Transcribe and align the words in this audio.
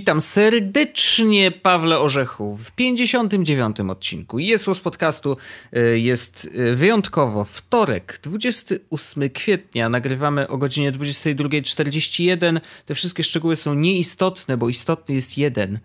Witam 0.00 0.20
serdecznie 0.20 1.50
Pawle 1.50 1.98
Orzechu 1.98 2.56
w 2.56 2.72
59. 2.72 3.80
odcinku 3.80 4.38
Jesłos 4.38 4.80
podcastu. 4.80 5.36
Y, 5.76 6.00
jest 6.00 6.44
y, 6.44 6.74
wyjątkowo 6.74 7.44
wtorek, 7.44 8.20
28 8.22 9.30
kwietnia. 9.30 9.88
Nagrywamy 9.88 10.48
o 10.48 10.58
godzinie 10.58 10.92
22.41. 10.92 12.60
Te 12.86 12.94
wszystkie 12.94 13.22
szczegóły 13.22 13.56
są 13.56 13.74
nieistotne, 13.74 14.56
bo 14.56 14.68
istotny 14.68 15.14
jest 15.14 15.38
jeden. 15.38 15.78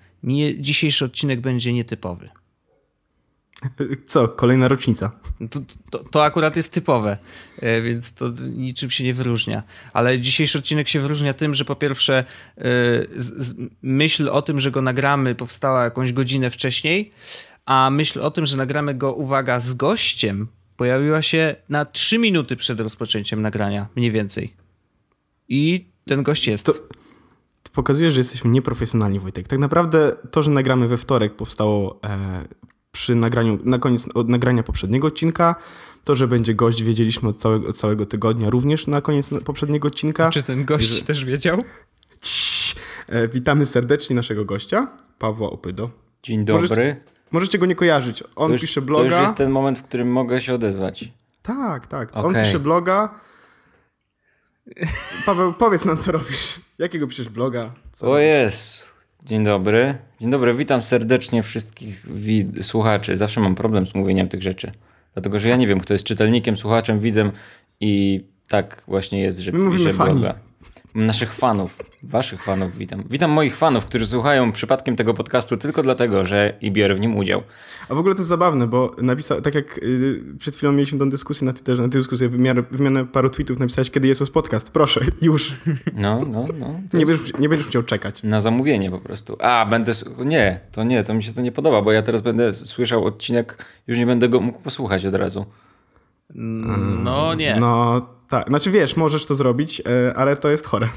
Dzisiejszy 0.59 1.05
odcinek 1.05 1.41
będzie 1.41 1.73
nietypowy. 1.73 2.29
Co? 4.05 4.27
Kolejna 4.27 4.67
rocznica. 4.67 5.11
To, 5.49 5.59
to, 5.89 6.03
to, 6.03 6.23
akurat 6.23 6.55
jest 6.55 6.73
typowe, 6.73 7.17
e, 7.61 7.81
więc 7.81 8.13
to 8.13 8.29
niczym 8.55 8.89
się 8.89 9.03
nie 9.03 9.13
wyróżnia. 9.13 9.63
Ale 9.93 10.19
dzisiejszy 10.19 10.57
odcinek 10.57 10.87
się 10.87 10.99
wyróżnia 10.99 11.33
tym, 11.33 11.53
że 11.53 11.65
po 11.65 11.75
pierwsze 11.75 12.17
e, 12.17 12.63
z, 13.15 13.45
z, 13.45 13.55
myśl 13.81 14.29
o 14.29 14.41
tym, 14.41 14.59
że 14.59 14.71
go 14.71 14.81
nagramy 14.81 15.35
powstała 15.35 15.83
jakąś 15.83 16.13
godzinę 16.13 16.49
wcześniej, 16.49 17.11
a 17.65 17.89
myśl 17.89 18.21
o 18.21 18.31
tym, 18.31 18.45
że 18.45 18.57
nagramy 18.57 18.93
go, 18.93 19.13
uwaga, 19.13 19.59
z 19.59 19.73
gościem 19.73 20.47
pojawiła 20.77 21.21
się 21.21 21.55
na 21.69 21.85
3 21.85 22.19
minuty 22.19 22.55
przed 22.55 22.79
rozpoczęciem 22.79 23.41
nagrania, 23.41 23.87
mniej 23.95 24.11
więcej. 24.11 24.49
I 25.49 25.85
ten 26.05 26.23
gość 26.23 26.47
jest. 26.47 26.65
To 26.65 26.73
pokazuje, 27.73 28.11
że 28.11 28.19
jesteśmy 28.19 28.51
nieprofesjonalni, 28.51 29.19
Wojtek. 29.19 29.47
Tak 29.47 29.59
naprawdę 29.59 30.11
to, 30.31 30.43
że 30.43 30.51
nagramy 30.51 30.87
we 30.87 30.97
wtorek 30.97 31.35
powstało 31.35 31.99
e, 32.03 32.45
przy 32.95 33.15
nagraniu, 33.15 33.59
na 33.63 33.79
koniec 33.79 34.07
od 34.13 34.29
nagrania 34.29 34.63
poprzedniego 34.63 35.07
odcinka. 35.07 35.55
To, 36.03 36.15
że 36.15 36.27
będzie 36.27 36.55
gość, 36.55 36.83
wiedzieliśmy 36.83 37.29
od 37.29 37.41
całego, 37.41 37.69
od 37.69 37.77
całego 37.77 38.05
tygodnia 38.05 38.49
również 38.49 38.87
na 38.87 39.01
koniec 39.01 39.29
poprzedniego 39.45 39.87
odcinka. 39.87 40.29
Czy 40.29 40.43
ten 40.43 40.65
gość 40.65 40.89
że... 40.89 41.05
też 41.05 41.25
wiedział? 41.25 41.63
Ciii. 42.21 42.75
E, 43.07 43.27
witamy 43.27 43.65
serdecznie 43.65 44.15
naszego 44.15 44.45
gościa, 44.45 44.87
Pawła 45.19 45.49
Opydo. 45.49 45.89
Dzień 46.23 46.45
dobry. 46.45 46.61
Możecie, 46.61 47.01
możecie 47.31 47.57
go 47.57 47.65
nie 47.65 47.75
kojarzyć. 47.75 48.23
On 48.35 48.51
już, 48.51 48.61
pisze 48.61 48.81
bloga. 48.81 49.09
To 49.09 49.15
już 49.15 49.23
jest 49.23 49.35
ten 49.35 49.51
moment, 49.51 49.79
w 49.79 49.83
którym 49.83 50.11
mogę 50.11 50.41
się 50.41 50.53
odezwać. 50.53 51.09
Tak, 51.41 51.87
tak. 51.87 52.09
Okay. 52.11 52.23
On 52.23 52.45
pisze 52.45 52.59
bloga. 52.59 53.09
Paweł, 55.25 55.53
powiedz 55.53 55.85
nam, 55.85 55.97
co 55.97 56.11
robisz. 56.11 56.59
Jakiego 56.77 57.07
piszesz 57.07 57.29
bloga? 57.29 57.73
Co 57.91 58.11
o 58.11 58.17
jest. 58.17 58.94
Dzień 59.25 59.43
dobry. 59.43 59.97
Dzień 60.19 60.31
dobry, 60.31 60.53
witam 60.53 60.81
serdecznie 60.81 61.43
wszystkich 61.43 62.05
słuchaczy. 62.61 63.17
Zawsze 63.17 63.41
mam 63.41 63.55
problem 63.55 63.87
z 63.87 63.95
mówieniem 63.95 64.29
tych 64.29 64.41
rzeczy. 64.41 64.71
Dlatego, 65.13 65.39
że 65.39 65.49
ja 65.49 65.55
nie 65.55 65.67
wiem, 65.67 65.79
kto 65.79 65.93
jest 65.93 66.05
czytelnikiem, 66.05 66.57
słuchaczem, 66.57 66.99
widzem 66.99 67.31
i 67.79 68.23
tak 68.47 68.83
właśnie 68.87 69.21
jest, 69.21 69.39
że 69.39 69.51
My 69.51 69.77
piszę 69.77 69.93
bloga 69.93 70.35
naszych 70.95 71.33
fanów, 71.33 71.77
waszych 72.03 72.43
fanów 72.43 72.77
witam. 72.77 73.03
Witam 73.09 73.31
moich 73.31 73.57
fanów, 73.57 73.85
którzy 73.85 74.07
słuchają 74.07 74.51
przypadkiem 74.51 74.95
tego 74.95 75.13
podcastu 75.13 75.57
tylko 75.57 75.83
dlatego, 75.83 76.25
że 76.25 76.57
i 76.61 76.71
biorę 76.71 76.95
w 76.95 76.99
nim 76.99 77.17
udział. 77.17 77.43
A 77.89 77.95
w 77.95 77.97
ogóle 77.97 78.15
to 78.15 78.19
jest 78.19 78.29
zabawne, 78.29 78.67
bo 78.67 78.91
napisał, 79.01 79.41
tak 79.41 79.55
jak 79.55 79.77
y, 79.77 80.21
przed 80.39 80.55
chwilą 80.55 80.71
mieliśmy 80.71 80.99
tą 80.99 81.09
dyskusję 81.09 81.45
na 81.45 81.53
Twitterze, 81.53 81.81
na 81.81 81.89
tę 81.89 81.97
dyskusję, 81.97 82.29
wymianę, 82.29 82.63
wymianę 82.71 83.05
paru 83.05 83.29
tweetów, 83.29 83.59
napisałeś, 83.59 83.91
kiedy 83.91 84.07
jest 84.07 84.33
podcast. 84.33 84.73
Proszę, 84.73 85.01
już. 85.21 85.57
No, 85.93 86.21
no, 86.31 86.45
no. 86.59 86.79
Nie 86.93 87.05
będziesz, 87.05 87.33
nie 87.39 87.49
będziesz 87.49 87.67
musiał 87.67 87.83
czekać. 87.83 88.23
Na 88.23 88.41
zamówienie 88.41 88.91
po 88.91 88.99
prostu. 88.99 89.37
A, 89.39 89.65
będę... 89.65 89.93
Nie, 90.25 90.59
to 90.71 90.83
nie, 90.83 91.03
to 91.03 91.13
mi 91.13 91.23
się 91.23 91.33
to 91.33 91.41
nie 91.41 91.51
podoba, 91.51 91.81
bo 91.81 91.91
ja 91.91 92.01
teraz 92.01 92.21
będę 92.21 92.53
słyszał 92.53 93.05
odcinek, 93.05 93.65
już 93.87 93.97
nie 93.97 94.05
będę 94.05 94.29
go 94.29 94.41
mógł 94.41 94.59
posłuchać 94.59 95.05
od 95.05 95.15
razu. 95.15 95.45
No 96.35 97.33
nie. 97.33 97.55
No 97.59 98.01
tak, 98.29 98.47
znaczy 98.47 98.71
wiesz, 98.71 98.95
możesz 98.95 99.25
to 99.25 99.35
zrobić, 99.35 99.81
e, 99.81 100.13
ale 100.13 100.37
to 100.37 100.49
jest 100.49 100.65
chore. 100.65 100.89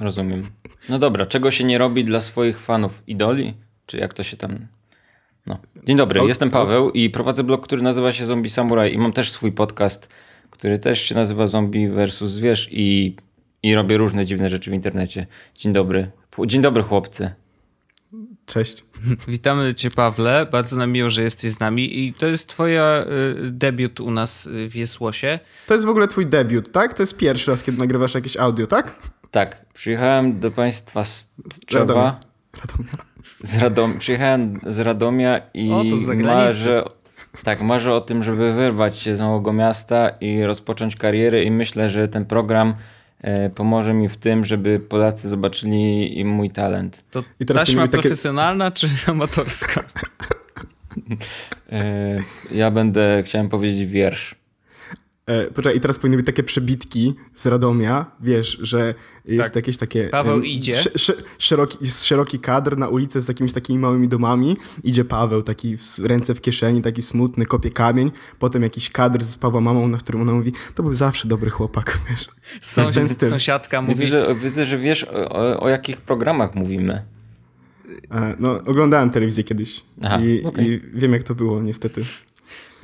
Rozumiem. 0.00 0.42
No 0.88 0.98
dobra, 0.98 1.26
czego 1.26 1.50
się 1.50 1.64
nie 1.64 1.78
robi 1.78 2.04
dla 2.04 2.20
swoich 2.20 2.60
fanów? 2.60 3.02
Idoli? 3.06 3.54
Czy 3.86 3.96
jak 3.96 4.14
to 4.14 4.22
się 4.22 4.36
tam... 4.36 4.66
No. 5.46 5.58
Dzień 5.84 5.96
dobry, 5.96 6.20
o, 6.20 6.26
jestem 6.26 6.50
Paweł 6.50 6.86
o. 6.86 6.90
i 6.90 7.10
prowadzę 7.10 7.44
blog, 7.44 7.66
który 7.66 7.82
nazywa 7.82 8.12
się 8.12 8.26
Zombie 8.26 8.50
Samurai 8.50 8.94
i 8.94 8.98
mam 8.98 9.12
też 9.12 9.30
swój 9.30 9.52
podcast, 9.52 10.08
który 10.50 10.78
też 10.78 11.00
się 11.00 11.14
nazywa 11.14 11.46
Zombie 11.46 11.88
versus 11.88 12.30
Zwierz 12.30 12.68
i, 12.72 13.16
i 13.62 13.74
robię 13.74 13.96
różne 13.96 14.26
dziwne 14.26 14.50
rzeczy 14.50 14.70
w 14.70 14.74
internecie. 14.74 15.26
Dzień 15.54 15.72
dobry. 15.72 16.10
Dzień 16.46 16.62
dobry 16.62 16.82
chłopcy. 16.82 17.30
Cześć. 18.46 18.84
Witamy 19.28 19.74
Cię, 19.74 19.90
Pawle. 19.90 20.46
Bardzo 20.52 20.76
nam 20.76 20.92
miło, 20.92 21.10
że 21.10 21.22
jesteś 21.22 21.50
z 21.50 21.60
nami. 21.60 21.98
I 21.98 22.12
to 22.12 22.26
jest 22.26 22.48
Twoja 22.48 23.04
y, 23.46 23.50
debiut 23.50 24.00
u 24.00 24.10
nas 24.10 24.46
y, 24.46 24.68
w 24.68 24.74
Jesłosie. 24.76 25.38
To 25.66 25.74
jest 25.74 25.86
w 25.86 25.88
ogóle 25.88 26.08
Twój 26.08 26.26
debiut, 26.26 26.72
tak? 26.72 26.94
To 26.94 27.02
jest 27.02 27.16
pierwszy 27.16 27.50
raz, 27.50 27.62
kiedy 27.62 27.78
nagrywasz 27.78 28.14
jakieś 28.14 28.36
audio, 28.36 28.66
tak? 28.66 28.96
Tak. 29.30 29.64
Przyjechałem 29.74 30.40
do 30.40 30.50
Państwa 30.50 31.04
z 31.04 31.34
Tczewa. 31.66 31.94
Radomia. 31.94 32.18
Z 33.42 33.56
Radom... 33.56 33.98
Przyjechałem 33.98 34.58
z 34.66 34.78
Radomia 34.78 35.40
i 35.54 35.72
o, 35.72 35.84
marzę, 36.24 36.84
tak, 37.44 37.62
marzę 37.62 37.92
o 37.92 38.00
tym, 38.00 38.22
żeby 38.24 38.52
wyrwać 38.52 38.98
się 38.98 39.16
z 39.16 39.20
małego 39.20 39.52
miasta 39.52 40.08
i 40.08 40.42
rozpocząć 40.42 40.96
karierę 40.96 41.44
i 41.44 41.50
myślę, 41.50 41.90
że 41.90 42.08
ten 42.08 42.24
program 42.24 42.74
pomoże 43.54 43.94
mi 43.94 44.08
w 44.08 44.16
tym, 44.16 44.44
żeby 44.44 44.80
Polacy 44.80 45.28
zobaczyli 45.28 46.24
mój 46.24 46.50
talent. 46.50 47.04
To 47.10 47.24
I 47.40 47.46
teraz 47.46 47.62
taśma 47.62 47.82
takie... 47.88 48.02
profesjonalna 48.02 48.70
czy 48.70 48.88
amatorska? 49.06 49.84
E, 51.72 52.16
ja 52.52 52.70
będę, 52.70 53.22
chciałem 53.26 53.48
powiedzieć 53.48 53.86
wiersz. 53.86 54.34
E, 55.26 55.44
poczekaj, 55.44 55.76
i 55.76 55.80
teraz 55.80 55.98
powinny 55.98 56.16
być 56.16 56.26
takie 56.26 56.42
przebitki 56.42 57.14
z 57.34 57.46
Radomia, 57.46 58.06
wiesz, 58.20 58.58
że 58.62 58.94
jest 59.24 59.48
tak. 59.48 59.56
jakieś 59.56 59.76
takie... 59.76 60.08
Paweł 60.08 60.34
um, 60.34 60.46
idzie. 60.46 60.72
Sz, 60.72 60.94
sz, 60.94 61.24
szeroki, 61.38 61.78
jest 61.80 62.04
szeroki 62.04 62.38
kadr 62.38 62.76
na 62.76 62.88
ulicy 62.88 63.20
z 63.20 63.28
jakimiś 63.28 63.52
takimi 63.52 63.78
małymi 63.78 64.08
domami. 64.08 64.56
Idzie 64.84 65.04
Paweł, 65.04 65.42
taki 65.42 65.76
w, 65.76 65.98
ręce 66.04 66.34
w 66.34 66.40
kieszeni, 66.40 66.82
taki 66.82 67.02
smutny, 67.02 67.46
kopie 67.46 67.70
kamień. 67.70 68.10
Potem 68.38 68.62
jakiś 68.62 68.90
kadr 68.90 69.24
z 69.24 69.36
Pawła 69.36 69.60
mamą, 69.60 69.88
na 69.88 69.98
którym 69.98 70.22
ona 70.22 70.32
mówi, 70.32 70.52
to 70.74 70.82
był 70.82 70.94
zawsze 70.94 71.28
dobry 71.28 71.50
chłopak, 71.50 71.98
wiesz. 72.10 72.28
Sąsiad, 72.60 73.28
sąsiadka 73.28 73.82
mówi... 73.82 73.94
Widzę 73.94 74.06
że, 74.06 74.34
widzę, 74.34 74.66
że 74.66 74.78
wiesz 74.78 75.04
o, 75.04 75.60
o 75.60 75.68
jakich 75.68 76.00
programach 76.00 76.54
mówimy. 76.54 77.02
E, 78.10 78.36
no, 78.38 78.60
oglądałem 78.66 79.10
telewizję 79.10 79.44
kiedyś 79.44 79.84
Aha, 80.02 80.20
i, 80.20 80.44
okay. 80.44 80.64
i 80.64 80.80
wiem, 80.94 81.12
jak 81.12 81.22
to 81.22 81.34
było, 81.34 81.62
niestety. 81.62 82.04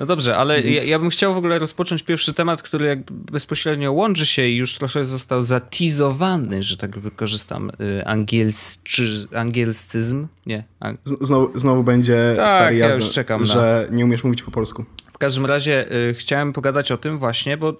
No 0.00 0.06
dobrze, 0.06 0.36
ale 0.36 0.62
Więc... 0.62 0.86
ja, 0.86 0.90
ja, 0.90 0.98
bym 0.98 1.10
chciał 1.10 1.34
w 1.34 1.36
ogóle 1.36 1.58
rozpocząć 1.58 2.02
pierwszy 2.02 2.34
temat, 2.34 2.62
który 2.62 2.86
jak 2.86 3.12
bezpośrednio 3.12 3.92
łączy 3.92 4.26
się 4.26 4.46
i 4.46 4.56
już 4.56 4.74
trochę 4.74 5.06
został 5.06 5.42
zatizowany, 5.42 6.62
że 6.62 6.76
tak 6.76 6.98
wykorzystam 6.98 7.70
y, 7.80 8.06
angielscy, 8.06 9.02
angielscyzm. 9.34 10.26
Nie. 10.46 10.64
Ang... 10.80 11.00
Znowu, 11.04 11.58
znowu 11.58 11.84
będzie 11.84 12.34
tak, 12.36 12.50
stary 12.50 12.76
ja 12.76 12.94
już 12.94 13.10
czekam 13.10 13.44
że 13.44 13.86
na... 13.90 13.96
nie 13.96 14.04
umiesz 14.04 14.24
mówić 14.24 14.42
po 14.42 14.50
polsku. 14.50 14.84
W 15.12 15.18
każdym 15.18 15.46
razie 15.46 15.92
y, 16.10 16.14
chciałem 16.14 16.52
pogadać 16.52 16.92
o 16.92 16.98
tym 16.98 17.18
właśnie, 17.18 17.56
bo 17.56 17.76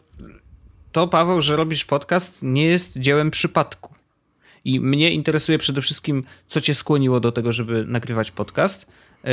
to 0.92 1.08
Paweł, 1.08 1.40
że 1.40 1.56
robisz 1.56 1.84
podcast 1.84 2.42
nie 2.42 2.64
jest 2.66 2.98
dziełem 2.98 3.30
przypadku. 3.30 3.94
I 4.64 4.80
mnie 4.80 5.10
interesuje 5.10 5.58
przede 5.58 5.80
wszystkim, 5.80 6.22
co 6.46 6.60
cię 6.60 6.74
skłoniło 6.74 7.20
do 7.20 7.32
tego, 7.32 7.52
żeby 7.52 7.84
nagrywać 7.86 8.30
podcast. 8.30 8.86
Yy, 9.24 9.32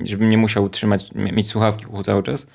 żebym 0.03 0.29
nie 0.29 0.37
musiał 0.37 0.69
trzymać, 0.69 1.09
mieć 1.13 1.49
słuchawki 1.49 1.85
uchu 1.85 2.03
cały 2.03 2.23
czas. 2.23 2.47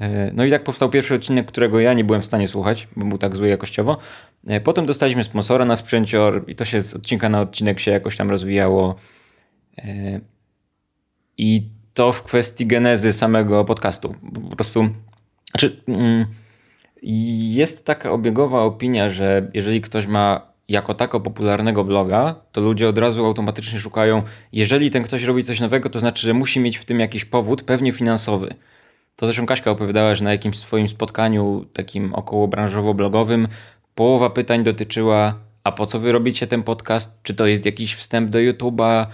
E, 0.00 0.30
no 0.34 0.44
i 0.44 0.50
tak 0.50 0.64
powstał 0.64 0.90
pierwszy 0.90 1.14
odcinek, 1.14 1.46
którego 1.46 1.80
ja 1.80 1.94
nie 1.94 2.04
byłem 2.04 2.22
w 2.22 2.24
stanie 2.24 2.48
słuchać, 2.48 2.88
bo 2.96 3.06
był 3.06 3.18
tak 3.18 3.36
zły 3.36 3.48
jakościowo. 3.48 3.98
E, 4.46 4.60
potem 4.60 4.86
dostaliśmy 4.86 5.24
sponsora 5.24 5.64
na 5.64 5.76
sprzęcior 5.76 6.44
i 6.46 6.54
to 6.54 6.64
się 6.64 6.82
z 6.82 6.94
odcinka 6.94 7.28
na 7.28 7.40
odcinek 7.40 7.80
się 7.80 7.90
jakoś 7.90 8.16
tam 8.16 8.30
rozwijało. 8.30 8.94
E, 9.78 10.20
I 11.38 11.68
to 11.94 12.12
w 12.12 12.22
kwestii 12.22 12.66
genezy 12.66 13.12
samego 13.12 13.64
podcastu. 13.64 14.14
Po 14.50 14.56
prostu, 14.56 14.88
znaczy, 15.50 15.80
mm, 15.88 16.26
jest 17.52 17.86
taka 17.86 18.10
obiegowa 18.10 18.62
opinia, 18.62 19.08
że 19.08 19.50
jeżeli 19.54 19.80
ktoś 19.80 20.06
ma 20.06 20.54
jako 20.68 20.94
tako 20.94 21.20
popularnego 21.20 21.84
bloga, 21.84 22.34
to 22.52 22.60
ludzie 22.60 22.88
od 22.88 22.98
razu 22.98 23.26
automatycznie 23.26 23.78
szukają, 23.78 24.22
jeżeli 24.52 24.90
ten 24.90 25.02
ktoś 25.02 25.22
robi 25.22 25.44
coś 25.44 25.60
nowego, 25.60 25.90
to 25.90 26.00
znaczy, 26.00 26.26
że 26.26 26.34
musi 26.34 26.60
mieć 26.60 26.78
w 26.78 26.84
tym 26.84 27.00
jakiś 27.00 27.24
powód, 27.24 27.62
pewnie 27.62 27.92
finansowy. 27.92 28.54
To 29.16 29.26
zresztą 29.26 29.46
Kaśka 29.46 29.70
opowiadała, 29.70 30.14
że 30.14 30.24
na 30.24 30.32
jakimś 30.32 30.58
swoim 30.58 30.88
spotkaniu 30.88 31.64
takim 31.72 32.14
około 32.14 32.48
branżowo-blogowym 32.48 33.48
połowa 33.94 34.30
pytań 34.30 34.64
dotyczyła, 34.64 35.34
a 35.64 35.72
po 35.72 35.86
co 35.86 36.00
wy 36.00 36.12
robicie 36.12 36.46
ten 36.46 36.62
podcast? 36.62 37.18
Czy 37.22 37.34
to 37.34 37.46
jest 37.46 37.66
jakiś 37.66 37.94
wstęp 37.94 38.30
do 38.30 38.38
YouTube'a? 38.38 39.06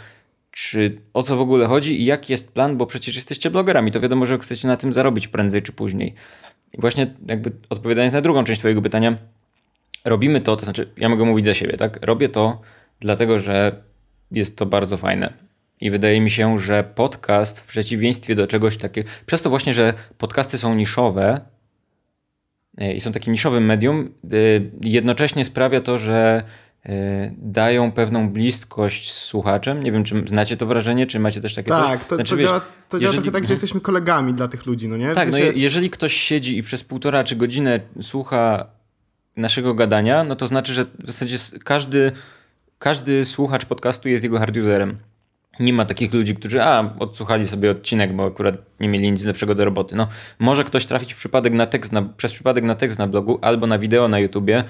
Czy 0.50 1.00
o 1.14 1.22
co 1.22 1.36
w 1.36 1.40
ogóle 1.40 1.66
chodzi 1.66 2.02
i 2.02 2.04
jaki 2.04 2.32
jest 2.32 2.52
plan? 2.52 2.76
Bo 2.76 2.86
przecież 2.86 3.16
jesteście 3.16 3.50
blogerami, 3.50 3.92
to 3.92 4.00
wiadomo, 4.00 4.26
że 4.26 4.38
chcecie 4.38 4.68
na 4.68 4.76
tym 4.76 4.92
zarobić 4.92 5.28
prędzej 5.28 5.62
czy 5.62 5.72
później. 5.72 6.14
I 6.74 6.80
właśnie 6.80 7.14
jakby 7.26 7.52
odpowiadając 7.70 8.12
na 8.14 8.20
drugą 8.20 8.44
część 8.44 8.58
twojego 8.58 8.82
pytania, 8.82 9.16
robimy 10.04 10.40
to, 10.40 10.56
to 10.56 10.64
znaczy 10.64 10.92
ja 10.96 11.08
mogę 11.08 11.24
mówić 11.24 11.46
za 11.46 11.54
siebie, 11.54 11.76
tak? 11.76 11.98
Robię 12.02 12.28
to 12.28 12.60
dlatego, 13.00 13.38
że 13.38 13.82
jest 14.30 14.56
to 14.56 14.66
bardzo 14.66 14.96
fajne. 14.96 15.32
I 15.80 15.90
wydaje 15.90 16.20
mi 16.20 16.30
się, 16.30 16.58
że 16.58 16.84
podcast 16.84 17.60
w 17.60 17.66
przeciwieństwie 17.66 18.34
do 18.34 18.46
czegoś 18.46 18.76
takiego, 18.76 19.10
przez 19.26 19.42
to 19.42 19.50
właśnie, 19.50 19.74
że 19.74 19.94
podcasty 20.18 20.58
są 20.58 20.74
niszowe 20.74 21.40
e, 22.78 22.92
i 22.92 23.00
są 23.00 23.12
takim 23.12 23.32
niszowym 23.32 23.64
medium, 23.64 24.14
e, 24.24 24.36
jednocześnie 24.80 25.44
sprawia 25.44 25.80
to, 25.80 25.98
że 25.98 26.42
dają 27.38 27.92
pewną 27.92 28.30
bliskość 28.30 29.12
z 29.12 29.24
słuchaczem. 29.24 29.82
Nie 29.82 29.92
wiem, 29.92 30.04
czy 30.04 30.22
znacie 30.26 30.56
to 30.56 30.66
wrażenie, 30.66 31.06
czy 31.06 31.20
macie 31.20 31.40
też 31.40 31.54
takie 31.54 31.68
Tak, 31.68 32.04
to, 32.04 32.14
znaczy, 32.14 32.30
to, 32.30 32.36
wiesz, 32.36 32.46
działa, 32.46 32.60
to 32.60 32.96
jeżeli... 32.96 33.02
działa 33.02 33.12
trochę 33.12 33.30
tak, 33.30 33.46
że 33.46 33.52
jesteśmy 33.52 33.80
kolegami 33.80 34.34
dla 34.34 34.48
tych 34.48 34.66
ludzi, 34.66 34.88
no 34.88 34.96
nie? 34.96 35.12
W 35.12 35.14
tak, 35.14 35.24
sensie... 35.24 35.44
no 35.46 35.52
jeżeli 35.54 35.90
ktoś 35.90 36.14
siedzi 36.14 36.58
i 36.58 36.62
przez 36.62 36.84
półtora 36.84 37.24
czy 37.24 37.36
godzinę 37.36 37.80
słucha 38.00 38.66
naszego 39.36 39.74
gadania, 39.74 40.24
no 40.24 40.36
to 40.36 40.46
znaczy, 40.46 40.72
że 40.72 40.84
w 40.84 41.06
zasadzie 41.06 41.36
każdy, 41.64 42.12
każdy 42.78 43.24
słuchacz 43.24 43.64
podcastu 43.64 44.08
jest 44.08 44.24
jego 44.24 44.38
hard 44.38 44.56
userem. 44.56 44.98
Nie 45.60 45.72
ma 45.72 45.84
takich 45.84 46.14
ludzi, 46.14 46.36
którzy 46.36 46.62
a, 46.62 46.94
odsłuchali 46.98 47.48
sobie 47.48 47.70
odcinek, 47.70 48.12
bo 48.12 48.26
akurat 48.26 48.54
nie 48.80 48.88
mieli 48.88 49.10
nic 49.12 49.24
lepszego 49.24 49.54
do 49.54 49.64
roboty. 49.64 49.96
No, 49.96 50.08
może 50.38 50.64
ktoś 50.64 50.86
trafić 50.86 51.14
przypadek 51.14 51.52
na 51.52 51.66
tekst 51.66 51.92
na, 51.92 52.02
przez 52.02 52.32
przypadek 52.32 52.64
na 52.64 52.74
tekst 52.74 52.98
na 52.98 53.06
blogu 53.06 53.38
albo 53.42 53.66
na 53.66 53.78
wideo 53.78 54.08
na 54.08 54.18
YouTubie, 54.18 54.64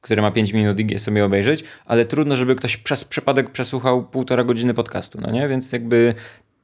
które 0.00 0.22
ma 0.22 0.30
5 0.30 0.52
minut 0.52 0.80
i 0.80 0.98
sobie 0.98 1.24
obejrzeć, 1.24 1.64
ale 1.86 2.04
trudno, 2.04 2.36
żeby 2.36 2.54
ktoś 2.54 2.76
przez 2.76 3.04
przypadek 3.04 3.50
przesłuchał 3.50 4.04
półtora 4.04 4.44
godziny 4.44 4.74
podcastu, 4.74 5.20
no 5.20 5.30
nie? 5.30 5.48
Więc 5.48 5.72
jakby 5.72 6.14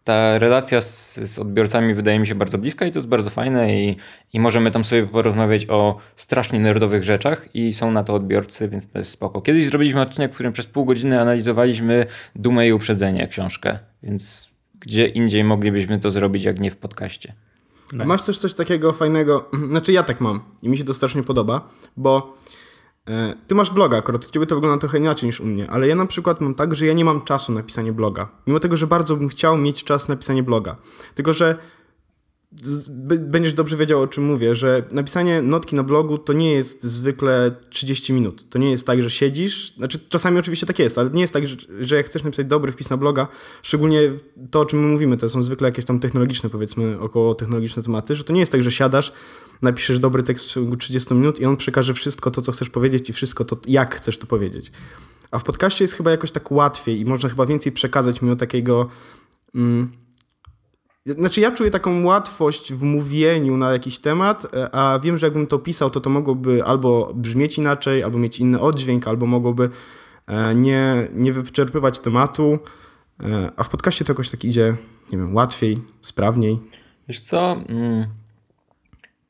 ta 0.04 0.38
relacja 0.38 0.80
z, 0.80 1.14
z, 1.14 1.38
odbiorcami 1.38 1.94
wydaje 1.94 2.18
mi 2.18 2.26
się 2.26 2.34
bardzo 2.34 2.58
bliska 2.58 2.86
i 2.86 2.92
to 2.92 2.98
jest 2.98 3.08
bardzo 3.08 3.30
fajne 3.30 3.80
i, 3.80 3.96
i 4.32 4.40
możemy 4.40 4.70
tam 4.70 4.84
sobie 4.84 5.06
porozmawiać 5.06 5.66
o 5.68 5.98
strasznie 6.16 6.60
nerdowych 6.60 7.04
rzeczach 7.04 7.48
i 7.54 7.72
są 7.72 7.90
na 7.90 8.04
to 8.04 8.14
odbiorcy, 8.14 8.68
więc 8.68 8.90
to 8.90 8.98
jest 8.98 9.10
spoko. 9.10 9.40
Kiedyś 9.40 9.66
zrobiliśmy 9.66 10.00
odcinek, 10.00 10.30
w 10.30 10.34
którym 10.34 10.52
przez 10.52 10.66
pół 10.66 10.84
godziny 10.84 11.20
analizowaliśmy 11.20 12.06
Dumę 12.36 12.68
i 12.68 12.72
Uprzedzenie, 12.72 13.28
książkę, 13.28 13.78
więc 14.02 14.50
gdzie 14.80 15.06
indziej 15.06 15.44
moglibyśmy 15.44 15.98
to 15.98 16.10
zrobić, 16.10 16.44
jak 16.44 16.60
nie 16.60 16.70
w 16.70 16.76
podcaście. 16.76 17.34
Masz 17.92 18.22
też 18.22 18.38
coś 18.38 18.54
takiego 18.54 18.92
fajnego, 18.92 19.50
znaczy 19.70 19.92
ja 19.92 20.02
tak 20.02 20.20
mam 20.20 20.40
i 20.62 20.68
mi 20.68 20.78
się 20.78 20.84
to 20.84 20.94
strasznie 20.94 21.22
podoba, 21.22 21.68
bo 21.96 22.36
ty 23.46 23.54
masz 23.54 23.70
bloga, 23.70 23.96
akurat 23.98 24.24
u 24.26 24.30
ciebie 24.30 24.46
to 24.46 24.54
wygląda 24.54 24.80
trochę 24.80 24.98
inaczej 24.98 25.26
niż 25.26 25.40
u 25.40 25.44
mnie, 25.44 25.70
ale 25.70 25.88
ja 25.88 25.94
na 25.94 26.06
przykład 26.06 26.40
mam 26.40 26.54
tak, 26.54 26.74
że 26.74 26.86
ja 26.86 26.92
nie 26.92 27.04
mam 27.04 27.22
czasu 27.22 27.52
na 27.52 27.62
pisanie 27.62 27.92
bloga. 27.92 28.28
Mimo 28.46 28.60
tego, 28.60 28.76
że 28.76 28.86
bardzo 28.86 29.16
bym 29.16 29.28
chciał 29.28 29.56
mieć 29.56 29.84
czas 29.84 30.08
na 30.08 30.16
pisanie 30.16 30.42
bloga. 30.42 30.76
Tylko, 31.14 31.34
że 31.34 31.56
będziesz 33.18 33.52
dobrze 33.52 33.76
wiedział, 33.76 34.02
o 34.02 34.06
czym 34.06 34.24
mówię, 34.24 34.54
że 34.54 34.82
napisanie 34.90 35.42
notki 35.42 35.76
na 35.76 35.82
blogu 35.82 36.18
to 36.18 36.32
nie 36.32 36.52
jest 36.52 36.82
zwykle 36.82 37.54
30 37.70 38.12
minut. 38.12 38.48
To 38.48 38.58
nie 38.58 38.70
jest 38.70 38.86
tak, 38.86 39.02
że 39.02 39.10
siedzisz, 39.10 39.74
znaczy 39.76 39.98
czasami 40.08 40.38
oczywiście 40.38 40.66
tak 40.66 40.78
jest, 40.78 40.98
ale 40.98 41.10
nie 41.10 41.20
jest 41.20 41.32
tak, 41.32 41.46
że, 41.48 41.56
że 41.80 41.96
jak 41.96 42.06
chcesz 42.06 42.24
napisać 42.24 42.46
dobry 42.46 42.72
wpis 42.72 42.90
na 42.90 42.96
bloga, 42.96 43.28
szczególnie 43.62 44.00
to, 44.50 44.60
o 44.60 44.66
czym 44.66 44.80
my 44.80 44.88
mówimy, 44.88 45.16
to 45.16 45.28
są 45.28 45.42
zwykle 45.42 45.68
jakieś 45.68 45.84
tam 45.84 46.00
technologiczne, 46.00 46.50
powiedzmy, 46.50 47.00
około 47.00 47.34
technologiczne 47.34 47.82
tematy, 47.82 48.16
że 48.16 48.24
to 48.24 48.32
nie 48.32 48.40
jest 48.40 48.52
tak, 48.52 48.62
że 48.62 48.72
siadasz, 48.72 49.12
napiszesz 49.62 49.98
dobry 49.98 50.22
tekst 50.22 50.46
w 50.46 50.52
ciągu 50.52 50.76
30 50.76 51.14
minut 51.14 51.40
i 51.40 51.44
on 51.44 51.56
przekaże 51.56 51.94
wszystko 51.94 52.30
to, 52.30 52.42
co 52.42 52.52
chcesz 52.52 52.70
powiedzieć 52.70 53.10
i 53.10 53.12
wszystko 53.12 53.44
to, 53.44 53.56
jak 53.66 53.94
chcesz 53.94 54.18
to 54.18 54.26
powiedzieć. 54.26 54.72
A 55.30 55.38
w 55.38 55.44
podcaście 55.44 55.84
jest 55.84 55.94
chyba 55.94 56.10
jakoś 56.10 56.30
tak 56.32 56.52
łatwiej 56.52 57.00
i 57.00 57.04
można 57.04 57.28
chyba 57.28 57.46
więcej 57.46 57.72
przekazać 57.72 58.22
mimo 58.22 58.36
takiego... 58.36 58.88
Mm, 59.54 60.03
znaczy, 61.06 61.40
ja 61.40 61.50
czuję 61.50 61.70
taką 61.70 62.04
łatwość 62.04 62.72
w 62.72 62.82
mówieniu 62.82 63.56
na 63.56 63.72
jakiś 63.72 63.98
temat, 63.98 64.54
e, 64.54 64.74
a 64.74 64.98
wiem, 64.98 65.18
że 65.18 65.26
jakbym 65.26 65.46
to 65.46 65.58
pisał, 65.58 65.90
to 65.90 66.00
to 66.00 66.10
mogłoby 66.10 66.64
albo 66.64 67.12
brzmieć 67.14 67.58
inaczej, 67.58 68.02
albo 68.02 68.18
mieć 68.18 68.38
inny 68.38 68.60
oddźwięk, 68.60 69.08
albo 69.08 69.26
mogłoby 69.26 69.70
e, 70.26 70.54
nie, 70.54 71.08
nie 71.14 71.32
wyczerpywać 71.32 71.98
tematu. 71.98 72.58
E, 73.22 73.50
a 73.56 73.64
w 73.64 73.68
podcaście 73.68 74.04
to 74.04 74.12
jakoś 74.12 74.30
tak 74.30 74.44
idzie, 74.44 74.76
nie 75.12 75.18
wiem, 75.18 75.34
łatwiej, 75.34 75.78
sprawniej. 76.00 76.58
Wiesz 77.08 77.20
co? 77.20 77.52
Mm, 77.68 78.06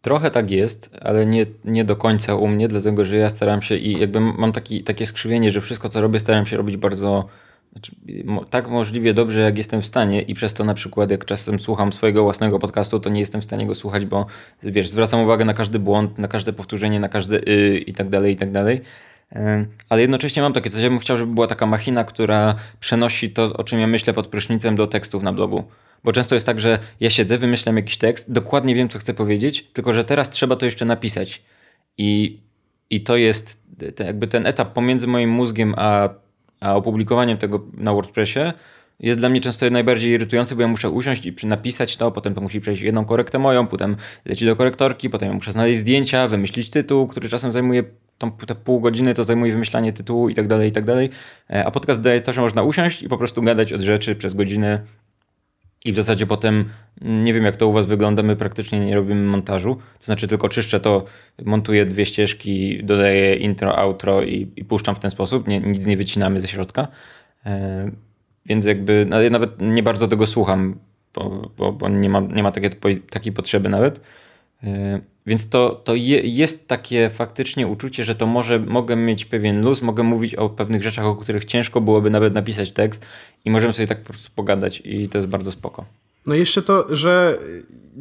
trochę 0.02 0.30
tak 0.30 0.50
jest, 0.50 0.90
ale 1.00 1.26
nie, 1.26 1.46
nie 1.64 1.84
do 1.84 1.96
końca 1.96 2.34
u 2.34 2.48
mnie, 2.48 2.68
dlatego 2.68 3.04
że 3.04 3.16
ja 3.16 3.30
staram 3.30 3.62
się 3.62 3.76
i 3.76 4.00
jakby 4.00 4.20
mam 4.20 4.52
taki, 4.52 4.84
takie 4.84 5.06
skrzywienie, 5.06 5.50
że 5.50 5.60
wszystko 5.60 5.88
co 5.88 6.00
robię, 6.00 6.18
staram 6.18 6.46
się 6.46 6.56
robić 6.56 6.76
bardzo 6.76 7.28
znaczy, 7.74 7.92
tak 8.50 8.68
możliwie 8.68 9.14
dobrze, 9.14 9.40
jak 9.40 9.58
jestem 9.58 9.82
w 9.82 9.86
stanie 9.86 10.22
i 10.22 10.34
przez 10.34 10.54
to 10.54 10.64
na 10.64 10.74
przykład 10.74 11.10
jak 11.10 11.24
czasem 11.24 11.58
słucham 11.58 11.92
swojego 11.92 12.22
własnego 12.22 12.58
podcastu, 12.58 13.00
to 13.00 13.10
nie 13.10 13.20
jestem 13.20 13.40
w 13.40 13.44
stanie 13.44 13.66
go 13.66 13.74
słuchać, 13.74 14.06
bo 14.06 14.26
wiesz, 14.62 14.88
zwracam 14.88 15.20
uwagę 15.20 15.44
na 15.44 15.54
każdy 15.54 15.78
błąd, 15.78 16.18
na 16.18 16.28
każde 16.28 16.52
powtórzenie, 16.52 17.00
na 17.00 17.08
każde 17.08 17.48
y 17.48 17.78
i 17.78 17.94
tak 17.94 18.08
dalej, 18.10 18.32
i 18.32 18.36
tak 18.36 18.50
dalej. 18.50 18.80
Ale 19.88 20.00
jednocześnie 20.00 20.42
mam 20.42 20.52
takie 20.52 20.70
coś, 20.70 20.82
ja 20.82 20.90
bym 20.90 20.98
chciał, 20.98 21.16
żeby 21.16 21.34
była 21.34 21.46
taka 21.46 21.66
machina, 21.66 22.04
która 22.04 22.54
przenosi 22.80 23.30
to, 23.30 23.52
o 23.52 23.64
czym 23.64 23.80
ja 23.80 23.86
myślę 23.86 24.12
pod 24.12 24.26
prysznicem 24.26 24.76
do 24.76 24.86
tekstów 24.86 25.22
na 25.22 25.32
blogu. 25.32 25.64
Bo 26.04 26.12
często 26.12 26.34
jest 26.34 26.46
tak, 26.46 26.60
że 26.60 26.78
ja 27.00 27.10
siedzę, 27.10 27.38
wymyślam 27.38 27.76
jakiś 27.76 27.96
tekst, 27.96 28.32
dokładnie 28.32 28.74
wiem, 28.74 28.88
co 28.88 28.98
chcę 28.98 29.14
powiedzieć, 29.14 29.66
tylko 29.72 29.94
że 29.94 30.04
teraz 30.04 30.30
trzeba 30.30 30.56
to 30.56 30.64
jeszcze 30.64 30.84
napisać. 30.84 31.42
I, 31.98 32.40
i 32.90 33.00
to 33.00 33.16
jest 33.16 33.62
jakby 33.98 34.26
ten 34.26 34.46
etap 34.46 34.72
pomiędzy 34.72 35.06
moim 35.06 35.30
mózgiem 35.30 35.74
a 35.76 36.08
a 36.64 36.74
opublikowaniem 36.74 37.38
tego 37.38 37.66
na 37.74 37.92
WordPressie 37.92 38.40
jest 39.00 39.18
dla 39.18 39.28
mnie 39.28 39.40
często 39.40 39.70
najbardziej 39.70 40.10
irytujące, 40.10 40.54
bo 40.54 40.62
ja 40.62 40.68
muszę 40.68 40.90
usiąść 40.90 41.26
i 41.26 41.46
napisać 41.46 41.96
to, 41.96 42.10
potem 42.10 42.34
to 42.34 42.40
musi 42.40 42.60
przejść 42.60 42.82
jedną 42.82 43.04
korektę 43.04 43.38
moją, 43.38 43.66
potem 43.66 43.96
leci 44.24 44.46
do 44.46 44.56
korektorki, 44.56 45.10
potem 45.10 45.28
ja 45.28 45.34
muszę 45.34 45.52
znaleźć 45.52 45.80
zdjęcia, 45.80 46.28
wymyślić 46.28 46.70
tytuł, 46.70 47.06
który 47.06 47.28
czasem 47.28 47.52
zajmuje 47.52 47.82
tą, 48.18 48.32
te 48.32 48.54
pół 48.54 48.80
godziny, 48.80 49.14
to 49.14 49.24
zajmuje 49.24 49.52
wymyślanie 49.52 49.92
tytułu 49.92 50.28
i 50.28 50.34
tak 50.34 50.46
dalej, 50.46 50.68
i 50.68 50.72
tak 50.72 50.84
dalej. 50.84 51.10
E, 51.50 51.64
a 51.64 51.70
podcast 51.70 52.00
daje 52.00 52.20
to, 52.20 52.32
że 52.32 52.40
można 52.40 52.62
usiąść 52.62 53.02
i 53.02 53.08
po 53.08 53.18
prostu 53.18 53.42
gadać 53.42 53.72
od 53.72 53.80
rzeczy 53.80 54.16
przez 54.16 54.34
godzinę 54.34 54.80
i 55.84 55.92
w 55.92 55.96
zasadzie 55.96 56.26
potem, 56.26 56.68
nie 57.00 57.32
wiem 57.32 57.44
jak 57.44 57.56
to 57.56 57.68
u 57.68 57.72
Was 57.72 57.86
wygląda, 57.86 58.22
my 58.22 58.36
praktycznie 58.36 58.80
nie 58.80 58.96
robimy 58.96 59.26
montażu. 59.26 59.74
To 59.98 60.06
znaczy 60.06 60.28
tylko 60.28 60.48
czyszczę 60.48 60.80
to, 60.80 61.04
montuję 61.44 61.86
dwie 61.86 62.06
ścieżki, 62.06 62.84
dodaję 62.84 63.34
intro, 63.34 63.78
outro 63.78 64.22
i, 64.22 64.52
i 64.56 64.64
puszczam 64.64 64.94
w 64.94 64.98
ten 64.98 65.10
sposób. 65.10 65.48
Nie, 65.48 65.60
nic 65.60 65.86
nie 65.86 65.96
wycinamy 65.96 66.40
ze 66.40 66.48
środka. 66.48 66.88
E, 67.46 67.90
więc 68.46 68.64
jakby 68.64 69.06
no, 69.08 69.22
ja 69.22 69.30
nawet 69.30 69.50
nie 69.60 69.82
bardzo 69.82 70.08
tego 70.08 70.26
słucham, 70.26 70.78
bo, 71.14 71.50
bo, 71.56 71.72
bo 71.72 71.88
nie, 71.88 72.08
ma, 72.08 72.20
nie 72.20 72.42
ma 72.42 72.50
takie, 72.50 72.70
takiej 73.10 73.32
potrzeby 73.32 73.68
nawet. 73.68 74.00
E, 74.62 75.00
więc 75.26 75.48
to, 75.48 75.70
to 75.84 75.94
je, 75.94 76.20
jest 76.20 76.68
takie 76.68 77.10
faktycznie 77.10 77.66
uczucie, 77.66 78.04
że 78.04 78.14
to 78.14 78.26
może 78.26 78.58
mogę 78.58 78.96
mieć 78.96 79.24
pewien 79.24 79.64
luz, 79.64 79.82
mogę 79.82 80.02
mówić 80.02 80.34
o 80.34 80.48
pewnych 80.50 80.82
rzeczach, 80.82 81.04
o 81.04 81.16
których 81.16 81.44
ciężko 81.44 81.80
byłoby 81.80 82.10
nawet 82.10 82.34
napisać 82.34 82.72
tekst 82.72 83.06
i 83.44 83.50
możemy 83.50 83.72
sobie 83.72 83.86
tak 83.86 84.02
po 84.02 84.08
prostu 84.08 84.30
pogadać 84.34 84.82
i 84.84 85.08
to 85.08 85.18
jest 85.18 85.28
bardzo 85.28 85.52
spoko. 85.52 85.84
No 86.26 86.34
jeszcze 86.34 86.62
to, 86.62 86.96
że 86.96 87.38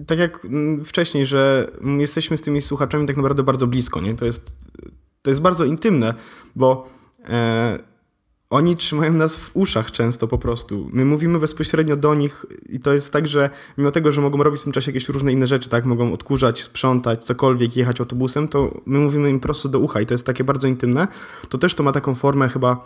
tak 0.07 0.19
jak 0.19 0.47
wcześniej, 0.85 1.25
że 1.25 1.67
jesteśmy 1.99 2.37
z 2.37 2.41
tymi 2.41 2.61
słuchaczami 2.61 3.07
tak 3.07 3.17
naprawdę 3.17 3.43
bardzo 3.43 3.67
blisko, 3.67 4.01
nie? 4.01 4.15
To 4.15 4.25
jest, 4.25 4.55
to 5.21 5.31
jest 5.31 5.41
bardzo 5.41 5.65
intymne, 5.65 6.13
bo 6.55 6.89
e, 7.29 7.79
oni 8.53 8.75
trzymają 8.75 9.13
nas 9.13 9.37
w 9.37 9.51
uszach 9.53 9.91
często 9.91 10.27
po 10.27 10.37
prostu. 10.37 10.89
My 10.91 11.05
mówimy 11.05 11.39
bezpośrednio 11.39 11.97
do 11.97 12.15
nich 12.15 12.45
i 12.69 12.79
to 12.79 12.93
jest 12.93 13.13
tak, 13.13 13.27
że 13.27 13.49
mimo 13.77 13.91
tego, 13.91 14.11
że 14.11 14.21
mogą 14.21 14.43
robić 14.43 14.61
w 14.61 14.63
tym 14.63 14.73
czasie 14.73 14.91
jakieś 14.91 15.09
różne 15.09 15.31
inne 15.31 15.47
rzeczy, 15.47 15.69
tak, 15.69 15.85
mogą 15.85 16.13
odkurzać, 16.13 16.63
sprzątać, 16.63 17.23
cokolwiek, 17.23 17.77
jechać 17.77 17.99
autobusem, 17.99 18.47
to 18.47 18.81
my 18.85 18.99
mówimy 18.99 19.29
im 19.29 19.39
prosto 19.39 19.69
do 19.69 19.79
ucha 19.79 20.01
i 20.01 20.05
to 20.05 20.13
jest 20.13 20.25
takie 20.25 20.43
bardzo 20.43 20.67
intymne. 20.67 21.07
To 21.49 21.57
też 21.57 21.75
to 21.75 21.83
ma 21.83 21.91
taką 21.91 22.15
formę 22.15 22.49
chyba 22.49 22.85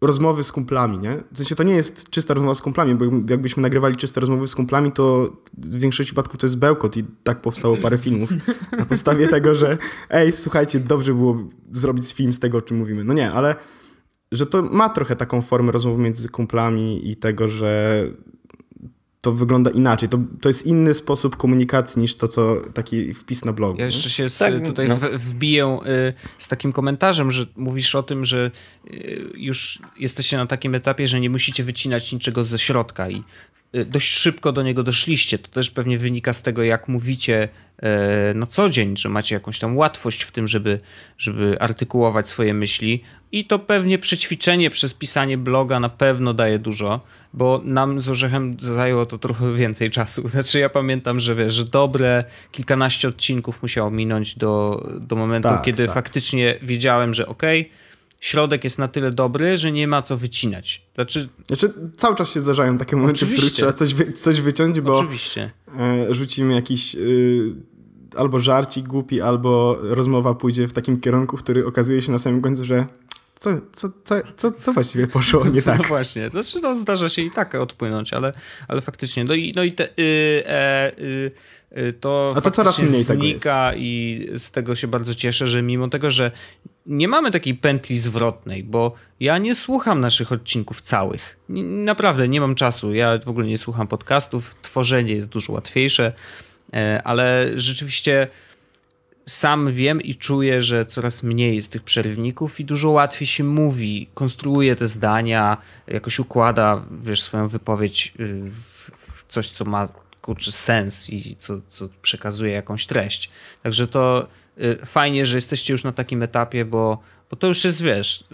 rozmowy 0.00 0.44
z 0.44 0.52
kumplami, 0.52 0.98
nie? 0.98 1.22
W 1.32 1.38
sensie 1.38 1.54
to 1.54 1.62
nie 1.62 1.74
jest 1.74 2.10
czysta 2.10 2.34
rozmowa 2.34 2.54
z 2.54 2.62
kumplami, 2.62 2.94
bo 2.94 3.04
jakbyśmy 3.28 3.62
nagrywali 3.62 3.96
czyste 3.96 4.20
rozmowy 4.20 4.48
z 4.48 4.54
kumplami, 4.54 4.92
to 4.92 5.32
w 5.58 5.78
większości 5.78 6.08
przypadków 6.08 6.40
to 6.40 6.46
jest 6.46 6.58
bełkot 6.58 6.96
i 6.96 7.04
tak 7.24 7.40
powstało 7.40 7.76
parę 7.76 7.98
filmów. 7.98 8.30
Na 8.78 8.86
podstawie 8.86 9.28
tego, 9.28 9.54
że 9.54 9.78
ej, 10.10 10.32
słuchajcie, 10.32 10.80
dobrze 10.80 11.14
było 11.14 11.38
zrobić 11.70 12.12
film 12.12 12.32
z 12.32 12.38
tego, 12.38 12.58
o 12.58 12.62
czym 12.62 12.76
mówimy. 12.76 13.04
No 13.04 13.14
nie, 13.14 13.32
ale 13.32 13.54
że 14.32 14.46
to 14.46 14.62
ma 14.62 14.88
trochę 14.88 15.16
taką 15.16 15.42
formę 15.42 15.72
rozmowy 15.72 16.02
między 16.02 16.28
kumplami 16.28 17.10
i 17.10 17.16
tego, 17.16 17.48
że 17.48 18.02
to 19.26 19.32
wygląda 19.32 19.70
inaczej. 19.70 20.08
To, 20.08 20.18
to 20.40 20.48
jest 20.48 20.66
inny 20.66 20.94
sposób 20.94 21.36
komunikacji 21.36 22.02
niż 22.02 22.16
to, 22.16 22.28
co 22.28 22.56
taki 22.74 23.14
wpis 23.14 23.44
na 23.44 23.52
blogu. 23.52 23.78
Ja 23.78 23.84
jeszcze 23.84 24.10
się 24.10 24.28
z, 24.28 24.38
tak, 24.38 24.66
tutaj 24.66 24.88
no. 24.88 24.98
wbiję 25.12 25.78
y, 25.86 26.12
z 26.38 26.48
takim 26.48 26.72
komentarzem, 26.72 27.30
że 27.30 27.46
mówisz 27.56 27.94
o 27.94 28.02
tym, 28.02 28.24
że 28.24 28.50
y, 28.90 29.30
już 29.34 29.78
jesteście 29.98 30.36
na 30.36 30.46
takim 30.46 30.74
etapie, 30.74 31.06
że 31.06 31.20
nie 31.20 31.30
musicie 31.30 31.64
wycinać 31.64 32.12
niczego 32.12 32.44
ze 32.44 32.58
środka 32.58 33.10
i 33.10 33.24
dość 33.86 34.08
szybko 34.08 34.52
do 34.52 34.62
niego 34.62 34.82
doszliście. 34.82 35.38
To 35.38 35.48
też 35.48 35.70
pewnie 35.70 35.98
wynika 35.98 36.32
z 36.32 36.42
tego, 36.42 36.62
jak 36.62 36.88
mówicie 36.88 37.48
na 38.34 38.46
co 38.46 38.68
dzień, 38.68 38.96
że 38.96 39.08
macie 39.08 39.34
jakąś 39.34 39.58
tam 39.58 39.76
łatwość 39.76 40.22
w 40.22 40.32
tym, 40.32 40.48
żeby, 40.48 40.80
żeby 41.18 41.56
artykułować 41.60 42.28
swoje 42.28 42.54
myśli 42.54 43.02
i 43.32 43.44
to 43.44 43.58
pewnie 43.58 43.98
przećwiczenie 43.98 44.70
przez 44.70 44.94
pisanie 44.94 45.38
bloga 45.38 45.80
na 45.80 45.88
pewno 45.88 46.34
daje 46.34 46.58
dużo, 46.58 47.00
bo 47.32 47.60
nam 47.64 48.00
z 48.00 48.08
Orzechem 48.08 48.56
zajęło 48.60 49.06
to 49.06 49.18
trochę 49.18 49.54
więcej 49.62 49.90
czasu. 49.90 50.28
Znaczy 50.28 50.58
ja 50.58 50.68
pamiętam, 50.68 51.20
że 51.20 51.34
wiesz, 51.34 51.64
dobre 51.64 52.24
kilkanaście 52.52 53.08
odcinków 53.08 53.62
musiało 53.62 53.90
minąć 53.90 54.38
do, 54.38 54.86
do 55.00 55.16
momentu, 55.16 55.48
tak, 55.48 55.62
kiedy 55.62 55.86
tak. 55.86 55.94
faktycznie 55.94 56.58
wiedziałem, 56.62 57.14
że 57.14 57.26
okej, 57.26 57.60
okay, 57.60 57.85
środek 58.20 58.64
jest 58.64 58.78
na 58.78 58.88
tyle 58.88 59.10
dobry, 59.10 59.58
że 59.58 59.72
nie 59.72 59.88
ma 59.88 60.02
co 60.02 60.16
wycinać. 60.16 60.86
Znaczy, 60.94 61.28
znaczy 61.46 61.72
cały 61.96 62.16
czas 62.16 62.32
się 62.32 62.40
zdarzają 62.40 62.78
takie 62.78 62.96
momenty, 62.96 63.24
Oczywiście. 63.24 63.34
w 63.34 63.38
których 63.38 63.54
trzeba 63.54 63.72
coś, 63.72 63.94
wy, 63.94 64.12
coś 64.12 64.40
wyciąć, 64.40 64.80
bo 64.80 64.98
Oczywiście. 64.98 65.50
E, 65.78 66.14
rzucimy 66.14 66.54
jakiś 66.54 66.94
y, 66.94 67.54
albo 68.16 68.38
żarcik 68.38 68.86
głupi, 68.86 69.20
albo 69.20 69.78
rozmowa 69.80 70.34
pójdzie 70.34 70.68
w 70.68 70.72
takim 70.72 71.00
kierunku, 71.00 71.36
w 71.36 71.42
który 71.42 71.66
okazuje 71.66 72.02
się 72.02 72.12
na 72.12 72.18
samym 72.18 72.42
końcu, 72.42 72.64
że 72.64 72.86
co, 73.38 73.50
co, 73.72 73.88
co, 74.04 74.14
co, 74.36 74.52
co 74.60 74.72
właściwie 74.72 75.06
poszło 75.06 75.48
nie 75.48 75.62
tak? 75.72 75.78
No 75.78 75.84
właśnie, 75.84 76.30
to 76.30 76.42
znaczy 76.42 76.62
no, 76.62 76.76
zdarza 76.76 77.08
się 77.08 77.22
i 77.22 77.30
tak 77.30 77.54
odpłynąć, 77.54 78.12
ale, 78.12 78.32
ale 78.68 78.80
faktycznie. 78.80 79.24
No 79.24 79.34
i, 79.34 79.52
no 79.56 79.62
i 79.64 79.72
te, 79.72 79.84
y, 79.84 80.42
e, 80.46 80.92
y, 80.98 81.30
y, 81.78 81.92
to, 81.92 82.32
A 82.36 82.40
to 82.40 82.50
coraz 82.50 82.82
mniej 82.82 83.04
znika 83.04 83.74
i 83.74 84.26
z 84.38 84.50
tego 84.50 84.74
się 84.74 84.88
bardzo 84.88 85.14
cieszę, 85.14 85.46
że 85.46 85.62
mimo 85.62 85.88
tego, 85.88 86.10
że 86.10 86.32
nie 86.86 87.08
mamy 87.08 87.30
takiej 87.30 87.54
pętli 87.54 87.96
zwrotnej, 87.96 88.64
bo 88.64 88.94
ja 89.20 89.38
nie 89.38 89.54
słucham 89.54 90.00
naszych 90.00 90.32
odcinków 90.32 90.80
całych. 90.80 91.38
Naprawdę 91.48 92.28
nie 92.28 92.40
mam 92.40 92.54
czasu. 92.54 92.94
Ja 92.94 93.18
w 93.18 93.28
ogóle 93.28 93.46
nie 93.46 93.58
słucham 93.58 93.88
podcastów. 93.88 94.54
Tworzenie 94.62 95.12
jest 95.12 95.28
dużo 95.28 95.52
łatwiejsze, 95.52 96.12
e, 96.72 97.02
ale 97.04 97.50
rzeczywiście 97.56 98.28
sam 99.28 99.72
wiem 99.72 100.00
i 100.00 100.14
czuję, 100.14 100.60
że 100.60 100.86
coraz 100.86 101.22
mniej 101.22 101.56
jest 101.56 101.72
tych 101.72 101.82
przerywników 101.82 102.60
i 102.60 102.64
dużo 102.64 102.90
łatwiej 102.90 103.26
się 103.26 103.44
mówi, 103.44 104.08
konstruuje 104.14 104.76
te 104.76 104.88
zdania, 104.88 105.56
jakoś 105.86 106.18
układa, 106.18 106.84
wiesz, 107.02 107.22
swoją 107.22 107.48
wypowiedź 107.48 108.14
y, 108.20 108.50
w 108.90 109.24
coś, 109.28 109.50
co 109.50 109.64
ma 109.64 109.88
kurczę 110.22 110.52
sens 110.52 111.10
i 111.10 111.36
co, 111.36 111.60
co 111.68 111.88
przekazuje 112.02 112.52
jakąś 112.52 112.86
treść. 112.86 113.30
Także 113.62 113.86
to 113.86 114.26
fajnie, 114.84 115.26
że 115.26 115.36
jesteście 115.36 115.72
już 115.72 115.84
na 115.84 115.92
takim 115.92 116.22
etapie, 116.22 116.64
bo, 116.64 116.98
bo 117.30 117.36
to 117.36 117.46
już 117.46 117.64
jest, 117.64 117.82
wiesz, 117.82 118.24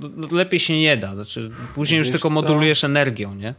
no, 0.00 0.10
no, 0.16 0.28
lepiej 0.30 0.60
się 0.60 0.80
nie 0.80 0.96
da. 0.96 1.14
Znaczy, 1.14 1.48
później 1.74 1.98
już 1.98 2.10
tylko 2.10 2.30
modulujesz 2.30 2.80
co? 2.80 2.86
energią, 2.86 3.34
nie? 3.34 3.54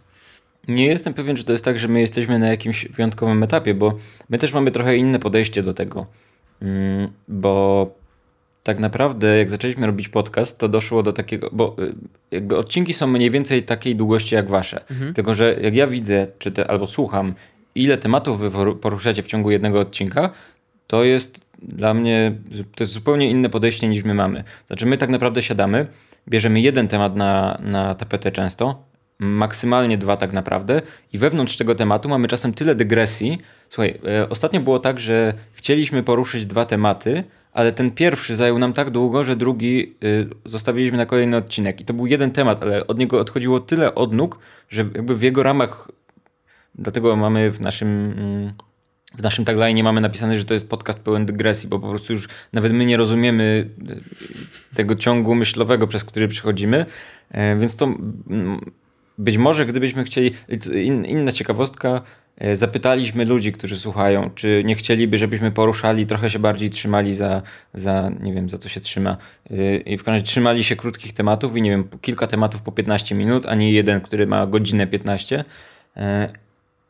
Nie 0.68 0.86
jestem 0.86 1.13
pewien, 1.13 1.36
czy 1.36 1.44
to 1.44 1.51
jest 1.51 1.66
tak, 1.66 1.80
że 1.80 1.88
my 1.88 2.01
jesteśmy 2.01 2.40
na 2.40 2.48
jakimś 2.48 2.88
wyjątkowym 2.88 3.44
etapie, 3.44 3.74
bo 3.74 3.98
my 4.30 4.38
też 4.38 4.54
mamy 4.54 4.72
trochę 4.72 4.98
inne 4.98 5.20
podejście 5.20 5.63
do 5.63 5.74
tego. 5.74 6.06
Mm, 6.62 7.12
bo 7.28 7.88
tak 8.63 8.80
naprawdę 8.80 9.38
jak 9.38 9.50
zaczęliśmy 9.50 9.88
robić 9.88 10.10
podcast, 10.10 10.58
to 10.58 10.68
doszło 10.68 11.04
do 11.04 11.13
takiego, 11.13 11.50
bo 11.51 11.75
y, 11.80 11.94
jakby 12.32 12.58
odcinki 12.58 12.94
są 12.94 13.08
mniej 13.08 13.32
więcej 13.32 13.63
takiej 13.63 13.96
długości 13.96 14.36
jak 14.36 14.50
wasze. 14.50 14.90
Mhm. 14.92 15.13
Tylko, 15.13 15.34
że 15.34 15.58
jak 15.62 15.75
ja 15.75 15.88
widzę, 15.88 16.28
czy 16.40 16.51
te, 16.51 16.72
albo 16.72 16.88
słucham, 16.88 17.34
ile 17.75 17.98
tematów 17.98 18.40
wy 18.40 18.75
poruszacie 18.75 19.24
w 19.24 19.28
ciągu 19.28 19.51
jednego 19.51 19.80
odcinka, 19.80 20.30
to 20.91 21.03
jest 21.03 21.41
dla 21.62 21.93
mnie, 21.93 22.36
to 22.75 22.83
jest 22.83 22.93
zupełnie 22.93 23.29
inne 23.29 23.50
podejście 23.50 23.88
niż 23.88 24.03
my 24.03 24.13
mamy. 24.13 24.43
Znaczy 24.67 24.86
my 24.86 24.98
tak 24.98 25.10
naprawdę 25.10 25.41
siadamy, 25.41 25.88
bierzemy 26.29 26.62
jeden 26.62 26.88
temat 26.88 27.15
na, 27.15 27.62
na 27.63 27.95
tapetę 27.95 28.31
często, 28.31 28.83
maksymalnie 29.19 29.98
dwa 29.98 30.17
tak 30.17 30.33
naprawdę 30.33 30.81
i 31.13 31.17
wewnątrz 31.17 31.57
tego 31.57 31.75
tematu 31.75 32.10
mamy 32.10 32.27
czasem 32.27 32.53
tyle 32.53 32.75
dygresji. 32.75 33.38
Słuchaj, 33.69 34.00
e, 34.07 34.29
ostatnio 34.29 34.60
było 34.60 34.79
tak, 34.79 35.00
że 35.00 35.33
chcieliśmy 35.53 36.03
poruszyć 36.03 36.45
dwa 36.45 36.65
tematy, 36.65 37.24
ale 37.53 37.71
ten 37.71 37.91
pierwszy 37.91 38.36
zajął 38.36 38.60
nam 38.60 38.74
tak 38.74 38.89
długo, 38.89 39.24
że 39.24 39.36
drugi 39.36 39.95
y, 40.03 40.27
zostawiliśmy 40.45 40.98
na 40.98 41.05
kolejny 41.05 41.38
odcinek. 41.38 41.81
I 41.81 41.86
to 41.86 41.93
był 41.93 42.07
jeden 42.07 42.31
temat, 42.31 42.63
ale 42.63 42.88
od 42.88 43.00
niego 43.00 43.19
odchodziło 43.19 43.60
tyle 43.60 43.95
odnóg, 43.95 44.39
że 44.69 44.81
jakby 44.81 45.15
w 45.15 45.21
jego 45.21 45.43
ramach, 45.43 45.91
dlatego 46.75 47.15
mamy 47.15 47.51
w 47.51 47.62
naszym... 47.62 48.13
Mm, 48.17 48.53
w 49.15 49.22
naszym 49.24 49.46
tagline 49.46 49.84
mamy 49.84 50.01
napisane, 50.01 50.38
że 50.38 50.46
to 50.46 50.53
jest 50.53 50.70
podcast 50.70 51.00
pełen 51.00 51.25
dygresji, 51.25 51.70
bo 51.70 51.80
po 51.80 51.89
prostu 51.89 52.13
już 52.13 52.27
nawet 52.53 52.72
my 52.72 52.86
nie 52.86 52.98
rozumiemy 52.98 53.70
y, 53.89 54.75
tego 54.75 54.96
ciągu 54.96 55.36
myślowego, 55.36 55.88
przez 55.88 56.03
który 56.03 56.27
przechodzimy. 56.27 56.86
E, 57.32 57.58
więc 57.58 57.77
to 57.77 57.94
być 59.18 59.38
może 59.38 59.65
gdybyśmy 59.65 60.03
chcieli, 60.03 60.32
inna 61.06 61.32
ciekawostka, 61.32 62.01
e, 62.38 62.56
zapytaliśmy 62.56 63.25
ludzi, 63.25 63.51
którzy 63.51 63.80
słuchają, 63.80 64.30
czy 64.36 64.63
nie 64.65 64.75
chcieliby, 64.75 65.18
żebyśmy 65.18 65.51
poruszali, 65.51 66.06
trochę 66.06 66.30
się 66.30 66.39
bardziej 66.39 66.70
trzymali 66.70 67.15
za, 67.15 67.41
za 67.74 68.12
nie 68.22 68.34
wiem, 68.34 68.50
za 68.50 68.58
co 68.58 68.70
się 68.70 68.80
trzyma. 68.80 69.18
E, 69.51 69.75
I 69.77 69.98
w 69.98 70.08
razie 70.08 70.24
trzymali 70.24 70.63
się 70.63 70.75
krótkich 70.75 71.13
tematów 71.13 71.58
i 71.58 71.62
nie 71.62 71.70
wiem, 71.70 71.88
kilka 72.01 72.27
tematów 72.27 72.62
po 72.62 72.72
15 72.72 73.15
minut, 73.15 73.46
a 73.46 73.56
nie 73.56 73.72
jeden, 73.72 74.01
który 74.01 74.27
ma 74.27 74.48
godzinę 74.48 74.88
15. 74.88 75.44
E, 75.98 76.34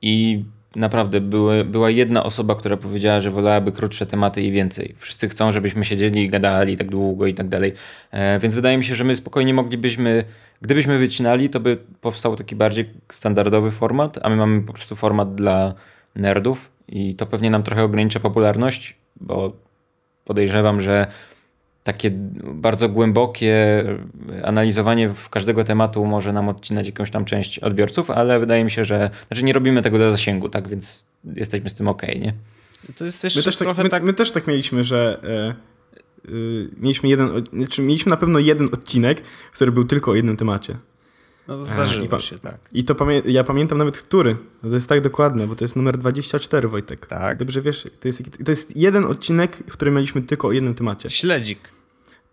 I 0.02 0.44
naprawdę 0.76 1.22
były, 1.22 1.66
była 1.66 1.90
jedna 1.90 2.24
osoba, 2.24 2.56
która 2.56 2.78
powiedziała, 2.78 3.20
że 3.20 3.32
wolałaby 3.32 3.72
krótsze 3.72 4.06
tematy 4.06 4.42
i 4.42 4.52
więcej. 4.52 4.96
Wszyscy 5.00 5.30
chcą, 5.30 5.52
żebyśmy 5.52 5.86
siedzieli 5.86 6.24
i 6.24 6.30
gadali 6.30 6.78
tak 6.78 6.90
długo 6.90 7.28
i 7.28 7.34
tak 7.34 7.50
dalej. 7.50 7.74
Więc 8.42 8.56
wydaje 8.56 8.78
mi 8.78 8.84
się, 8.84 8.96
że 8.96 9.04
my 9.04 9.16
spokojnie 9.16 9.54
moglibyśmy 9.54 10.24
Gdybyśmy 10.62 10.98
wycinali, 10.98 11.50
to 11.50 11.60
by 11.60 11.78
powstał 12.02 12.36
taki 12.36 12.56
bardziej 12.56 12.90
standardowy 13.12 13.72
format, 13.72 14.20
a 14.24 14.30
my 14.30 14.36
mamy 14.36 14.62
po 14.62 14.74
prostu 14.74 14.96
format 14.96 15.36
dla 15.36 15.74
nerdów 16.16 16.72
i 16.88 17.16
to 17.16 17.26
pewnie 17.26 17.50
nam 17.50 17.64
trochę 17.64 17.84
ogranicza 17.84 18.20
popularność, 18.20 18.98
bo 19.16 19.54
podejrzewam, 20.26 20.82
że 20.82 21.08
takie 21.84 22.12
bardzo 22.54 22.90
głębokie 22.90 23.84
analizowanie 24.44 25.14
w 25.14 25.30
każdego 25.30 25.64
tematu 25.64 26.06
może 26.06 26.34
nam 26.34 26.50
odcinać 26.50 26.86
jakąś 26.86 27.12
tam 27.12 27.26
część 27.26 27.60
odbiorców, 27.60 28.12
ale 28.12 28.40
wydaje 28.40 28.64
mi 28.64 28.72
się, 28.72 28.86
że 28.86 29.10
znaczy 29.28 29.44
nie 29.44 29.54
robimy 29.54 29.82
tego 29.82 29.98
do 29.98 30.12
zasięgu, 30.12 30.50
tak, 30.50 30.68
więc 30.68 31.06
jesteśmy 31.36 31.70
z 31.70 31.74
tym 31.74 31.88
ok, 31.88 32.02
nie? 32.02 32.34
To 32.96 33.06
jest 33.06 33.22
też 33.22 33.36
my, 33.36 33.44
też 33.44 33.58
tak, 33.58 33.78
my, 33.78 33.90
tak... 33.90 34.04
my 34.04 34.14
też 34.14 34.32
tak 34.32 34.48
mieliśmy, 34.48 34.84
że 34.84 35.20
e, 35.24 35.72
Y, 36.30 36.70
mieliśmy 36.78 37.10
jeden, 37.10 37.30
znaczy 37.54 37.82
mieliśmy 37.82 38.10
na 38.10 38.18
pewno 38.18 38.40
jeden 38.40 38.68
odcinek, 38.74 39.22
który 39.54 39.72
był 39.72 39.84
tylko 39.84 40.12
o 40.12 40.16
jednym 40.16 40.38
temacie. 40.38 40.78
No 41.48 41.66
zdarzyło 41.66 42.20
się, 42.20 42.40
tak. 42.40 42.60
I 42.74 42.84
to 42.84 42.96
pamię 42.96 43.22
ja 43.26 43.44
pamiętam 43.44 43.78
nawet 43.78 43.98
który. 43.98 44.38
To 44.62 44.68
jest 44.68 44.90
tak 44.90 45.02
dokładne, 45.02 45.48
bo 45.48 45.56
to 45.56 45.64
jest 45.64 45.76
numer 45.76 45.98
24, 45.98 46.68
Wojtek. 46.68 47.06
Tak. 47.06 47.38
Dobrze 47.38 47.62
wiesz, 47.62 47.88
to 48.00 48.08
jest, 48.08 48.46
to 48.46 48.52
jest 48.52 48.78
jeden 48.78 49.06
odcinek, 49.06 49.58
w 49.58 49.74
którym 49.74 49.94
mieliśmy 49.94 50.22
tylko 50.22 50.48
o 50.48 50.52
jednym 50.52 50.76
temacie. 50.76 51.10
Śledzik. 51.10 51.60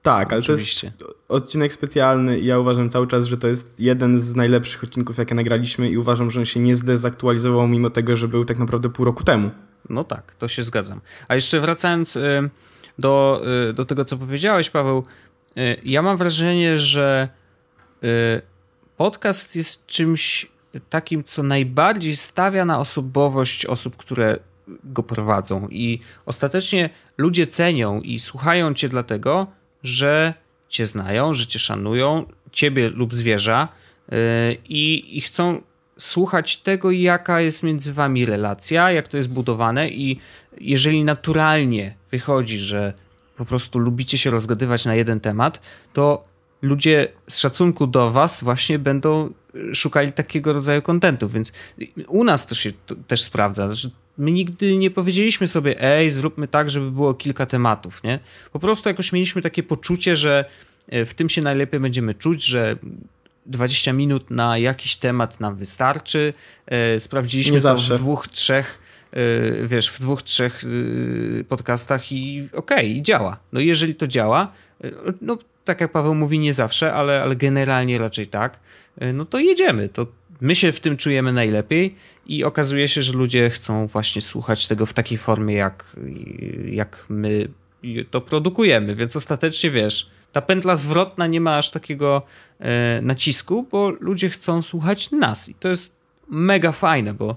Tak, 0.02 0.32
ale 0.32 0.40
Oczywiście. 0.40 0.92
to 0.98 1.04
jest 1.06 1.18
odcinek 1.28 1.72
specjalny 1.72 2.38
i 2.38 2.46
ja 2.46 2.58
uważam 2.58 2.90
cały 2.90 3.06
czas, 3.06 3.24
że 3.24 3.36
to 3.36 3.48
jest 3.48 3.80
jeden 3.80 4.18
z 4.18 4.36
najlepszych 4.36 4.84
odcinków, 4.84 5.18
jakie 5.18 5.34
nagraliśmy 5.34 5.90
i 5.90 5.98
uważam, 5.98 6.30
że 6.30 6.40
on 6.40 6.46
się 6.46 6.60
nie 6.60 6.76
zdezaktualizował 6.76 7.68
mimo 7.68 7.90
tego, 7.90 8.16
że 8.16 8.28
był 8.28 8.44
tak 8.44 8.58
naprawdę 8.58 8.88
pół 8.88 9.04
roku 9.04 9.24
temu. 9.24 9.50
No 9.90 10.04
tak, 10.04 10.34
to 10.38 10.48
się 10.48 10.62
zgadzam. 10.62 11.00
A 11.28 11.34
jeszcze 11.34 11.60
wracając... 11.60 12.16
Y 12.16 12.50
do, 12.98 13.42
y, 13.70 13.72
do 13.72 13.84
tego, 13.84 14.04
co 14.04 14.16
powiedziałeś, 14.16 14.70
Paweł, 14.70 15.04
y, 15.58 15.76
ja 15.84 16.02
mam 16.02 16.16
wrażenie, 16.16 16.78
że 16.78 17.28
podcast 18.99 19.57
jest 19.57 19.87
czymś 19.87 20.47
takim, 20.90 21.25
co 21.25 21.43
najbardziej 21.43 22.17
stawia 22.17 22.64
na 22.64 22.78
osobowość 22.78 23.67
osób, 23.67 23.97
które 23.97 24.38
go 24.85 25.02
prowadzą. 25.02 25.69
I 25.71 26.00
ostatecznie 26.26 26.90
ludzie 27.19 27.47
cenią 27.47 28.00
i 28.00 28.19
słuchają 28.19 28.75
cię 28.75 28.88
dlatego, 28.88 29.47
że 29.83 30.35
cię 30.69 30.87
znają, 30.87 31.35
że 31.35 31.47
cię 31.47 31.59
szanują, 31.59 32.26
ciebie 32.52 32.88
lub 32.88 33.14
zwierza 33.14 33.69
yy, 34.09 34.17
i, 34.69 35.17
i 35.17 35.21
chcą 35.21 35.62
słuchać 35.99 36.57
tego, 36.57 36.90
jaka 36.90 37.40
jest 37.40 37.62
między 37.62 37.93
wami 37.93 38.26
relacja, 38.26 38.93
jak 38.93 39.09
to 39.09 39.17
jest 39.17 39.28
budowane 39.28 39.90
i 39.90 40.21
jeżeli 40.61 41.05
naturalnie 41.05 41.95
wychodzi, 42.11 42.59
że 42.59 42.93
po 43.37 43.45
prostu 43.45 43.78
lubicie 43.78 44.19
się 44.19 44.31
rozgadywać 44.31 44.85
na 44.85 44.95
jeden 44.95 45.21
temat, 45.21 45.61
to 45.93 46.25
ludzie 46.62 47.08
z 47.28 47.38
szacunku 47.38 47.86
do 47.86 48.10
was 48.10 48.44
właśnie 48.44 48.78
będą 48.78 49.32
szukali 49.74 50.12
takiego 50.12 50.52
rodzaju 50.52 50.82
kontentu, 50.82 51.28
więc 51.28 51.52
u 52.08 52.24
nas 52.24 52.46
to 52.46 52.54
się 52.54 52.72
to 52.86 52.94
też 52.96 53.22
sprawdza. 53.22 53.72
Że 53.72 53.90
my 54.18 54.32
nigdy 54.32 54.76
nie 54.76 54.90
powiedzieliśmy 54.90 55.48
sobie, 55.48 55.82
ej, 55.82 56.10
zróbmy 56.10 56.48
tak, 56.48 56.70
żeby 56.70 56.90
było 56.90 57.14
kilka 57.14 57.46
tematów, 57.46 58.02
nie? 58.02 58.20
Po 58.52 58.58
prostu 58.58 58.88
jakoś 58.88 59.12
mieliśmy 59.12 59.42
takie 59.42 59.62
poczucie, 59.62 60.16
że 60.16 60.44
e, 60.88 61.06
w 61.06 61.14
tym 61.14 61.28
się 61.28 61.42
najlepiej 61.42 61.80
będziemy 61.80 62.14
czuć, 62.14 62.44
że 62.44 62.76
20 63.46 63.92
minut 63.92 64.30
na 64.30 64.58
jakiś 64.58 64.96
temat 64.96 65.40
nam 65.40 65.56
wystarczy. 65.56 66.32
E, 66.66 67.00
sprawdziliśmy 67.00 67.52
nie 67.52 67.58
to 67.58 67.62
zawsze. 67.62 67.94
w 67.94 68.00
dwóch, 68.00 68.28
trzech 68.28 68.78
e, 69.12 69.66
wiesz, 69.66 69.90
w 69.90 70.00
dwóch, 70.00 70.22
trzech 70.22 70.62
podcastach 71.48 72.12
i 72.12 72.48
okej, 72.52 72.92
okay, 72.92 73.02
działa. 73.02 73.36
No 73.52 73.60
jeżeli 73.60 73.94
to 73.94 74.06
działa, 74.06 74.52
no 75.20 75.38
tak 75.68 75.80
jak 75.80 75.92
Paweł 75.92 76.14
mówi, 76.14 76.38
nie 76.38 76.52
zawsze, 76.52 76.94
ale, 76.94 77.22
ale 77.22 77.37
generalnie 77.37 77.98
raczej 77.98 78.26
tak, 78.26 78.58
no 79.14 79.25
to 79.25 79.38
jedziemy. 79.38 79.88
To 79.88 80.06
my 80.40 80.54
się 80.54 80.72
w 80.72 80.80
tym 80.80 80.96
czujemy 80.96 81.32
najlepiej 81.32 81.94
i 82.26 82.44
okazuje 82.44 82.88
się, 82.88 83.02
że 83.02 83.12
ludzie 83.12 83.50
chcą 83.50 83.87
właśnie 83.87 84.22
słuchać 84.22 84.68
tego 84.68 84.87
w 84.87 84.92
takiej 84.92 85.18
formie, 85.18 85.54
jak, 85.54 85.96
jak 86.64 87.04
my 87.08 87.48
to 88.10 88.20
produkujemy, 88.20 88.94
więc 88.94 89.16
ostatecznie 89.16 89.70
wiesz, 89.70 90.08
ta 90.32 90.40
pętla 90.40 90.76
zwrotna 90.76 91.26
nie 91.26 91.40
ma 91.40 91.58
aż 91.58 91.70
takiego 91.70 92.22
e, 92.58 93.00
nacisku, 93.02 93.66
bo 93.70 93.90
ludzie 93.90 94.30
chcą 94.30 94.62
słuchać 94.62 95.10
nas 95.10 95.48
i 95.48 95.54
to 95.54 95.68
jest 95.68 95.94
mega 96.28 96.72
fajne, 96.72 97.14
bo, 97.14 97.34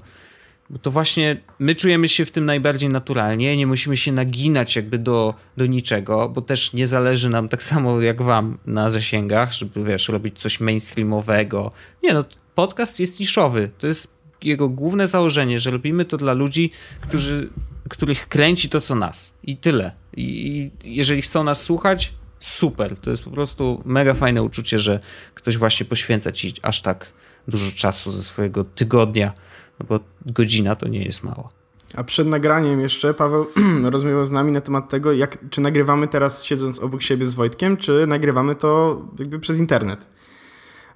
bo 0.71 0.79
to 0.79 0.91
właśnie 0.91 1.37
my 1.59 1.75
czujemy 1.75 2.07
się 2.07 2.25
w 2.25 2.31
tym 2.31 2.45
najbardziej 2.45 2.89
naturalnie, 2.89 3.57
nie 3.57 3.67
musimy 3.67 3.97
się 3.97 4.11
naginać 4.11 4.75
jakby 4.75 4.97
do, 4.97 5.33
do 5.57 5.65
niczego, 5.65 6.29
bo 6.29 6.41
też 6.41 6.73
nie 6.73 6.87
zależy 6.87 7.29
nam 7.29 7.49
tak 7.49 7.63
samo 7.63 8.01
jak 8.01 8.21
wam 8.21 8.57
na 8.65 8.89
zasięgach, 8.89 9.53
żeby 9.53 9.83
wiesz, 9.83 10.09
robić 10.09 10.39
coś 10.39 10.59
mainstreamowego. 10.59 11.71
Nie 12.03 12.13
no, 12.13 12.25
podcast 12.55 12.99
jest 12.99 13.19
niszowy, 13.19 13.69
to 13.77 13.87
jest 13.87 14.07
jego 14.43 14.69
główne 14.69 15.07
założenie, 15.07 15.59
że 15.59 15.71
robimy 15.71 16.05
to 16.05 16.17
dla 16.17 16.33
ludzi, 16.33 16.71
którzy, 17.01 17.49
których 17.89 18.27
kręci 18.27 18.69
to 18.69 18.81
co 18.81 18.95
nas. 18.95 19.33
I 19.43 19.57
tyle. 19.57 19.91
I 20.17 20.71
jeżeli 20.83 21.21
chcą 21.21 21.43
nas 21.43 21.61
słuchać, 21.61 22.13
super. 22.39 22.97
To 22.97 23.11
jest 23.11 23.23
po 23.23 23.31
prostu 23.31 23.81
mega 23.85 24.13
fajne 24.13 24.43
uczucie, 24.43 24.79
że 24.79 24.99
ktoś 25.33 25.57
właśnie 25.57 25.85
poświęca 25.85 26.31
ci 26.31 26.53
aż 26.61 26.81
tak 26.81 27.11
dużo 27.47 27.71
czasu 27.71 28.11
ze 28.11 28.23
swojego 28.23 28.63
tygodnia, 28.63 29.33
no 29.81 29.87
bo 29.89 29.99
godzina 30.25 30.75
to 30.75 30.87
nie 30.87 31.03
jest 31.03 31.23
mało. 31.23 31.49
A 31.95 32.03
przed 32.03 32.27
nagraniem 32.27 32.79
jeszcze 32.79 33.13
Paweł 33.13 33.45
rozmawiał 33.91 34.25
z 34.25 34.31
nami 34.31 34.51
na 34.51 34.61
temat 34.61 34.89
tego, 34.89 35.13
jak, 35.13 35.49
czy 35.49 35.61
nagrywamy 35.61 36.07
teraz 36.07 36.43
siedząc 36.43 36.79
obok 36.79 37.01
siebie 37.01 37.25
z 37.25 37.35
Wojtkiem, 37.35 37.77
czy 37.77 38.07
nagrywamy 38.07 38.55
to 38.55 39.01
jakby 39.19 39.39
przez 39.39 39.59
internet. 39.59 40.07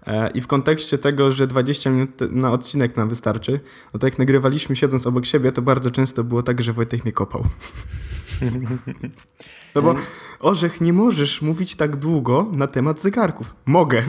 E, 0.08 0.30
I 0.30 0.42
w 0.42 0.48
kontekście 0.48 0.98
tego, 0.98 1.32
że 1.32 1.48
20 1.48 1.90
minut 1.90 2.10
na 2.32 2.52
odcinek 2.52 2.98
nam 2.98 3.10
wystarczy, 3.10 3.60
no 3.94 4.00
to 4.00 4.08
jak 4.08 4.20
nagrywaliśmy 4.20 4.76
siedząc 4.76 5.08
obok 5.08 5.26
siebie, 5.26 5.52
to 5.52 5.62
bardzo 5.62 5.92
często 5.92 6.24
było 6.24 6.44
tak, 6.44 6.62
że 6.62 6.74
Wojtek 6.74 7.04
mnie 7.04 7.14
kopał. 7.14 7.44
No 9.76 9.82
bo 9.82 9.96
Orzech, 10.40 10.82
nie 10.82 10.94
możesz 10.94 11.42
mówić 11.42 11.76
tak 11.76 11.96
długo 11.96 12.50
na 12.52 12.68
temat 12.68 13.02
zegarków. 13.02 13.56
Mogę. 13.66 14.04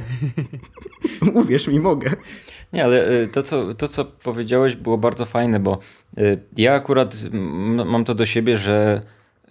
Uwierz 1.35 1.69
mi, 1.69 1.81
mogę. 1.81 2.11
Nie, 2.77 2.85
ale 2.85 3.11
y, 3.11 3.29
to 3.29 3.43
co, 3.43 3.75
to, 3.75 3.89
co 3.89 4.05
powiedziałeś, 4.05 4.77
było 4.77 4.99
bardzo 4.99 5.25
fajne, 5.25 5.61
bo 5.61 5.79
y, 6.19 6.39
ja 6.57 6.75
akurat 6.75 7.17
mam 7.85 8.05
to 8.05 8.15
do 8.15 8.27
siebie, 8.27 8.59
że 8.59 9.03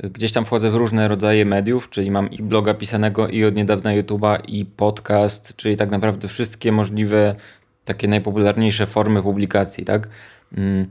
Gdzieś 0.03 0.31
tam 0.31 0.45
wchodzę 0.45 0.71
w 0.71 0.75
różne 0.75 1.07
rodzaje 1.07 1.45
mediów, 1.45 1.89
czyli 1.89 2.11
mam 2.11 2.31
i 2.31 2.43
bloga 2.43 2.73
pisanego, 2.73 3.27
i 3.27 3.45
od 3.45 3.55
niedawna 3.55 3.91
YouTube'a, 3.91 4.39
i 4.47 4.65
podcast, 4.65 5.55
czyli 5.55 5.77
tak 5.77 5.89
naprawdę 5.89 6.27
wszystkie 6.27 6.71
możliwe 6.71 7.35
takie 7.85 8.07
najpopularniejsze 8.07 8.85
formy 8.85 9.23
publikacji, 9.23 9.85
tak? 9.85 10.09
Mm. 10.57 10.87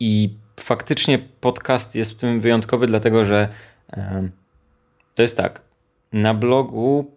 I 0.00 0.34
faktycznie 0.60 1.18
podcast 1.18 1.94
jest 1.94 2.12
w 2.12 2.16
tym 2.16 2.40
wyjątkowy, 2.40 2.86
dlatego 2.86 3.24
że 3.24 3.48
to 5.14 5.22
jest 5.22 5.36
tak. 5.36 5.62
Na 6.12 6.34
blogu 6.34 7.10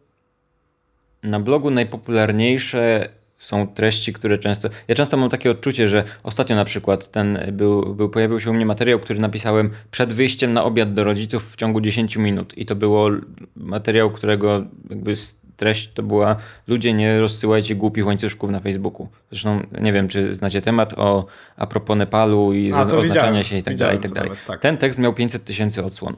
na 1.24 1.40
blogu 1.40 1.72
najpopularniejsze 1.72 3.10
są 3.42 3.68
treści, 3.68 4.14
które 4.14 4.38
często. 4.38 4.70
Ja 4.88 4.96
często 4.96 5.18
mam 5.18 5.30
takie 5.30 5.52
odczucie, 5.52 5.90
że 5.90 6.04
ostatnio 6.24 6.56
na 6.56 6.66
przykład 6.66 7.12
ten 7.12 7.40
był, 7.52 7.96
był, 7.96 8.10
pojawił 8.10 8.40
się 8.40 8.50
u 8.50 8.54
mnie 8.54 8.66
materiał, 8.66 9.00
który 9.00 9.20
napisałem 9.20 9.70
przed 9.92 10.14
wyjściem 10.14 10.54
na 10.54 10.64
obiad 10.64 10.94
do 10.94 11.04
rodziców 11.04 11.54
w 11.54 11.56
ciągu 11.56 11.82
10 11.82 12.18
minut. 12.18 12.58
I 12.58 12.66
to 12.66 12.76
było 12.76 13.10
materiał, 13.56 14.12
którego 14.12 14.66
jakby 14.90 15.16
treść 15.58 15.92
to 15.94 16.04
była 16.04 16.36
ludzie 16.68 16.94
nie 16.94 17.20
rozsyłajcie 17.20 17.76
głupich 17.76 18.06
łańcuszków 18.06 18.50
na 18.50 18.60
Facebooku. 18.60 19.08
Zresztą 19.32 19.68
nie 19.82 19.94
wiem, 19.94 20.08
czy 20.08 20.34
znacie 20.34 20.62
temat 20.62 20.94
o 20.94 21.26
a 21.58 21.68
propos 21.68 21.98
Nepalu 21.98 22.54
i 22.54 22.74
A, 22.74 22.82
oznaczania 22.82 23.44
się 23.44 23.58
i 23.58 23.64
tak 23.64 23.76
dalej. 23.76 23.98
I 23.98 24.00
tak 24.00 24.12
dalej. 24.12 24.32
Tak. 24.48 24.60
Ten 24.60 24.78
tekst 24.78 25.00
miał 25.00 25.14
500 25.14 25.44
tysięcy 25.44 25.84
odsłon. 25.84 26.16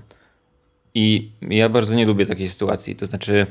I 0.94 1.32
ja 1.42 1.70
bardzo 1.70 1.96
nie 1.96 2.06
lubię 2.06 2.26
takiej 2.26 2.50
sytuacji. 2.50 2.96
To 2.96 3.06
znaczy, 3.06 3.46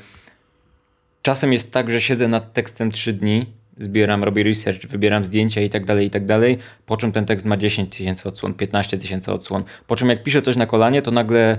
czasem 1.22 1.52
jest 1.52 1.72
tak, 1.72 1.90
że 1.90 2.00
siedzę 2.00 2.28
nad 2.28 2.52
tekstem 2.52 2.90
3 2.90 3.12
dni, 3.12 3.46
zbieram, 3.78 4.24
robię 4.24 4.42
research, 4.42 4.86
wybieram 4.86 5.24
zdjęcia 5.24 5.60
i 5.60 5.70
tak 5.70 5.84
dalej, 5.84 6.06
i 6.06 6.10
tak 6.10 6.24
dalej, 6.24 6.58
po 6.86 6.96
czym 6.96 7.12
ten 7.12 7.26
tekst 7.26 7.46
ma 7.46 7.56
10 7.56 7.96
tysięcy 7.96 8.28
odsłon, 8.28 8.54
15 8.54 8.98
tysięcy 8.98 9.32
odsłon, 9.32 9.64
po 9.86 9.96
czym 9.96 10.08
jak 10.08 10.22
piszę 10.22 10.42
coś 10.42 10.56
na 10.56 10.66
kolanie, 10.66 11.02
to 11.02 11.10
nagle 11.10 11.58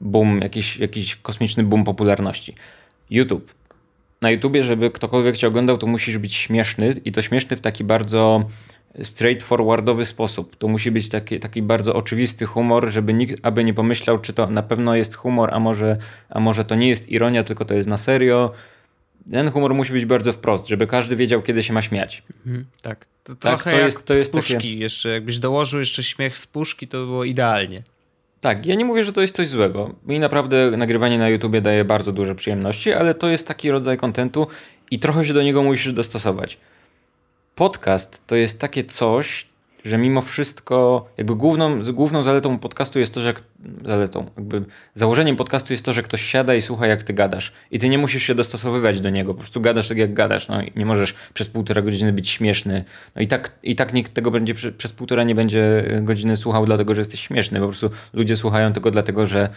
boom, 0.00 0.40
jakiś, 0.40 0.76
jakiś 0.76 1.16
kosmiczny 1.16 1.62
boom 1.62 1.84
popularności. 1.84 2.54
YouTube. 3.10 3.54
Na 4.20 4.30
YouTubie, 4.30 4.64
żeby 4.64 4.90
ktokolwiek 4.90 5.36
cię 5.36 5.48
oglądał, 5.48 5.78
to 5.78 5.86
musisz 5.86 6.18
być 6.18 6.34
śmieszny 6.34 6.94
i 7.04 7.12
to 7.12 7.22
śmieszny 7.22 7.56
w 7.56 7.60
taki 7.60 7.84
bardzo 7.84 8.44
straightforwardowy 9.02 10.06
sposób. 10.06 10.56
To 10.56 10.68
musi 10.68 10.90
być 10.90 11.08
taki, 11.08 11.40
taki 11.40 11.62
bardzo 11.62 11.94
oczywisty 11.94 12.46
humor, 12.46 12.90
żeby 12.90 13.14
nikt 13.14 13.40
aby 13.42 13.64
nie 13.64 13.74
pomyślał, 13.74 14.18
czy 14.18 14.32
to 14.32 14.46
na 14.46 14.62
pewno 14.62 14.94
jest 14.94 15.14
humor, 15.14 15.50
a 15.52 15.60
może, 15.60 15.96
a 16.28 16.40
może 16.40 16.64
to 16.64 16.74
nie 16.74 16.88
jest 16.88 17.08
ironia, 17.08 17.44
tylko 17.44 17.64
to 17.64 17.74
jest 17.74 17.88
na 17.88 17.96
serio 17.96 18.52
ten 19.32 19.50
humor 19.50 19.74
musi 19.74 19.92
być 19.92 20.04
bardzo 20.04 20.32
wprost, 20.32 20.66
żeby 20.66 20.86
każdy 20.86 21.16
wiedział, 21.16 21.42
kiedy 21.42 21.62
się 21.62 21.72
ma 21.72 21.82
śmiać. 21.82 22.22
Mhm, 22.46 22.66
tak. 22.82 23.06
To 23.24 23.34
tak, 23.34 23.62
to 23.62 23.70
jest, 23.70 24.04
to 24.04 24.14
jest 24.14 24.32
puszki 24.32 24.54
takie... 24.54 24.76
jeszcze. 24.76 25.08
Jakbyś 25.08 25.38
dołożył 25.38 25.80
jeszcze 25.80 26.02
śmiech 26.02 26.38
z 26.38 26.46
puszki, 26.46 26.88
to 26.88 26.98
było 26.98 27.24
idealnie. 27.24 27.82
Tak, 28.40 28.66
ja 28.66 28.74
nie 28.74 28.84
mówię, 28.84 29.04
że 29.04 29.12
to 29.12 29.20
jest 29.20 29.36
coś 29.36 29.48
złego. 29.48 29.94
Mi 30.06 30.18
naprawdę 30.18 30.70
nagrywanie 30.76 31.18
na 31.18 31.28
YouTubie 31.28 31.60
daje 31.60 31.84
bardzo 31.84 32.12
duże 32.12 32.34
przyjemności, 32.34 32.92
ale 32.92 33.14
to 33.14 33.28
jest 33.28 33.48
taki 33.48 33.70
rodzaj 33.70 33.96
kontentu 33.96 34.46
i 34.90 34.98
trochę 34.98 35.24
się 35.24 35.32
do 35.32 35.42
niego 35.42 35.62
musisz 35.62 35.92
dostosować. 35.92 36.58
Podcast 37.54 38.26
to 38.26 38.36
jest 38.36 38.58
takie 38.58 38.84
coś, 38.84 39.46
że 39.84 39.98
mimo 39.98 40.22
wszystko, 40.22 41.08
jakby 41.18 41.34
główną, 41.34 41.82
główną 41.92 42.22
zaletą 42.22 42.58
podcastu 42.58 42.98
jest 42.98 43.14
to, 43.14 43.20
że 43.20 43.34
zaletą, 43.84 44.26
jakby 44.36 44.64
założeniem 44.94 45.36
podcastu 45.36 45.72
jest 45.72 45.84
to, 45.84 45.92
że 45.92 46.02
ktoś 46.02 46.22
siada 46.22 46.54
i 46.54 46.62
słucha 46.62 46.86
jak 46.86 47.02
ty 47.02 47.12
gadasz. 47.12 47.52
I 47.70 47.78
ty 47.78 47.88
nie 47.88 47.98
musisz 47.98 48.22
się 48.22 48.34
dostosowywać 48.34 49.00
do 49.00 49.10
niego, 49.10 49.34
po 49.34 49.40
prostu 49.40 49.60
gadasz 49.60 49.88
tak 49.88 49.98
jak 49.98 50.14
gadasz, 50.14 50.48
no 50.48 50.62
nie 50.76 50.86
możesz 50.86 51.14
przez 51.34 51.48
półtora 51.48 51.82
godziny 51.82 52.12
być 52.12 52.28
śmieszny, 52.28 52.84
no 53.16 53.22
i 53.22 53.26
tak, 53.26 53.58
i 53.62 53.76
tak 53.76 53.92
nikt 53.92 54.14
tego 54.14 54.30
będzie 54.30 54.54
przez 54.54 54.92
półtora 54.92 55.24
nie 55.24 55.34
będzie 55.34 55.84
godziny 56.02 56.36
słuchał 56.36 56.66
dlatego, 56.66 56.94
że 56.94 57.00
jesteś 57.00 57.20
śmieszny, 57.20 57.60
po 57.60 57.66
prostu 57.66 57.90
ludzie 58.12 58.36
słuchają 58.36 58.72
tego 58.72 58.90
dlatego, 58.90 59.26
że 59.26 59.48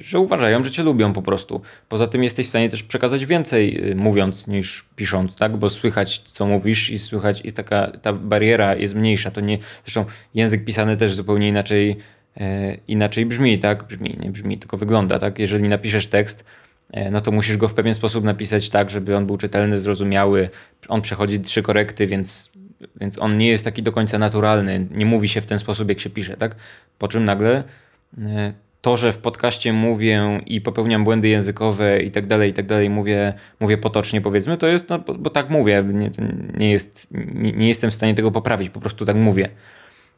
że 0.00 0.18
uważają, 0.18 0.64
że 0.64 0.70
cię 0.70 0.82
lubią 0.82 1.12
po 1.12 1.22
prostu. 1.22 1.60
Poza 1.88 2.06
tym 2.06 2.22
jesteś 2.24 2.46
w 2.46 2.48
stanie 2.48 2.68
też 2.68 2.82
przekazać 2.82 3.26
więcej 3.26 3.90
y, 3.90 3.94
mówiąc 3.94 4.46
niż 4.46 4.84
pisząc, 4.96 5.36
tak? 5.36 5.56
Bo 5.56 5.70
słychać 5.70 6.18
co 6.18 6.46
mówisz 6.46 6.90
i 6.90 6.98
słychać 6.98 7.44
jest 7.44 7.56
taka, 7.56 7.90
ta 8.02 8.12
bariera 8.12 8.74
jest 8.74 8.94
mniejsza. 8.94 9.30
To 9.30 9.40
nie, 9.40 9.58
zresztą 9.84 10.04
język 10.34 10.64
pisany 10.64 10.96
też 10.96 11.14
zupełnie 11.14 11.48
inaczej, 11.48 11.96
e, 12.36 12.74
inaczej 12.88 13.26
brzmi, 13.26 13.58
tak? 13.58 13.84
Brzmi, 13.84 14.18
nie 14.20 14.30
brzmi, 14.30 14.58
tylko 14.58 14.76
wygląda, 14.76 15.18
tak? 15.18 15.38
Jeżeli 15.38 15.68
napiszesz 15.68 16.06
tekst, 16.06 16.44
e, 16.92 17.10
no 17.10 17.20
to 17.20 17.32
musisz 17.32 17.56
go 17.56 17.68
w 17.68 17.74
pewien 17.74 17.94
sposób 17.94 18.24
napisać 18.24 18.70
tak, 18.70 18.90
żeby 18.90 19.16
on 19.16 19.26
był 19.26 19.36
czytelny, 19.36 19.78
zrozumiały. 19.78 20.50
On 20.88 21.02
przechodzi 21.02 21.40
trzy 21.40 21.62
korekty, 21.62 22.06
więc, 22.06 22.50
więc 23.00 23.18
on 23.18 23.36
nie 23.36 23.48
jest 23.48 23.64
taki 23.64 23.82
do 23.82 23.92
końca 23.92 24.18
naturalny. 24.18 24.86
Nie 24.90 25.06
mówi 25.06 25.28
się 25.28 25.40
w 25.40 25.46
ten 25.46 25.58
sposób, 25.58 25.88
jak 25.88 26.00
się 26.00 26.10
pisze, 26.10 26.36
tak? 26.36 26.56
Po 26.98 27.08
czym 27.08 27.24
nagle 27.24 27.64
to, 28.82 28.96
że 28.96 29.12
w 29.12 29.18
podcaście 29.18 29.72
mówię 29.72 30.40
i 30.46 30.60
popełniam 30.60 31.04
błędy 31.04 31.28
językowe 31.28 32.02
i 32.02 32.10
tak 32.10 32.26
dalej, 32.26 32.50
i 32.50 32.52
tak 32.52 32.66
dalej, 32.66 32.90
mówię, 32.90 33.34
mówię 33.60 33.78
potocznie 33.78 34.20
powiedzmy, 34.20 34.56
to 34.56 34.66
jest, 34.66 34.88
no 34.88 34.98
bo, 34.98 35.14
bo 35.14 35.30
tak 35.30 35.50
mówię, 35.50 35.84
nie, 35.92 36.10
nie, 36.58 36.70
jest, 36.70 37.06
nie, 37.10 37.52
nie, 37.52 37.68
jestem 37.68 37.90
w 37.90 37.94
stanie 37.94 38.14
tego 38.14 38.30
poprawić, 38.30 38.70
po 38.70 38.80
prostu 38.80 39.04
tak 39.04 39.16
mówię. 39.16 39.48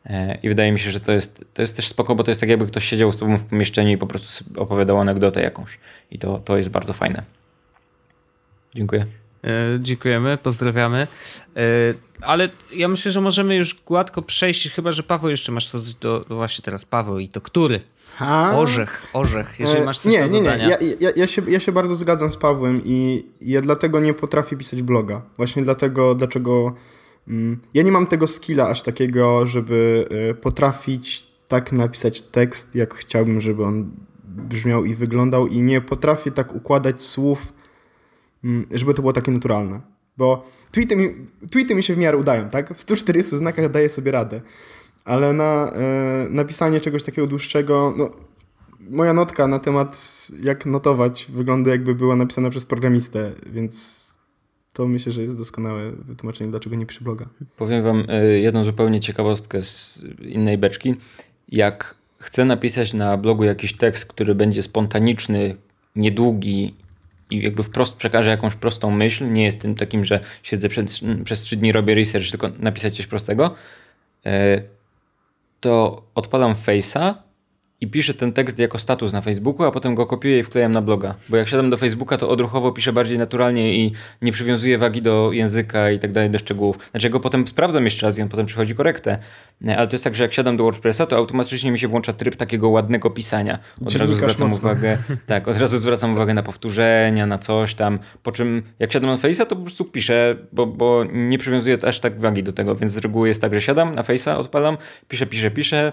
E, 0.06 0.38
I 0.42 0.48
wydaje 0.48 0.72
mi 0.72 0.78
się, 0.78 0.90
że 0.90 1.00
to 1.00 1.12
jest, 1.12 1.44
to 1.54 1.62
jest 1.62 1.76
też 1.76 1.88
spoko, 1.88 2.14
bo 2.14 2.24
to 2.24 2.30
jest 2.30 2.40
tak 2.40 2.50
jakby 2.50 2.66
ktoś 2.66 2.84
siedział 2.84 3.12
z 3.12 3.16
tobą 3.16 3.38
w 3.38 3.44
pomieszczeniu 3.44 3.90
i 3.90 3.98
po 3.98 4.06
prostu 4.06 4.44
opowiadał 4.56 5.00
anegdotę 5.00 5.42
jakąś. 5.42 5.78
I 6.10 6.18
to, 6.18 6.38
to 6.38 6.56
jest 6.56 6.68
bardzo 6.68 6.92
fajne. 6.92 7.22
Dziękuję. 8.74 9.06
E, 9.44 9.80
dziękujemy, 9.80 10.38
pozdrawiamy. 10.42 11.06
E, 11.56 11.60
ale 12.20 12.48
ja 12.76 12.88
myślę, 12.88 13.12
że 13.12 13.20
możemy 13.20 13.56
już 13.56 13.82
gładko 13.82 14.22
przejść, 14.22 14.70
chyba 14.70 14.92
że 14.92 15.02
Paweł 15.02 15.30
jeszcze 15.30 15.52
masz 15.52 15.66
coś 15.66 15.94
do, 15.94 16.20
do 16.20 16.34
właśnie 16.34 16.62
teraz 16.62 16.84
Paweł 16.84 17.18
i 17.18 17.28
to 17.28 17.40
który? 17.40 17.80
Orzech, 18.56 19.06
orzech, 19.12 19.54
jeżeli 19.58 19.82
e, 19.82 19.84
masz 19.84 19.98
coś 19.98 20.12
nie, 20.12 20.20
do 20.20 20.26
nie, 20.26 20.38
dodania. 20.38 20.68
Nie, 20.68 20.86
nie, 20.86 20.94
ja, 21.00 21.10
ja, 21.16 21.26
się, 21.26 21.42
ja 21.48 21.60
się 21.60 21.72
bardzo 21.72 21.94
zgadzam 21.94 22.32
z 22.32 22.36
Pawłem 22.36 22.80
i 22.84 23.26
ja 23.40 23.60
dlatego 23.60 24.00
nie 24.00 24.14
potrafię 24.14 24.56
pisać 24.56 24.82
bloga. 24.82 25.22
Właśnie 25.36 25.62
dlatego, 25.62 26.14
dlaczego 26.14 26.74
mm, 27.28 27.60
ja 27.74 27.82
nie 27.82 27.92
mam 27.92 28.06
tego 28.06 28.26
skilla 28.26 28.68
aż 28.68 28.82
takiego, 28.82 29.46
żeby 29.46 30.08
potrafić 30.40 31.26
tak 31.48 31.72
napisać 31.72 32.22
tekst, 32.22 32.74
jak 32.74 32.94
chciałbym, 32.94 33.40
żeby 33.40 33.64
on 33.64 33.90
brzmiał 34.24 34.84
i 34.84 34.94
wyglądał 34.94 35.46
i 35.46 35.62
nie 35.62 35.80
potrafię 35.80 36.30
tak 36.30 36.54
układać 36.54 37.02
słów 37.02 37.52
Mm, 38.44 38.66
żeby 38.70 38.94
to 38.94 39.02
było 39.02 39.12
takie 39.12 39.32
naturalne. 39.32 39.80
Bo 40.16 40.50
tweety 40.72 40.96
mi, 40.96 41.08
tweety 41.50 41.74
mi 41.74 41.82
się 41.82 41.94
w 41.94 41.98
miarę 41.98 42.16
udają, 42.16 42.48
tak? 42.48 42.74
W 42.74 42.80
140 42.80 43.38
znakach 43.38 43.70
daję 43.70 43.88
sobie 43.88 44.10
radę. 44.10 44.40
Ale 45.04 45.32
na 45.32 45.70
e, 45.72 46.26
napisanie 46.30 46.80
czegoś 46.80 47.02
takiego 47.04 47.26
dłuższego, 47.26 47.94
no, 47.96 48.10
moja 48.80 49.12
notka 49.12 49.46
na 49.46 49.58
temat 49.58 50.26
jak 50.42 50.66
notować 50.66 51.26
wygląda 51.28 51.70
jakby 51.70 51.94
była 51.94 52.16
napisana 52.16 52.50
przez 52.50 52.66
programistę, 52.66 53.32
więc 53.46 54.04
to 54.72 54.86
myślę, 54.86 55.12
że 55.12 55.22
jest 55.22 55.38
doskonałe 55.38 55.92
wytłumaczenie, 55.92 56.50
dlaczego 56.50 56.76
nie 56.76 56.86
przy 56.86 57.04
bloga. 57.04 57.28
Powiem 57.56 57.82
wam 57.82 58.04
e, 58.08 58.26
jedną 58.26 58.64
zupełnie 58.64 59.00
ciekawostkę 59.00 59.62
z 59.62 60.04
innej 60.20 60.58
beczki. 60.58 60.94
Jak 61.48 61.94
chcę 62.18 62.44
napisać 62.44 62.92
na 62.94 63.16
blogu 63.16 63.44
jakiś 63.44 63.76
tekst, 63.76 64.06
który 64.06 64.34
będzie 64.34 64.62
spontaniczny, 64.62 65.56
niedługi 65.96 66.74
i 67.30 67.42
jakby 67.42 67.62
wprost 67.62 67.96
przekażę 67.96 68.30
jakąś 68.30 68.54
prostą 68.54 68.90
myśl, 68.90 69.32
nie 69.32 69.44
jest 69.44 69.60
tym 69.60 69.74
takim, 69.74 70.04
że 70.04 70.20
siedzę 70.42 70.68
przez, 70.68 71.00
przez 71.24 71.40
trzy 71.40 71.56
dni, 71.56 71.72
robię 71.72 71.94
research, 71.94 72.30
tylko 72.30 72.50
napisać 72.58 72.96
coś 72.96 73.06
prostego, 73.06 73.54
e, 74.26 74.62
to 75.64 75.74
odpalam 76.14 76.54
Face'a 76.54 77.24
i 77.80 77.86
piszę 77.86 78.14
ten 78.14 78.32
tekst 78.32 78.58
jako 78.58 78.78
status 78.78 79.12
na 79.12 79.20
Facebooku, 79.20 79.66
a 79.66 79.70
potem 79.70 79.94
go 79.94 80.06
kopiuję 80.06 80.38
i 80.38 80.42
wklejam 80.42 80.72
na 80.72 80.82
bloga. 80.82 81.14
Bo 81.28 81.36
jak 81.36 81.48
siadam 81.48 81.70
do 81.70 81.76
Facebooka, 81.76 82.16
to 82.16 82.28
odruchowo 82.28 82.72
piszę 82.72 82.92
bardziej 82.92 83.18
naturalnie 83.18 83.76
i 83.76 83.92
nie 84.22 84.32
przywiązuję 84.32 84.78
wagi 84.78 85.02
do 85.02 85.32
języka 85.32 85.90
i 85.90 85.98
tak 85.98 86.12
dalej, 86.12 86.30
do 86.30 86.38
szczegółów. 86.38 86.78
Znaczy, 86.90 87.10
go 87.10 87.20
potem 87.20 87.48
sprawdzam 87.48 87.84
jeszcze 87.84 88.06
raz 88.06 88.18
i 88.18 88.22
on 88.22 88.28
potem 88.28 88.46
przychodzi 88.46 88.74
korektę. 88.74 89.18
Ale 89.76 89.88
to 89.88 89.94
jest 89.94 90.04
tak, 90.04 90.14
że 90.14 90.24
jak 90.24 90.32
siadam 90.32 90.56
do 90.56 90.64
WordPressa, 90.64 91.06
to 91.06 91.16
automatycznie 91.16 91.70
mi 91.70 91.78
się 91.78 91.88
włącza 91.88 92.12
tryb 92.12 92.36
takiego 92.36 92.68
ładnego 92.68 93.10
pisania. 93.10 93.58
Od 93.86 93.94
razu 93.94 94.16
zwracam 94.16 94.48
mocno. 94.48 94.68
uwagę, 94.70 94.98
tak, 95.26 95.48
od 95.48 95.56
razu 95.56 95.78
zwracam 95.78 96.12
uwagę 96.12 96.34
na 96.34 96.42
powtórzenia, 96.42 97.26
na 97.26 97.38
coś 97.38 97.74
tam. 97.74 97.98
Po 98.22 98.32
czym 98.32 98.62
jak 98.78 98.92
siadam 98.92 99.10
na 99.10 99.16
Face'a, 99.16 99.46
to 99.46 99.56
po 99.56 99.62
prostu 99.62 99.84
piszę, 99.84 100.36
bo, 100.52 100.66
bo 100.66 101.04
nie 101.12 101.38
przywiązuję 101.38 101.78
aż 101.86 102.00
tak 102.00 102.20
wagi 102.20 102.42
do 102.42 102.52
tego, 102.52 102.76
więc 102.76 102.92
z 102.92 102.96
reguły 102.96 103.28
jest 103.28 103.40
tak, 103.40 103.54
że 103.54 103.60
siadam 103.60 103.94
na 103.94 104.02
Face'a, 104.02 104.36
odpalam, 104.36 104.76
piszę, 105.08 105.26
piszę, 105.26 105.50
piszę, 105.50 105.92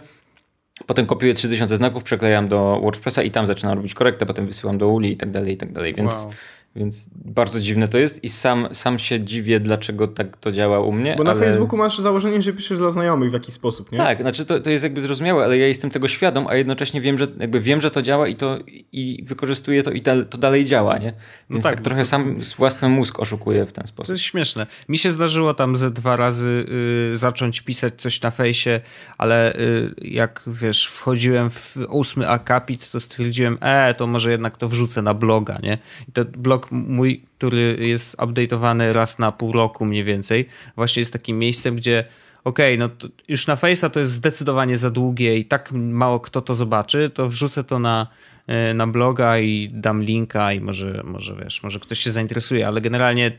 Potem 0.88 1.06
kopiuję 1.06 1.34
3000 1.34 1.78
znaków, 1.78 2.04
przeklejam 2.04 2.48
do 2.48 2.80
WordPressa 2.84 3.24
i 3.24 3.32
tam 3.32 3.46
zaczynam 3.46 3.78
robić 3.78 3.94
korektę, 3.94 4.26
potem 4.26 4.48
wysyłam 4.48 4.78
do 4.78 4.88
Uli 4.88 5.12
i 5.12 5.18
tak 5.18 5.32
dalej, 5.32 5.54
i 5.54 5.58
tak 5.58 5.72
dalej. 5.72 5.94
Więc 5.94 6.14
wow. 6.14 6.32
Więc 6.76 7.10
bardzo 7.16 7.60
dziwne 7.60 7.88
to 7.88 7.98
jest 7.98 8.24
i 8.24 8.30
sam, 8.30 8.68
sam 8.72 9.00
się 9.00 9.20
dziwię, 9.20 9.60
dlaczego 9.60 10.08
tak 10.08 10.38
to 10.38 10.52
działa 10.52 10.80
u 10.80 10.92
mnie. 10.92 11.16
Bo 11.18 11.24
na 11.24 11.32
ale... 11.32 11.40
Facebooku 11.40 11.78
masz 11.78 12.00
założenie, 12.00 12.42
że 12.42 12.54
piszesz 12.54 12.78
dla 12.78 12.92
znajomych 12.92 13.30
w 13.30 13.34
jakiś 13.34 13.54
sposób, 13.54 13.92
nie? 13.92 13.98
Tak, 13.98 14.22
znaczy 14.22 14.46
to, 14.46 14.60
to 14.60 14.70
jest 14.70 14.84
jakby 14.84 15.02
zrozumiałe, 15.02 15.44
ale 15.44 15.58
ja 15.58 15.68
jestem 15.68 15.90
tego 15.90 16.08
świadom, 16.08 16.48
a 16.48 16.56
jednocześnie 16.56 17.02
wiem, 17.02 17.18
że 17.18 17.28
jakby 17.40 17.60
wiem, 17.60 17.82
że 17.82 17.92
to 17.92 18.02
działa 18.02 18.28
i 18.28 18.36
to 18.36 18.60
i 18.92 19.24
wykorzystuję 19.28 19.84
to 19.84 19.92
i 19.92 20.02
da, 20.02 20.24
to 20.24 20.38
dalej 20.38 20.66
działa, 20.66 20.98
nie? 20.98 21.14
No 21.50 21.54
Więc 21.54 21.64
no 21.64 21.70
tak, 21.70 21.80
tak, 21.80 21.86
trochę 21.86 22.06
sam 22.06 22.40
własny 22.58 22.90
mózg 22.90 23.20
oszukuję 23.20 23.66
w 23.66 23.72
ten 23.72 23.88
sposób. 23.88 24.08
To 24.08 24.14
jest 24.14 24.26
śmieszne. 24.26 24.68
Mi 24.90 24.98
się 24.98 25.12
zdarzyło 25.12 25.54
tam 25.54 25.76
ze 25.76 25.92
dwa 25.92 26.16
razy 26.16 26.66
y, 27.14 27.18
zacząć 27.18 27.62
pisać 27.62 27.94
coś 27.98 28.22
na 28.22 28.32
fejsie, 28.32 28.82
ale 29.18 29.56
y, 29.56 29.96
jak 30.02 30.44
wiesz, 30.48 30.88
wchodziłem 30.88 31.50
w 31.50 31.78
ósmy 31.90 32.30
akapit, 32.30 32.92
to 32.92 33.00
stwierdziłem, 33.00 33.58
e, 33.62 33.94
to 33.94 34.08
może 34.08 34.32
jednak 34.32 34.58
to 34.58 34.68
wrzucę 34.68 35.02
na 35.02 35.14
bloga, 35.14 35.60
nie? 35.64 35.78
I 36.10 36.12
to 36.12 36.26
blog 36.26 36.61
blog 36.70 36.72
mój, 36.90 37.22
który 37.38 37.78
jest 37.80 38.18
update'owany 38.18 38.94
raz 38.94 39.20
na 39.20 39.32
pół 39.32 39.52
roku 39.52 39.86
mniej 39.86 40.04
więcej, 40.04 40.48
właśnie 40.76 41.00
jest 41.02 41.14
takim 41.14 41.40
miejscem, 41.40 41.76
gdzie 41.76 42.04
okej, 42.44 42.76
okay, 42.76 42.88
no 42.88 43.10
już 43.28 43.48
na 43.48 43.56
Face'a 43.56 43.90
to 43.90 44.00
jest 44.00 44.12
zdecydowanie 44.12 44.78
za 44.78 44.92
długie 44.92 45.38
i 45.38 45.46
tak 45.46 45.72
mało 45.72 46.20
kto 46.20 46.42
to 46.42 46.56
zobaczy, 46.56 47.10
to 47.10 47.30
wrzucę 47.30 47.64
to 47.64 47.80
na, 47.80 48.08
e, 48.48 48.74
na 48.74 48.88
bloga 48.88 49.40
i 49.40 49.70
dam 49.72 50.04
linka 50.04 50.54
i 50.54 50.60
może, 50.60 51.02
może 51.06 51.36
wiesz, 51.36 51.64
może 51.64 51.80
ktoś 51.80 52.00
się 52.00 52.12
zainteresuje, 52.12 52.68
ale 52.68 52.82
generalnie 52.82 53.32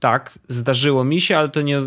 tak, 0.00 0.38
zdarzyło 0.48 1.04
mi 1.04 1.20
się, 1.20 1.38
ale 1.38 1.48
to 1.48 1.62
nie, 1.62 1.80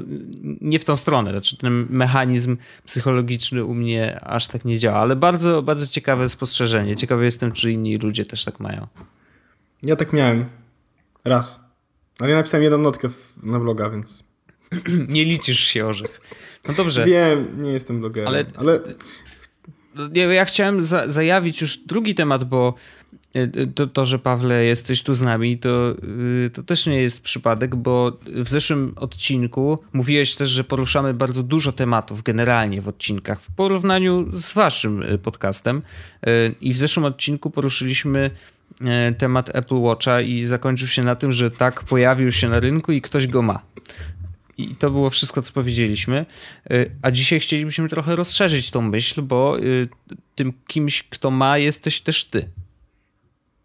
nie 0.61 0.79
w 0.79 0.85
tą 0.85 0.95
stronę. 0.95 1.31
Znaczy 1.31 1.57
ten 1.57 1.87
mechanizm 1.89 2.57
psychologiczny 2.85 3.63
u 3.63 3.73
mnie 3.73 4.19
aż 4.23 4.47
tak 4.47 4.65
nie 4.65 4.79
działa, 4.79 4.97
ale 4.97 5.15
bardzo, 5.15 5.61
bardzo 5.61 5.87
ciekawe 5.87 6.29
spostrzeżenie. 6.29 6.95
Ciekawy 6.95 7.25
jestem, 7.25 7.51
czy 7.51 7.71
inni 7.71 7.97
ludzie 7.97 8.25
też 8.25 8.45
tak 8.45 8.59
mają. 8.59 8.87
Ja 9.83 9.95
tak 9.95 10.13
miałem. 10.13 10.45
Raz. 11.27 11.67
Ale 12.19 12.29
ja 12.29 12.35
napisałem 12.35 12.63
jedną 12.63 12.77
notkę 12.77 13.09
w, 13.09 13.43
na 13.43 13.59
bloga, 13.59 13.89
więc... 13.89 14.23
nie 15.09 15.25
liczysz 15.25 15.59
się, 15.59 15.85
Orzech. 15.85 16.21
No 16.67 16.73
dobrze. 16.73 17.05
Wiem, 17.05 17.63
nie 17.63 17.71
jestem 17.71 17.99
blogerem, 17.99 18.27
ale... 18.27 18.45
ale... 18.55 18.79
Ja 20.13 20.45
chciałem 20.45 20.81
za 20.81 21.09
zajawić 21.09 21.61
już 21.61 21.77
drugi 21.77 22.15
temat, 22.15 22.43
bo 22.43 22.73
y, 23.35 23.71
to, 23.75 23.87
to, 23.87 24.05
że 24.05 24.19
Pawle 24.19 24.65
jesteś 24.65 25.03
tu 25.03 25.15
z 25.15 25.21
nami, 25.21 25.57
to, 25.57 25.95
y, 26.45 26.49
to 26.53 26.63
też 26.63 26.87
nie 26.87 27.01
jest 27.01 27.21
przypadek, 27.21 27.75
bo 27.75 28.17
w 28.25 28.49
zeszłym 28.49 28.93
odcinku 28.95 29.79
mówiłeś 29.93 30.35
też, 30.35 30.49
że 30.49 30.63
poruszamy 30.63 31.13
bardzo 31.13 31.43
dużo 31.43 31.71
tematów 31.71 32.23
generalnie 32.23 32.81
w 32.81 32.87
odcinkach 32.87 33.41
w 33.41 33.51
porównaniu 33.51 34.27
z 34.33 34.53
waszym 34.53 35.03
y, 35.03 35.17
podcastem. 35.17 35.81
I 36.61 36.73
w 36.73 36.77
zeszłym 36.77 37.05
odcinku 37.05 37.49
poruszyliśmy 37.49 38.31
temat 39.17 39.55
Apple 39.55 39.75
Watcha 39.75 40.21
i 40.21 40.43
zakończył 40.43 40.87
się 40.87 41.03
na 41.03 41.15
tym, 41.15 41.33
że 41.33 41.51
tak 41.51 41.83
pojawił 41.83 42.31
się 42.31 42.49
na 42.49 42.59
rynku 42.59 42.91
i 42.91 43.01
ktoś 43.01 43.27
go 43.27 43.41
ma. 43.41 43.61
I 44.57 44.75
to 44.75 44.91
było 44.91 45.09
wszystko, 45.09 45.41
co 45.41 45.53
powiedzieliśmy. 45.53 46.25
E, 46.69 46.85
a 47.01 47.11
dzisiaj 47.11 47.39
chcielibyśmy 47.39 47.89
trochę 47.89 48.15
rozszerzyć 48.15 48.71
tą 48.71 48.81
myśl, 48.81 49.21
bo 49.21 49.59
e, 49.59 49.61
tym 50.35 50.53
kimś, 50.67 51.03
kto 51.03 51.31
ma, 51.31 51.57
jesteś 51.57 52.01
też 52.01 52.25
ty. 52.25 52.49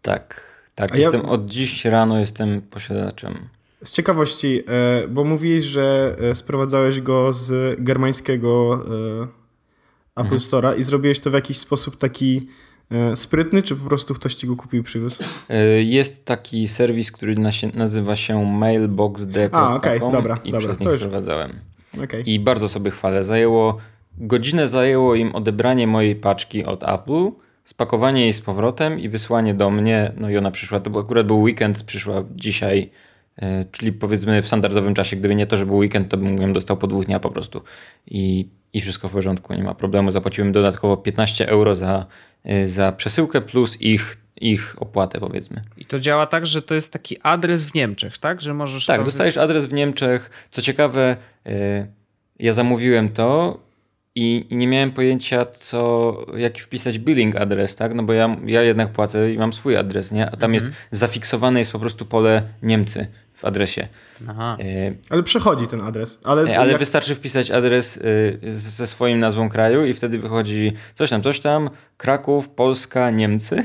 Tak, 0.01 0.51
tak. 0.75 0.95
A 0.95 0.97
jestem 0.97 1.21
ja... 1.21 1.29
od 1.29 1.45
dziś 1.45 1.85
rano 1.85 2.19
jestem 2.19 2.61
posiadaczem. 2.61 3.49
Z 3.83 3.91
ciekawości, 3.91 4.61
bo 5.09 5.23
mówiłeś, 5.23 5.63
że 5.63 6.15
sprowadzałeś 6.33 7.01
go 7.01 7.33
z 7.33 7.75
germańskiego 7.81 8.75
Apple 10.15 10.35
mhm. 10.35 10.37
Store'a 10.37 10.77
i 10.77 10.83
zrobiłeś 10.83 11.19
to 11.19 11.31
w 11.31 11.33
jakiś 11.33 11.57
sposób 11.57 11.97
taki 11.97 12.41
E, 12.41 12.72
sprytny, 13.15 13.61
czy 13.61 13.75
po 13.75 13.85
prostu 13.85 14.13
ktoś 14.13 14.35
ci 14.35 14.47
go 14.47 14.55
kupił 14.55 14.81
i 14.81 14.83
przywiózł? 14.83 15.23
E, 15.49 15.83
jest 15.83 16.25
taki 16.25 16.67
serwis, 16.67 17.11
który 17.11 17.35
nazywa 17.73 18.15
się 18.15 18.45
mailbox.com 18.45 19.49
A, 19.51 19.75
okej, 19.75 19.97
okay, 19.97 20.11
dobra, 20.11 20.39
i 20.43 20.51
dobra. 20.51 20.67
przez 20.67 20.79
nich 20.79 20.99
sprowadzałem. 20.99 21.59
Okay. 22.03 22.21
I 22.21 22.39
bardzo 22.39 22.69
sobie 22.69 22.91
chwalę. 22.91 23.23
Zajęło, 23.23 23.77
godzinę 24.17 24.67
zajęło 24.67 25.15
im 25.15 25.35
odebranie 25.35 25.87
mojej 25.87 26.15
paczki 26.15 26.65
od 26.65 26.83
Apple, 26.83 27.31
spakowanie 27.65 28.21
jej 28.21 28.33
z 28.33 28.41
powrotem 28.41 28.99
i 28.99 29.09
wysłanie 29.09 29.53
do 29.53 29.69
mnie. 29.69 30.11
No 30.17 30.29
i 30.29 30.37
ona 30.37 30.51
przyszła, 30.51 30.79
to 30.79 30.99
akurat 30.99 31.27
był 31.27 31.41
weekend, 31.41 31.83
przyszła 31.83 32.23
dzisiaj, 32.35 32.91
e, 33.35 33.65
czyli 33.71 33.93
powiedzmy 33.93 34.41
w 34.41 34.47
standardowym 34.47 34.93
czasie. 34.93 35.15
Gdyby 35.15 35.35
nie 35.35 35.47
to, 35.47 35.57
że 35.57 35.65
był 35.65 35.77
weekend, 35.77 36.09
to 36.09 36.17
bym 36.17 36.37
ją 36.37 36.53
dostał 36.53 36.77
po 36.77 36.87
dwóch 36.87 37.05
dniach 37.05 37.21
po 37.21 37.29
prostu. 37.29 37.61
I, 38.07 38.49
i 38.73 38.81
wszystko 38.81 39.09
w 39.09 39.11
porządku, 39.11 39.53
nie 39.53 39.63
ma 39.63 39.73
problemu. 39.73 40.11
Zapłaciłem 40.11 40.51
dodatkowo 40.51 40.97
15 40.97 41.49
euro 41.49 41.75
za 41.75 42.05
Y, 42.49 42.69
za 42.69 42.91
przesyłkę 42.91 43.41
plus 43.41 43.81
ich, 43.81 44.17
ich 44.41 44.75
opłatę 44.81 45.19
powiedzmy. 45.19 45.61
I 45.77 45.85
to 45.85 45.99
działa 45.99 46.25
tak, 46.25 46.45
że 46.45 46.61
to 46.61 46.75
jest 46.75 46.93
taki 46.93 47.17
adres 47.21 47.63
w 47.63 47.73
Niemczech, 47.73 48.17
tak? 48.17 48.41
Że 48.41 48.53
możesz. 48.53 48.85
Tak, 48.85 49.03
dostajesz 49.03 49.37
adres 49.37 49.65
w 49.65 49.73
Niemczech. 49.73 50.47
Co 50.51 50.61
ciekawe, 50.61 51.17
y, 51.47 51.87
ja 52.39 52.53
zamówiłem 52.53 53.09
to 53.09 53.59
i, 54.15 54.47
nie 54.51 54.67
miałem 54.67 54.91
pojęcia, 54.91 55.45
co, 55.45 56.17
jaki 56.37 56.61
wpisać 56.61 56.99
billing 56.99 57.35
adres, 57.35 57.75
tak? 57.75 57.93
No 57.93 58.03
bo 58.03 58.13
ja, 58.13 58.37
ja 58.45 58.61
jednak 58.61 58.91
płacę 58.91 59.31
i 59.33 59.37
mam 59.37 59.53
swój 59.53 59.77
adres, 59.77 60.11
nie? 60.11 60.25
A 60.25 60.37
tam 60.37 60.53
mhm. 60.53 60.53
jest 60.53 60.65
zafiksowane 60.91 61.59
jest 61.59 61.71
po 61.71 61.79
prostu 61.79 62.05
pole 62.05 62.43
Niemcy. 62.61 63.07
W 63.43 63.45
adresie. 63.45 63.87
Aha. 64.27 64.57
E, 64.59 64.93
ale 65.09 65.23
przechodzi 65.23 65.67
ten 65.67 65.81
adres. 65.81 66.19
Ale, 66.23 66.57
ale 66.57 66.71
jak... 66.71 66.79
wystarczy 66.79 67.15
wpisać 67.15 67.51
adres 67.51 67.97
y, 67.97 68.39
ze 68.43 68.87
swoim 68.87 69.19
nazwą 69.19 69.49
kraju 69.49 69.85
i 69.85 69.93
wtedy 69.93 70.19
wychodzi 70.19 70.73
coś 70.93 71.09
tam, 71.09 71.23
coś 71.23 71.39
tam, 71.39 71.69
Kraków, 71.97 72.49
Polska, 72.49 73.11
Niemcy 73.11 73.63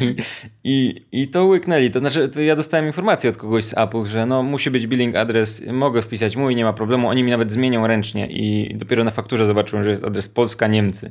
i, 0.00 0.16
i, 0.64 1.06
i 1.12 1.28
to 1.28 1.44
łyknęli. 1.44 1.90
To 1.90 1.98
znaczy, 1.98 2.28
to 2.28 2.40
ja 2.40 2.56
dostałem 2.56 2.86
informację 2.86 3.30
od 3.30 3.36
kogoś 3.36 3.64
z 3.64 3.78
Apple, 3.78 4.04
że 4.04 4.26
no 4.26 4.42
musi 4.42 4.70
być 4.70 4.86
billing 4.86 5.16
adres, 5.16 5.62
mogę 5.72 6.02
wpisać 6.02 6.36
mój, 6.36 6.56
nie 6.56 6.64
ma 6.64 6.72
problemu. 6.72 7.08
Oni 7.08 7.22
mi 7.22 7.30
nawet 7.30 7.52
zmienią 7.52 7.86
ręcznie 7.86 8.26
i 8.26 8.76
dopiero 8.76 9.04
na 9.04 9.10
fakturze 9.10 9.46
zobaczyłem, 9.46 9.84
że 9.84 9.90
jest 9.90 10.04
adres 10.04 10.28
Polska, 10.28 10.66
Niemcy. 10.66 11.10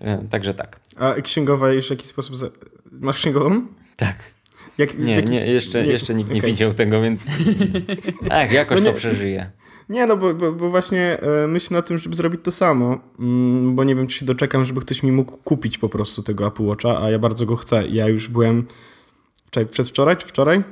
E, 0.00 0.28
także 0.30 0.54
tak. 0.54 0.80
A 0.96 1.14
księgowa 1.14 1.72
już 1.72 1.86
w 1.86 1.90
jakiś 1.90 2.06
sposób... 2.06 2.36
Za... 2.36 2.46
Masz 2.92 3.16
księgową? 3.16 3.66
Tak. 3.96 4.16
Jak, 4.80 4.98
nie, 4.98 5.14
jak, 5.14 5.28
nie, 5.28 5.46
jeszcze, 5.46 5.82
nie, 5.82 5.92
jeszcze 5.92 6.14
nikt 6.14 6.30
okay. 6.30 6.40
nie 6.40 6.46
widział 6.46 6.74
tego, 6.74 7.00
więc 7.00 7.26
tak, 8.28 8.52
jakoś 8.52 8.80
no 8.80 8.90
to 8.90 8.96
przeżyje. 8.96 9.50
Nie, 9.88 10.06
no 10.06 10.16
bo, 10.16 10.34
bo, 10.34 10.52
bo 10.52 10.70
właśnie 10.70 11.20
e, 11.20 11.46
myślę 11.46 11.76
na 11.76 11.82
tym, 11.82 11.98
żeby 11.98 12.16
zrobić 12.16 12.40
to 12.44 12.52
samo, 12.52 12.98
mm, 13.18 13.74
bo 13.74 13.84
nie 13.84 13.96
wiem, 13.96 14.06
czy 14.06 14.18
się 14.18 14.26
doczekam, 14.26 14.64
żeby 14.64 14.80
ktoś 14.80 15.02
mi 15.02 15.12
mógł 15.12 15.36
kupić 15.36 15.78
po 15.78 15.88
prostu 15.88 16.22
tego 16.22 16.46
Apple 16.46 16.62
Watcha, 16.62 17.02
a 17.02 17.10
ja 17.10 17.18
bardzo 17.18 17.46
go 17.46 17.56
chcę. 17.56 17.88
Ja 17.88 18.08
już 18.08 18.28
byłem 18.28 18.66
wczoraj, 19.44 19.68
przedwczoraj 19.68 20.16
czy 20.16 20.26
wczoraj? 20.26 20.58
E, 20.58 20.62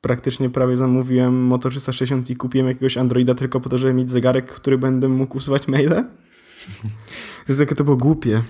praktycznie 0.00 0.50
prawie 0.50 0.76
zamówiłem 0.76 1.34
Moto 1.34 1.70
360 1.70 2.30
i 2.30 2.36
kupiłem 2.36 2.68
jakiegoś 2.68 2.96
Androida 2.96 3.34
tylko 3.34 3.60
po 3.60 3.68
to, 3.68 3.78
żeby 3.78 3.94
mieć 3.94 4.10
zegarek, 4.10 4.46
który 4.46 4.78
będę 4.78 5.08
mógł 5.08 5.36
usuwać 5.36 5.68
maile. 5.68 6.04
Więc 7.48 7.60
jakie 7.60 7.74
to 7.74 7.84
było 7.84 7.96
głupie. 7.96 8.42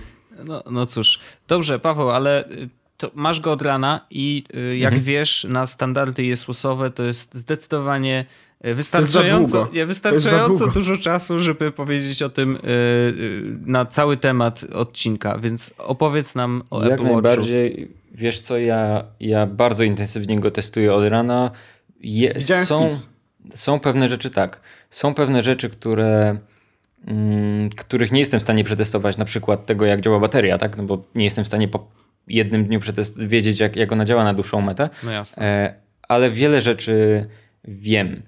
No, 0.45 0.63
no 0.71 0.85
cóż, 0.85 1.19
dobrze, 1.47 1.79
Paweł, 1.79 2.09
ale 2.09 2.49
to 2.97 3.11
masz 3.13 3.39
go 3.41 3.51
od 3.51 3.61
rana 3.61 4.05
i 4.09 4.43
y, 4.55 4.77
jak 4.77 4.93
mhm. 4.93 5.03
wiesz, 5.03 5.47
na 5.49 5.67
standardy 5.67 6.23
jesłosowe 6.23 6.91
to 6.91 7.03
jest 7.03 7.35
zdecydowanie 7.35 8.25
y, 8.65 8.75
wystarczająco, 8.75 9.69
nie, 9.73 9.85
wystarczająco 9.85 10.67
dużo 10.67 10.97
czasu, 10.97 11.39
żeby 11.39 11.71
powiedzieć 11.71 12.21
o 12.21 12.29
tym 12.29 12.57
yy, 12.63 13.57
na 13.65 13.85
cały 13.85 14.17
temat 14.17 14.63
odcinka, 14.73 15.37
więc 15.37 15.73
opowiedz 15.77 16.35
nam 16.35 16.63
o 16.69 16.83
jak 16.83 16.93
Apple 16.93 17.03
Watchu. 17.03 17.15
Jak 17.15 17.23
najbardziej. 17.23 17.91
Wiesz 18.13 18.39
co, 18.39 18.57
ja, 18.57 19.03
ja 19.19 19.45
bardzo 19.45 19.83
intensywnie 19.83 20.39
go 20.39 20.51
testuję 20.51 20.93
od 20.93 21.07
rana. 21.07 21.51
Je, 22.01 22.41
są, 22.41 22.87
są 23.55 23.79
pewne 23.79 24.09
rzeczy, 24.09 24.29
tak. 24.29 24.61
Są 24.89 25.13
pewne 25.13 25.43
rzeczy, 25.43 25.69
które 25.69 26.37
mm, 27.07 27.69
których 27.69 28.11
nie 28.11 28.19
jestem 28.19 28.39
w 28.39 28.43
stanie 28.43 28.63
przetestować, 28.63 29.17
na 29.17 29.25
przykład 29.25 29.65
tego, 29.65 29.85
jak 29.85 30.01
działa 30.01 30.19
bateria, 30.19 30.57
tak? 30.57 30.77
No 30.77 30.83
bo 30.83 31.03
nie 31.15 31.23
jestem 31.23 31.43
w 31.43 31.47
stanie 31.47 31.67
po 31.67 31.87
jednym 32.27 32.65
dniu 32.65 32.79
przetest 32.79 33.23
wiedzieć, 33.23 33.59
jak, 33.59 33.75
jak 33.75 33.91
ona 33.91 34.05
działa 34.05 34.23
na 34.23 34.33
dłuższą 34.33 34.61
metę. 34.61 34.89
No 35.03 35.11
jasne. 35.11 35.43
E, 35.43 35.73
ale 36.07 36.29
wiele 36.29 36.61
rzeczy 36.61 37.25
wiem. 37.63 38.21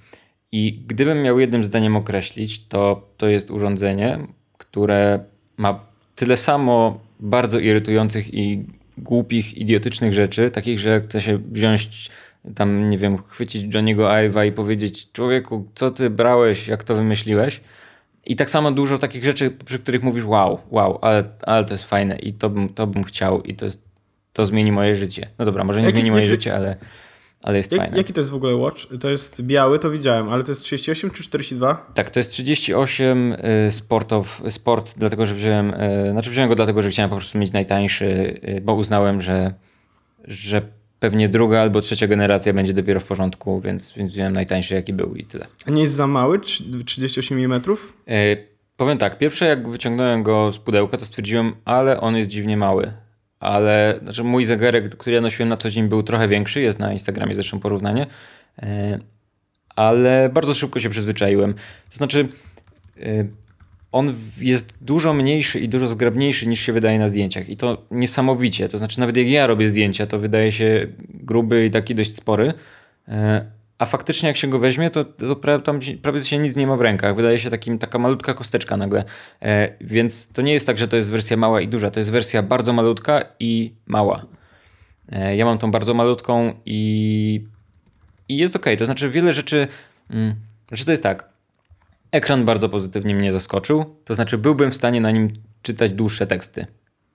I 0.52 0.84
gdybym 0.88 1.24
miał 1.24 1.40
jednym 1.40 1.64
zdaniem 1.64 1.96
określić, 1.96 2.68
to 2.68 3.10
to 3.18 3.28
jest 3.28 3.52
urządzenie, 3.52 4.20
które 4.58 5.20
ma 5.58 5.80
tyle 6.16 6.38
samo 6.38 7.00
bardzo 7.20 7.60
irytujących 7.60 8.34
i 8.34 8.66
głupich, 8.98 9.58
idiotycznych 9.58 10.14
rzeczy, 10.14 10.50
takich, 10.50 10.80
że 10.80 11.02
chce 11.02 11.22
się 11.22 11.38
wziąć 11.38 12.10
tam, 12.56 12.90
nie 12.90 12.98
wiem, 12.98 13.18
chwycić 13.18 13.76
Johniego 13.76 14.04
Ive'a 14.08 14.48
i 14.48 14.52
powiedzieć 14.52 15.12
człowieku, 15.12 15.68
co 15.76 15.92
ty 15.92 16.10
brałeś, 16.10 16.68
jak 16.68 16.84
to 16.84 16.96
wymyśliłeś? 16.96 17.62
I 18.26 18.36
tak 18.36 18.50
samo 18.50 18.72
dużo 18.72 18.98
takich 18.98 19.24
rzeczy, 19.24 19.52
przy 19.66 19.80
których 19.80 20.04
mówisz 20.04 20.26
wow, 20.26 20.60
wow, 20.70 21.00
ale, 21.02 21.24
ale 21.42 21.66
to 21.66 21.74
jest 21.74 21.86
fajne 21.86 22.20
i 22.20 22.34
to 22.34 22.50
bym, 22.50 22.70
to 22.70 22.88
bym 22.88 23.04
chciał 23.04 23.42
i 23.42 23.56
to 23.56 23.66
jest 23.66 23.87
to 24.38 24.46
zmieni 24.46 24.72
moje 24.72 24.96
życie. 24.96 25.30
No 25.40 25.46
dobra, 25.46 25.64
może 25.64 25.80
nie 25.80 25.86
jaki, 25.86 25.96
zmieni 25.96 26.12
moje 26.12 26.22
jaki, 26.22 26.32
życie, 26.32 26.56
ale, 26.56 26.76
ale 27.44 27.58
jest 27.58 27.72
jak, 27.72 27.82
fajne. 27.82 27.98
Jaki 27.98 28.14
to 28.14 28.20
jest 28.20 28.32
w 28.32 28.36
ogóle 28.36 28.56
watch? 28.56 28.82
To 29.00 29.10
jest 29.10 29.42
biały, 29.42 29.80
to 29.80 29.92
widziałem, 29.92 30.30
ale 30.30 30.44
to 30.44 30.52
jest 30.52 30.64
38 30.64 31.12
czy 31.12 31.24
42? 31.24 31.92
Tak, 31.94 32.10
to 32.10 32.20
jest 32.20 32.32
38 32.32 33.34
y, 33.68 33.72
sportow, 33.72 34.42
sport, 34.50 34.94
dlatego 34.98 35.26
że 35.26 35.36
wziąłem, 35.36 35.74
y, 35.74 36.12
znaczy 36.12 36.30
wziąłem 36.30 36.50
go 36.50 36.56
dlatego, 36.56 36.82
że 36.82 36.90
chciałem 36.90 37.10
po 37.10 37.16
prostu 37.16 37.38
mieć 37.38 37.52
najtańszy, 37.52 38.06
y, 38.06 38.62
bo 38.62 38.74
uznałem, 38.74 39.22
że, 39.22 39.54
że 40.24 40.62
pewnie 41.00 41.30
druga 41.30 41.62
albo 41.62 41.82
trzecia 41.82 42.08
generacja 42.08 42.54
będzie 42.54 42.74
dopiero 42.74 43.00
w 43.00 43.06
porządku, 43.06 43.62
więc, 43.62 43.94
więc 43.94 44.14
wziąłem 44.14 44.34
najtańszy 44.34 44.74
jaki 44.74 44.94
był 44.94 45.16
i 45.16 45.26
tyle. 45.26 45.48
A 45.66 45.72
nie 45.72 45.82
jest 45.82 45.94
za 45.94 46.08
mały? 46.08 46.40
38 46.86 47.38
mm? 47.38 47.62
powiem 48.78 48.98
tak, 48.98 49.18
pierwsze 49.18 49.46
jak 49.46 49.70
wyciągnąłem 49.70 50.24
go 50.24 50.52
z 50.52 50.58
pudełka, 50.58 50.98
to 50.98 51.06
stwierdziłem, 51.06 51.56
ale 51.66 52.02
on 52.02 52.16
jest 52.16 52.30
dziwnie 52.30 52.58
mały 52.58 53.07
ale 53.40 54.00
znaczy 54.04 54.24
mój 54.24 54.46
zegarek, 54.46 54.96
który 54.96 55.16
ja 55.16 55.22
nosiłem 55.22 55.50
na 55.50 55.58
co 55.58 55.70
dzień 55.70 55.88
był 55.88 56.04
trochę 56.04 56.28
większy, 56.28 56.62
jest 56.62 56.80
na 56.80 56.94
Instagramie 56.94 57.36
zresztą 57.36 57.60
porównanie, 57.60 58.06
e, 58.60 59.00
ale 59.70 60.30
bardzo 60.34 60.54
szybko 60.54 60.80
się 60.80 60.90
przyzwyczaiłem. 60.90 61.54
To 61.90 61.98
znaczy 61.98 62.28
e, 63.00 63.04
on 63.92 64.14
jest 64.42 64.74
dużo 64.82 65.14
mniejszy 65.14 65.60
i 65.60 65.70
dużo 65.70 65.88
zgrabniejszy 65.88 66.48
niż 66.48 66.60
się 66.60 66.74
wydaje 66.74 67.00
na 67.00 67.10
zdjęciach 67.10 67.50
i 67.50 67.58
to 67.58 67.86
niesamowicie. 67.92 68.70
To 68.70 68.78
znaczy 68.78 69.00
nawet 69.00 69.18
jak 69.18 69.28
ja 69.28 69.48
robię 69.48 69.70
zdjęcia, 69.70 70.06
to 70.06 70.20
wydaje 70.20 70.52
się 70.52 70.88
gruby 71.10 71.66
i 71.66 71.72
taki 71.72 71.96
dość 71.96 72.16
spory, 72.16 72.54
e, 73.08 73.57
a 73.80 73.86
faktycznie 73.86 74.28
jak 74.28 74.38
się 74.38 74.48
go 74.48 74.60
weźmie, 74.60 74.90
to, 74.90 75.04
to 75.04 75.36
prawie, 75.36 75.64
tam 75.64 75.80
prawie 76.02 76.24
się 76.24 76.38
nic 76.38 76.56
nie 76.56 76.68
ma 76.68 76.78
w 76.78 76.82
rękach. 76.82 77.16
Wydaje 77.16 77.40
się 77.40 77.50
takim, 77.50 77.80
taka 77.80 78.00
malutka 78.00 78.34
kosteczka 78.34 78.78
nagle. 78.78 79.04
E, 79.42 79.74
więc 79.82 80.30
to 80.30 80.42
nie 80.42 80.54
jest 80.54 80.68
tak, 80.68 80.78
że 80.78 80.88
to 80.88 80.98
jest 80.98 81.12
wersja 81.12 81.38
mała 81.38 81.62
i 81.62 81.68
duża. 81.68 81.92
To 81.92 82.00
jest 82.00 82.12
wersja 82.12 82.44
bardzo 82.44 82.74
malutka 82.74 83.24
i 83.40 83.74
mała. 83.86 84.22
E, 85.12 85.36
ja 85.36 85.46
mam 85.46 85.58
tą 85.58 85.72
bardzo 85.72 85.94
malutką 85.94 86.54
i, 86.66 87.46
i 88.30 88.38
jest 88.38 88.56
ok. 88.56 88.66
To 88.78 88.86
znaczy 88.86 89.10
wiele 89.10 89.34
rzeczy... 89.34 89.68
Mm, 90.10 90.36
to 90.86 90.92
jest 90.92 91.04
tak. 91.04 91.30
Ekran 92.12 92.46
bardzo 92.46 92.70
pozytywnie 92.70 93.16
mnie 93.16 93.32
zaskoczył. 93.32 93.96
To 94.06 94.16
znaczy 94.16 94.38
byłbym 94.38 94.72
w 94.72 94.76
stanie 94.76 95.02
na 95.02 95.12
nim 95.12 95.34
czytać 95.62 95.94
dłuższe 95.94 96.28
teksty. 96.28 96.66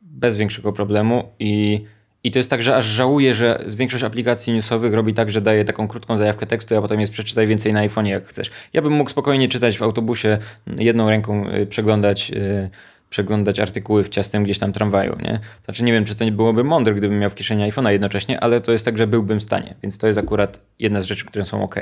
Bez 0.00 0.36
większego 0.36 0.72
problemu 0.72 1.28
i 1.38 1.84
i 2.24 2.30
to 2.30 2.38
jest 2.38 2.50
tak, 2.50 2.62
że 2.62 2.76
aż 2.76 2.84
żałuję, 2.84 3.34
że 3.34 3.64
większość 3.68 4.04
aplikacji 4.04 4.52
newsowych 4.52 4.94
robi 4.94 5.14
tak, 5.14 5.30
że 5.30 5.40
daje 5.40 5.64
taką 5.64 5.88
krótką 5.88 6.16
zajawkę 6.16 6.46
tekstu, 6.46 6.76
a 6.76 6.82
potem 6.82 7.00
jest 7.00 7.12
przeczytaj 7.12 7.46
więcej 7.46 7.72
na 7.72 7.86
iPhone'ie 7.86 8.08
jak 8.08 8.26
chcesz. 8.26 8.50
Ja 8.72 8.82
bym 8.82 8.92
mógł 8.92 9.10
spokojnie 9.10 9.48
czytać 9.48 9.78
w 9.78 9.82
autobusie, 9.82 10.38
jedną 10.78 11.10
ręką 11.10 11.50
y, 11.50 11.66
przeglądać, 11.66 12.30
yy, 12.30 12.70
przeglądać 13.10 13.60
artykuły 13.60 14.04
w 14.04 14.08
ciastem 14.08 14.44
gdzieś 14.44 14.58
tam 14.58 14.72
tramwaju, 14.72 15.16
nie? 15.22 15.40
Znaczy 15.64 15.84
nie 15.84 15.92
wiem, 15.92 16.04
czy 16.04 16.14
to 16.14 16.24
nie 16.24 16.32
byłoby 16.32 16.64
mądre, 16.64 16.94
gdybym 16.94 17.18
miał 17.18 17.30
w 17.30 17.34
kieszeni 17.34 17.70
iPhone'a 17.70 17.90
jednocześnie, 17.90 18.40
ale 18.40 18.60
to 18.60 18.72
jest 18.72 18.84
tak, 18.84 18.98
że 18.98 19.06
byłbym 19.06 19.40
w 19.40 19.42
stanie, 19.42 19.74
więc 19.82 19.98
to 19.98 20.06
jest 20.06 20.18
akurat 20.18 20.60
jedna 20.78 21.00
z 21.00 21.04
rzeczy, 21.04 21.26
które 21.26 21.44
są 21.44 21.62
ok. 21.62 21.80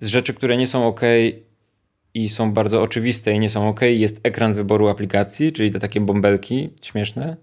Z 0.00 0.06
rzeczy, 0.06 0.34
które 0.34 0.56
nie 0.56 0.66
są 0.66 0.86
ok 0.86 1.00
i 2.14 2.28
są 2.28 2.52
bardzo 2.52 2.82
oczywiste 2.82 3.32
i 3.32 3.40
nie 3.40 3.48
są 3.48 3.68
ok, 3.68 3.80
jest 3.82 4.20
ekran 4.22 4.54
wyboru 4.54 4.88
aplikacji, 4.88 5.52
czyli 5.52 5.70
te 5.70 5.78
takie 5.78 6.00
bąbelki 6.00 6.70
śmieszne, 6.82 7.36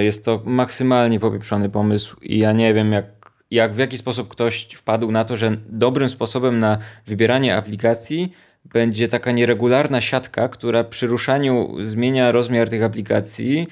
jest 0.00 0.24
to 0.24 0.42
maksymalnie 0.44 1.20
popieprzony 1.20 1.68
pomysł 1.68 2.16
i 2.22 2.38
ja 2.38 2.52
nie 2.52 2.74
wiem, 2.74 2.92
jak, 2.92 3.04
jak 3.50 3.74
w 3.74 3.78
jaki 3.78 3.98
sposób 3.98 4.28
ktoś 4.28 4.68
wpadł 4.76 5.12
na 5.12 5.24
to, 5.24 5.36
że 5.36 5.56
dobrym 5.68 6.08
sposobem 6.08 6.58
na 6.58 6.78
wybieranie 7.06 7.56
aplikacji 7.56 8.32
będzie 8.64 9.08
taka 9.08 9.32
nieregularna 9.32 10.00
siatka, 10.00 10.48
która 10.48 10.84
przy 10.84 11.06
ruszaniu 11.06 11.76
zmienia 11.82 12.32
rozmiar 12.32 12.70
tych 12.70 12.82
aplikacji, 12.82 13.68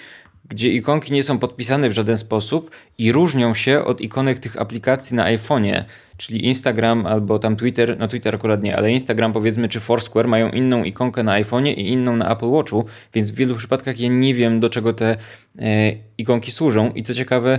gdzie 0.48 0.72
ikonki 0.72 1.12
nie 1.12 1.22
są 1.22 1.38
podpisane 1.38 1.88
w 1.88 1.92
żaden 1.92 2.16
sposób 2.16 2.70
i 2.98 3.12
różnią 3.12 3.54
się 3.54 3.84
od 3.84 4.00
ikonek 4.00 4.38
tych 4.38 4.60
aplikacji 4.60 5.16
na 5.16 5.24
iPhone'ie, 5.36 5.84
czyli 6.16 6.46
Instagram 6.46 7.06
albo 7.06 7.38
tam 7.38 7.56
Twitter, 7.56 7.96
no 7.98 8.08
Twitter 8.08 8.34
akurat 8.34 8.62
nie, 8.62 8.76
ale 8.76 8.90
Instagram 8.90 9.32
powiedzmy 9.32 9.68
czy 9.68 9.80
Foursquare 9.80 10.28
mają 10.28 10.50
inną 10.50 10.84
ikonkę 10.84 11.22
na 11.22 11.42
iPhone'ie 11.42 11.74
i 11.74 11.88
inną 11.92 12.16
na 12.16 12.32
Apple 12.32 12.50
Watchu, 12.50 12.86
więc 13.14 13.30
w 13.30 13.34
wielu 13.34 13.56
przypadkach 13.56 14.00
ja 14.00 14.08
nie 14.08 14.34
wiem 14.34 14.60
do 14.60 14.70
czego 14.70 14.92
te 14.92 15.16
e, 15.58 15.92
ikonki 16.18 16.52
służą 16.52 16.92
i 16.92 17.02
co 17.02 17.14
ciekawe 17.14 17.58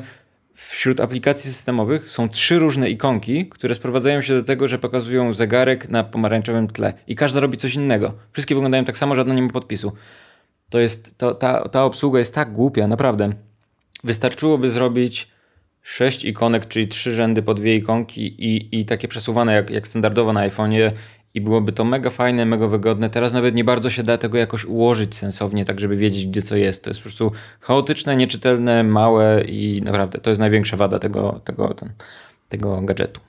wśród 0.60 1.00
aplikacji 1.00 1.52
systemowych 1.52 2.10
są 2.10 2.30
trzy 2.30 2.60
różne 2.60 2.90
ikonki, 2.90 3.50
które 3.50 3.76
sprowadzają 3.76 4.22
się 4.22 4.34
do 4.34 4.44
tego, 4.44 4.68
że 4.68 4.80
pokazują 4.80 5.34
zegarek 5.34 5.90
na 5.90 6.04
pomarańczowym 6.04 6.68
tle 6.68 6.94
i 7.08 7.16
każda 7.16 7.40
robi 7.40 7.58
coś 7.58 7.76
innego. 7.76 8.14
Wszystkie 8.32 8.56
wyglądają 8.56 8.86
tak 8.86 8.98
samo, 8.98 9.16
żadna 9.16 9.34
nie 9.34 9.42
ma 9.42 9.50
podpisu. 9.50 9.92
To 10.70 10.80
jest, 10.80 11.18
to, 11.18 11.36
ta, 11.36 11.70
ta 11.70 11.84
obsługa 11.84 12.20
jest 12.20 12.36
tak 12.36 12.54
głupia, 12.54 12.88
naprawdę. 12.88 13.30
Wystarczyłoby 14.04 14.72
zrobić 14.72 15.28
sześć 15.82 16.26
ikonek, 16.26 16.68
czyli 16.68 16.88
trzy 16.88 17.12
rzędy 17.12 17.42
po 17.42 17.54
dwie 17.54 17.76
ikonki 17.76 18.22
i, 18.46 18.80
i 18.80 18.86
takie 18.86 19.08
przesuwane 19.08 19.54
jak, 19.54 19.70
jak 19.70 19.88
standardowo 19.88 20.34
na 20.34 20.50
iPhone'ie 20.50 20.92
i 21.34 21.42
byłoby 21.42 21.72
to 21.72 21.84
mega 21.84 22.10
fajne, 22.10 22.46
mega 22.46 22.68
wygodne. 22.68 23.10
Teraz 23.10 23.34
nawet 23.34 23.56
nie 23.56 23.64
bardzo 23.64 23.90
się 23.90 24.04
da 24.04 24.18
tego 24.18 24.38
jakoś 24.38 24.66
ułożyć 24.66 25.16
sensownie, 25.16 25.66
tak 25.66 25.80
żeby 25.80 25.96
wiedzieć, 25.96 26.28
gdzie 26.28 26.42
co 26.42 26.56
jest. 26.56 26.84
To 26.84 26.90
jest 26.90 27.00
po 27.00 27.04
prostu 27.04 27.32
chaotyczne, 27.60 28.16
nieczytelne, 28.16 28.84
małe 28.84 29.44
i 29.44 29.82
naprawdę 29.82 30.20
to 30.20 30.30
jest 30.30 30.40
największa 30.40 30.78
wada 30.78 31.00
tego, 31.00 31.42
tego, 31.44 31.74
ten, 31.74 31.94
tego 32.50 32.82
gadżetu. 32.82 33.22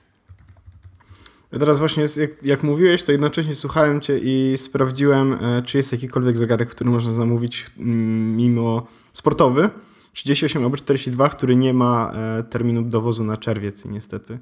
Ja 1.51 1.59
teraz 1.59 1.79
właśnie, 1.79 2.01
jest, 2.01 2.17
jak, 2.17 2.45
jak, 2.45 2.63
mówiłeś, 2.63 3.03
to 3.03 3.11
jednocześnie 3.11 3.55
słuchałem 3.55 4.01
cię 4.01 4.19
i 4.23 4.57
sprawdziłem, 4.57 5.33
e, 5.33 5.61
czy 5.61 5.77
jest 5.77 5.91
jakikolwiek 5.91 6.37
zegarek, 6.37 6.69
który 6.69 6.89
można 6.89 7.11
zamówić 7.11 7.65
mm, 7.77 8.35
mimo 8.37 8.87
sportowy. 9.13 9.69
38 10.13 10.63
albo 10.63 10.77
42, 10.77 11.29
który 11.29 11.55
nie 11.55 11.73
ma 11.73 12.11
e, 12.13 12.43
terminu 12.43 12.81
dowozu 12.81 13.23
na 13.23 13.37
czerwiec 13.37 13.85
niestety 13.85 14.39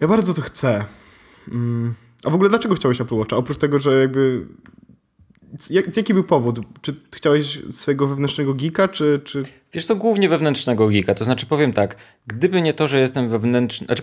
Ja 0.00 0.08
bardzo 0.08 0.34
to 0.34 0.42
chcę. 0.42 0.84
Mm. 1.48 1.94
A 2.24 2.30
w 2.30 2.34
ogóle 2.34 2.50
dlaczego 2.50 2.74
chciałeś 2.74 3.00
Apple 3.00 3.14
Watcha? 3.14 3.36
Oprócz 3.36 3.58
tego, 3.58 3.78
że 3.78 4.00
jakby... 4.00 4.46
Jak, 5.70 5.96
jaki 5.96 6.14
był 6.14 6.24
powód? 6.24 6.60
Czy 6.82 6.94
chciałeś 7.14 7.62
swojego 7.70 8.06
wewnętrznego 8.06 8.54
geeka, 8.54 8.88
czy, 8.88 9.20
czy... 9.24 9.42
Wiesz 9.72 9.86
to 9.86 9.96
głównie 9.96 10.28
wewnętrznego 10.28 10.88
geeka. 10.88 11.14
To 11.14 11.24
znaczy 11.24 11.46
powiem 11.46 11.72
tak, 11.72 11.96
gdyby 12.26 12.62
nie 12.62 12.74
to, 12.74 12.88
że 12.88 13.00
jestem 13.00 13.28
wewnętrzny... 13.28 13.86
Znaczy, 13.86 14.02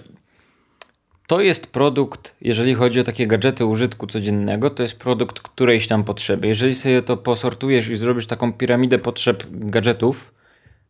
to 1.32 1.42
jest 1.42 1.68
produkt, 1.68 2.36
jeżeli 2.42 2.74
chodzi 2.74 3.00
o 3.00 3.04
takie 3.04 3.28
gadżety 3.28 3.66
użytku 3.66 4.08
codziennego, 4.08 4.70
to 4.70 4.84
jest 4.84 5.00
produkt 5.00 5.40
którejś 5.40 5.88
tam 5.88 6.04
potrzeby. 6.04 6.48
Jeżeli 6.48 6.76
sobie 6.76 7.02
to 7.02 7.18
posortujesz 7.18 7.90
i 7.90 7.96
zrobisz 7.96 8.28
taką 8.28 8.54
piramidę 8.54 9.00
potrzeb 9.00 9.44
gadżetów, 9.52 10.34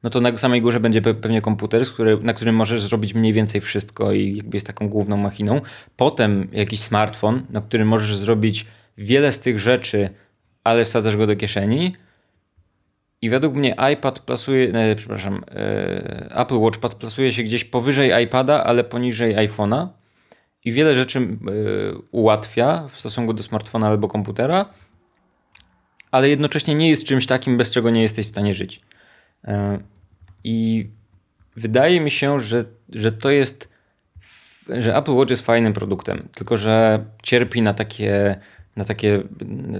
no 0.04 0.10
to 0.10 0.22
na 0.22 0.38
samej 0.38 0.62
górze 0.62 0.80
będzie 0.80 1.02
pewnie 1.02 1.42
komputer, 1.42 1.84
na 2.22 2.34
którym 2.34 2.56
możesz 2.56 2.82
zrobić 2.82 3.14
mniej 3.14 3.34
więcej 3.34 3.62
wszystko 3.62 4.12
i 4.12 4.36
jakby 4.36 4.58
jest 4.58 4.68
taką 4.68 4.90
główną 4.90 5.18
machiną. 5.18 5.62
Potem 5.98 6.48
jakiś 6.52 6.80
smartfon, 6.80 7.46
na 7.50 7.62
którym 7.62 7.88
możesz 7.88 8.16
zrobić 8.16 8.66
wiele 8.98 9.32
z 9.32 9.40
tych 9.40 9.60
rzeczy, 9.60 10.10
ale 10.64 10.86
wsadzasz 10.86 11.18
go 11.18 11.28
do 11.28 11.36
kieszeni. 11.36 11.96
I 13.22 13.30
według 13.30 13.56
mnie 13.56 13.76
iPad 13.94 14.20
plasuje, 14.20 14.74
e, 14.74 14.96
przepraszam, 14.96 15.44
e, 15.52 16.36
Apple 16.36 16.58
Watch 16.58 16.80
plasuje 16.80 17.34
się 17.34 17.44
gdzieś 17.44 17.64
powyżej 17.64 18.24
iPada, 18.24 18.64
ale 18.64 18.84
poniżej 18.84 19.36
iPhone'a. 19.36 20.01
I 20.66 20.72
wiele 20.72 20.96
rzeczy 20.96 21.20
e, 21.20 21.26
ułatwia 22.12 22.90
w 22.94 23.00
stosunku 23.00 23.34
do 23.34 23.44
smartfona 23.44 23.88
albo 23.88 24.08
komputera, 24.08 24.66
ale 26.12 26.30
jednocześnie 26.30 26.76
nie 26.76 26.90
jest 26.90 27.06
czymś 27.06 27.26
takim, 27.26 27.58
bez 27.58 27.72
czego 27.72 27.90
nie 27.90 28.02
jesteś 28.02 28.26
w 28.26 28.30
stanie 28.30 28.54
żyć. 28.54 28.82
E, 29.44 29.80
I 30.44 30.90
wydaje 31.56 32.02
mi 32.02 32.12
się, 32.12 32.40
że, 32.40 32.66
że 32.90 33.12
to 33.12 33.30
jest, 33.30 33.70
że 34.70 34.96
Apple 34.96 35.12
Watch 35.12 35.30
jest 35.30 35.46
fajnym 35.46 35.74
produktem, 35.74 36.30
tylko 36.36 36.58
że 36.58 37.06
cierpi 37.24 37.62
na 37.62 37.74
takie, 37.74 38.40
na 38.76 38.86
takie 38.86 39.24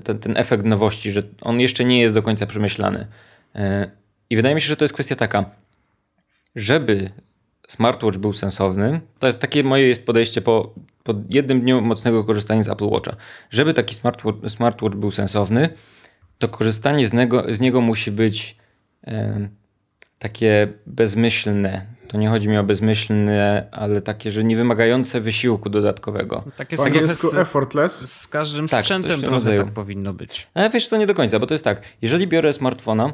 ten, 0.04 0.20
ten 0.20 0.38
efekt 0.38 0.66
nowości, 0.66 1.12
że 1.12 1.22
on 1.42 1.60
jeszcze 1.60 1.86
nie 1.86 2.02
jest 2.02 2.16
do 2.16 2.24
końca 2.24 2.46
przemyślany. 2.46 3.08
E, 3.56 3.92
I 4.30 4.36
wydaje 4.36 4.56
mi 4.56 4.62
się, 4.62 4.68
że 4.68 4.76
to 4.76 4.84
jest 4.84 4.94
kwestia 4.94 5.16
taka, 5.16 5.46
żeby 6.56 7.12
smartwatch 7.72 8.18
był 8.18 8.34
sensowny, 8.34 9.02
to 9.20 9.28
jest 9.28 9.42
takie 9.42 9.64
moje 9.64 9.88
jest 9.88 10.06
podejście 10.06 10.42
po, 10.42 10.74
po 11.04 11.14
jednym 11.30 11.62
dniu 11.62 11.82
mocnego 11.82 12.24
korzystania 12.24 12.64
z 12.64 12.70
Apple 12.70 12.86
Watcha. 12.86 13.16
Żeby 13.50 13.74
taki 13.74 13.96
smartwatch, 13.96 14.38
smartwatch 14.48 14.96
był 14.96 15.12
sensowny, 15.12 15.70
to 16.40 16.50
korzystanie 16.50 17.08
z 17.08 17.14
niego, 17.14 17.44
z 17.50 17.60
niego 17.60 17.82
musi 17.82 18.12
być 18.12 18.58
takie 20.20 20.68
bezmyślne. 20.86 21.86
To 22.08 22.18
nie 22.18 22.30
chodzi 22.30 22.50
mi 22.50 22.58
o 22.58 22.64
bezmyślne, 22.64 23.68
ale 23.72 24.02
takie, 24.02 24.32
że 24.32 24.44
nie 24.44 24.56
wymagające 24.56 25.22
wysiłku 25.22 25.70
dodatkowego. 25.70 26.44
Takie 26.58 26.78
po 26.78 26.84
angielsku 26.84 27.30
z, 27.30 27.34
effortless. 27.34 28.14
Z 28.14 28.28
każdym 28.28 28.68
tak, 28.68 28.84
sprzętem 28.84 29.20
trochę 29.20 29.36
rodzaju. 29.36 29.64
tak 29.64 29.74
powinno 29.74 30.14
być. 30.14 30.48
Ale 30.54 30.70
wiesz, 30.70 30.90
to 30.90 30.98
nie 30.98 31.08
do 31.08 31.16
końca, 31.16 31.40
bo 31.40 31.48
to 31.48 31.54
jest 31.54 31.64
tak, 31.64 31.82
jeżeli 32.02 32.28
biorę 32.28 32.54
smartfona, 32.54 33.14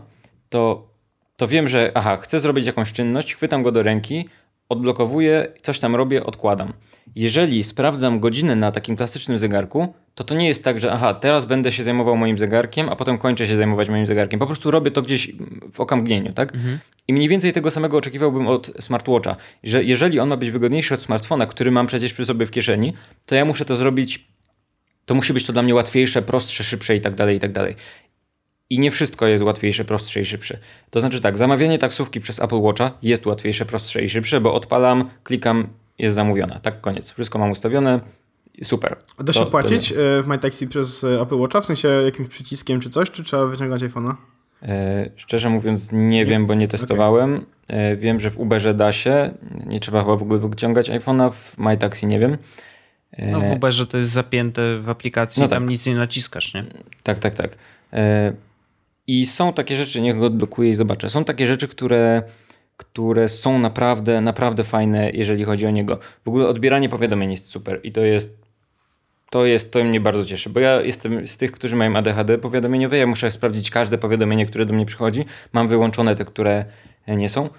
to, 0.49 0.87
to 1.35 1.47
wiem, 1.47 1.67
że 1.67 1.91
aha, 1.95 2.17
chcę 2.17 2.39
zrobić 2.39 2.65
jakąś 2.65 2.93
czynność, 2.93 3.35
chwytam 3.35 3.63
go 3.63 3.71
do 3.71 3.83
ręki, 3.83 4.29
odblokowuję, 4.69 5.47
coś 5.61 5.79
tam 5.79 5.95
robię, 5.95 6.23
odkładam. 6.23 6.73
Jeżeli 7.15 7.63
sprawdzam 7.63 8.19
godzinę 8.19 8.55
na 8.55 8.71
takim 8.71 8.95
klasycznym 8.95 9.37
zegarku, 9.37 9.93
to 10.15 10.23
to 10.23 10.35
nie 10.35 10.47
jest 10.47 10.63
tak, 10.63 10.79
że 10.79 10.91
aha, 10.91 11.13
teraz 11.13 11.45
będę 11.45 11.71
się 11.71 11.83
zajmował 11.83 12.17
moim 12.17 12.37
zegarkiem, 12.37 12.89
a 12.89 12.95
potem 12.95 13.17
kończę 13.17 13.47
się 13.47 13.57
zajmować 13.57 13.89
moim 13.89 14.07
zegarkiem. 14.07 14.39
Po 14.39 14.45
prostu 14.45 14.71
robię 14.71 14.91
to 14.91 15.01
gdzieś 15.01 15.31
w 15.73 15.79
okamgnieniu, 15.79 16.33
tak? 16.33 16.55
Mhm. 16.55 16.79
I 17.07 17.13
mniej 17.13 17.29
więcej 17.29 17.53
tego 17.53 17.71
samego 17.71 17.97
oczekiwałbym 17.97 18.47
od 18.47 18.71
smartwatcha, 18.79 19.35
że 19.63 19.83
jeżeli 19.83 20.19
on 20.19 20.29
ma 20.29 20.37
być 20.37 20.51
wygodniejszy 20.51 20.93
od 20.93 21.01
smartfona, 21.01 21.45
który 21.45 21.71
mam 21.71 21.87
przecież 21.87 22.13
przy 22.13 22.25
sobie 22.25 22.45
w 22.45 22.51
kieszeni, 22.51 22.93
to 23.25 23.35
ja 23.35 23.45
muszę 23.45 23.65
to 23.65 23.75
zrobić, 23.75 24.27
to 25.05 25.15
musi 25.15 25.33
być 25.33 25.45
to 25.45 25.53
dla 25.53 25.61
mnie 25.61 25.75
łatwiejsze, 25.75 26.21
prostsze, 26.21 26.63
szybsze 26.63 26.95
i 26.95 27.01
tak 27.01 27.15
dalej, 27.15 27.37
i 27.37 27.39
tak 27.39 27.51
dalej. 27.51 27.75
I 28.69 28.79
nie 28.79 28.91
wszystko 28.91 29.27
jest 29.27 29.43
łatwiejsze, 29.43 29.85
prostsze 29.85 30.21
i 30.21 30.25
szybsze. 30.25 30.57
To 30.89 30.99
znaczy 30.99 31.21
tak, 31.21 31.37
zamawianie 31.37 31.77
taksówki 31.77 32.19
przez 32.19 32.39
Apple 32.39 32.59
Watcha 32.59 32.91
jest 33.01 33.25
łatwiejsze, 33.25 33.65
prostsze 33.65 34.03
i 34.03 34.09
szybsze, 34.09 34.41
bo 34.41 34.53
odpalam, 34.53 35.09
klikam, 35.23 35.67
jest 35.99 36.15
zamówiona. 36.15 36.59
Tak, 36.59 36.81
koniec. 36.81 37.11
Wszystko 37.11 37.39
mam 37.39 37.51
ustawione, 37.51 37.99
super. 38.63 38.95
A 39.17 39.23
da 39.23 39.33
się 39.33 39.39
to, 39.39 39.45
płacić 39.45 39.93
to... 39.93 40.01
E, 40.01 40.23
w 40.23 40.27
MyTaxi 40.27 40.67
przez 40.67 41.03
e, 41.03 41.21
Apple 41.21 41.35
Watcha? 41.35 41.61
W 41.61 41.65
sensie 41.65 41.87
jakimś 41.87 42.29
przyciskiem 42.29 42.79
czy 42.79 42.89
coś, 42.89 43.11
czy 43.11 43.23
trzeba 43.23 43.45
wyciągać 43.45 43.81
iPhone'a? 43.81 44.15
E, 44.63 45.09
szczerze 45.15 45.49
mówiąc 45.49 45.91
nie, 45.91 45.99
nie, 45.99 46.25
wiem, 46.25 46.45
bo 46.45 46.53
nie 46.53 46.67
testowałem. 46.67 47.35
Okay. 47.35 47.77
E, 47.77 47.97
wiem, 47.97 48.19
że 48.19 48.31
w 48.31 48.39
Uberze 48.39 48.73
da 48.73 48.93
się. 48.93 49.29
Nie 49.65 49.79
trzeba 49.79 50.01
chyba 50.01 50.15
w 50.15 50.21
ogóle 50.21 50.39
wyciągać 50.39 50.89
iPhone'a. 50.89 51.31
W 51.31 51.57
MyTaxi 51.57 52.07
nie 52.07 52.19
wiem. 52.19 52.37
E... 53.11 53.31
No 53.31 53.41
w 53.41 53.51
Uberze 53.51 53.87
to 53.87 53.97
jest 53.97 54.09
zapięte 54.09 54.79
w 54.79 54.89
aplikacji, 54.89 55.41
no 55.41 55.47
tak. 55.47 55.55
tam 55.59 55.69
nic 55.69 55.85
nie 55.85 55.95
naciskasz, 55.95 56.53
nie? 56.53 56.63
Tak, 57.03 57.19
tak, 57.19 57.35
tak. 57.35 57.57
I 59.07 59.25
są 59.25 59.53
takie 59.53 59.75
rzeczy, 59.77 60.01
niech 60.01 60.17
go 60.17 60.25
odblokuję 60.25 60.69
i 60.69 60.75
zobaczę. 60.75 61.09
Są 61.09 61.23
takie 61.23 61.47
rzeczy, 61.47 61.67
które 61.67 62.23
które 62.77 63.29
są 63.29 63.59
naprawdę, 63.59 64.21
naprawdę 64.21 64.63
fajne, 64.63 65.11
jeżeli 65.13 65.43
chodzi 65.43 65.67
o 65.67 65.71
niego. 65.71 65.99
W 66.25 66.27
ogóle 66.27 66.47
odbieranie 66.47 66.89
powiadomień 66.89 67.31
jest 67.31 67.49
super 67.49 67.79
i 67.83 67.91
to 67.91 68.01
jest 68.01 68.47
to 69.29 69.45
jest, 69.45 69.71
to 69.71 69.83
mnie 69.83 69.99
bardzo 69.99 70.25
cieszy, 70.25 70.49
bo 70.49 70.59
ja 70.59 70.81
jestem 70.81 71.27
z 71.27 71.37
tych, 71.37 71.51
którzy 71.51 71.75
mają 71.75 71.95
ADHD 71.95 72.37
powiadomieniowe, 72.37 72.97
ja 72.97 73.07
muszę 73.07 73.31
sprawdzić 73.31 73.71
każde 73.71 73.97
powiadomienie, 73.97 74.45
które 74.45 74.65
do 74.65 74.73
mnie 74.73 74.85
przychodzi, 74.85 75.25
mam 75.53 75.67
wyłączone 75.67 76.15
te, 76.15 76.25
które 76.25 76.65
nie 77.07 77.29
są 77.29 77.49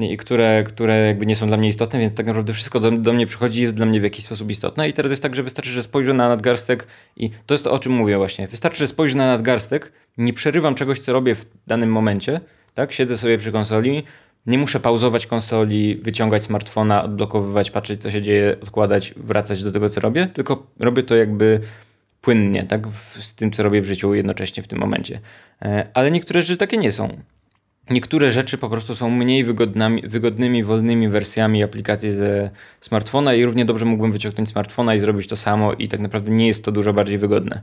i 0.00 0.16
które, 0.16 0.64
które 0.64 1.06
jakby 1.06 1.26
nie 1.26 1.36
są 1.36 1.46
dla 1.46 1.56
mnie 1.56 1.68
istotne, 1.68 1.98
więc 1.98 2.14
tak 2.14 2.26
naprawdę 2.26 2.52
wszystko 2.52 2.80
do, 2.80 2.90
do 2.90 3.12
mnie 3.12 3.26
przychodzi 3.26 3.62
jest 3.62 3.74
dla 3.74 3.86
mnie 3.86 4.00
w 4.00 4.04
jakiś 4.04 4.24
sposób 4.24 4.50
istotne 4.50 4.88
i 4.88 4.92
teraz 4.92 5.10
jest 5.10 5.22
tak, 5.22 5.34
że 5.34 5.42
wystarczy, 5.42 5.70
że 5.70 5.82
spojrzę 5.82 6.14
na 6.14 6.28
nadgarstek 6.28 6.86
i 7.16 7.30
to 7.46 7.54
jest 7.54 7.64
to, 7.64 7.72
o 7.72 7.78
czym 7.78 7.92
mówię 7.92 8.16
właśnie, 8.16 8.48
wystarczy, 8.48 8.78
że 8.78 8.86
spojrzę 8.86 9.18
na 9.18 9.26
nadgarstek, 9.26 9.92
nie 10.18 10.32
przerywam 10.32 10.74
czegoś, 10.74 11.00
co 11.00 11.12
robię 11.12 11.34
w 11.34 11.46
danym 11.66 11.92
momencie, 11.92 12.40
tak? 12.74 12.92
Siedzę 12.92 13.18
sobie 13.18 13.38
przy 13.38 13.52
konsoli, 13.52 14.02
nie 14.46 14.58
muszę 14.58 14.80
pauzować 14.80 15.26
konsoli, 15.26 15.96
wyciągać 15.96 16.42
smartfona, 16.42 17.04
odblokowywać, 17.04 17.70
patrzeć 17.70 18.02
co 18.02 18.10
się 18.10 18.22
dzieje, 18.22 18.56
odkładać, 18.62 19.14
wracać 19.16 19.62
do 19.64 19.72
tego 19.72 19.88
co 19.88 20.00
robię, 20.00 20.26
tylko 20.26 20.66
robię 20.80 21.02
to 21.02 21.16
jakby 21.16 21.60
płynnie, 22.20 22.64
tak? 22.64 22.86
Z 23.20 23.34
tym 23.34 23.50
co 23.50 23.62
robię 23.62 23.82
w 23.82 23.86
życiu 23.86 24.14
jednocześnie 24.14 24.62
w 24.62 24.68
tym 24.68 24.78
momencie. 24.78 25.20
E, 25.62 25.86
ale 25.94 26.10
niektóre 26.10 26.42
rzeczy 26.42 26.56
takie 26.56 26.76
nie 26.76 26.92
są. 26.92 27.18
Niektóre 27.90 28.30
rzeczy 28.30 28.58
po 28.58 28.68
prostu 28.68 28.94
są 28.94 29.10
mniej 29.10 29.44
wygodnymi, 29.44 30.02
wygodnymi, 30.08 30.64
wolnymi 30.64 31.08
wersjami 31.08 31.62
aplikacji 31.62 32.12
ze 32.12 32.50
smartfona 32.80 33.34
i 33.34 33.44
równie 33.44 33.64
dobrze 33.64 33.84
mógłbym 33.84 34.12
wyciągnąć 34.12 34.48
smartfona 34.48 34.94
i 34.94 34.98
zrobić 34.98 35.28
to 35.28 35.36
samo 35.36 35.72
i 35.72 35.88
tak 35.88 36.00
naprawdę 36.00 36.32
nie 36.32 36.46
jest 36.46 36.64
to 36.64 36.72
dużo 36.72 36.92
bardziej 36.92 37.18
wygodne. 37.18 37.60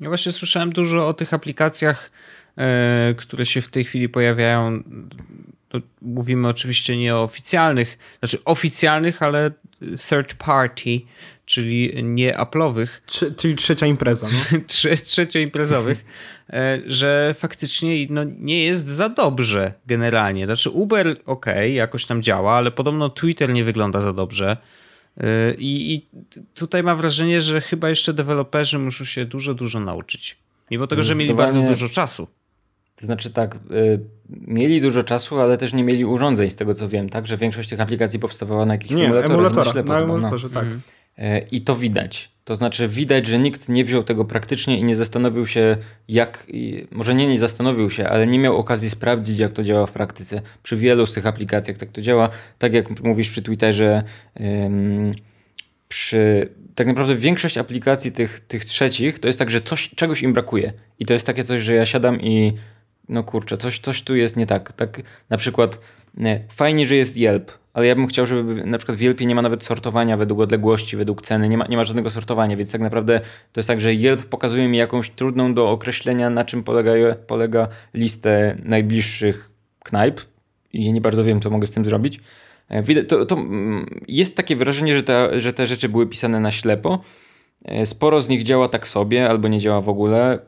Ja 0.00 0.08
właśnie 0.08 0.32
słyszałem 0.32 0.72
dużo 0.72 1.08
o 1.08 1.14
tych 1.14 1.34
aplikacjach 1.34 2.10
E, 2.58 3.14
które 3.16 3.46
się 3.46 3.60
w 3.60 3.70
tej 3.70 3.84
chwili 3.84 4.08
pojawiają. 4.08 4.82
mówimy 6.02 6.48
oczywiście 6.48 6.96
nie 6.96 7.14
o 7.14 7.22
oficjalnych, 7.22 7.98
znaczy 8.18 8.38
oficjalnych, 8.44 9.22
ale 9.22 9.50
third 10.08 10.34
party, 10.34 11.00
czyli 11.46 12.04
nie 12.04 12.34
Apple'owych. 12.38 12.86
czyli 13.36 13.54
trzecia 13.54 13.86
impreza. 13.86 14.28
No? 14.52 14.58
Trze 14.66 15.40
imprezowych, 15.42 15.98
e, 15.98 16.04
że 16.86 17.34
faktycznie 17.38 18.06
no, 18.10 18.24
nie 18.38 18.64
jest 18.64 18.86
za 18.88 19.08
dobrze 19.08 19.72
generalnie. 19.86 20.46
Znaczy 20.46 20.70
Uber 20.70 21.16
ok, 21.26 21.46
jakoś 21.74 22.06
tam 22.06 22.22
działa, 22.22 22.54
ale 22.54 22.70
podobno 22.70 23.08
Twitter 23.10 23.52
nie 23.52 23.64
wygląda 23.64 24.00
za 24.00 24.12
dobrze. 24.12 24.56
E, 25.16 25.54
I, 25.54 25.94
I 25.94 26.06
tutaj 26.54 26.82
mam 26.82 26.96
wrażenie, 26.96 27.40
że 27.40 27.60
chyba 27.60 27.88
jeszcze 27.88 28.14
deweloperzy 28.14 28.78
muszą 28.78 29.04
się 29.04 29.24
dużo, 29.24 29.54
dużo 29.54 29.80
nauczyć. 29.80 30.36
Mimo 30.70 30.86
tego, 30.86 31.02
że 31.02 31.14
mieli 31.14 31.34
bardzo 31.34 31.62
dużo 31.62 31.88
czasu. 31.88 32.26
To 32.96 33.06
znaczy 33.06 33.30
tak, 33.30 33.54
y, 33.54 34.00
mieli 34.30 34.80
dużo 34.80 35.02
czasu, 35.02 35.40
ale 35.40 35.58
też 35.58 35.72
nie 35.72 35.84
mieli 35.84 36.04
urządzeń 36.04 36.50
z 36.50 36.56
tego 36.56 36.74
co 36.74 36.88
wiem, 36.88 37.08
tak? 37.08 37.26
Że 37.26 37.36
większość 37.36 37.68
tych 37.68 37.80
aplikacji 37.80 38.18
powstawała 38.18 38.66
na 38.66 38.74
jakichś 38.74 38.90
nie, 38.90 39.02
symulatorach. 39.02 39.30
Emulatora, 39.30 39.72
na 39.82 39.82
no. 39.82 39.98
emulatorze, 39.98 40.48
no. 40.48 40.54
tak. 40.54 40.64
Mhm. 40.64 40.82
Y, 41.18 41.46
I 41.50 41.60
to 41.60 41.76
widać. 41.76 42.35
To 42.46 42.56
znaczy 42.56 42.88
widać, 42.88 43.26
że 43.26 43.38
nikt 43.38 43.68
nie 43.68 43.84
wziął 43.84 44.02
tego 44.02 44.24
praktycznie 44.24 44.78
i 44.78 44.84
nie 44.84 44.96
zastanowił 44.96 45.46
się 45.46 45.76
jak, 46.08 46.46
może 46.90 47.14
nie 47.14 47.26
nie 47.26 47.38
zastanowił 47.38 47.90
się, 47.90 48.08
ale 48.08 48.26
nie 48.26 48.38
miał 48.38 48.56
okazji 48.56 48.90
sprawdzić 48.90 49.38
jak 49.38 49.52
to 49.52 49.62
działa 49.62 49.86
w 49.86 49.92
praktyce. 49.92 50.42
Przy 50.62 50.76
wielu 50.76 51.06
z 51.06 51.12
tych 51.12 51.26
aplikacjach 51.26 51.76
tak 51.76 51.88
to 51.92 52.00
działa. 52.00 52.28
Tak 52.58 52.72
jak 52.72 53.00
mówisz 53.00 53.30
przy 53.30 53.42
Twitterze, 53.42 54.02
przy 55.88 56.48
tak 56.74 56.86
naprawdę 56.86 57.16
większość 57.16 57.58
aplikacji 57.58 58.12
tych, 58.12 58.40
tych 58.40 58.64
trzecich 58.64 59.18
to 59.18 59.26
jest 59.26 59.38
tak, 59.38 59.50
że 59.50 59.60
coś, 59.60 59.90
czegoś 59.90 60.22
im 60.22 60.32
brakuje. 60.32 60.72
I 60.98 61.06
to 61.06 61.12
jest 61.12 61.26
takie 61.26 61.44
coś, 61.44 61.62
że 61.62 61.74
ja 61.74 61.86
siadam 61.86 62.20
i 62.20 62.52
no 63.08 63.24
kurczę, 63.24 63.56
coś, 63.56 63.78
coś 63.78 64.02
tu 64.02 64.16
jest 64.16 64.36
nie 64.36 64.46
tak. 64.46 64.72
Tak 64.72 65.02
na 65.30 65.36
przykład 65.36 65.80
nie, 66.14 66.44
fajnie, 66.52 66.86
że 66.86 66.94
jest 66.94 67.16
Yelp, 67.16 67.52
ale 67.76 67.86
ja 67.86 67.94
bym 67.94 68.06
chciał, 68.06 68.26
żeby 68.26 68.66
na 68.66 68.78
przykład 68.78 68.98
w 68.98 69.00
Yelpie 69.00 69.26
nie 69.26 69.34
ma 69.34 69.42
nawet 69.42 69.64
sortowania 69.64 70.16
według 70.16 70.40
odległości, 70.40 70.96
według 70.96 71.22
ceny, 71.22 71.48
nie 71.48 71.58
ma, 71.58 71.66
nie 71.66 71.76
ma 71.76 71.84
żadnego 71.84 72.10
sortowania, 72.10 72.56
więc 72.56 72.72
tak 72.72 72.80
naprawdę 72.80 73.20
to 73.52 73.60
jest 73.60 73.68
tak, 73.68 73.80
że 73.80 73.92
Yelp 73.92 74.24
pokazuje 74.24 74.68
mi 74.68 74.78
jakąś 74.78 75.10
trudną 75.10 75.54
do 75.54 75.70
określenia, 75.70 76.30
na 76.30 76.44
czym 76.44 76.62
polega, 76.62 76.92
polega 77.26 77.68
listę 77.94 78.56
najbliższych 78.64 79.50
knajp 79.84 80.20
i 80.72 80.92
nie 80.92 81.00
bardzo 81.00 81.24
wiem, 81.24 81.40
co 81.40 81.50
mogę 81.50 81.66
z 81.66 81.70
tym 81.70 81.84
zrobić. 81.84 82.20
To, 83.08 83.26
to 83.26 83.34
mm, 83.34 84.00
jest 84.08 84.36
takie 84.36 84.56
wrażenie, 84.56 84.96
że, 84.96 85.02
ta, 85.02 85.38
że 85.38 85.52
te 85.52 85.66
rzeczy 85.66 85.88
były 85.88 86.06
pisane 86.06 86.40
na 86.40 86.50
ślepo. 86.50 87.00
Sporo 87.84 88.20
z 88.20 88.28
nich 88.28 88.42
działa 88.42 88.68
tak 88.68 88.86
sobie, 88.86 89.28
albo 89.28 89.48
nie 89.48 89.60
działa 89.60 89.80
w 89.80 89.88
ogóle. 89.88 90.38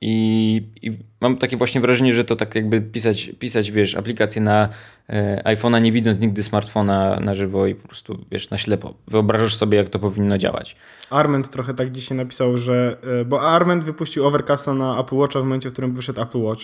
I, 0.00 0.56
I, 0.82 0.98
mam 1.20 1.38
takie 1.38 1.56
właśnie 1.56 1.80
wrażenie, 1.80 2.12
że 2.12 2.24
to 2.24 2.36
tak 2.36 2.54
jakby 2.54 2.80
pisać, 2.80 3.30
pisać 3.38 3.70
wiesz, 3.70 3.94
aplikację 3.94 4.42
na 4.42 4.68
e, 5.08 5.42
iPhone'a, 5.44 5.82
nie 5.82 5.92
widząc 5.92 6.20
nigdy 6.20 6.42
smartfona 6.42 7.20
na 7.20 7.34
żywo 7.34 7.66
i 7.66 7.74
po 7.74 7.88
prostu, 7.88 8.24
wiesz, 8.30 8.50
na 8.50 8.58
ślepo. 8.58 8.94
Wyobrażasz 9.08 9.56
sobie, 9.56 9.78
jak 9.78 9.88
to 9.88 9.98
powinno 9.98 10.38
działać. 10.38 10.76
Arment 11.10 11.50
trochę 11.50 11.74
tak 11.74 11.92
dzisiaj 11.92 12.18
napisał, 12.18 12.58
że... 12.58 12.96
E, 13.20 13.24
bo 13.24 13.40
Arment 13.40 13.84
wypuścił 13.84 14.26
Overcasta 14.26 14.74
na 14.74 15.00
Apple 15.00 15.16
Watcha 15.16 15.40
w 15.40 15.42
momencie, 15.42 15.68
w 15.68 15.72
którym 15.72 15.94
wyszedł 15.94 16.20
Apple 16.20 16.40
Watch. 16.40 16.62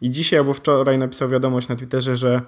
I 0.00 0.10
dzisiaj 0.10 0.38
albo 0.38 0.54
wczoraj 0.54 0.98
napisał 0.98 1.28
wiadomość 1.28 1.68
na 1.68 1.76
Twitterze, 1.76 2.16
że 2.16 2.42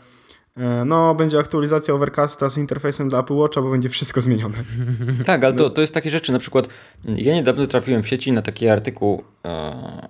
no, 0.86 1.14
będzie 1.14 1.38
aktualizacja 1.38 1.94
Overcasta 1.94 2.48
z 2.48 2.58
interfejsem 2.58 3.08
dla 3.08 3.20
Apple 3.20 3.34
Watcha, 3.34 3.62
bo 3.62 3.70
będzie 3.70 3.88
wszystko 3.88 4.20
zmienione. 4.20 4.58
Tak, 5.26 5.44
ale 5.44 5.54
to, 5.54 5.70
to 5.70 5.80
jest 5.80 5.94
takie 5.94 6.10
rzeczy, 6.10 6.32
na 6.32 6.38
przykład 6.38 6.68
ja 7.04 7.34
niedawno 7.34 7.66
trafiłem 7.66 8.02
w 8.02 8.08
sieci 8.08 8.32
na 8.32 8.42
taki 8.42 8.68
artykuł 8.68 9.24
e, 9.44 10.08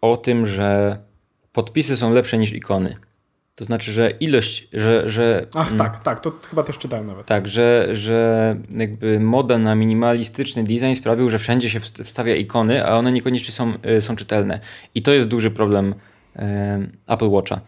o 0.00 0.16
tym, 0.16 0.46
że 0.46 0.98
podpisy 1.52 1.96
są 1.96 2.10
lepsze 2.10 2.38
niż 2.38 2.52
ikony. 2.52 2.96
To 3.54 3.64
znaczy, 3.64 3.92
że 3.92 4.10
ilość, 4.10 4.68
że... 4.72 5.08
że 5.10 5.46
Ach 5.54 5.66
mm, 5.66 5.78
tak, 5.78 5.98
tak, 5.98 6.20
to 6.20 6.32
chyba 6.50 6.62
też 6.62 6.78
czytałem 6.78 7.06
nawet. 7.06 7.26
Tak, 7.26 7.48
że, 7.48 7.88
że 7.92 8.56
jakby 8.70 9.20
moda 9.20 9.58
na 9.58 9.74
minimalistyczny 9.74 10.64
design 10.64 10.94
sprawił, 10.94 11.30
że 11.30 11.38
wszędzie 11.38 11.70
się 11.70 11.80
wstawia 11.80 12.34
ikony, 12.34 12.86
a 12.86 12.96
one 12.96 13.12
niekoniecznie 13.12 13.54
są, 13.54 13.72
e, 13.82 14.00
są 14.00 14.16
czytelne. 14.16 14.60
I 14.94 15.02
to 15.02 15.12
jest 15.12 15.28
duży 15.28 15.50
problem 15.50 15.94
e, 16.36 16.88
Apple 17.06 17.28
Watcha 17.28 17.60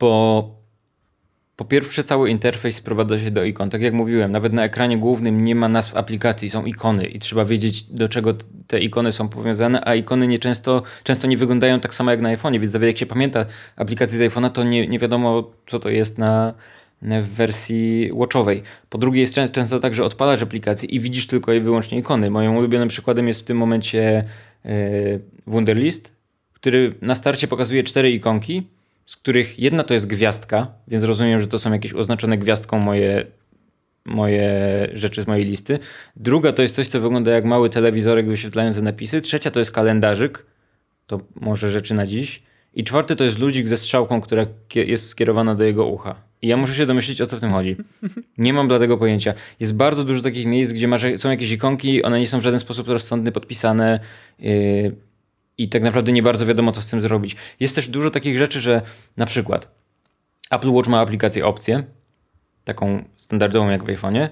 bo 0.00 0.60
po 1.56 1.64
pierwsze 1.64 2.04
cały 2.04 2.30
interfejs 2.30 2.76
sprowadza 2.76 3.18
się 3.18 3.30
do 3.30 3.44
ikon. 3.44 3.70
Tak 3.70 3.82
jak 3.82 3.94
mówiłem, 3.94 4.32
nawet 4.32 4.52
na 4.52 4.64
ekranie 4.64 4.98
głównym 4.98 5.44
nie 5.44 5.54
ma 5.54 5.68
nazw 5.68 5.96
aplikacji, 5.96 6.50
są 6.50 6.64
ikony 6.64 7.06
i 7.06 7.18
trzeba 7.18 7.44
wiedzieć 7.44 7.82
do 7.82 8.08
czego 8.08 8.34
te 8.66 8.80
ikony 8.80 9.12
są 9.12 9.28
powiązane, 9.28 9.88
a 9.88 9.94
ikony 9.94 10.28
nie 10.28 10.38
często, 10.38 10.82
często 11.04 11.26
nie 11.26 11.36
wyglądają 11.36 11.80
tak 11.80 11.94
samo 11.94 12.10
jak 12.10 12.20
na 12.20 12.36
iPhone'ie, 12.36 12.60
więc 12.60 12.72
nawet 12.72 12.86
jak 12.86 12.98
się 12.98 13.06
pamięta 13.06 13.46
aplikację 13.76 14.18
z 14.18 14.32
iPhone'a, 14.32 14.50
to 14.50 14.64
nie, 14.64 14.86
nie 14.86 14.98
wiadomo 14.98 15.50
co 15.66 15.78
to 15.78 15.88
jest 15.88 16.18
na, 16.18 16.54
w 17.02 17.28
wersji 17.28 18.10
watchowej. 18.14 18.62
Po 18.88 18.98
drugie 18.98 19.20
jest 19.20 19.34
często 19.52 19.80
tak, 19.80 19.94
że 19.94 20.04
odpalasz 20.04 20.42
aplikację 20.42 20.88
i 20.88 21.00
widzisz 21.00 21.26
tylko 21.26 21.52
i 21.52 21.60
wyłącznie 21.60 21.98
ikony. 21.98 22.30
Moim 22.30 22.56
ulubionym 22.56 22.88
przykładem 22.88 23.28
jest 23.28 23.40
w 23.40 23.44
tym 23.44 23.56
momencie 23.56 24.24
yy, 24.64 24.72
Wunderlist, 25.46 26.12
który 26.52 26.94
na 27.02 27.14
starcie 27.14 27.48
pokazuje 27.48 27.82
cztery 27.82 28.10
ikonki, 28.10 28.66
z 29.10 29.16
których 29.16 29.58
jedna 29.58 29.84
to 29.84 29.94
jest 29.94 30.06
gwiazdka, 30.06 30.66
więc 30.88 31.04
rozumiem, 31.04 31.40
że 31.40 31.46
to 31.46 31.58
są 31.58 31.72
jakieś 31.72 31.94
oznaczone 31.94 32.38
gwiazdką 32.38 32.78
moje, 32.78 33.26
moje 34.04 34.48
rzeczy 34.92 35.22
z 35.22 35.26
mojej 35.26 35.44
listy. 35.44 35.78
Druga 36.16 36.52
to 36.52 36.62
jest 36.62 36.74
coś, 36.74 36.88
co 36.88 37.00
wygląda 37.00 37.30
jak 37.30 37.44
mały 37.44 37.70
telewizorek 37.70 38.28
wyświetlający 38.28 38.82
napisy. 38.82 39.20
Trzecia 39.20 39.50
to 39.50 39.58
jest 39.58 39.72
kalendarzyk, 39.72 40.46
to 41.06 41.20
może 41.34 41.70
rzeczy 41.70 41.94
na 41.94 42.06
dziś. 42.06 42.42
I 42.74 42.84
czwarty 42.84 43.16
to 43.16 43.24
jest 43.24 43.38
ludzik 43.38 43.66
ze 43.66 43.76
strzałką, 43.76 44.20
która 44.20 44.46
jest 44.74 45.08
skierowana 45.08 45.54
do 45.54 45.64
jego 45.64 45.86
ucha. 45.86 46.14
I 46.42 46.48
ja 46.48 46.56
muszę 46.56 46.74
się 46.74 46.86
domyślić, 46.86 47.20
o 47.20 47.26
co 47.26 47.36
w 47.36 47.40
tym 47.40 47.50
chodzi. 47.50 47.76
Nie 48.38 48.52
mam 48.52 48.68
dla 48.68 48.78
tego 48.78 48.98
pojęcia. 48.98 49.34
Jest 49.60 49.74
bardzo 49.74 50.04
dużo 50.04 50.22
takich 50.22 50.46
miejsc, 50.46 50.72
gdzie 50.72 50.88
masz, 50.88 51.06
są 51.16 51.30
jakieś 51.30 51.50
ikonki, 51.50 52.02
one 52.02 52.20
nie 52.20 52.26
są 52.26 52.40
w 52.40 52.42
żaden 52.42 52.60
sposób 52.60 52.88
rozsądnie 52.88 53.32
podpisane. 53.32 54.00
Yy, 54.38 55.09
i 55.60 55.68
tak 55.68 55.82
naprawdę 55.82 56.12
nie 56.12 56.22
bardzo 56.22 56.46
wiadomo, 56.46 56.72
co 56.72 56.82
z 56.82 56.86
tym 56.86 57.00
zrobić. 57.00 57.36
Jest 57.60 57.74
też 57.74 57.88
dużo 57.88 58.10
takich 58.10 58.38
rzeczy, 58.38 58.60
że 58.60 58.82
na 59.16 59.26
przykład 59.26 59.74
Apple 60.50 60.70
Watch 60.70 60.88
ma 60.88 61.00
aplikację 61.00 61.46
opcję, 61.46 61.84
taką 62.64 63.04
standardową 63.16 63.70
jak 63.70 63.84
w 63.84 63.86
iPhone'ie, 63.86 64.28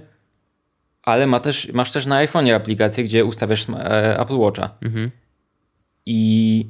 ale 1.03 1.27
ma 1.27 1.41
też, 1.41 1.73
masz 1.73 1.93
też 1.93 2.07
na 2.07 2.25
iPhone'ie 2.25 2.53
aplikację, 2.55 3.05
gdzie 3.05 3.25
ustawiasz 3.25 3.67
e, 3.71 4.21
Apple 4.21 4.37
Watcha. 4.37 4.71
Mhm. 4.83 5.11
I 6.07 6.67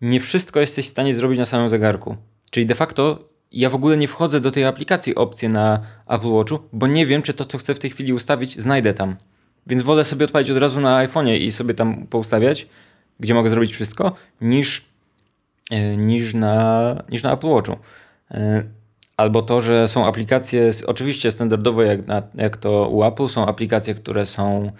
nie 0.00 0.20
wszystko 0.20 0.60
jesteś 0.60 0.86
w 0.86 0.88
stanie 0.88 1.14
zrobić 1.14 1.38
na 1.38 1.44
samym 1.44 1.68
zegarku. 1.68 2.16
Czyli 2.50 2.66
de 2.66 2.74
facto 2.74 3.28
ja 3.52 3.70
w 3.70 3.74
ogóle 3.74 3.96
nie 3.96 4.08
wchodzę 4.08 4.40
do 4.40 4.50
tej 4.50 4.64
aplikacji 4.64 5.14
opcje 5.14 5.48
na 5.48 5.80
Apple 6.08 6.30
Watchu, 6.30 6.58
bo 6.72 6.86
nie 6.86 7.06
wiem, 7.06 7.22
czy 7.22 7.34
to, 7.34 7.44
co 7.44 7.58
chcę 7.58 7.74
w 7.74 7.78
tej 7.78 7.90
chwili 7.90 8.12
ustawić, 8.12 8.60
znajdę 8.60 8.94
tam. 8.94 9.16
Więc 9.66 9.82
wolę 9.82 10.04
sobie 10.04 10.24
odpalić 10.24 10.50
od 10.50 10.58
razu 10.58 10.80
na 10.80 11.06
iPhone'ie 11.06 11.36
i 11.36 11.52
sobie 11.52 11.74
tam 11.74 12.06
poustawiać, 12.06 12.66
gdzie 13.20 13.34
mogę 13.34 13.50
zrobić 13.50 13.72
wszystko, 13.72 14.16
niż, 14.40 14.84
e, 15.70 15.96
niż, 15.96 16.34
na, 16.34 16.96
niż 17.10 17.22
na 17.22 17.32
Apple 17.32 17.48
Watchu. 17.48 17.76
E, 18.30 18.62
albo 19.16 19.42
to, 19.42 19.60
że 19.60 19.88
są 19.88 20.06
aplikacje, 20.06 20.70
oczywiście 20.86 21.30
standardowe 21.30 21.86
jak, 21.86 22.00
jak 22.34 22.56
to 22.56 22.88
u 22.88 23.04
Apple, 23.04 23.28
są 23.28 23.46
aplikacje, 23.46 23.94
które 23.94 24.26
są, 24.26 24.72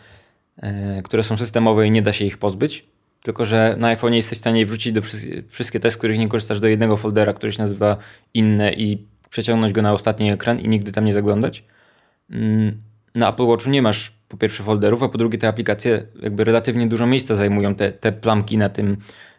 e, 0.56 1.02
które 1.02 1.22
są 1.22 1.36
systemowe 1.36 1.86
i 1.86 1.90
nie 1.90 2.02
da 2.02 2.12
się 2.12 2.24
ich 2.24 2.38
pozbyć. 2.38 2.86
Tylko, 3.22 3.44
że 3.44 3.76
na 3.78 3.88
iPhone 3.88 4.14
jesteś 4.14 4.38
w 4.38 4.40
stanie 4.40 4.66
wrzucić 4.66 4.92
do 4.92 5.02
wszystkie 5.48 5.80
te, 5.80 5.90
z 5.90 5.96
których 5.96 6.18
nie 6.18 6.28
korzystasz, 6.28 6.60
do 6.60 6.68
jednego 6.68 6.96
foldera, 6.96 7.32
który 7.32 7.52
się 7.52 7.62
nazywa 7.62 7.96
inne 8.34 8.72
i 8.72 9.06
przeciągnąć 9.30 9.72
go 9.72 9.82
na 9.82 9.92
ostatni 9.92 10.30
ekran 10.30 10.60
i 10.60 10.68
nigdy 10.68 10.92
tam 10.92 11.04
nie 11.04 11.12
zaglądać. 11.12 11.64
Na 13.14 13.28
Apple 13.28 13.46
Watchu 13.46 13.70
nie 13.70 13.82
masz 13.82 14.12
po 14.28 14.36
pierwsze 14.36 14.62
folderów, 14.62 15.02
a 15.02 15.08
po 15.08 15.18
drugie 15.18 15.38
te 15.38 15.48
aplikacje 15.48 16.06
jakby 16.22 16.44
relatywnie 16.44 16.86
dużo 16.86 17.06
miejsca 17.06 17.34
zajmują, 17.34 17.74
te, 17.74 17.92
te 17.92 18.12
plamki 18.12 18.58
na 18.58 18.68
tym, 18.68 18.96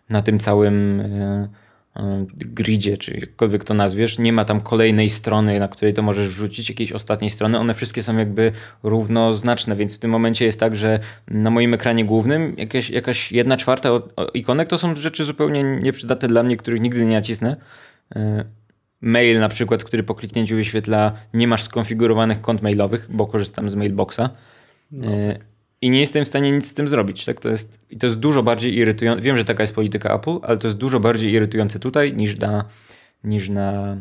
na 0.10 0.22
tym 0.22 0.40
całym 0.40 1.02
e, 1.02 1.50
e, 1.96 2.26
gridzie, 2.30 2.98
czy 2.98 3.18
jakkolwiek 3.18 3.64
to 3.64 3.74
nazwiesz. 3.74 4.20
Nie 4.20 4.34
ma 4.34 4.46
tam 4.46 4.62
kolejnej 4.62 5.10
strony, 5.10 5.60
na 5.60 5.68
której 5.68 5.94
to 5.94 6.02
możesz 6.02 6.28
wrzucić, 6.28 6.70
jakiejś 6.70 6.92
ostatniej 6.92 7.30
strony. 7.30 7.60
One 7.60 7.74
wszystkie 7.74 8.04
są 8.04 8.18
jakby 8.18 8.52
równoznaczne, 8.84 9.76
więc 9.76 9.96
w 9.96 10.00
tym 10.00 10.12
momencie 10.12 10.46
jest 10.46 10.60
tak, 10.60 10.76
że 10.76 11.00
na 11.28 11.50
moim 11.50 11.74
ekranie 11.74 12.06
głównym 12.06 12.56
jakaś, 12.58 12.90
jakaś 12.90 13.32
jedna 13.32 13.58
czwarta 13.58 13.90
ikonek 14.34 14.70
to 14.70 14.78
są 14.78 14.96
rzeczy 14.96 15.26
zupełnie 15.26 15.64
nieprzydatne 15.64 16.28
dla 16.28 16.44
mnie, 16.44 16.58
których 16.58 16.82
nigdy 16.82 17.06
nie 17.06 17.16
nacisnę. 17.16 17.56
E, 18.16 18.46
mail 19.04 19.40
na 19.40 19.50
przykład, 19.50 19.84
który 19.84 20.04
po 20.04 20.16
kliknięciu 20.16 20.56
wyświetla 20.56 21.14
nie 21.34 21.48
masz 21.48 21.64
skonfigurowanych 21.64 22.42
kont 22.42 22.62
mailowych, 22.62 23.08
bo 23.12 23.28
korzystam 23.28 23.70
z 23.70 23.76
mailboxa. 23.76 24.30
No 24.92 25.12
e, 25.12 25.34
tak. 25.34 25.46
I 25.82 25.90
nie 25.90 26.00
jestem 26.00 26.26
w 26.26 26.28
stanie 26.28 26.52
nic 26.52 26.68
z 26.68 26.74
tym 26.74 26.88
zrobić. 26.88 27.26
Tak? 27.26 27.40
To 27.40 27.50
jest, 27.50 27.80
I 27.90 27.98
to 27.98 28.08
jest 28.08 28.20
dużo 28.20 28.44
bardziej 28.44 28.76
irytujące. 28.76 29.24
Wiem, 29.24 29.38
że 29.38 29.46
taka 29.46 29.64
jest 29.64 29.76
polityka 29.76 30.16
Apple, 30.16 30.38
ale 30.42 30.58
to 30.58 30.68
jest 30.68 30.78
dużo 30.78 31.00
bardziej 31.00 31.32
irytujące 31.32 31.80
tutaj 31.80 32.14
niż 32.14 32.38
na, 32.38 32.66
niż 33.24 33.50
na, 33.50 33.98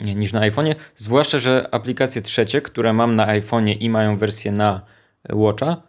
nie, 0.00 0.14
niż 0.14 0.32
na 0.32 0.40
iPhone'ie. 0.40 0.74
Zwłaszcza, 0.96 1.38
że 1.38 1.68
aplikacje 1.74 2.22
trzecie, 2.22 2.60
które 2.60 2.92
mam 2.92 3.16
na 3.16 3.26
iPhone'ie 3.26 3.76
i 3.80 3.90
mają 3.90 4.16
wersję 4.16 4.52
na 4.52 4.80
Watcha, 5.32 5.82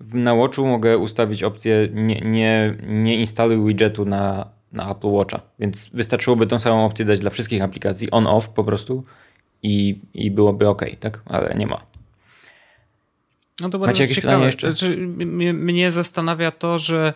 na 0.00 0.34
Watchu 0.34 0.66
mogę 0.66 0.98
ustawić 0.98 1.42
opcję 1.42 1.88
nie, 1.92 2.20
nie, 2.20 2.76
nie 2.86 3.16
instaluj 3.16 3.66
widgetu 3.66 4.04
na, 4.04 4.50
na 4.72 4.90
Apple 4.90 5.08
Watcha, 5.08 5.40
więc 5.58 5.90
wystarczyłoby 5.94 6.46
tą 6.46 6.58
samą 6.58 6.84
opcję 6.84 7.04
dać 7.04 7.18
dla 7.18 7.30
wszystkich 7.30 7.62
aplikacji 7.62 8.10
on-off 8.10 8.48
po 8.48 8.64
prostu 8.64 9.04
i, 9.62 10.00
i 10.14 10.30
byłoby 10.30 10.68
ok, 10.68 10.82
tak? 11.00 11.22
Ale 11.26 11.54
nie 11.54 11.66
ma. 11.66 11.86
No 13.60 13.68
to 13.68 13.78
Macie 13.78 14.02
jakieś 14.02 14.16
ciekawe. 14.16 14.44
jeszcze? 14.44 14.72
Znaczy, 14.72 14.96
mnie, 14.96 15.52
mnie 15.52 15.90
zastanawia 15.90 16.50
to, 16.50 16.78
że 16.78 17.14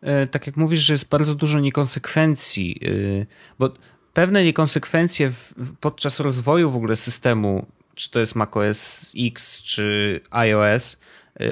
e, 0.00 0.26
tak 0.26 0.46
jak 0.46 0.56
mówisz, 0.56 0.80
że 0.80 0.92
jest 0.92 1.08
bardzo 1.08 1.34
dużo 1.34 1.60
niekonsekwencji, 1.60 2.80
e, 3.20 3.26
bo 3.58 3.70
pewne 4.12 4.44
niekonsekwencje 4.44 5.32
podczas 5.80 6.20
rozwoju 6.20 6.70
w 6.70 6.76
ogóle 6.76 6.96
systemu, 6.96 7.66
czy 7.94 8.10
to 8.10 8.20
jest 8.20 8.34
macOS 8.34 9.12
X, 9.18 9.62
czy 9.62 10.20
iOS, 10.30 10.92
Y, 10.92 10.96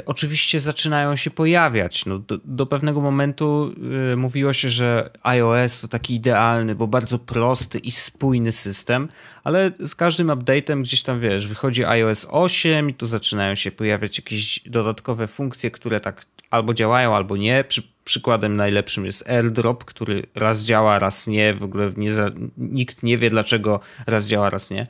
oczywiście 0.06 0.60
zaczynają 0.60 1.16
się 1.16 1.30
pojawiać. 1.30 2.06
No, 2.06 2.18
do, 2.18 2.38
do 2.44 2.66
pewnego 2.66 3.00
momentu 3.00 3.74
y, 4.12 4.16
mówiło 4.16 4.52
się, 4.52 4.70
że 4.70 5.10
iOS 5.22 5.80
to 5.80 5.88
taki 5.88 6.14
idealny, 6.14 6.74
bo 6.74 6.86
bardzo 6.86 7.18
prosty 7.18 7.78
i 7.78 7.90
spójny 7.90 8.52
system, 8.52 9.08
ale 9.44 9.72
z 9.86 9.94
każdym 9.94 10.28
update'em 10.28 10.82
gdzieś 10.82 11.02
tam 11.02 11.20
wiesz, 11.20 11.46
wychodzi 11.46 11.84
iOS 11.84 12.26
8 12.30 12.90
i 12.90 12.94
tu 12.94 13.06
zaczynają 13.06 13.54
się 13.54 13.72
pojawiać 13.72 14.18
jakieś 14.18 14.60
dodatkowe 14.68 15.26
funkcje, 15.26 15.70
które 15.70 16.00
tak 16.00 16.26
albo 16.50 16.74
działają, 16.74 17.16
albo 17.16 17.36
nie. 17.36 17.64
Przy, 17.64 17.82
przykładem 18.04 18.56
najlepszym 18.56 19.06
jest 19.06 19.28
AirDrop, 19.28 19.84
który 19.84 20.26
raz 20.34 20.64
działa, 20.64 20.98
raz 20.98 21.26
nie. 21.26 21.54
W 21.54 21.62
ogóle 21.62 21.92
nie 21.96 22.12
za, 22.12 22.30
nikt 22.58 23.02
nie 23.02 23.18
wie, 23.18 23.30
dlaczego 23.30 23.80
raz 24.06 24.26
działa, 24.26 24.50
raz 24.50 24.70
nie. 24.70 24.86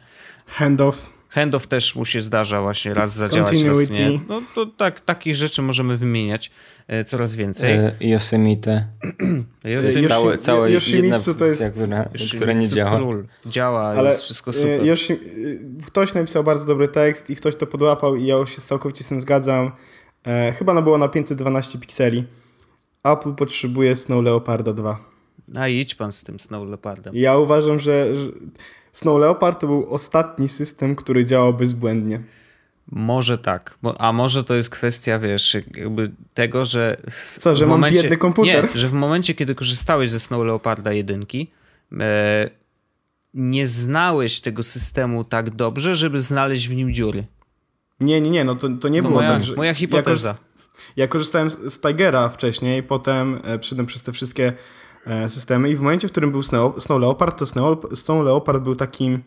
Handoff 0.46 1.21
Handoff 1.32 1.66
też 1.66 1.94
mu 1.94 2.04
się 2.04 2.20
zdarza 2.20 2.62
właśnie 2.62 2.94
raz 2.94 3.14
zadziałać, 3.14 3.62
raz 3.62 3.90
nie. 3.90 4.20
No 4.28 4.42
to 4.54 4.66
tak, 4.66 5.00
takich 5.00 5.36
rzeczy 5.36 5.62
możemy 5.62 5.96
wymieniać 5.96 6.50
e, 6.88 7.04
coraz 7.04 7.34
więcej. 7.34 7.72
E, 7.72 7.94
Yosemite. 8.00 8.86
Yosemite. 9.64 10.08
Całe, 10.08 10.38
całe 10.38 10.72
Yoshimitsu 10.72 11.34
to 11.34 11.46
jest... 11.46 11.74
Która, 11.74 12.08
która 12.36 12.52
nie 12.52 12.68
działa. 12.68 12.96
Król. 12.96 13.26
Działa, 13.46 13.82
Ale 13.82 14.08
jest 14.08 14.22
wszystko 14.22 14.50
e, 14.50 14.54
super. 14.54 14.86
Yoshi... 14.86 15.16
Ktoś 15.86 16.14
napisał 16.14 16.44
bardzo 16.44 16.64
dobry 16.64 16.88
tekst 16.88 17.30
i 17.30 17.36
ktoś 17.36 17.56
to 17.56 17.66
podłapał 17.66 18.16
i 18.16 18.26
ja 18.26 18.46
się 18.46 18.60
całkowicie 18.60 19.04
z 19.04 19.08
tym 19.08 19.20
zgadzam. 19.20 19.72
E, 20.26 20.52
chyba 20.52 20.74
no 20.74 20.82
było 20.82 20.98
na 20.98 21.08
512 21.08 21.78
pikseli. 21.78 22.24
Apple 23.04 23.34
potrzebuje 23.34 23.96
Snow 23.96 24.24
Leoparda 24.24 24.72
2. 24.72 24.98
A 25.54 25.68
idź 25.68 25.94
pan 25.94 26.12
z 26.12 26.22
tym 26.22 26.40
Snow 26.40 26.68
Leopardem. 26.68 27.16
Ja 27.16 27.38
uważam, 27.38 27.80
że, 27.80 28.16
że 28.16 28.30
Snow 28.92 29.20
Leopard 29.20 29.60
to 29.60 29.66
był 29.66 29.86
ostatni 29.90 30.48
system, 30.48 30.96
który 30.96 31.26
działał 31.26 31.54
bezbłędnie. 31.54 32.20
Może 32.92 33.38
tak, 33.38 33.78
a 33.98 34.12
może 34.12 34.44
to 34.44 34.54
jest 34.54 34.70
kwestia, 34.70 35.18
wiesz, 35.18 35.54
jakby 35.54 36.10
tego, 36.34 36.64
że. 36.64 36.96
Co, 37.36 37.54
że 37.54 37.66
momencie, 37.66 37.96
mam 37.96 38.02
biedny 38.02 38.16
komputer? 38.16 38.68
Nie, 38.72 38.78
że 38.78 38.88
w 38.88 38.92
momencie, 38.92 39.34
kiedy 39.34 39.54
korzystałeś 39.54 40.10
ze 40.10 40.20
Snow 40.20 40.46
Leoparda 40.46 40.92
1, 40.92 41.24
e, 42.00 42.50
nie 43.34 43.66
znałeś 43.66 44.40
tego 44.40 44.62
systemu 44.62 45.24
tak 45.24 45.50
dobrze, 45.50 45.94
żeby 45.94 46.20
znaleźć 46.20 46.68
w 46.68 46.74
nim 46.74 46.92
dziury. 46.92 47.24
Nie, 48.00 48.20
nie, 48.20 48.30
nie, 48.30 48.44
no 48.44 48.54
to, 48.54 48.68
to 48.68 48.88
nie 48.88 49.02
no 49.02 49.08
było 49.08 49.20
moja, 49.20 49.32
tak, 49.32 49.44
że... 49.44 49.54
Moja 49.54 49.74
hipoteza. 49.74 50.28
Ja, 50.28 50.34
ja 50.96 51.08
korzystałem 51.08 51.50
z, 51.50 51.74
z 51.74 51.80
Tigera 51.80 52.28
wcześniej, 52.28 52.82
potem 52.82 53.40
e, 53.44 53.58
przyszedłem 53.58 53.86
przez 53.86 54.02
te 54.02 54.12
wszystkie 54.12 54.52
systemy 55.28 55.70
i 55.70 55.76
w 55.76 55.80
momencie, 55.80 56.08
w 56.08 56.10
którym 56.10 56.30
był 56.30 56.42
Snow, 56.42 56.82
Snow 56.82 57.00
Leopard, 57.00 57.38
to 57.38 57.46
Snow, 57.46 57.78
Snow 57.94 58.24
Leopard 58.24 58.62
był 58.62 58.76
takim 58.76 59.22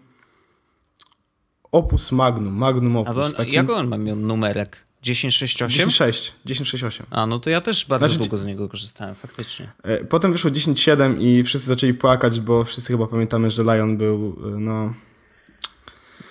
opus 1.71 2.11
magnum, 2.11 2.53
magnum 2.53 2.97
opus. 2.97 3.17
A 3.17 3.21
on, 3.21 3.33
takim... 3.33 3.53
Jak 3.53 3.69
on 3.69 3.87
ma 3.87 3.97
miał 3.97 4.15
numerek? 4.15 4.77
1068? 5.01 5.89
10.6, 5.89 6.31
10.68. 6.45 7.03
A, 7.09 7.25
no 7.25 7.39
to 7.39 7.49
ja 7.49 7.61
też 7.61 7.85
bardzo 7.85 8.07
znaczy, 8.07 8.19
długo 8.19 8.37
z 8.37 8.45
niego 8.45 8.69
korzystałem, 8.69 9.15
faktycznie. 9.15 9.71
E, 9.83 10.05
potem 10.05 10.31
wyszło 10.31 10.51
10.7 10.51 11.21
i 11.21 11.43
wszyscy 11.43 11.67
zaczęli 11.67 11.93
płakać, 11.93 12.39
bo 12.39 12.63
wszyscy 12.63 12.91
chyba 12.91 13.07
pamiętamy, 13.07 13.49
że 13.49 13.63
Lion 13.63 13.97
był, 13.97 14.37
e, 14.45 14.59
no... 14.59 14.93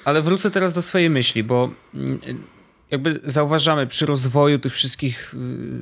Ale 0.04 0.22
wrócę 0.22 0.50
teraz 0.50 0.72
do 0.72 0.82
swojej 0.82 1.10
myśli, 1.10 1.44
bo 1.44 1.70
mm, 1.94 2.18
jakby 2.90 3.20
zauważamy 3.24 3.86
przy 3.86 4.06
rozwoju 4.06 4.58
tych 4.58 4.72
wszystkich 4.72 5.34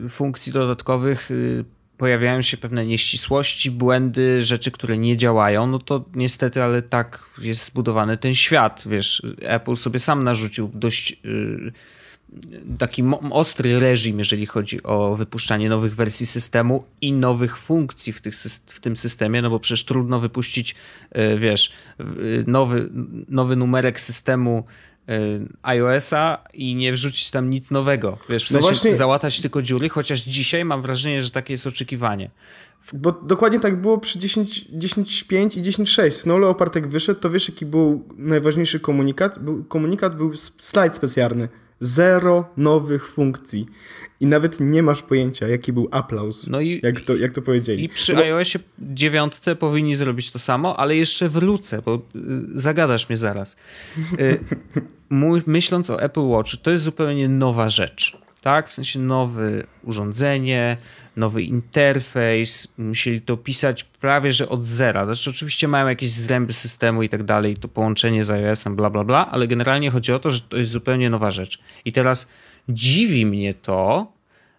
y, 0.05 0.09
funkcji 0.09 0.53
dodatkowych 0.53 1.31
y, 1.31 1.65
pojawiają 2.03 2.43
się 2.43 2.57
pewne 2.57 2.87
nieścisłości, 2.87 3.71
błędy, 3.71 4.43
rzeczy, 4.43 4.71
które 4.71 4.99
nie 4.99 5.17
działają, 5.17 5.67
no 5.67 5.79
to 5.79 6.05
niestety, 6.15 6.63
ale 6.63 6.83
tak 6.83 7.25
jest 7.39 7.65
zbudowany 7.65 8.19
ten 8.19 8.35
świat, 8.35 8.85
wiesz, 8.87 9.23
Apple 9.43 9.77
sobie 9.77 9.99
sam 9.99 10.25
narzucił 10.25 10.71
dość 10.75 11.13
y, 11.25 11.73
taki 12.79 13.05
ostry 13.31 13.81
reżim, 13.81 14.19
jeżeli 14.19 14.47
chodzi 14.47 14.83
o 14.83 15.17
wypuszczanie 15.17 15.69
nowych 15.69 15.95
wersji 15.95 16.27
systemu 16.27 16.85
i 17.01 17.13
nowych 17.13 17.59
funkcji 17.59 18.13
w, 18.13 18.21
tych, 18.21 18.35
w 18.67 18.81
tym 18.81 18.97
systemie, 18.97 19.43
no 19.43 19.51
bo 19.51 19.61
przecież 19.61 19.85
trudno 19.85 20.21
wypuścić, 20.21 20.75
wiesz, 21.39 21.73
nowy, 22.47 22.91
nowy 23.29 23.57
numerek 23.57 24.01
systemu 24.01 24.65
Y, 24.65 24.92
iOS-a 25.63 26.45
i 26.55 26.75
nie 26.75 26.93
wrzucić 26.93 27.31
tam 27.31 27.51
nic 27.51 27.71
nowego. 27.71 28.19
Wiesz, 28.29 28.45
w 28.45 28.51
no 28.51 28.55
sensie 28.55 28.69
no 28.69 28.73
właśnie... 28.73 28.97
załatać 28.97 29.41
tylko 29.41 29.63
dziury, 29.63 29.89
chociaż 29.89 30.21
dzisiaj 30.21 30.65
mam 30.65 30.83
wrażenie, 30.83 31.23
że 31.23 31.31
takie 31.31 31.55
jest 31.55 31.67
oczekiwanie. 31.67 32.31
Bo 32.93 33.13
dokładnie 33.13 33.61
tak 33.61 33.81
było 33.81 33.99
przy 33.99 34.19
10.5 34.19 34.79
10, 34.79 35.57
i 35.57 35.63
10.6. 35.63 36.11
Snow 36.11 36.41
Leopard 36.41 36.75
jak 36.75 36.89
wyszedł, 36.89 37.21
to 37.21 37.31
wiesz 37.31 37.49
jaki 37.49 37.67
był 37.67 38.09
najważniejszy 38.17 38.81
komunikat? 38.81 39.39
Był, 39.39 39.65
komunikat 39.65 40.17
był 40.17 40.37
slajd 40.37 40.97
specjalny. 40.97 41.49
Zero 41.85 42.49
nowych 42.57 43.09
funkcji. 43.09 43.67
I 44.21 44.27
nawet 44.27 44.61
nie 44.61 44.83
masz 44.83 45.03
pojęcia, 45.03 45.49
jaki 45.49 45.73
był 45.73 45.89
aplauz, 45.91 46.47
no 46.47 46.61
i, 46.61 46.81
jak, 46.83 47.01
to, 47.01 47.17
jak 47.17 47.33
to 47.33 47.43
powiedzieli. 47.43 47.85
I 47.85 47.89
przy 47.89 48.15
no. 48.15 48.21
iOSie 48.21 48.59
dziewiątce 48.79 49.57
powinni 49.57 49.97
zrobić 49.97 50.31
to 50.31 50.39
samo, 50.39 50.77
ale 50.79 50.97
jeszcze 50.97 51.29
wrócę, 51.29 51.83
bo 51.83 51.95
y, 51.95 52.01
zagadasz 52.55 53.09
mnie 53.09 53.17
zaraz. 53.17 53.57
Y, 54.21 54.41
myśląc 55.47 55.91
o 55.91 56.03
Apple 56.03 56.21
Watch, 56.21 56.57
to 56.63 56.71
jest 56.71 56.85
zupełnie 56.85 57.29
nowa 57.29 57.69
rzecz. 57.69 58.19
Tak? 58.43 58.69
W 58.69 58.75
sensie 58.75 58.99
nowe 58.99 59.65
urządzenie, 59.85 60.77
nowy 61.17 61.43
interfejs, 61.43 62.75
musieli 62.79 63.21
to 63.21 63.37
pisać 63.37 63.85
prawie 63.85 64.33
że 64.33 64.49
od 64.49 64.65
zera. 64.65 65.05
Znaczy, 65.05 65.31
oczywiście 65.31 65.69
mają 65.69 65.89
jakieś 65.89 66.11
zręby 66.11 66.53
systemu 66.53 67.03
i 67.03 67.09
tak 67.09 67.23
dalej, 67.23 67.57
to 67.57 67.69
połączenie 67.69 68.25
z 68.25 68.31
iOS-em, 68.31 68.77
bla, 68.77 68.91
bla, 68.91 69.05
bla, 69.05 69.31
ale 69.31 69.49
generalnie 69.49 69.91
chodzi 69.91 70.13
o 70.13 70.19
to, 70.19 70.31
że 70.31 70.41
to 70.41 70.57
jest 70.57 70.71
zupełnie 70.71 71.11
nowa 71.11 71.31
rzecz. 71.31 71.59
I 71.85 71.93
teraz 71.93 72.29
dziwi 72.69 73.27
mnie 73.27 73.55
to, 73.55 74.13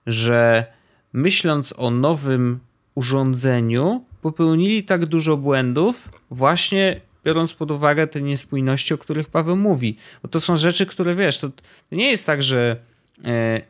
że 0.08 0.66
myśląc 1.14 1.74
o 1.78 1.92
nowym 1.92 2.60
urządzeniu, 2.96 4.06
popełnili 4.22 4.84
tak 4.84 5.06
dużo 5.06 5.38
błędów, 5.38 6.10
właśnie 6.32 7.02
biorąc 7.26 7.54
pod 7.54 7.72
uwagę 7.72 8.08
te 8.08 8.22
niespójności, 8.22 8.94
o 8.94 8.98
których 8.98 9.30
Paweł 9.30 9.56
mówi. 9.56 9.96
Bo 10.22 10.30
to 10.30 10.40
są 10.40 10.58
rzeczy, 10.58 10.86
które 10.86 11.16
wiesz, 11.16 11.38
to, 11.38 11.52
nie 11.92 12.10
jest 12.10 12.26
tak, 12.26 12.44
że 12.44 12.78
e, 13.26 13.62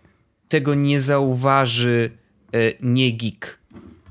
tego 0.50 0.76
nie 0.76 1.00
zauważy 1.00 2.12
nie 2.82 3.12
geek. 3.12 3.60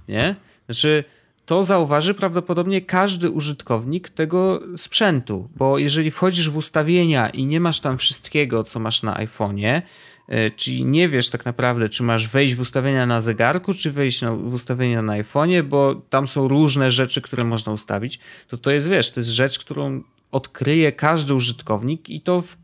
Nie? 0.08 0.36
Znaczy, 0.66 1.04
to 1.46 1.64
zauważy 1.64 2.14
prawdopodobnie 2.14 2.80
każdy 2.80 3.30
użytkownik 3.30 4.08
tego 4.08 4.60
sprzętu, 4.76 5.48
bo 5.56 5.78
jeżeli 5.78 6.10
wchodzisz 6.10 6.50
w 6.50 6.56
ustawienia 6.56 7.28
i 7.28 7.46
nie 7.46 7.60
masz 7.60 7.80
tam 7.80 7.98
wszystkiego, 7.98 8.64
co 8.64 8.80
masz 8.80 9.02
na 9.02 9.14
iPhone'ie, 9.14 9.82
E, 10.28 10.50
czyli 10.50 10.84
nie 10.84 11.08
wiesz 11.08 11.30
tak 11.30 11.44
naprawdę, 11.44 11.88
czy 11.88 12.02
masz 12.02 12.28
wejść 12.28 12.54
w 12.54 12.60
ustawienia 12.60 13.06
na 13.06 13.20
zegarku, 13.20 13.74
czy 13.74 13.90
wejść 13.90 14.22
na, 14.22 14.36
w 14.36 14.54
ustawienia 14.54 15.02
na 15.02 15.22
iPhone'ie, 15.22 15.62
bo 15.62 15.94
tam 15.94 16.26
są 16.26 16.48
różne 16.48 16.90
rzeczy, 16.90 17.22
które 17.22 17.44
można 17.44 17.72
ustawić. 17.72 18.18
To 18.48 18.58
to 18.58 18.70
jest, 18.70 18.88
wiesz, 18.88 19.10
to 19.10 19.20
jest 19.20 19.30
rzecz, 19.30 19.58
którą 19.58 20.02
odkryje 20.30 20.92
każdy 20.92 21.34
użytkownik 21.34 22.08
i 22.08 22.20
to 22.20 22.42
w, 22.42 22.56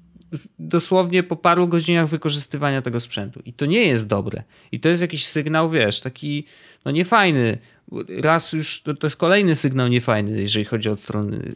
dosłownie 0.59 1.23
po 1.23 1.37
paru 1.37 1.69
godzinach 1.69 2.09
wykorzystywania 2.09 2.83
tego 2.83 3.01
sprzętu. 3.01 3.43
I 3.45 3.53
to 3.53 3.67
nie 3.67 3.83
jest 3.83 4.07
dobre. 4.07 4.43
I 4.73 4.81
to 4.81 4.89
jest 4.89 5.03
jakiś 5.03 5.27
sygnał, 5.27 5.71
wiesz, 5.71 6.01
taki 6.01 6.45
no 6.85 6.91
niefajny 6.91 7.59
raz 8.23 8.53
już 8.53 8.83
to, 8.83 8.95
to, 8.95 9.07
jest 9.07 9.17
kolejny 9.17 9.57
sygnał 9.57 9.89
niefajny, 9.89 10.41
jeżeli 10.41 10.65
chodzi 10.65 10.89
od 10.89 11.01
strony, 11.01 11.53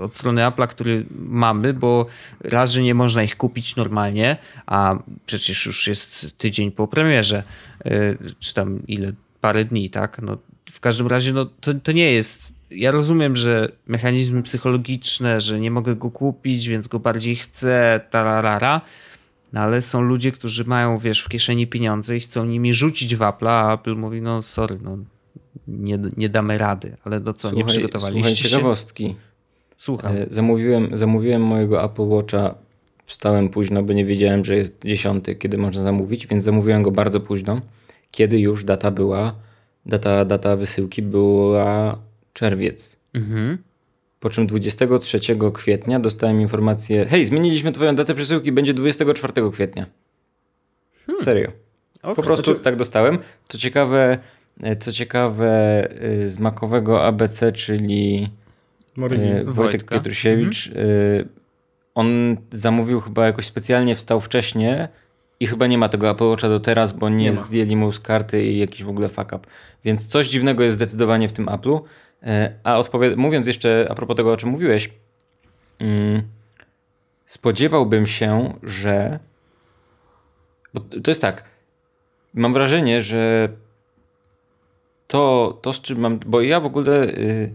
od 0.00 0.14
strony 0.14 0.40
Apple'a, 0.40 0.68
który 0.68 1.06
mamy, 1.18 1.74
bo 1.74 2.06
raz, 2.40 2.72
że 2.72 2.82
nie 2.82 2.94
można 2.94 3.22
ich 3.22 3.36
kupić 3.36 3.76
normalnie, 3.76 4.36
a 4.66 4.98
przecież 5.26 5.66
już 5.66 5.86
jest 5.86 6.38
tydzień 6.38 6.72
po 6.72 6.88
premierze, 6.88 7.42
y, 7.86 8.18
czy 8.38 8.54
tam 8.54 8.86
ile, 8.86 9.12
parę 9.40 9.64
dni, 9.64 9.90
tak? 9.90 10.22
No, 10.22 10.38
w 10.70 10.80
każdym 10.80 11.06
razie 11.06 11.32
no, 11.32 11.46
to, 11.60 11.74
to 11.74 11.92
nie 11.92 12.12
jest. 12.12 12.54
Ja 12.70 12.90
rozumiem, 12.90 13.36
że 13.36 13.72
mechanizmy 13.86 14.42
psychologiczne, 14.42 15.40
że 15.40 15.60
nie 15.60 15.70
mogę 15.70 15.96
go 15.96 16.10
kupić, 16.10 16.68
więc 16.68 16.88
go 16.88 16.98
bardziej 16.98 17.36
chcę, 17.36 18.00
tararara. 18.10 18.80
No 19.52 19.60
ale 19.60 19.82
są 19.82 20.00
ludzie, 20.00 20.32
którzy 20.32 20.64
mają, 20.64 20.98
wiesz, 20.98 21.20
w 21.20 21.28
kieszeni 21.28 21.66
pieniądze 21.66 22.16
i 22.16 22.20
chcą 22.20 22.44
nimi 22.44 22.74
rzucić 22.74 23.16
w 23.16 23.22
Apple, 23.22 23.48
a 23.48 23.74
Apple 23.74 23.96
mówi, 23.96 24.22
no 24.22 24.42
sorry, 24.42 24.78
no 24.82 24.98
nie, 25.68 25.98
nie 26.16 26.28
damy 26.28 26.58
rady, 26.58 26.96
ale 27.04 27.20
do 27.20 27.34
co, 27.34 27.40
słuchaj, 27.40 27.58
nie 27.58 27.64
przygotowaliście 27.64 28.34
słuchaj, 28.34 28.50
ciekawostki. 28.50 29.16
Słucham. 29.76 30.16
E, 30.16 30.26
zamówiłem, 30.30 30.88
zamówiłem 30.92 31.42
mojego 31.42 31.84
Apple 31.84 32.02
Watcha, 32.02 32.54
wstałem 33.06 33.48
późno, 33.48 33.82
bo 33.82 33.92
nie 33.92 34.04
wiedziałem, 34.04 34.44
że 34.44 34.56
jest 34.56 34.82
dziesiąty, 34.84 35.34
kiedy 35.34 35.58
można 35.58 35.82
zamówić, 35.82 36.26
więc 36.26 36.44
zamówiłem 36.44 36.82
go 36.82 36.90
bardzo 36.90 37.20
późno, 37.20 37.60
kiedy 38.10 38.38
już 38.38 38.64
data 38.64 38.90
była, 38.90 39.34
data, 39.86 40.24
data 40.24 40.56
wysyłki 40.56 41.02
była 41.02 41.98
czerwiec. 42.32 42.96
Mhm. 43.14 43.58
Po 44.20 44.30
czym 44.30 44.46
23 44.46 45.20
kwietnia 45.54 46.00
dostałem 46.00 46.40
informację: 46.40 47.06
Hej, 47.06 47.26
zmieniliśmy 47.26 47.72
Twoją 47.72 47.94
datę 47.94 48.14
przesyłki, 48.14 48.52
będzie 48.52 48.74
24 48.74 49.50
kwietnia. 49.52 49.86
Hmm. 51.06 51.24
Serio. 51.24 51.52
Okay. 52.02 52.14
Po 52.14 52.22
prostu 52.22 52.44
znaczy... 52.44 52.64
tak 52.64 52.76
dostałem. 52.76 53.18
To 53.48 53.58
ciekawe, 53.58 54.18
E, 54.62 54.76
co 54.76 54.92
ciekawe, 54.92 55.48
e, 55.90 56.28
z 56.28 56.38
makowego 56.38 57.04
ABC, 57.04 57.52
czyli 57.52 58.30
e, 58.98 59.44
Wojtek 59.44 59.84
Pietrusiewicz, 59.84 60.66
mhm. 60.66 61.28
on 61.94 62.36
zamówił 62.50 63.00
chyba 63.00 63.26
jakoś 63.26 63.44
specjalnie, 63.44 63.94
wstał 63.94 64.20
wcześniej 64.20 64.74
i 65.40 65.46
chyba 65.46 65.66
nie 65.66 65.78
ma 65.78 65.88
tego 65.88 66.10
Apple 66.10 66.24
Watcha 66.24 66.48
do 66.48 66.60
teraz, 66.60 66.92
bo 66.92 67.08
nie, 67.08 67.16
nie 67.16 67.32
zdjęli 67.32 67.76
mu 67.76 67.92
z 67.92 68.00
karty 68.00 68.44
i 68.44 68.58
jakiś 68.58 68.84
w 68.84 68.88
ogóle 68.88 69.08
fuck 69.08 69.32
up. 69.32 69.40
Więc 69.84 70.08
coś 70.08 70.28
dziwnego 70.28 70.62
jest 70.64 70.76
zdecydowanie 70.76 71.28
w 71.28 71.32
tym 71.32 71.46
Apple'u. 71.46 71.80
A 72.64 72.82
mówiąc 73.16 73.46
jeszcze 73.46 73.86
a 73.90 73.94
propos 73.94 74.16
tego, 74.16 74.32
o 74.32 74.36
czym 74.36 74.48
mówiłeś, 74.48 74.90
mm, 75.78 76.22
spodziewałbym 77.24 78.06
się, 78.06 78.54
że 78.62 79.18
bo 80.74 80.80
to 80.80 81.10
jest 81.10 81.22
tak, 81.22 81.44
mam 82.34 82.52
wrażenie, 82.52 83.02
że 83.02 83.48
to, 85.06 85.58
to 85.62 85.72
z 85.72 85.80
czym 85.80 86.00
mam, 86.00 86.18
bo 86.26 86.40
ja 86.40 86.60
w 86.60 86.66
ogóle 86.66 87.06
yy, 87.06 87.54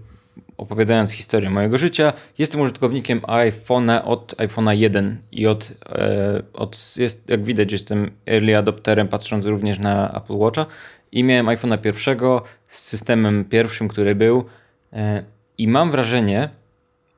opowiadając 0.58 1.12
historię 1.12 1.50
mojego 1.50 1.78
życia, 1.78 2.14
jestem 2.38 2.62
użytkownikiem 2.62 3.20
iPhone'a 3.20 4.02
od 4.04 4.36
iPhone'a 4.38 4.72
1 4.72 5.18
i 5.32 5.48
od, 5.48 5.72
e, 5.90 6.42
od 6.54 6.98
jest, 6.98 7.30
jak 7.30 7.44
widać, 7.44 7.72
jestem 7.72 8.12
early 8.28 8.58
adopterem, 8.58 9.08
patrząc 9.08 9.46
również 9.46 9.80
na 9.80 10.14
Apple 10.18 10.38
Watcha 10.38 10.66
i 11.12 11.24
miałem 11.24 11.46
iPhone'a 11.46 11.78
pierwszego 11.78 12.44
z 12.68 12.80
systemem 12.80 13.46
pierwszym, 13.46 13.88
który 13.88 14.16
był 14.16 14.46
e, 14.94 15.24
i 15.58 15.68
mam 15.68 15.92
wrażenie, 15.92 16.50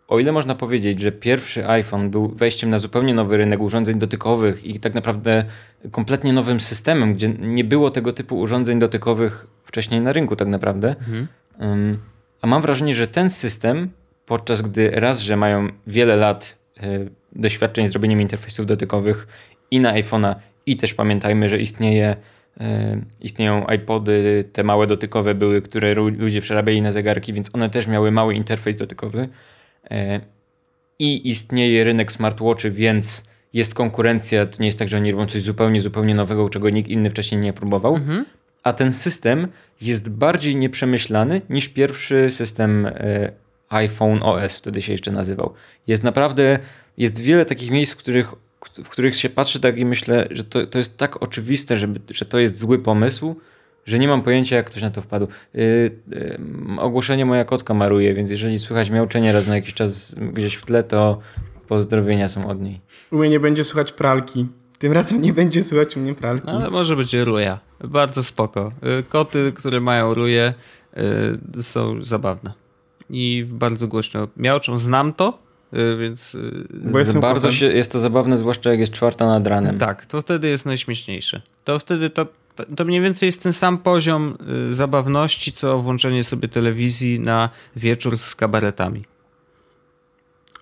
o 0.07 0.19
ile 0.19 0.31
można 0.31 0.55
powiedzieć, 0.55 0.99
że 0.99 1.11
pierwszy 1.11 1.67
iPhone 1.67 2.09
był 2.09 2.27
wejściem 2.27 2.69
na 2.69 2.77
zupełnie 2.77 3.13
nowy 3.13 3.37
rynek 3.37 3.61
urządzeń 3.61 3.99
dotykowych 3.99 4.65
i 4.65 4.79
tak 4.79 4.93
naprawdę 4.93 5.45
kompletnie 5.91 6.33
nowym 6.33 6.59
systemem, 6.59 7.13
gdzie 7.13 7.29
nie 7.29 7.63
było 7.63 7.91
tego 7.91 8.13
typu 8.13 8.39
urządzeń 8.39 8.79
dotykowych 8.79 9.47
wcześniej 9.63 10.01
na 10.01 10.13
rynku 10.13 10.35
tak 10.35 10.47
naprawdę, 10.47 10.95
mhm. 10.99 11.27
A 12.41 12.47
mam 12.47 12.61
wrażenie, 12.61 12.95
że 12.95 13.07
ten 13.07 13.29
system, 13.29 13.89
podczas 14.25 14.61
gdy 14.61 14.89
raz, 14.89 15.19
że 15.19 15.37
mają 15.37 15.69
wiele 15.87 16.15
lat 16.15 16.57
e, 16.79 16.99
doświadczeń 17.35 17.87
z 17.87 17.91
robieniem 17.91 18.21
interfejsów 18.21 18.65
dotykowych 18.65 19.27
i 19.71 19.79
na 19.79 19.93
iPhone'a, 19.93 20.35
i 20.65 20.75
też 20.77 20.93
pamiętajmy, 20.93 21.49
że 21.49 21.57
istnieje, 21.57 22.15
e, 22.59 23.01
istnieją 23.21 23.65
iPody, 23.65 24.49
te 24.53 24.63
małe 24.63 24.87
dotykowe 24.87 25.35
były, 25.35 25.61
które 25.61 25.93
ludzie 25.93 26.41
przerabiali 26.41 26.81
na 26.81 26.91
zegarki, 26.91 27.33
więc 27.33 27.55
one 27.55 27.69
też 27.69 27.87
miały 27.87 28.11
mały 28.11 28.35
interfejs 28.35 28.77
dotykowy. 28.77 29.29
E, 29.91 30.21
I 30.99 31.29
istnieje 31.29 31.83
rynek 31.83 32.11
smartwatchy, 32.11 32.71
więc 32.71 33.29
jest 33.53 33.73
konkurencja. 33.73 34.45
To 34.45 34.57
nie 34.59 34.65
jest 34.65 34.79
tak, 34.79 34.87
że 34.87 34.97
oni 34.97 35.11
robią 35.11 35.25
coś 35.25 35.41
zupełnie, 35.41 35.81
zupełnie 35.81 36.15
nowego, 36.15 36.49
czego 36.49 36.69
nikt 36.69 36.89
inny 36.89 37.09
wcześniej 37.09 37.41
nie 37.41 37.53
próbował. 37.53 37.95
Mhm. 37.95 38.25
A 38.67 38.73
ten 38.73 38.93
system 38.93 39.47
jest 39.81 40.09
bardziej 40.09 40.55
nieprzemyślany 40.55 41.41
niż 41.49 41.69
pierwszy 41.69 42.29
system 42.29 42.85
e, 42.85 43.31
iPhone 43.69 44.19
OS, 44.23 44.57
wtedy 44.57 44.81
się 44.81 44.91
jeszcze 44.91 45.11
nazywał. 45.11 45.53
Jest 45.87 46.03
naprawdę, 46.03 46.59
jest 46.97 47.19
wiele 47.19 47.45
takich 47.45 47.71
miejsc, 47.71 47.93
w 47.93 47.97
których, 47.97 48.33
w 48.83 48.89
których 48.89 49.15
się 49.15 49.29
patrzy 49.29 49.59
tak 49.59 49.77
i 49.77 49.85
myślę, 49.85 50.27
że 50.31 50.43
to, 50.43 50.65
to 50.65 50.77
jest 50.77 50.97
tak 50.97 51.23
oczywiste, 51.23 51.77
żeby, 51.77 51.99
że 52.11 52.25
to 52.25 52.39
jest 52.39 52.57
zły 52.57 52.79
pomysł, 52.79 53.35
że 53.85 53.99
nie 53.99 54.07
mam 54.07 54.21
pojęcia, 54.21 54.55
jak 54.55 54.65
ktoś 54.65 54.81
na 54.81 54.91
to 54.91 55.01
wpadł. 55.01 55.27
Yy, 55.53 55.63
yy, 56.07 56.39
ogłoszenie 56.79 57.25
moja 57.25 57.45
kotka 57.45 57.73
maruje, 57.73 58.13
więc 58.13 58.29
jeżeli 58.29 58.59
słychać 58.59 58.89
miauczenie 58.89 59.33
raz 59.33 59.47
na 59.47 59.55
jakiś 59.55 59.73
czas 59.73 60.15
gdzieś 60.33 60.55
w 60.55 60.65
tle, 60.65 60.83
to 60.83 61.19
pozdrowienia 61.67 62.27
są 62.27 62.47
od 62.49 62.61
niej. 62.61 62.81
U 63.11 63.17
mnie 63.17 63.29
nie 63.29 63.39
będzie 63.39 63.63
słychać 63.63 63.91
pralki. 63.91 64.47
Tym 64.79 64.93
razem 64.93 65.21
nie 65.21 65.33
będzie 65.33 65.63
słychać 65.63 65.97
u 65.97 65.99
mnie 65.99 66.13
pralki. 66.13 66.47
No, 66.47 66.53
ale 66.53 66.69
może 66.69 66.95
być 66.95 67.13
ruja. 67.13 67.59
Bardzo 67.83 68.23
spoko. 68.23 68.71
Y, 68.99 69.03
koty, 69.03 69.53
które 69.55 69.81
mają 69.81 70.13
ruje 70.13 70.53
y, 71.57 71.63
są 71.63 72.05
zabawne. 72.05 72.53
I 73.09 73.45
bardzo 73.49 73.87
głośno 73.87 74.27
miałczą. 74.37 74.77
Znam 74.77 75.13
to, 75.13 75.39
y, 75.73 75.97
więc... 75.97 76.37
Bo 76.91 76.99
jest 76.99 77.19
bardzo 77.19 77.51
się, 77.51 77.65
jest 77.65 77.91
to 77.91 77.99
zabawne, 77.99 78.37
zwłaszcza 78.37 78.69
jak 78.69 78.79
jest 78.79 78.91
czwarta 78.91 79.25
nad 79.25 79.47
ranem. 79.47 79.77
Tak, 79.77 80.05
to 80.05 80.21
wtedy 80.21 80.47
jest 80.47 80.65
najśmieszniejsze. 80.65 81.41
To 81.63 81.79
wtedy 81.79 82.09
to, 82.09 82.27
to 82.75 82.85
mniej 82.85 83.01
więcej 83.01 83.27
jest 83.27 83.43
ten 83.43 83.53
sam 83.53 83.77
poziom 83.77 84.37
zabawności, 84.69 85.53
co 85.53 85.79
włączenie 85.79 86.23
sobie 86.23 86.47
telewizji 86.47 87.19
na 87.19 87.49
wieczór 87.75 88.17
z 88.17 88.35
kabaretami. 88.35 89.03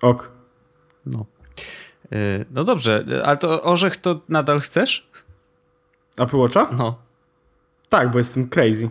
Ok. 0.01 0.31
No. 1.05 1.25
Y, 2.15 2.45
no 2.51 2.63
dobrze, 2.63 3.05
ale 3.23 3.37
to 3.37 3.63
orzech 3.63 3.97
to 3.97 4.21
nadal 4.29 4.59
chcesz? 4.59 5.07
Apple 6.17 6.37
Watcha? 6.37 6.69
No. 6.77 6.95
Tak, 7.89 8.11
bo 8.11 8.17
jestem 8.17 8.49
crazy. 8.49 8.89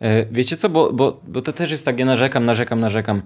E, 0.00 0.26
wiecie 0.26 0.56
co, 0.56 0.68
bo, 0.68 0.92
bo, 0.92 1.20
bo 1.28 1.42
to 1.42 1.52
też 1.52 1.70
jest 1.70 1.84
tak, 1.84 1.98
ja 1.98 2.06
narzekam, 2.06 2.46
narzekam, 2.46 2.80
narzekam. 2.80 3.22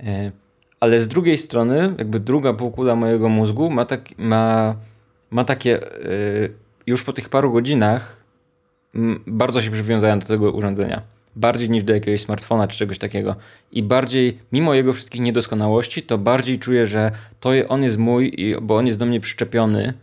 E, 0.00 0.32
ale 0.80 1.00
z 1.00 1.08
drugiej 1.08 1.38
strony, 1.38 1.94
jakby 1.98 2.20
druga 2.20 2.52
półkula 2.52 2.96
mojego 2.96 3.28
mózgu 3.28 3.70
ma, 3.70 3.84
tak, 3.84 4.18
ma, 4.18 4.74
ma 5.30 5.44
takie, 5.44 5.82
e, 5.82 6.08
już 6.86 7.02
po 7.02 7.12
tych 7.12 7.28
paru 7.28 7.52
godzinach 7.52 8.20
bardzo 9.26 9.62
się 9.62 9.70
przywiązałem 9.70 10.18
do 10.18 10.26
tego 10.26 10.52
urządzenia 10.52 11.02
bardziej 11.36 11.70
niż 11.70 11.84
do 11.84 11.94
jakiegoś 11.94 12.20
smartfona 12.20 12.68
czy 12.68 12.78
czegoś 12.78 12.98
takiego. 12.98 13.36
I 13.72 13.82
bardziej, 13.82 14.38
mimo 14.52 14.74
jego 14.74 14.92
wszystkich 14.92 15.20
niedoskonałości, 15.20 16.02
to 16.02 16.18
bardziej 16.18 16.58
czuję, 16.58 16.86
że 16.86 17.10
to 17.40 17.50
on 17.68 17.82
jest 17.82 17.98
mój, 17.98 18.36
bo 18.62 18.76
on 18.76 18.86
jest 18.86 18.98
do 18.98 19.06
mnie 19.06 19.20
przyczepiony 19.20 19.94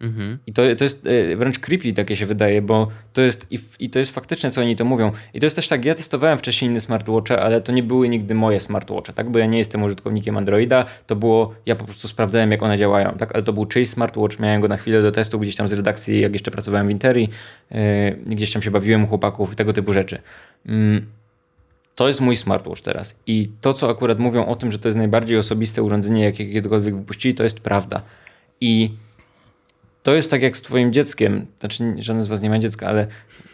Mhm. 0.00 0.38
I 0.46 0.52
to, 0.52 0.62
to 0.76 0.84
jest 0.84 1.06
e, 1.06 1.36
wręcz 1.36 1.58
creepy, 1.58 1.92
takie 1.92 2.16
się 2.16 2.26
wydaje, 2.26 2.62
bo 2.62 2.88
to 3.12 3.20
jest 3.20 3.46
i, 3.50 3.58
i, 3.78 3.90
to 3.90 3.98
jest 3.98 4.14
faktyczne, 4.14 4.50
co 4.50 4.60
oni 4.60 4.76
to 4.76 4.84
mówią. 4.84 5.12
I 5.34 5.40
to 5.40 5.46
jest 5.46 5.56
też 5.56 5.68
tak, 5.68 5.84
ja 5.84 5.94
testowałem 5.94 6.38
wcześniej 6.38 6.70
inne 6.70 6.80
smartwatche, 6.80 7.42
ale 7.42 7.60
to 7.60 7.72
nie 7.72 7.82
były 7.82 8.08
nigdy 8.08 8.34
moje 8.34 8.60
smartwatche, 8.60 9.12
tak? 9.12 9.30
Bo 9.30 9.38
ja 9.38 9.46
nie 9.46 9.58
jestem 9.58 9.82
użytkownikiem 9.82 10.36
Androida, 10.36 10.84
to 11.06 11.16
było, 11.16 11.54
ja 11.66 11.76
po 11.76 11.84
prostu 11.84 12.08
sprawdzałem, 12.08 12.50
jak 12.50 12.62
one 12.62 12.78
działają, 12.78 13.12
tak? 13.18 13.34
Ale 13.34 13.42
to 13.42 13.52
był 13.52 13.66
czyjś 13.66 13.88
smartwatch, 13.88 14.38
miałem 14.38 14.60
go 14.60 14.68
na 14.68 14.76
chwilę 14.76 15.02
do 15.02 15.12
testu 15.12 15.38
gdzieś 15.38 15.56
tam 15.56 15.68
z 15.68 15.72
redakcji, 15.72 16.20
jak 16.20 16.32
jeszcze 16.32 16.50
pracowałem 16.50 16.88
w 16.88 16.90
Interi, 16.90 17.28
yy, 17.70 17.78
gdzieś 18.26 18.52
tam 18.52 18.62
się 18.62 18.70
bawiłem 18.70 19.04
u 19.04 19.06
chłopaków 19.06 19.52
i 19.52 19.56
tego 19.56 19.72
typu 19.72 19.92
rzeczy. 19.92 20.18
Yy. 20.66 21.02
To 21.94 22.08
jest 22.08 22.20
mój 22.20 22.36
smartwatch 22.36 22.80
teraz. 22.80 23.18
I 23.26 23.50
to, 23.60 23.74
co 23.74 23.90
akurat 23.90 24.18
mówią 24.18 24.46
o 24.46 24.56
tym, 24.56 24.72
że 24.72 24.78
to 24.78 24.88
jest 24.88 24.98
najbardziej 24.98 25.38
osobiste 25.38 25.82
urządzenie, 25.82 26.24
jakie 26.24 26.52
kiedykolwiek 26.52 26.96
wypuścili, 26.96 27.34
to 27.34 27.42
jest 27.42 27.60
prawda. 27.60 28.02
I 28.60 28.90
to 30.06 30.14
jest 30.14 30.30
tak 30.30 30.42
jak 30.42 30.56
z 30.56 30.62
twoim 30.62 30.92
dzieckiem, 30.92 31.46
znaczy 31.60 31.94
żaden 31.98 32.22
z 32.22 32.26
was 32.26 32.42
nie 32.42 32.50
ma 32.50 32.58
dziecka, 32.58 32.86
ale 32.86 33.06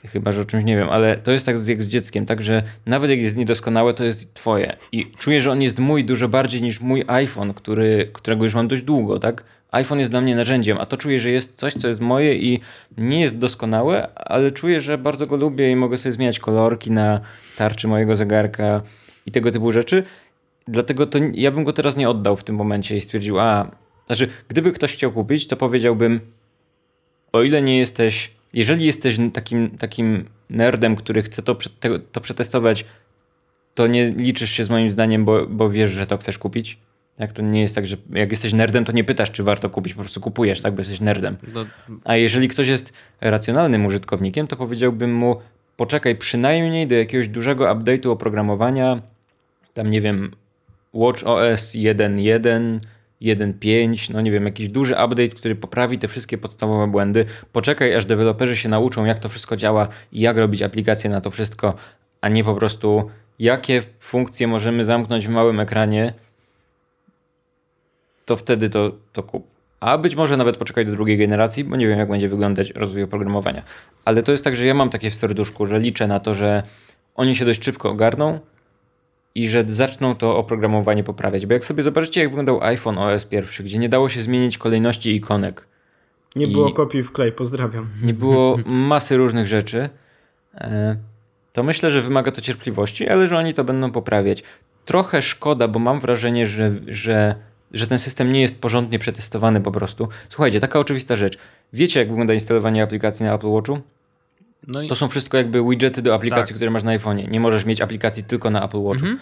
chyba, 0.04 0.32
że 0.32 0.40
o 0.40 0.44
czymś 0.44 0.64
nie 0.64 0.76
wiem, 0.76 0.88
ale 0.88 1.16
to 1.16 1.32
jest 1.32 1.46
tak 1.46 1.68
jak 1.68 1.82
z 1.82 1.88
dzieckiem, 1.88 2.26
tak, 2.26 2.42
że 2.42 2.62
nawet 2.86 3.10
jak 3.10 3.20
jest 3.20 3.36
niedoskonałe, 3.36 3.94
to 3.94 4.04
jest 4.04 4.34
twoje 4.34 4.76
i 4.92 5.06
czuję, 5.18 5.42
że 5.42 5.50
on 5.50 5.62
jest 5.62 5.78
mój 5.78 6.04
dużo 6.04 6.28
bardziej 6.28 6.62
niż 6.62 6.80
mój 6.80 7.04
iPhone, 7.06 7.54
który, 7.54 8.10
którego 8.12 8.44
już 8.44 8.54
mam 8.54 8.68
dość 8.68 8.82
długo, 8.82 9.18
tak? 9.18 9.44
iPhone 9.70 9.98
jest 9.98 10.10
dla 10.10 10.20
mnie 10.20 10.36
narzędziem, 10.36 10.78
a 10.80 10.86
to 10.86 10.96
czuję, 10.96 11.20
że 11.20 11.30
jest 11.30 11.56
coś, 11.56 11.72
co 11.72 11.88
jest 11.88 12.00
moje 12.00 12.36
i 12.36 12.60
nie 12.98 13.20
jest 13.20 13.38
doskonałe, 13.38 14.14
ale 14.14 14.50
czuję, 14.50 14.80
że 14.80 14.98
bardzo 14.98 15.26
go 15.26 15.36
lubię 15.36 15.70
i 15.70 15.76
mogę 15.76 15.96
sobie 15.96 16.12
zmieniać 16.12 16.38
kolorki 16.38 16.90
na 16.90 17.20
tarczy 17.56 17.88
mojego 17.88 18.16
zegarka 18.16 18.82
i 19.26 19.32
tego 19.32 19.50
typu 19.50 19.72
rzeczy. 19.72 20.02
Dlatego 20.66 21.06
to 21.06 21.18
ja 21.32 21.50
bym 21.50 21.64
go 21.64 21.72
teraz 21.72 21.96
nie 21.96 22.08
oddał 22.10 22.36
w 22.36 22.44
tym 22.44 22.56
momencie 22.56 22.96
i 22.96 23.00
stwierdził, 23.00 23.40
a, 23.40 23.70
znaczy, 24.06 24.28
gdyby 24.48 24.72
ktoś 24.72 24.92
chciał 24.92 25.12
kupić, 25.12 25.46
to 25.46 25.56
powiedziałbym, 25.56 26.20
o 27.32 27.42
ile 27.42 27.62
nie 27.62 27.78
jesteś, 27.78 28.30
jeżeli 28.52 28.86
jesteś 28.86 29.16
takim, 29.32 29.70
takim 29.70 30.28
nerdem, 30.50 30.96
który 30.96 31.22
chce 31.22 31.42
to, 31.42 31.56
to 32.12 32.20
przetestować, 32.20 32.84
to 33.74 33.86
nie 33.86 34.10
liczysz 34.10 34.50
się 34.50 34.64
z 34.64 34.70
moim 34.70 34.90
zdaniem, 34.90 35.24
bo, 35.24 35.46
bo 35.46 35.70
wiesz, 35.70 35.90
że 35.90 36.06
to 36.06 36.18
chcesz 36.18 36.38
kupić. 36.38 36.78
Jak 37.18 37.32
to 37.32 37.42
nie 37.42 37.60
jest 37.60 37.74
tak, 37.74 37.86
że 37.86 37.96
jak 38.12 38.30
jesteś 38.30 38.52
nerdem, 38.52 38.84
to 38.84 38.92
nie 38.92 39.04
pytasz, 39.04 39.30
czy 39.30 39.42
warto 39.42 39.70
kupić, 39.70 39.94
po 39.94 40.00
prostu 40.00 40.20
kupujesz, 40.20 40.60
tak, 40.60 40.74
bo 40.74 40.80
jesteś 40.80 41.00
nerdem. 41.00 41.36
No. 41.54 41.66
A 42.04 42.16
jeżeli 42.16 42.48
ktoś 42.48 42.68
jest 42.68 42.92
racjonalnym 43.20 43.86
użytkownikiem, 43.86 44.46
to 44.46 44.56
powiedziałbym 44.56 45.14
mu, 45.14 45.36
poczekaj 45.76 46.16
przynajmniej 46.16 46.86
do 46.86 46.94
jakiegoś 46.94 47.28
dużego 47.28 47.64
update'u 47.64 48.10
oprogramowania, 48.10 49.02
tam 49.74 49.90
nie 49.90 50.00
wiem, 50.00 50.30
Watch 50.92 51.22
OS 51.26 51.72
1.1, 51.72 52.80
1.5, 53.22 54.10
no 54.10 54.20
nie 54.20 54.30
wiem, 54.30 54.44
jakiś 54.44 54.68
duży 54.68 54.92
update, 54.92 55.28
który 55.28 55.54
poprawi 55.54 55.98
te 55.98 56.08
wszystkie 56.08 56.38
podstawowe 56.38 56.86
błędy. 56.86 57.24
Poczekaj, 57.52 57.94
aż 57.94 58.04
deweloperzy 58.04 58.56
się 58.56 58.68
nauczą, 58.68 59.04
jak 59.04 59.18
to 59.18 59.28
wszystko 59.28 59.56
działa 59.56 59.88
i 60.12 60.20
jak 60.20 60.36
robić 60.38 60.62
aplikacje 60.62 61.10
na 61.10 61.20
to 61.20 61.30
wszystko, 61.30 61.74
a 62.20 62.28
nie 62.28 62.44
po 62.44 62.54
prostu 62.54 63.10
jakie 63.38 63.82
funkcje 64.00 64.46
możemy 64.46 64.84
zamknąć 64.84 65.26
w 65.26 65.30
małym 65.30 65.60
ekranie, 65.60 66.12
to 68.24 68.36
wtedy 68.36 68.70
to, 68.70 68.92
to 69.12 69.22
kup. 69.22 69.46
A 69.80 69.98
być 69.98 70.14
może 70.14 70.36
nawet 70.36 70.56
poczekaj 70.56 70.86
do 70.86 70.92
drugiej 70.92 71.18
generacji, 71.18 71.64
bo 71.64 71.76
nie 71.76 71.86
wiem, 71.86 71.98
jak 71.98 72.08
będzie 72.08 72.28
wyglądać 72.28 72.70
rozwój 72.70 73.02
oprogramowania. 73.02 73.62
Ale 74.04 74.22
to 74.22 74.32
jest 74.32 74.44
tak, 74.44 74.56
że 74.56 74.66
ja 74.66 74.74
mam 74.74 74.90
takie 74.90 75.10
w 75.10 75.14
serduszku, 75.14 75.66
że 75.66 75.78
liczę 75.78 76.06
na 76.06 76.20
to, 76.20 76.34
że 76.34 76.62
oni 77.14 77.36
się 77.36 77.44
dość 77.44 77.64
szybko 77.64 77.90
ogarną, 77.90 78.40
i 79.34 79.48
że 79.48 79.64
zaczną 79.66 80.14
to 80.14 80.36
oprogramowanie 80.36 81.04
poprawiać. 81.04 81.46
Bo 81.46 81.52
jak 81.52 81.64
sobie 81.64 81.82
zobaczycie, 81.82 82.20
jak 82.20 82.30
wyglądał 82.30 82.62
iPhone 82.62 82.98
OS 82.98 83.24
pierwszy, 83.24 83.62
gdzie 83.62 83.78
nie 83.78 83.88
dało 83.88 84.08
się 84.08 84.20
zmienić 84.22 84.58
kolejności 84.58 85.16
ikonek. 85.16 85.66
Nie 86.36 86.48
było 86.48 86.72
kopii 86.72 87.02
w 87.02 87.12
klej, 87.12 87.32
pozdrawiam. 87.32 87.88
Nie 88.02 88.14
było 88.14 88.58
masy 88.90 89.16
różnych 89.16 89.46
rzeczy. 89.46 89.88
E, 90.54 90.96
to 91.52 91.62
myślę, 91.62 91.90
że 91.90 92.02
wymaga 92.02 92.30
to 92.30 92.40
cierpliwości, 92.40 93.08
ale 93.08 93.26
że 93.26 93.38
oni 93.38 93.54
to 93.54 93.64
będą 93.64 93.90
poprawiać. 93.90 94.42
Trochę 94.84 95.22
szkoda, 95.22 95.68
bo 95.68 95.78
mam 95.78 96.00
wrażenie, 96.00 96.46
że, 96.46 96.72
że, 96.86 97.34
że 97.72 97.86
ten 97.86 97.98
system 97.98 98.32
nie 98.32 98.40
jest 98.40 98.60
porządnie 98.60 98.98
przetestowany 98.98 99.60
po 99.60 99.72
prostu. 99.72 100.08
Słuchajcie, 100.28 100.60
taka 100.60 100.78
oczywista 100.78 101.16
rzecz. 101.16 101.38
Wiecie, 101.72 102.00
jak 102.00 102.08
wygląda 102.08 102.34
instalowanie 102.34 102.82
aplikacji 102.82 103.26
na 103.26 103.34
Apple 103.34 103.48
Watchu? 103.48 103.80
No 104.66 104.82
i... 104.82 104.88
To 104.88 104.94
są 104.94 105.08
wszystko 105.08 105.36
jakby 105.36 105.62
widgety 105.68 106.02
do 106.02 106.14
aplikacji, 106.14 106.52
tak. 106.52 106.56
które 106.56 106.70
masz 106.70 106.82
na 106.82 106.98
iPhone'ie. 106.98 107.28
Nie 107.30 107.40
możesz 107.40 107.64
mieć 107.64 107.80
aplikacji 107.80 108.24
tylko 108.24 108.50
na 108.50 108.64
Apple 108.64 108.82
Watchu. 108.82 109.06
Mhm. 109.06 109.20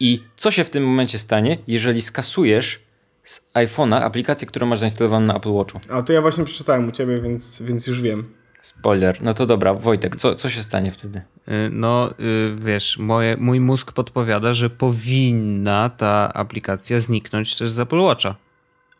I 0.00 0.22
co 0.36 0.50
się 0.50 0.64
w 0.64 0.70
tym 0.70 0.86
momencie 0.86 1.18
stanie, 1.18 1.58
jeżeli 1.66 2.02
skasujesz 2.02 2.80
z 3.24 3.40
iPhone'a 3.54 4.02
aplikację, 4.02 4.46
którą 4.46 4.66
masz 4.66 4.78
zainstalowaną 4.78 5.26
na 5.26 5.36
Apple 5.36 5.52
Watchu? 5.52 5.78
A 5.88 6.02
to 6.02 6.12
ja 6.12 6.22
właśnie 6.22 6.44
przeczytałem 6.44 6.88
u 6.88 6.92
ciebie, 6.92 7.20
więc, 7.20 7.62
więc 7.62 7.86
już 7.86 8.02
wiem. 8.02 8.34
Spoiler. 8.62 9.22
No 9.22 9.34
to 9.34 9.46
dobra, 9.46 9.74
Wojtek, 9.74 10.16
co, 10.16 10.34
co 10.34 10.48
się 10.48 10.62
stanie 10.62 10.90
wtedy? 10.90 11.18
Y, 11.48 11.70
no, 11.72 12.10
y, 12.10 12.56
wiesz, 12.64 12.98
moje, 12.98 13.36
mój 13.36 13.60
mózg 13.60 13.92
podpowiada, 13.92 14.54
że 14.54 14.70
powinna 14.70 15.90
ta 15.90 16.32
aplikacja 16.34 17.00
zniknąć 17.00 17.56
też 17.56 17.70
z 17.70 17.80
Apple 17.80 18.00
Watcha. 18.00 18.34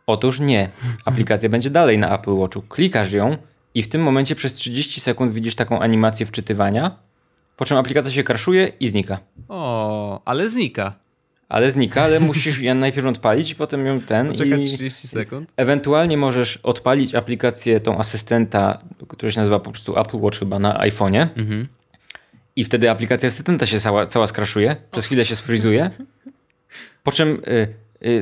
Otóż 0.07 0.41
nie. 0.41 0.71
Aplikacja 1.05 1.49
będzie 1.49 1.71
dalej 1.71 1.99
na 1.99 2.19
Apple 2.19 2.35
Watchu. 2.35 2.63
Klikasz 2.63 3.13
ją, 3.13 3.37
i 3.75 3.83
w 3.83 3.89
tym 3.89 4.03
momencie 4.03 4.35
przez 4.35 4.55
30 4.55 5.01
sekund 5.01 5.33
widzisz 5.33 5.55
taką 5.55 5.81
animację 5.81 6.27
wczytywania, 6.27 6.97
po 7.57 7.65
czym 7.65 7.77
aplikacja 7.77 8.13
się 8.13 8.23
kraszuje 8.23 8.73
i 8.81 8.89
znika. 8.89 9.19
O, 9.49 10.23
ale 10.25 10.49
znika. 10.49 10.95
Ale 11.49 11.71
znika, 11.71 12.03
ale 12.03 12.21
musisz 12.21 12.61
ją 12.61 12.75
najpierw 12.75 13.07
odpalić 13.07 13.51
i 13.51 13.55
potem 13.55 13.87
ją 13.87 14.01
ten. 14.01 14.29
Poczekać 14.29 14.61
i 14.61 14.65
30 14.65 15.09
sekund. 15.09 15.51
Ewentualnie 15.57 16.17
możesz 16.17 16.57
odpalić 16.57 17.15
aplikację, 17.15 17.81
tą 17.81 17.99
asystenta, 17.99 18.79
która 19.09 19.33
się 19.33 19.41
nazywa 19.41 19.61
po 19.61 19.71
prostu 19.71 19.99
Apple 19.99 20.17
Watch 20.19 20.39
chyba 20.39 20.59
na 20.59 20.79
iPhone'ie. 20.79 21.29
Mhm. 21.37 21.67
i 22.57 22.65
wtedy 22.65 22.91
aplikacja 22.91 23.27
asystenta 23.27 23.67
się 23.67 23.81
cała, 23.81 24.07
cała 24.07 24.27
skraszuje, 24.27 24.77
przez 24.91 25.07
chwilę 25.07 25.25
się 25.25 25.37
sfrizuje, 25.37 25.91
po 27.03 27.13
czym 27.13 27.43
y, 27.49 27.75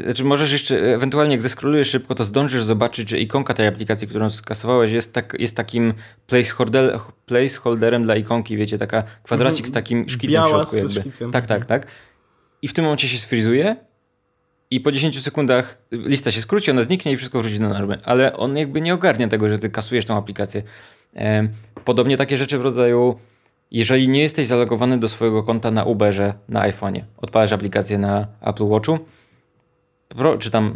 znaczy 0.05 0.25
możesz 0.25 0.53
jeszcze, 0.53 0.95
ewentualnie 0.95 1.33
jak 1.33 1.43
zeskrolujesz 1.43 1.91
szybko, 1.91 2.15
to 2.15 2.25
zdążysz 2.25 2.63
zobaczyć, 2.63 3.11
że 3.11 3.19
ikonka 3.19 3.55
tej 3.55 3.67
aplikacji, 3.67 4.09
którą 4.09 4.31
skasowałeś 4.31 4.93
jest, 4.93 5.13
tak, 5.13 5.37
jest 5.39 5.57
takim 5.57 5.95
placeholder, 6.27 6.99
placeholderem 7.27 8.05
dla 8.05 8.17
ikonki, 8.17 8.57
wiecie, 8.57 8.79
taka 8.79 9.03
kwadracik 9.23 9.69
z 9.69 9.73
takim 9.73 10.09
szkicem 10.09 10.35
Biała 10.35 10.47
w 10.47 10.51
środku 10.51 10.77
jakby. 10.77 11.01
Szkicem. 11.01 11.33
Tak, 11.33 11.47
tak, 11.47 11.67
tak. 11.67 11.87
I 12.63 12.69
w 12.69 12.73
tym 12.73 12.85
momencie 12.85 13.09
się 13.09 13.19
sfrizuje 13.19 13.77
i 14.71 14.81
po 14.81 14.93
10 14.93 15.23
sekundach 15.23 15.83
lista 15.93 16.31
się 16.31 16.41
skróci, 16.41 16.71
ona 16.71 16.83
zniknie 16.83 17.13
i 17.13 17.17
wszystko 17.17 17.41
wróci 17.41 17.59
do 17.59 17.69
normy. 17.69 17.99
Ale 18.05 18.37
on 18.37 18.57
jakby 18.57 18.81
nie 18.81 18.95
ogarnia 18.95 19.29
tego, 19.29 19.51
że 19.51 19.59
ty 19.59 19.71
kasujesz 19.71 20.05
tą 20.05 20.17
aplikację. 20.17 20.63
Podobnie 21.85 22.17
takie 22.17 22.37
rzeczy 22.37 22.59
w 22.59 22.63
rodzaju 22.63 23.19
jeżeli 23.71 24.09
nie 24.09 24.23
jesteś 24.23 24.47
zalogowany 24.47 24.99
do 24.99 25.09
swojego 25.09 25.43
konta 25.43 25.71
na 25.71 25.85
Uberze 25.85 26.35
na 26.49 26.71
iPhone'ie, 26.71 27.03
odpalasz 27.17 27.53
aplikację 27.53 27.99
na 27.99 28.27
Apple 28.41 28.65
Watchu, 28.65 28.99
pro, 30.17 30.39
czy 30.39 30.51
tam, 30.51 30.75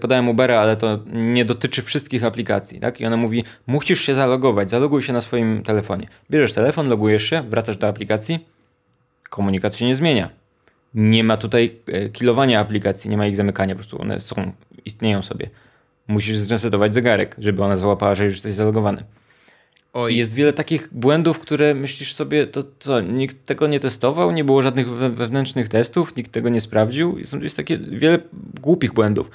podałem 0.00 0.28
Ubera, 0.28 0.60
ale 0.60 0.76
to 0.76 0.98
nie 1.12 1.44
dotyczy 1.44 1.82
wszystkich 1.82 2.24
aplikacji, 2.24 2.80
tak? 2.80 3.00
I 3.00 3.06
ona 3.06 3.16
mówi, 3.16 3.44
musisz 3.66 4.00
się 4.00 4.14
zalogować, 4.14 4.70
zaloguj 4.70 5.02
się 5.02 5.12
na 5.12 5.20
swoim 5.20 5.62
telefonie. 5.62 6.08
Bierzesz 6.30 6.52
telefon, 6.52 6.88
logujesz 6.88 7.22
się, 7.22 7.42
wracasz 7.42 7.76
do 7.76 7.88
aplikacji, 7.88 8.46
komunikat 9.30 9.76
się 9.76 9.86
nie 9.86 9.94
zmienia. 9.94 10.30
Nie 10.94 11.24
ma 11.24 11.36
tutaj 11.36 11.76
e, 11.86 12.08
kilowania 12.08 12.60
aplikacji, 12.60 13.10
nie 13.10 13.16
ma 13.16 13.26
ich 13.26 13.36
zamykania, 13.36 13.74
po 13.74 13.78
prostu 13.78 14.02
one 14.02 14.20
są, 14.20 14.52
istnieją 14.84 15.22
sobie. 15.22 15.50
Musisz 16.08 16.36
zresetować 16.36 16.94
zegarek, 16.94 17.36
żeby 17.38 17.64
ona 17.64 17.76
załapała, 17.76 18.14
że 18.14 18.24
już 18.24 18.34
jesteś 18.34 18.52
zalogowany. 18.52 19.04
Oj. 19.92 20.16
Jest 20.16 20.34
wiele 20.34 20.52
takich 20.52 20.88
błędów, 20.92 21.38
które 21.38 21.74
myślisz 21.74 22.14
sobie, 22.14 22.46
to 22.46 22.62
co, 22.78 23.00
nikt 23.00 23.46
tego 23.46 23.66
nie 23.66 23.80
testował, 23.80 24.32
nie 24.32 24.44
było 24.44 24.62
żadnych 24.62 24.88
wewnętrznych 24.88 25.68
testów, 25.68 26.16
nikt 26.16 26.32
tego 26.32 26.48
nie 26.48 26.60
sprawdził. 26.60 27.18
Jest, 27.18 27.56
takie 27.56 27.78
wiele 27.78 28.18
głupich 28.60 28.92
błędów. 28.92 29.30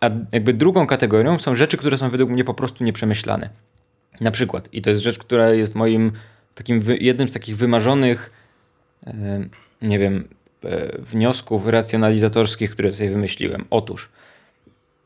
A 0.00 0.10
jakby 0.32 0.52
drugą 0.52 0.86
kategorią 0.86 1.38
są 1.38 1.54
rzeczy, 1.54 1.76
które 1.76 1.98
są 1.98 2.10
według 2.10 2.30
mnie 2.30 2.44
po 2.44 2.54
prostu 2.54 2.84
nieprzemyślane. 2.84 3.50
Na 4.20 4.30
przykład, 4.30 4.68
i 4.72 4.82
to 4.82 4.90
jest 4.90 5.02
rzecz, 5.02 5.18
która 5.18 5.50
jest 5.50 5.74
moim 5.74 6.12
takim 6.54 6.80
jednym 7.00 7.28
z 7.28 7.32
takich 7.32 7.56
wymarzonych, 7.56 8.30
nie 9.82 9.98
wiem, 9.98 10.28
e, 10.64 10.98
wniosków 10.98 11.66
racjonalizatorskich, 11.66 12.70
które 12.70 12.92
sobie 12.92 13.10
wymyśliłem. 13.10 13.64
Otóż, 13.70 14.08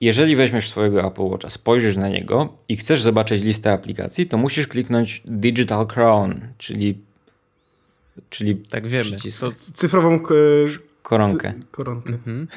jeżeli 0.02 0.36
weźmiesz 0.36 0.68
swojego 0.68 1.06
Apple 1.06 1.22
Watcha, 1.22 1.50
spojrzysz 1.50 1.96
na 1.96 2.08
niego 2.08 2.56
i 2.68 2.76
chcesz 2.76 3.02
zobaczyć 3.02 3.42
listę 3.42 3.72
aplikacji, 3.72 4.26
to 4.26 4.38
musisz 4.38 4.66
kliknąć 4.66 5.22
Digital 5.24 5.86
Crown, 5.86 6.40
czyli 6.58 6.98
czyli 8.30 8.56
tak 8.56 8.86
wiemy. 8.86 9.16
Cyfrową 9.74 10.20
koronkę. 11.02 11.54
koronkę. 11.70 12.12
Mhm. 12.12 12.48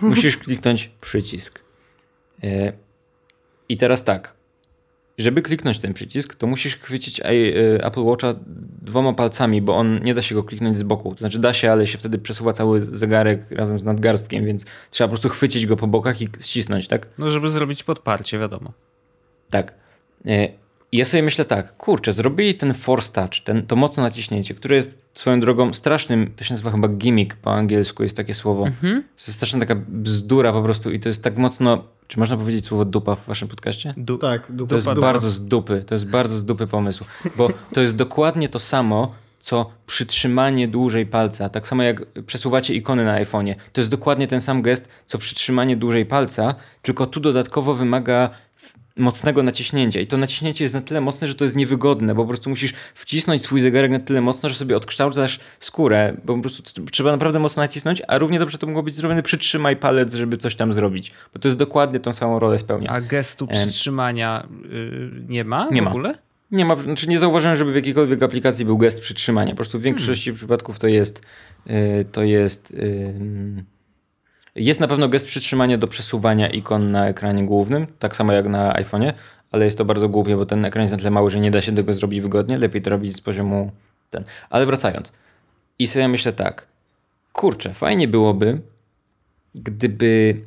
Musisz 0.00 0.36
kliknąć 0.36 0.90
przycisk. 1.00 1.60
E, 2.42 2.72
I 3.68 3.76
teraz 3.76 4.04
tak. 4.04 4.34
Żeby 5.18 5.42
kliknąć 5.42 5.78
ten 5.78 5.94
przycisk, 5.94 6.34
to 6.34 6.46
musisz 6.46 6.76
chwycić 6.76 7.20
e, 7.20 7.24
Apple 7.84 8.00
Watcha 8.00 8.34
dwoma 8.82 9.12
palcami, 9.12 9.62
bo 9.62 9.76
on 9.76 10.00
nie 10.04 10.14
da 10.14 10.22
się 10.22 10.34
go 10.34 10.44
kliknąć 10.44 10.78
z 10.78 10.82
boku. 10.82 11.14
To 11.14 11.18
znaczy 11.18 11.38
da 11.38 11.52
się, 11.52 11.72
ale 11.72 11.86
się 11.86 11.98
wtedy 11.98 12.18
przesuwa 12.18 12.52
cały 12.52 12.80
zegarek 12.80 13.50
razem 13.50 13.78
z 13.78 13.84
nadgarstkiem, 13.84 14.44
więc 14.44 14.64
trzeba 14.90 15.08
po 15.08 15.10
prostu 15.10 15.28
chwycić 15.28 15.66
go 15.66 15.76
po 15.76 15.86
bokach 15.86 16.22
i 16.22 16.28
ścisnąć, 16.40 16.88
tak? 16.88 17.08
No, 17.18 17.30
żeby 17.30 17.48
zrobić 17.48 17.84
podparcie, 17.84 18.38
wiadomo. 18.38 18.72
Tak. 19.50 19.74
E, 20.26 20.48
i 20.92 20.96
ja 20.96 21.04
sobie 21.04 21.22
myślę 21.22 21.44
tak, 21.44 21.76
kurczę, 21.76 22.12
zrobili 22.12 22.54
ten 22.54 22.74
force 22.74 23.12
touch, 23.12 23.44
ten, 23.44 23.66
to 23.66 23.76
mocne 23.76 24.02
naciśnięcie, 24.02 24.54
które 24.54 24.76
jest 24.76 24.98
swoją 25.14 25.40
drogą 25.40 25.72
strasznym, 25.72 26.32
to 26.36 26.44
się 26.44 26.52
nazywa 26.52 26.70
chyba 26.70 26.88
gimmick 26.88 27.36
po 27.36 27.52
angielsku, 27.52 28.02
jest 28.02 28.16
takie 28.16 28.34
słowo. 28.34 28.66
Mhm. 28.66 29.02
To 29.02 29.24
jest 29.26 29.32
straszna 29.32 29.60
taka 29.60 29.74
bzdura 29.88 30.52
po 30.52 30.62
prostu 30.62 30.90
i 30.90 31.00
to 31.00 31.08
jest 31.08 31.22
tak 31.22 31.36
mocno, 31.36 31.84
czy 32.12 32.18
można 32.18 32.36
powiedzieć 32.36 32.66
słowo 32.66 32.84
dupa 32.84 33.14
w 33.14 33.26
waszym 33.26 33.48
podcaście? 33.48 33.94
Du 33.96 34.18
tak, 34.18 34.52
dupa. 34.52 34.68
To 34.68 34.74
jest 34.74 34.86
dupa. 34.86 35.00
bardzo 35.00 35.30
z 35.30 35.46
dupy, 35.46 35.84
to 35.86 35.94
jest 35.94 36.06
bardzo 36.06 36.36
z 36.36 36.44
dupy 36.44 36.66
pomysł, 36.66 37.04
bo 37.36 37.48
to 37.72 37.80
jest 37.80 37.96
dokładnie 37.96 38.48
to 38.48 38.58
samo, 38.58 39.14
co 39.40 39.70
przytrzymanie 39.86 40.68
dłużej 40.68 41.06
palca. 41.06 41.48
Tak 41.48 41.66
samo 41.66 41.82
jak 41.82 42.06
przesuwacie 42.26 42.74
ikony 42.74 43.04
na 43.04 43.24
iPhone'ie. 43.24 43.54
To 43.72 43.80
jest 43.80 43.90
dokładnie 43.90 44.26
ten 44.26 44.40
sam 44.40 44.62
gest, 44.62 44.88
co 45.06 45.18
przytrzymanie 45.18 45.76
dłużej 45.76 46.06
palca, 46.06 46.54
tylko 46.82 47.06
tu 47.06 47.20
dodatkowo 47.20 47.74
wymaga 47.74 48.30
mocnego 48.98 49.42
naciśnięcia 49.42 50.00
i 50.00 50.06
to 50.06 50.16
naciśnięcie 50.16 50.64
jest 50.64 50.74
na 50.74 50.80
tyle 50.80 51.00
mocne, 51.00 51.28
że 51.28 51.34
to 51.34 51.44
jest 51.44 51.56
niewygodne, 51.56 52.14
bo 52.14 52.22
po 52.22 52.28
prostu 52.28 52.50
musisz 52.50 52.74
wcisnąć 52.94 53.42
swój 53.42 53.60
zegarek 53.60 53.90
na 53.90 53.98
tyle 53.98 54.20
mocno, 54.20 54.48
że 54.48 54.54
sobie 54.54 54.76
odkształcasz 54.76 55.40
skórę, 55.60 56.16
bo 56.24 56.34
po 56.34 56.40
prostu 56.40 56.62
trzeba 56.90 57.12
naprawdę 57.12 57.38
mocno 57.38 57.62
nacisnąć, 57.62 58.02
a 58.08 58.18
równie 58.18 58.38
dobrze 58.38 58.58
to 58.58 58.66
mogło 58.66 58.82
być 58.82 58.94
zrobione 58.94 59.22
przytrzymaj 59.22 59.76
palec, 59.76 60.14
żeby 60.14 60.36
coś 60.36 60.54
tam 60.54 60.72
zrobić, 60.72 61.12
bo 61.34 61.40
to 61.40 61.48
jest 61.48 61.58
dokładnie 61.58 62.00
tą 62.00 62.14
samą 62.14 62.38
rolę 62.38 62.58
spełnia. 62.58 62.90
A 62.90 63.00
gestu 63.00 63.46
przytrzymania 63.46 64.46
yy, 64.72 65.10
nie 65.28 65.44
ma 65.44 65.68
nie 65.70 65.82
w 65.82 65.86
ogóle? 65.86 66.08
Ma. 66.08 66.18
Nie 66.52 66.64
ma, 66.64 66.76
znaczy 66.76 67.08
nie 67.08 67.18
zauważyłem, 67.18 67.56
żeby 67.56 67.72
w 67.72 67.74
jakiejkolwiek 67.74 68.22
aplikacji 68.22 68.64
był 68.64 68.78
gest 68.78 69.00
przytrzymania. 69.00 69.50
Po 69.50 69.56
prostu 69.56 69.78
w 69.78 69.82
większości 69.82 70.24
hmm. 70.24 70.36
przypadków 70.36 70.78
to 70.78 70.86
jest 70.86 71.22
yy, 71.66 72.04
to 72.12 72.22
jest 72.22 72.70
yy, 72.70 73.64
jest 74.54 74.80
na 74.80 74.88
pewno 74.88 75.08
gest 75.08 75.26
przytrzymania 75.26 75.78
do 75.78 75.88
przesuwania 75.88 76.48
ikon 76.48 76.90
na 76.90 77.08
ekranie 77.08 77.46
głównym, 77.46 77.86
tak 77.98 78.16
samo 78.16 78.32
jak 78.32 78.48
na 78.48 78.72
iPhone'ie, 78.72 79.12
ale 79.52 79.64
jest 79.64 79.78
to 79.78 79.84
bardzo 79.84 80.08
głupie, 80.08 80.36
bo 80.36 80.46
ten 80.46 80.64
ekran 80.64 80.82
jest 80.82 80.92
na 80.92 80.98
tyle 80.98 81.10
mały, 81.10 81.30
że 81.30 81.40
nie 81.40 81.50
da 81.50 81.60
się 81.60 81.74
tego 81.74 81.94
zrobić 81.94 82.20
wygodnie. 82.20 82.58
Lepiej 82.58 82.82
to 82.82 82.90
robić 82.90 83.16
z 83.16 83.20
poziomu 83.20 83.70
ten. 84.10 84.24
Ale 84.50 84.66
wracając. 84.66 85.12
I 85.78 85.86
sobie 85.86 86.08
myślę 86.08 86.32
tak. 86.32 86.66
Kurczę, 87.32 87.74
fajnie 87.74 88.08
byłoby, 88.08 88.60
gdyby 89.54 90.40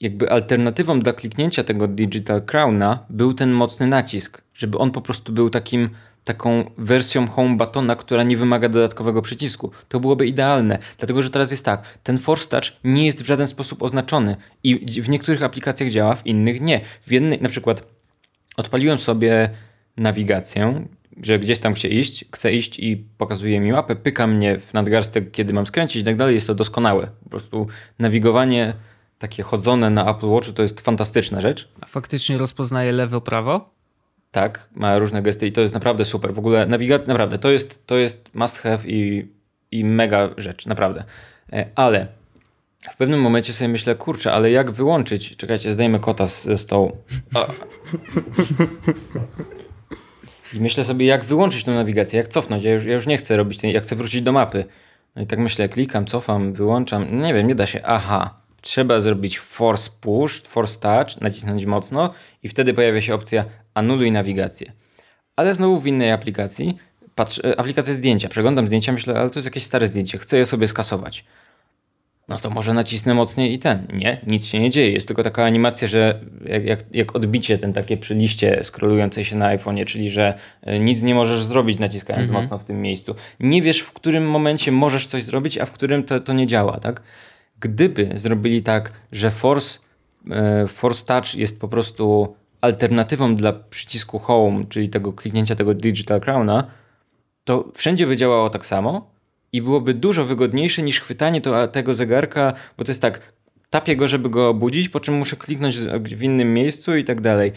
jakby 0.00 0.30
alternatywą 0.30 1.00
dla 1.00 1.12
kliknięcia 1.12 1.64
tego 1.64 1.88
Digital 1.88 2.42
Crowna 2.42 2.98
był 3.10 3.34
ten 3.34 3.52
mocny 3.52 3.86
nacisk, 3.86 4.42
żeby 4.54 4.78
on 4.78 4.90
po 4.90 5.00
prostu 5.00 5.32
był 5.32 5.50
takim 5.50 5.90
taką 6.26 6.70
wersją 6.78 7.28
home 7.28 7.56
batona, 7.56 7.96
która 7.96 8.22
nie 8.22 8.36
wymaga 8.36 8.68
dodatkowego 8.68 9.22
przycisku. 9.22 9.70
To 9.88 10.00
byłoby 10.00 10.26
idealne, 10.26 10.78
dlatego 10.98 11.22
że 11.22 11.30
teraz 11.30 11.50
jest 11.50 11.64
tak, 11.64 11.98
ten 12.02 12.18
Force 12.18 12.48
Touch 12.48 12.76
nie 12.84 13.06
jest 13.06 13.22
w 13.22 13.26
żaden 13.26 13.46
sposób 13.46 13.82
oznaczony 13.82 14.36
i 14.62 15.02
w 15.02 15.08
niektórych 15.08 15.42
aplikacjach 15.42 15.90
działa, 15.90 16.14
w 16.14 16.26
innych 16.26 16.60
nie. 16.60 16.80
W 17.06 17.12
jednej, 17.12 17.40
na 17.40 17.48
przykład 17.48 17.84
odpaliłem 18.56 18.98
sobie 18.98 19.50
nawigację, 19.96 20.86
że 21.22 21.38
gdzieś 21.38 21.58
tam 21.58 21.74
chcę 21.74 21.88
iść, 21.88 22.24
chcę 22.34 22.52
iść 22.52 22.78
i 22.78 22.96
pokazuje 22.96 23.60
mi 23.60 23.72
mapę, 23.72 23.96
pyka 23.96 24.26
mnie 24.26 24.60
w 24.60 24.74
nadgarstek, 24.74 25.30
kiedy 25.30 25.52
mam 25.52 25.66
skręcić 25.66 26.02
i 26.02 26.04
tak 26.04 26.16
dalej, 26.16 26.34
jest 26.34 26.46
to 26.46 26.54
doskonałe. 26.54 27.08
Po 27.24 27.30
prostu 27.30 27.66
nawigowanie 27.98 28.74
takie 29.18 29.42
chodzone 29.42 29.90
na 29.90 30.10
Apple 30.10 30.26
Watch 30.26 30.52
to 30.52 30.62
jest 30.62 30.80
fantastyczna 30.80 31.40
rzecz. 31.40 31.68
A 31.80 31.86
faktycznie 31.86 32.38
rozpoznaje 32.38 32.92
lewo, 32.92 33.20
prawo? 33.20 33.75
Tak, 34.36 34.68
ma 34.74 34.98
różne 34.98 35.22
gesty 35.22 35.46
i 35.46 35.52
to 35.52 35.60
jest 35.60 35.74
naprawdę 35.74 36.04
super. 36.04 36.34
W 36.34 36.38
ogóle 36.38 36.66
nawigacja, 36.66 37.06
naprawdę, 37.06 37.38
to 37.38 37.50
jest, 37.50 37.86
to 37.86 37.96
jest 37.96 38.34
must 38.34 38.58
have 38.58 38.78
i, 38.86 39.28
i 39.70 39.84
mega 39.84 40.30
rzecz, 40.36 40.66
naprawdę. 40.66 41.04
E, 41.52 41.66
ale 41.74 42.06
w 42.90 42.96
pewnym 42.96 43.20
momencie 43.20 43.52
sobie 43.52 43.68
myślę, 43.68 43.94
kurczę, 43.94 44.32
ale 44.32 44.50
jak 44.50 44.70
wyłączyć? 44.70 45.36
Czekajcie, 45.36 45.72
zdejmę 45.72 45.98
kota 45.98 46.26
ze 46.26 46.58
stołu. 46.58 46.96
I 50.54 50.60
myślę 50.60 50.84
sobie, 50.84 51.06
jak 51.06 51.24
wyłączyć 51.24 51.64
tę 51.64 51.70
nawigację, 51.70 52.16
jak 52.16 52.28
cofnąć. 52.28 52.64
Ja 52.64 52.72
już, 52.72 52.84
ja 52.84 52.94
już 52.94 53.06
nie 53.06 53.16
chcę 53.16 53.36
robić 53.36 53.58
tej, 53.58 53.72
ja 53.72 53.80
chcę 53.80 53.96
wrócić 53.96 54.22
do 54.22 54.32
mapy. 54.32 54.64
No 55.16 55.22
i 55.22 55.26
tak 55.26 55.38
myślę, 55.38 55.68
klikam, 55.68 56.06
cofam, 56.06 56.52
wyłączam. 56.52 57.18
Nie 57.18 57.34
wiem, 57.34 57.48
nie 57.48 57.54
da 57.54 57.66
się. 57.66 57.80
Aha, 57.84 58.40
trzeba 58.60 59.00
zrobić 59.00 59.38
force 59.38 59.90
push, 60.00 60.42
force 60.42 60.80
touch, 60.80 61.20
nacisnąć 61.20 61.66
mocno 61.66 62.14
i 62.42 62.48
wtedy 62.48 62.74
pojawia 62.74 63.00
się 63.00 63.14
opcja 63.14 63.44
anuluj 63.76 64.12
nawigację. 64.12 64.72
Ale 65.36 65.54
znowu 65.54 65.80
w 65.80 65.86
innej 65.86 66.12
aplikacji, 66.12 66.76
patrz, 67.14 67.40
e, 67.44 67.60
aplikacja 67.60 67.94
zdjęcia, 67.94 68.28
przeglądam 68.28 68.66
zdjęcia, 68.66 68.92
myślę, 68.92 69.18
ale 69.18 69.30
to 69.30 69.38
jest 69.38 69.44
jakieś 69.44 69.62
stare 69.62 69.86
zdjęcie, 69.86 70.18
chcę 70.18 70.38
je 70.38 70.46
sobie 70.46 70.68
skasować. 70.68 71.24
No 72.28 72.38
to 72.38 72.50
może 72.50 72.74
nacisnę 72.74 73.14
mocniej 73.14 73.52
i 73.52 73.58
ten. 73.58 73.86
Nie, 73.92 74.20
nic 74.26 74.46
się 74.46 74.60
nie 74.60 74.70
dzieje. 74.70 74.90
Jest 74.90 75.06
tylko 75.06 75.22
taka 75.22 75.44
animacja, 75.44 75.88
że 75.88 76.20
jak, 76.44 76.64
jak, 76.64 76.84
jak 76.92 77.16
odbicie 77.16 77.58
ten 77.58 77.72
takie 77.72 77.96
przy 77.96 78.14
liście 78.14 78.64
scrollującej 78.64 79.24
się 79.24 79.36
na 79.36 79.56
iPhone'ie, 79.56 79.84
czyli 79.84 80.10
że 80.10 80.34
e, 80.62 80.78
nic 80.78 81.02
nie 81.02 81.14
możesz 81.14 81.44
zrobić 81.44 81.78
naciskając 81.78 82.28
mhm. 82.28 82.44
mocno 82.44 82.58
w 82.58 82.64
tym 82.64 82.82
miejscu. 82.82 83.14
Nie 83.40 83.62
wiesz, 83.62 83.80
w 83.80 83.92
którym 83.92 84.30
momencie 84.30 84.72
możesz 84.72 85.06
coś 85.06 85.22
zrobić, 85.22 85.58
a 85.58 85.64
w 85.64 85.70
którym 85.70 86.04
to, 86.04 86.20
to 86.20 86.32
nie 86.32 86.46
działa, 86.46 86.80
tak? 86.80 87.02
Gdyby 87.60 88.10
zrobili 88.14 88.62
tak, 88.62 88.92
że 89.12 89.30
Force, 89.30 89.78
e, 90.30 90.66
force 90.66 91.04
Touch 91.04 91.34
jest 91.34 91.60
po 91.60 91.68
prostu 91.68 92.34
alternatywą 92.60 93.36
dla 93.36 93.52
przycisku 93.52 94.18
Home, 94.18 94.64
czyli 94.68 94.88
tego 94.88 95.12
kliknięcia 95.12 95.54
tego 95.54 95.74
Digital 95.74 96.20
Crowna, 96.20 96.70
to 97.44 97.72
wszędzie 97.74 98.06
by 98.06 98.16
działało 98.16 98.50
tak 98.50 98.66
samo 98.66 99.10
i 99.52 99.62
byłoby 99.62 99.94
dużo 99.94 100.24
wygodniejsze 100.24 100.82
niż 100.82 101.00
chwytanie 101.00 101.40
to, 101.40 101.68
tego 101.68 101.94
zegarka, 101.94 102.52
bo 102.78 102.84
to 102.84 102.90
jest 102.90 103.02
tak, 103.02 103.32
tapię 103.70 103.96
go, 103.96 104.08
żeby 104.08 104.30
go 104.30 104.48
obudzić, 104.48 104.88
po 104.88 105.00
czym 105.00 105.14
muszę 105.14 105.36
kliknąć 105.36 105.78
w 106.02 106.22
innym 106.22 106.54
miejscu 106.54 106.96
i 106.96 107.04
tak 107.04 107.20
dalej. 107.20 107.52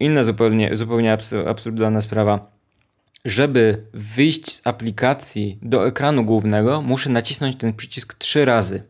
Inna 0.00 0.24
zupełnie, 0.24 0.76
zupełnie 0.76 1.18
absurdalna 1.46 2.00
sprawa. 2.00 2.54
żeby 3.24 3.86
wyjść 3.92 4.52
z 4.52 4.66
aplikacji 4.66 5.58
do 5.62 5.86
ekranu 5.86 6.24
głównego, 6.24 6.82
muszę 6.82 7.10
nacisnąć 7.10 7.56
ten 7.56 7.72
przycisk 7.72 8.14
trzy 8.14 8.44
razy. 8.44 8.82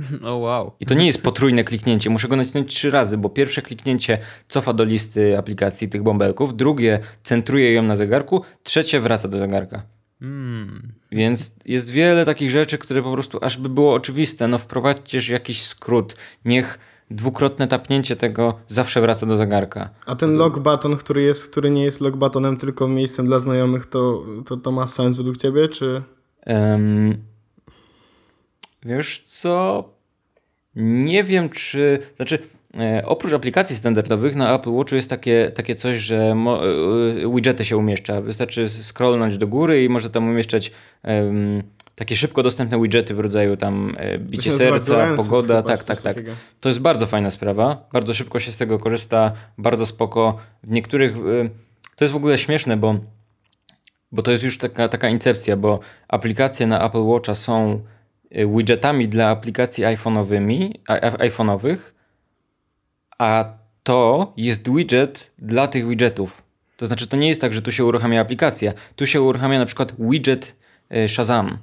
Oh, 0.24 0.36
wow. 0.36 0.72
I 0.80 0.86
to 0.86 0.94
nie 0.94 1.06
jest 1.06 1.22
potrójne 1.22 1.64
kliknięcie, 1.64 2.10
muszę 2.10 2.28
go 2.28 2.36
nacisnąć 2.36 2.74
trzy 2.74 2.90
razy, 2.90 3.18
bo 3.18 3.28
pierwsze 3.28 3.62
kliknięcie 3.62 4.18
cofa 4.48 4.72
do 4.72 4.84
listy 4.84 5.38
aplikacji 5.38 5.88
tych 5.88 6.02
bąbelków, 6.02 6.56
drugie 6.56 6.98
centruje 7.22 7.72
ją 7.72 7.82
na 7.82 7.96
zegarku, 7.96 8.42
trzecie 8.62 9.00
wraca 9.00 9.28
do 9.28 9.38
zegarka. 9.38 9.82
Hmm. 10.20 10.92
Więc 11.12 11.56
jest 11.64 11.90
wiele 11.90 12.24
takich 12.24 12.50
rzeczy, 12.50 12.78
które 12.78 13.02
po 13.02 13.12
prostu 13.12 13.38
aż 13.42 13.58
by 13.58 13.68
było 13.68 13.94
oczywiste. 13.94 14.48
No 14.48 14.58
wprowadźcie 14.58 15.32
jakiś 15.32 15.62
skrót. 15.62 16.16
Niech 16.44 16.78
dwukrotne 17.10 17.68
tapnięcie 17.68 18.16
tego 18.16 18.58
zawsze 18.68 19.00
wraca 19.00 19.26
do 19.26 19.36
zegarka. 19.36 19.90
A 20.06 20.16
ten 20.16 20.36
lock 20.36 20.58
button, 20.58 20.96
który 20.96 21.22
jest, 21.22 21.50
który 21.50 21.70
nie 21.70 21.84
jest 21.84 22.00
lock 22.00 22.16
buttonem, 22.16 22.56
tylko 22.56 22.88
miejscem 22.88 23.26
dla 23.26 23.38
znajomych, 23.38 23.86
to, 23.86 24.24
to, 24.46 24.56
to 24.56 24.72
ma 24.72 24.86
sens 24.86 25.16
według 25.16 25.36
ciebie, 25.36 25.68
czy... 25.68 26.02
Um, 26.46 27.29
wiesz 28.82 29.20
co? 29.20 29.84
Nie 30.76 31.24
wiem, 31.24 31.48
czy... 31.48 31.98
Znaczy, 32.16 32.38
e, 32.74 33.02
oprócz 33.06 33.32
aplikacji 33.32 33.76
standardowych 33.76 34.36
na 34.36 34.54
Apple 34.54 34.72
Watchu 34.72 34.96
jest 34.96 35.10
takie, 35.10 35.50
takie 35.54 35.74
coś, 35.74 35.98
że 35.98 36.34
mo, 36.34 36.66
e, 36.66 37.34
widgety 37.34 37.64
się 37.64 37.76
umieszcza. 37.76 38.20
Wystarczy 38.20 38.68
scrollnąć 38.68 39.38
do 39.38 39.46
góry 39.46 39.84
i 39.84 39.88
może 39.88 40.10
tam 40.10 40.28
umieszczać 40.28 40.72
takie 42.00 42.16
szybko 42.16 42.42
dostępne 42.42 42.82
widgety 42.82 43.14
w 43.14 43.20
rodzaju 43.20 43.56
tam 43.56 43.96
e, 43.98 44.18
bicie 44.18 44.52
serca, 44.52 45.16
pogoda, 45.16 45.62
tak, 45.62 45.84
tak, 45.84 46.02
tak. 46.02 46.16
To 46.60 46.68
jest 46.68 46.80
bardzo 46.80 47.06
fajna 47.06 47.30
sprawa, 47.30 47.88
bardzo 47.92 48.14
szybko 48.14 48.38
się 48.38 48.52
z 48.52 48.56
tego 48.56 48.78
korzysta, 48.78 49.32
bardzo 49.58 49.86
spoko. 49.86 50.36
W 50.62 50.70
niektórych, 50.70 51.16
e, 51.16 51.48
to 51.96 52.04
jest 52.04 52.12
w 52.12 52.16
ogóle 52.16 52.38
śmieszne, 52.38 52.76
bo, 52.76 52.98
bo 54.12 54.22
to 54.22 54.30
jest 54.30 54.44
już 54.44 54.58
taka, 54.58 54.88
taka 54.88 55.08
incepcja, 55.08 55.56
bo 55.56 55.80
aplikacje 56.08 56.66
na 56.66 56.86
Apple 56.86 57.02
Watcha 57.02 57.34
są 57.34 57.72
e, 57.72 57.78
widgetami 58.30 59.08
dla 59.08 59.28
aplikacji 59.28 59.84
iPhone'owymi, 59.84 60.74
iPhone'owych, 61.18 61.78
a 63.18 63.44
to 63.82 64.32
jest 64.36 64.74
widget 64.74 65.32
dla 65.38 65.66
tych 65.66 65.88
widgetów. 65.88 66.42
To 66.76 66.86
znaczy, 66.86 67.06
to 67.06 67.16
nie 67.16 67.28
jest 67.28 67.40
tak, 67.40 67.52
że 67.52 67.62
tu 67.62 67.72
się 67.72 67.84
uruchamia 67.84 68.20
aplikacja. 68.20 68.72
Tu 68.96 69.06
się 69.06 69.22
uruchamia 69.22 69.58
na 69.58 69.66
przykład 69.66 69.92
widget 69.98 70.56
Shazam. 71.06 71.58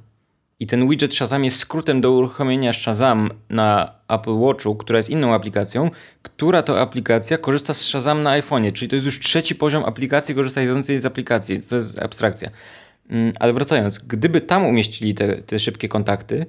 I 0.59 0.67
ten 0.67 0.89
widget 0.89 1.15
Shazam 1.15 1.43
jest 1.43 1.59
skrótem 1.59 2.01
do 2.01 2.11
uruchomienia 2.11 2.73
Shazam 2.73 3.29
na 3.49 3.93
Apple 4.07 4.39
Watchu, 4.39 4.75
która 4.75 4.99
jest 4.99 5.09
inną 5.09 5.33
aplikacją, 5.33 5.89
która 6.21 6.61
to 6.63 6.81
aplikacja 6.81 7.37
korzysta 7.37 7.73
z 7.73 7.81
Shazam 7.81 8.23
na 8.23 8.41
iPhone'ie, 8.41 8.73
czyli 8.73 8.89
to 8.89 8.95
jest 8.95 9.05
już 9.05 9.19
trzeci 9.19 9.55
poziom 9.55 9.85
aplikacji 9.85 10.35
korzystającej 10.35 10.99
z 10.99 11.05
aplikacji. 11.05 11.59
To 11.69 11.75
jest 11.75 11.99
abstrakcja. 12.01 12.49
Mm, 13.09 13.33
ale 13.39 13.53
wracając, 13.53 13.99
gdyby 13.99 14.41
tam 14.41 14.65
umieścili 14.65 15.13
te, 15.13 15.41
te 15.41 15.59
szybkie 15.59 15.87
kontakty, 15.87 16.45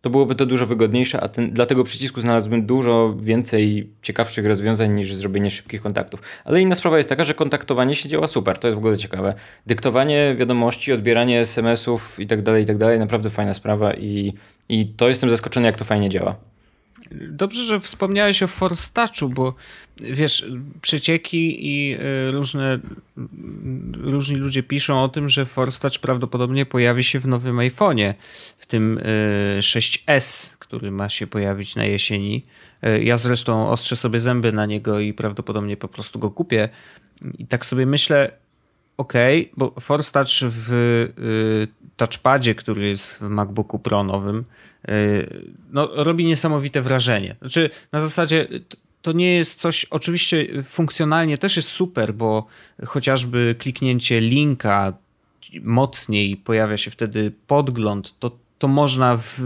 to 0.00 0.10
byłoby 0.10 0.34
to 0.34 0.46
dużo 0.46 0.66
wygodniejsze, 0.66 1.20
a 1.20 1.28
ten, 1.28 1.50
dla 1.50 1.66
tego 1.66 1.84
przycisku 1.84 2.20
znalazłbym 2.20 2.66
dużo 2.66 3.16
więcej 3.20 3.92
ciekawszych 4.02 4.46
rozwiązań 4.46 4.94
niż 4.94 5.14
zrobienie 5.14 5.50
szybkich 5.50 5.82
kontaktów. 5.82 6.20
Ale 6.44 6.60
inna 6.60 6.74
sprawa 6.74 6.96
jest 6.96 7.08
taka, 7.08 7.24
że 7.24 7.34
kontaktowanie 7.34 7.94
się 7.94 8.08
działa 8.08 8.28
super, 8.28 8.58
to 8.58 8.68
jest 8.68 8.74
w 8.74 8.78
ogóle 8.78 8.96
ciekawe. 8.96 9.34
Dyktowanie 9.66 10.34
wiadomości, 10.38 10.92
odbieranie 10.92 11.40
SMS-ów 11.40 12.20
tak 12.26 12.42
tak 12.66 12.76
dalej, 12.76 12.98
naprawdę 12.98 13.30
fajna 13.30 13.54
sprawa 13.54 13.94
i, 13.94 14.32
i 14.68 14.86
to 14.86 15.08
jestem 15.08 15.30
zaskoczony, 15.30 15.66
jak 15.66 15.76
to 15.76 15.84
fajnie 15.84 16.08
działa. 16.08 16.36
Dobrze, 17.12 17.64
że 17.64 17.80
wspomniałeś 17.80 18.42
o 18.42 18.46
Force 18.46 18.90
Touchu, 18.92 19.28
bo 19.28 19.54
wiesz, 20.00 20.46
przecieki 20.80 21.66
i 21.66 21.94
y, 21.94 22.30
różne 22.30 22.78
różni 23.92 24.36
ludzie 24.36 24.62
piszą 24.62 25.02
o 25.02 25.08
tym, 25.08 25.28
że 25.28 25.46
Force 25.46 25.80
Touch 25.80 25.98
prawdopodobnie 25.98 26.66
pojawi 26.66 27.04
się 27.04 27.20
w 27.20 27.26
nowym 27.26 27.56
iPhone'ie, 27.56 28.14
w 28.58 28.66
tym 28.66 29.00
6S, 29.58 30.54
y, 30.54 30.56
który 30.58 30.90
ma 30.90 31.08
się 31.08 31.26
pojawić 31.26 31.76
na 31.76 31.84
jesieni. 31.84 32.42
Y, 32.86 33.04
ja 33.04 33.18
zresztą 33.18 33.68
ostrzę 33.68 33.96
sobie 33.96 34.20
zęby 34.20 34.52
na 34.52 34.66
niego 34.66 35.00
i 35.00 35.12
prawdopodobnie 35.12 35.76
po 35.76 35.88
prostu 35.88 36.18
go 36.18 36.30
kupię. 36.30 36.68
I 37.38 37.46
tak 37.46 37.66
sobie 37.66 37.86
myślę, 37.86 38.32
ok, 38.96 39.12
bo 39.56 39.74
Force 39.80 40.12
Touch 40.12 40.52
w 40.52 41.08
touchpadzie, 41.96 42.54
który 42.54 42.88
jest 42.88 43.14
w 43.14 43.20
MacBooku 43.20 43.78
Pro 43.78 44.04
nowym, 44.04 44.44
no, 45.70 45.88
robi 45.92 46.24
niesamowite 46.24 46.82
wrażenie. 46.82 47.36
Znaczy, 47.40 47.70
na 47.92 48.00
zasadzie 48.00 48.48
to 49.02 49.12
nie 49.12 49.34
jest 49.34 49.60
coś, 49.60 49.84
oczywiście 49.84 50.62
funkcjonalnie 50.62 51.38
też 51.38 51.56
jest 51.56 51.68
super, 51.68 52.14
bo 52.14 52.46
chociażby 52.86 53.56
kliknięcie 53.58 54.20
linka 54.20 54.92
mocniej 55.62 56.36
pojawia 56.36 56.76
się 56.76 56.90
wtedy 56.90 57.32
podgląd, 57.46 58.18
to, 58.18 58.38
to 58.58 58.68
można 58.68 59.16
w, 59.16 59.40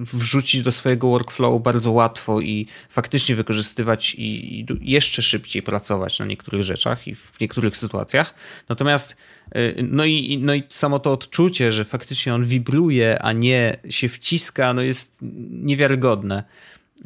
wrzucić 0.00 0.62
do 0.62 0.72
swojego 0.72 1.08
workflowu 1.08 1.60
bardzo 1.60 1.92
łatwo 1.92 2.40
i 2.40 2.66
faktycznie 2.88 3.34
wykorzystywać 3.34 4.14
i, 4.14 4.60
i 4.60 4.66
jeszcze 4.80 5.22
szybciej 5.22 5.62
pracować 5.62 6.18
na 6.18 6.26
niektórych 6.26 6.62
rzeczach 6.62 7.08
i 7.08 7.14
w 7.14 7.40
niektórych 7.40 7.76
sytuacjach. 7.76 8.34
Natomiast 8.68 9.16
y, 9.56 9.86
no 9.90 10.04
i, 10.04 10.38
no 10.38 10.54
i 10.54 10.62
samo 10.70 10.98
to 10.98 11.12
odczucie, 11.12 11.72
że 11.72 11.84
faktycznie 11.84 12.34
on 12.34 12.44
wibruje, 12.44 13.22
a 13.22 13.32
nie 13.32 13.76
się 13.90 14.08
wciska, 14.08 14.74
no 14.74 14.82
jest 14.82 15.18
niewiarygodne. 15.50 16.44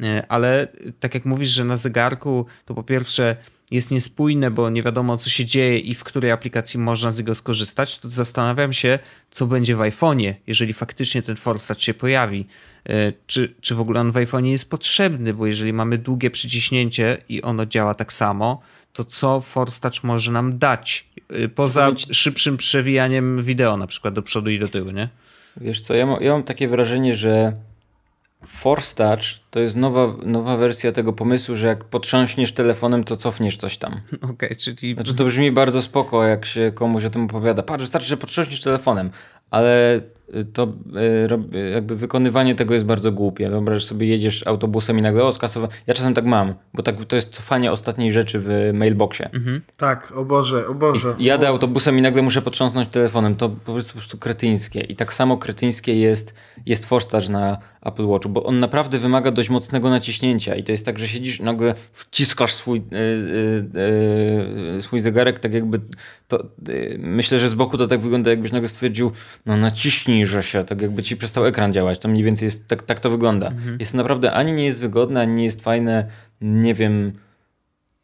E, 0.03 0.25
ale 0.29 0.67
tak 0.99 1.13
jak 1.13 1.25
mówisz, 1.25 1.49
że 1.49 1.63
na 1.63 1.75
zegarku 1.75 2.45
to 2.65 2.73
po 2.73 2.83
pierwsze 2.83 3.35
jest 3.71 3.91
niespójne, 3.91 4.51
bo 4.51 4.69
nie 4.69 4.83
wiadomo 4.83 5.17
co 5.17 5.29
się 5.29 5.45
dzieje 5.45 5.79
i 5.79 5.95
w 5.95 6.03
której 6.03 6.31
aplikacji 6.31 6.79
można 6.79 7.11
z 7.11 7.17
niego 7.17 7.35
skorzystać, 7.35 7.99
to 7.99 8.09
zastanawiam 8.09 8.73
się, 8.73 8.99
co 9.31 9.47
będzie 9.47 9.75
w 9.75 9.79
iPhone'ie, 9.79 10.33
jeżeli 10.47 10.73
faktycznie 10.73 11.21
ten 11.21 11.35
Force 11.35 11.75
się 11.75 11.93
pojawi. 11.93 12.47
E, 12.89 13.13
czy, 13.27 13.53
czy 13.61 13.75
w 13.75 13.79
ogóle 13.79 13.99
on 14.01 14.11
w 14.11 14.15
iPhone'ie 14.15 14.45
jest 14.45 14.69
potrzebny, 14.69 15.33
bo 15.33 15.47
jeżeli 15.47 15.73
mamy 15.73 15.97
długie 15.97 16.31
przyciśnięcie 16.31 17.17
i 17.29 17.41
ono 17.41 17.65
działa 17.65 17.93
tak 17.93 18.13
samo, 18.13 18.61
to 18.93 19.05
co 19.05 19.41
Force 19.41 19.81
Touch 19.81 20.03
może 20.03 20.31
nam 20.31 20.59
dać? 20.59 21.07
E, 21.29 21.47
poza 21.47 21.91
szybszym 22.11 22.57
przewijaniem 22.57 23.43
wideo 23.43 23.77
na 23.77 23.87
przykład 23.87 24.13
do 24.13 24.21
przodu 24.21 24.49
i 24.49 24.59
do 24.59 24.67
tyłu, 24.67 24.91
nie? 24.91 25.09
Wiesz 25.61 25.81
co, 25.81 25.93
ja, 25.93 26.05
ma, 26.05 26.17
ja 26.21 26.31
mam 26.31 26.43
takie 26.43 26.67
wrażenie, 26.67 27.15
że 27.15 27.53
Force 28.47 28.95
Touch 28.95 29.23
to 29.51 29.59
jest 29.59 29.75
nowa, 29.75 30.13
nowa 30.25 30.57
wersja 30.57 30.91
tego 30.91 31.13
pomysłu, 31.13 31.55
że 31.55 31.67
jak 31.67 31.83
potrząśniesz 31.83 32.53
telefonem, 32.53 33.03
to 33.03 33.15
cofniesz 33.15 33.57
coś 33.57 33.77
tam. 33.77 33.91
Okej, 34.17 34.31
okay, 34.31 34.55
czyli... 34.55 34.93
Znaczy 34.93 35.15
to 35.15 35.25
brzmi 35.25 35.51
bardzo 35.51 35.81
spoko, 35.81 36.23
jak 36.23 36.45
się 36.45 36.71
komuś 36.75 37.05
o 37.05 37.09
tym 37.09 37.25
opowiada. 37.25 37.63
Patrz, 37.63 37.83
wystarczy, 37.83 38.07
że 38.07 38.17
potrząśniesz 38.17 38.61
telefonem, 38.61 39.11
ale 39.51 40.01
to 40.53 40.73
y, 41.53 41.69
jakby 41.71 41.95
wykonywanie 41.95 42.55
tego 42.55 42.73
jest 42.73 42.85
bardzo 42.85 43.11
głupie. 43.11 43.49
Wyobraź 43.49 43.85
sobie, 43.85 44.07
jedziesz 44.07 44.47
autobusem 44.47 44.99
i 44.99 45.01
nagle 45.01 45.23
o, 45.23 45.31
skasowa... 45.31 45.67
Ja 45.87 45.93
czasem 45.93 46.13
tak 46.13 46.25
mam, 46.25 46.53
bo 46.73 46.83
tak, 46.83 47.05
to 47.05 47.15
jest 47.15 47.29
cofanie 47.29 47.71
ostatniej 47.71 48.11
rzeczy 48.11 48.39
w 48.39 48.71
mailboxie. 48.73 49.29
Mhm. 49.33 49.61
Tak, 49.77 50.13
o 50.15 50.25
Boże, 50.25 50.67
o 50.67 50.73
Boże. 50.73 51.15
I 51.19 51.23
jadę 51.23 51.47
autobusem 51.47 51.97
i 51.97 52.01
nagle 52.01 52.21
muszę 52.21 52.41
potrząsnąć 52.41 52.89
telefonem. 52.89 53.35
To 53.35 53.49
po 53.49 53.73
prostu, 53.73 53.93
po 53.93 53.99
prostu 53.99 54.17
kretyńskie. 54.17 54.81
I 54.81 54.95
tak 54.95 55.13
samo 55.13 55.37
kretyńskie 55.37 55.95
jest, 55.99 56.33
jest 56.65 56.85
Forstage 56.85 57.29
na 57.29 57.57
Apple 57.87 58.07
Watchu, 58.07 58.29
bo 58.29 58.43
on 58.43 58.59
naprawdę 58.59 58.99
wymaga 58.99 59.31
dość 59.31 59.49
mocnego 59.49 59.89
naciśnięcia 59.89 60.55
i 60.55 60.63
to 60.63 60.71
jest 60.71 60.85
tak, 60.85 60.99
że 60.99 61.07
siedzisz 61.07 61.39
nagle 61.39 61.73
wciskasz 61.93 62.53
swój, 62.53 62.81
yy, 62.91 63.69
yy, 64.75 64.81
swój 64.81 64.99
zegarek 64.99 65.39
tak 65.39 65.53
jakby 65.53 65.81
to, 66.27 66.43
yy, 66.67 66.97
myślę, 66.99 67.39
że 67.39 67.49
z 67.49 67.53
boku 67.53 67.77
to 67.77 67.87
tak 67.87 67.99
wygląda 67.99 68.29
jakbyś 68.29 68.51
nagle 68.51 68.69
stwierdził 68.69 69.11
no 69.45 69.57
naciśnij, 69.57 70.16
że 70.25 70.43
się, 70.43 70.63
tak 70.63 70.81
jakby 70.81 71.03
ci 71.03 71.17
przestał 71.17 71.45
ekran 71.45 71.73
działać, 71.73 71.99
to 71.99 72.07
mniej 72.07 72.23
więcej 72.23 72.45
jest, 72.45 72.67
tak, 72.67 72.83
tak 72.83 72.99
to 72.99 73.09
wygląda. 73.09 73.47
Mhm. 73.47 73.77
Jest 73.79 73.93
naprawdę 73.93 74.31
ani 74.31 74.53
nie 74.53 74.65
jest 74.65 74.81
wygodne, 74.81 75.21
ani 75.21 75.33
nie 75.33 75.43
jest 75.43 75.63
fajne, 75.63 76.07
nie 76.41 76.73
wiem... 76.73 77.11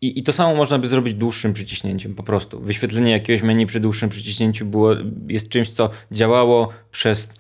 I, 0.02 0.20
I 0.20 0.24
to 0.24 0.34
samo 0.34 0.56
można 0.56 0.80
by 0.80 0.88
zrobić 0.88 1.14
dłuższym 1.14 1.54
przyciśnięciem, 1.54 2.16
po 2.16 2.24
prostu. 2.24 2.60
Wyświetlenie 2.60 3.12
jakiegoś 3.12 3.44
menu 3.44 3.66
przy 3.66 3.80
dłuższym 3.80 4.10
przyciśnięciu 4.10 4.66
było, 4.66 4.92
jest 5.28 5.50
czymś, 5.50 5.70
co 5.70 5.90
działało 6.12 6.70
przez 6.92 7.34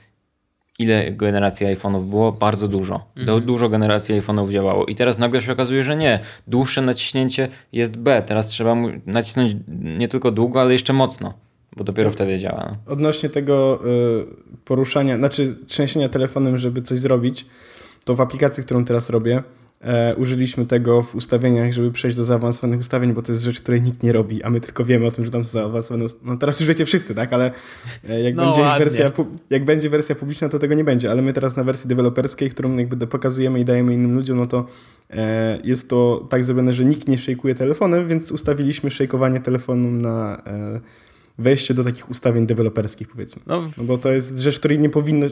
ile 0.79 1.11
generacji 1.11 1.67
iPhone'ów 1.67 2.09
było? 2.09 2.31
Bardzo 2.31 2.67
dużo. 2.67 3.05
Mhm. 3.17 3.41
Dużo 3.41 3.69
generacji 3.69 4.21
iPhone'ów 4.21 4.51
działało. 4.51 4.85
I 4.85 4.95
teraz 4.95 5.17
nagle 5.17 5.41
się 5.41 5.51
okazuje, 5.51 5.83
że 5.83 5.95
nie. 5.95 6.19
Dłuższe 6.47 6.81
naciśnięcie 6.81 7.47
jest 7.71 7.97
B. 7.97 8.23
Teraz 8.27 8.47
trzeba 8.47 8.75
nacisnąć 9.05 9.55
nie 9.81 10.07
tylko 10.07 10.31
długo, 10.31 10.61
ale 10.61 10.73
jeszcze 10.73 10.93
mocno. 10.93 11.33
Bo 11.77 11.83
dopiero 11.83 12.09
tak. 12.09 12.15
wtedy 12.15 12.39
działa. 12.39 12.77
No. 12.85 12.93
Odnośnie 12.93 13.29
tego 13.29 13.79
y, 13.85 14.25
poruszania, 14.65 15.17
znaczy 15.17 15.55
trzęsienia 15.67 16.09
telefonem, 16.09 16.57
żeby 16.57 16.81
coś 16.81 16.99
zrobić, 16.99 17.45
to 18.03 18.15
w 18.15 18.21
aplikacji, 18.21 18.63
którą 18.63 18.85
teraz 18.85 19.09
robię, 19.09 19.43
e, 19.81 20.15
użyliśmy 20.15 20.65
tego 20.65 21.03
w 21.03 21.15
ustawieniach, 21.15 21.73
żeby 21.73 21.91
przejść 21.91 22.17
do 22.17 22.23
zaawansowanych 22.23 22.79
ustawień, 22.79 23.13
bo 23.13 23.21
to 23.21 23.31
jest 23.31 23.43
rzecz, 23.43 23.61
której 23.61 23.81
nikt 23.81 24.03
nie 24.03 24.13
robi, 24.13 24.43
a 24.43 24.49
my 24.49 24.61
tylko 24.61 24.85
wiemy 24.85 25.05
o 25.05 25.11
tym, 25.11 25.25
że 25.25 25.31
tam 25.31 25.45
są 25.45 25.51
zaawansowane 25.51 26.05
No 26.23 26.37
teraz 26.37 26.59
już 26.59 26.69
wiecie 26.69 26.85
wszyscy, 26.85 27.15
tak? 27.15 27.33
Ale 27.33 27.51
e, 28.09 28.21
jak, 28.21 28.35
no, 28.35 28.45
będzie 28.45 28.79
wersja, 28.79 29.11
jak 29.49 29.65
będzie 29.65 29.89
wersja 29.89 30.15
publiczna, 30.15 30.49
to 30.49 30.59
tego 30.59 30.73
nie 30.73 30.83
będzie, 30.83 31.11
ale 31.11 31.21
my 31.21 31.33
teraz 31.33 31.57
na 31.57 31.63
wersji 31.63 31.89
deweloperskiej, 31.89 32.49
którą 32.49 32.77
jakby 32.77 33.07
pokazujemy 33.07 33.59
i 33.59 33.65
dajemy 33.65 33.93
innym 33.93 34.15
ludziom, 34.15 34.37
no 34.37 34.45
to 34.45 34.65
e, 35.09 35.59
jest 35.63 35.89
to 35.89 36.27
tak 36.29 36.43
zrobione, 36.43 36.73
że 36.73 36.85
nikt 36.85 37.07
nie 37.07 37.17
szejkuje 37.17 37.55
telefonem, 37.55 38.07
więc 38.07 38.31
ustawiliśmy 38.31 38.91
szejkowanie 38.91 39.39
telefonu 39.39 39.91
na... 39.91 40.43
Wejście 41.37 41.73
do 41.73 41.83
takich 41.83 42.09
ustawień 42.09 42.47
deweloperskich, 42.47 43.07
powiedzmy. 43.07 43.41
No, 43.45 43.71
no 43.77 43.83
bo 43.83 43.97
to 43.97 44.11
jest 44.11 44.37
rzecz, 44.37 44.59
której 44.59 44.79
nie 44.79 44.89
powinno... 44.89 45.27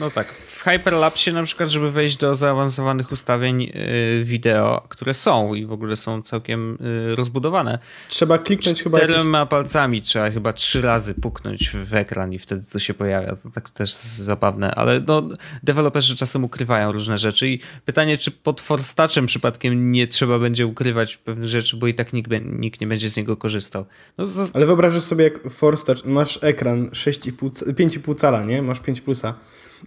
No 0.00 0.10
tak. 0.10 0.34
Hyperlapsie 0.68 1.32
na 1.32 1.42
przykład, 1.42 1.70
żeby 1.70 1.90
wejść 1.90 2.16
do 2.16 2.36
zaawansowanych 2.36 3.12
ustawień 3.12 3.62
y, 3.62 4.24
wideo, 4.24 4.86
które 4.88 5.14
są 5.14 5.54
i 5.54 5.66
w 5.66 5.72
ogóle 5.72 5.96
są 5.96 6.22
całkiem 6.22 6.78
y, 7.12 7.16
rozbudowane. 7.16 7.78
Trzeba 8.08 8.38
kliknąć 8.38 8.82
chyba 8.82 8.98
Czterema 8.98 9.38
jakieś... 9.38 9.50
palcami 9.50 10.02
trzeba 10.02 10.30
chyba 10.30 10.52
trzy 10.52 10.82
razy 10.82 11.14
puknąć 11.14 11.70
w 11.70 11.94
ekran 11.94 12.32
i 12.32 12.38
wtedy 12.38 12.66
to 12.72 12.78
się 12.78 12.94
pojawia. 12.94 13.36
To 13.36 13.50
tak 13.50 13.70
też 13.70 13.92
zabawne, 13.94 14.70
ale 14.70 15.00
no, 15.06 15.28
deweloperzy 15.62 16.16
czasem 16.16 16.44
ukrywają 16.44 16.92
różne 16.92 17.18
rzeczy 17.18 17.48
i 17.48 17.60
pytanie, 17.84 18.18
czy 18.18 18.30
pod 18.30 18.60
forstaczem 18.60 19.26
przypadkiem 19.26 19.92
nie 19.92 20.06
trzeba 20.06 20.38
będzie 20.38 20.66
ukrywać 20.66 21.16
pewnych 21.16 21.48
rzeczy, 21.48 21.76
bo 21.76 21.86
i 21.86 21.94
tak 21.94 22.12
nikt, 22.12 22.30
nikt 22.44 22.80
nie 22.80 22.86
będzie 22.86 23.10
z 23.10 23.16
niego 23.16 23.36
korzystał. 23.36 23.86
No, 24.18 24.26
to... 24.26 24.48
Ale 24.52 24.66
wyobrażasz 24.66 25.02
sobie, 25.02 25.24
jak 25.24 25.50
forstacz, 25.50 26.04
masz 26.04 26.38
ekran 26.42 26.86
5,5 26.88 28.16
cala, 28.16 28.44
nie? 28.44 28.62
Masz 28.62 28.80
5 28.80 29.00
plusa 29.00 29.34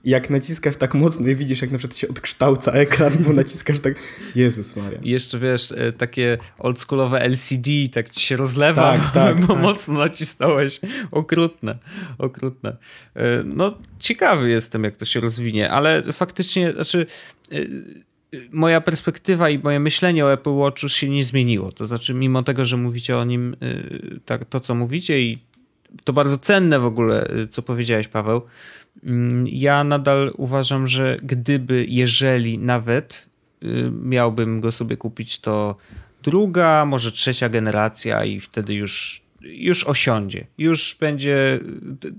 jak 0.03 0.29
naciskasz 0.29 0.75
tak 0.75 0.93
mocno 0.93 1.27
i 1.27 1.35
widzisz, 1.35 1.61
jak 1.61 1.71
na 1.71 1.77
przykład 1.77 1.97
się 1.97 2.07
odkształca 2.07 2.71
ekran, 2.71 3.13
bo 3.19 3.33
naciskasz 3.33 3.79
tak, 3.79 3.95
Jezus 4.35 4.75
Maria. 4.75 4.99
I 5.03 5.09
jeszcze 5.09 5.39
wiesz, 5.39 5.71
e, 5.71 5.93
takie 5.93 6.37
oldschoolowe 6.59 7.21
LCD, 7.21 7.71
tak 7.93 8.09
ci 8.09 8.21
się 8.21 8.35
rozlewa, 8.35 8.91
tak, 8.91 9.13
tak, 9.13 9.41
bo 9.41 9.53
tak. 9.53 9.63
mocno 9.63 9.93
nacisnąłeś. 9.93 10.79
Okrutne, 11.11 11.77
okrutne. 12.17 12.77
E, 13.15 13.43
no, 13.45 13.77
ciekawy 13.99 14.49
jestem, 14.49 14.83
jak 14.83 14.97
to 14.97 15.05
się 15.05 15.19
rozwinie, 15.19 15.71
ale 15.71 16.03
faktycznie, 16.03 16.73
znaczy 16.73 17.05
e, 17.51 17.55
moja 18.51 18.81
perspektywa 18.81 19.49
i 19.49 19.59
moje 19.59 19.79
myślenie 19.79 20.25
o 20.25 20.33
Apple 20.33 20.55
Watchu 20.55 20.89
się 20.89 21.09
nie 21.09 21.23
zmieniło. 21.23 21.71
To 21.71 21.85
znaczy, 21.85 22.13
mimo 22.13 22.43
tego, 22.43 22.65
że 22.65 22.77
mówicie 22.77 23.17
o 23.17 23.23
nim 23.23 23.55
tak, 24.25 24.45
to, 24.45 24.59
co 24.59 24.75
mówicie 24.75 25.21
i 25.21 25.37
to 26.03 26.13
bardzo 26.13 26.37
cenne 26.37 26.79
w 26.79 26.85
ogóle, 26.85 27.27
co 27.49 27.61
powiedziałeś, 27.61 28.07
Paweł, 28.07 28.41
ja 29.45 29.83
nadal 29.83 30.33
uważam, 30.37 30.87
że 30.87 31.17
gdyby, 31.23 31.85
jeżeli 31.89 32.59
nawet 32.59 33.29
y, 33.63 33.91
miałbym 34.01 34.61
go 34.61 34.71
sobie 34.71 34.97
kupić, 34.97 35.39
to 35.39 35.75
druga, 36.23 36.85
może 36.85 37.11
trzecia 37.11 37.49
generacja 37.49 38.25
i 38.25 38.39
wtedy 38.39 38.73
już, 38.73 39.21
już 39.43 39.83
osiądzie. 39.83 40.47
Już 40.57 40.97
będzie, 40.99 41.59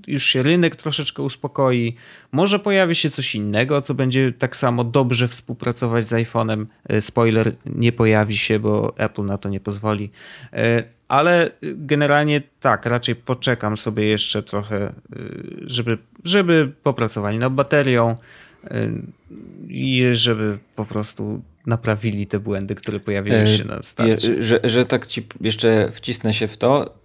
już 0.07 0.25
się 0.25 0.43
rynek 0.43 0.77
troszeczkę 0.77 1.23
uspokoi. 1.23 1.97
Może 2.33 2.59
pojawi 2.59 2.95
się 2.95 3.11
coś 3.11 3.35
innego, 3.35 3.83
co 3.83 3.95
będzie 3.95 4.33
tak 4.33 4.57
samo 4.57 4.85
dobrze 4.85 5.29
współpracować 5.29 6.09
z 6.09 6.13
iPhone'em. 6.13 6.67
Y, 6.93 7.01
spoiler, 7.01 7.53
nie 7.67 7.93
pojawi 7.93 8.37
się, 8.37 8.59
bo 8.59 8.99
Apple 8.99 9.25
na 9.25 9.39
to 9.39 9.49
nie 9.49 9.61
pozwoli. 9.61 10.11
Y, 10.55 10.85
ale 11.09 11.51
generalnie 11.63 12.43
tak, 12.61 12.87
raczej 12.87 13.15
poczekam 13.17 13.77
sobie 13.77 14.05
jeszcze 14.05 14.43
trochę, 14.43 14.93
żeby 15.67 15.99
żeby 16.25 16.73
popracowali 16.83 17.39
nad 17.39 17.53
baterią 17.53 18.17
i 19.69 20.05
żeby 20.13 20.59
po 20.77 20.85
prostu 20.85 21.43
naprawili 21.67 22.27
te 22.27 22.41
błędy, 22.41 22.75
które 22.75 23.01
pojawiły 23.01 23.37
e, 23.37 23.47
się 23.47 23.65
na 23.65 23.83
starcie. 23.83 24.43
Że, 24.43 24.61
że 24.65 24.85
tak 24.85 25.07
ci 25.07 25.27
jeszcze 25.41 25.93
wcisnę 25.93 26.33
się 26.33 26.49
w 26.49 26.57
to, 26.57 27.02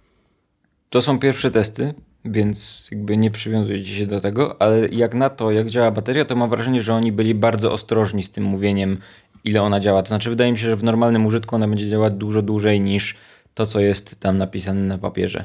to 0.90 1.02
są 1.02 1.18
pierwsze 1.18 1.50
testy, 1.50 1.94
więc 2.24 2.88
jakby 2.90 3.16
nie 3.16 3.30
przywiązujecie 3.30 3.94
się 3.94 4.06
do 4.06 4.20
tego, 4.20 4.62
ale 4.62 4.88
jak 4.88 5.14
na 5.14 5.30
to, 5.30 5.50
jak 5.50 5.68
działa 5.68 5.90
bateria, 5.90 6.24
to 6.24 6.36
mam 6.36 6.50
wrażenie, 6.50 6.82
że 6.82 6.94
oni 6.94 7.12
byli 7.12 7.34
bardzo 7.34 7.72
ostrożni 7.72 8.22
z 8.22 8.30
tym 8.30 8.44
mówieniem, 8.44 8.98
ile 9.44 9.62
ona 9.62 9.80
działa. 9.80 10.02
To 10.02 10.08
znaczy, 10.08 10.30
wydaje 10.30 10.52
mi 10.52 10.58
się, 10.58 10.70
że 10.70 10.76
w 10.76 10.84
normalnym 10.84 11.26
użytku 11.26 11.56
ona 11.56 11.68
będzie 11.68 11.88
działać 11.88 12.14
dużo 12.14 12.42
dłużej 12.42 12.80
niż 12.80 13.16
to, 13.54 13.66
co 13.66 13.80
jest 13.80 14.20
tam 14.20 14.38
napisane 14.38 14.80
na 14.80 14.98
papierze. 14.98 15.44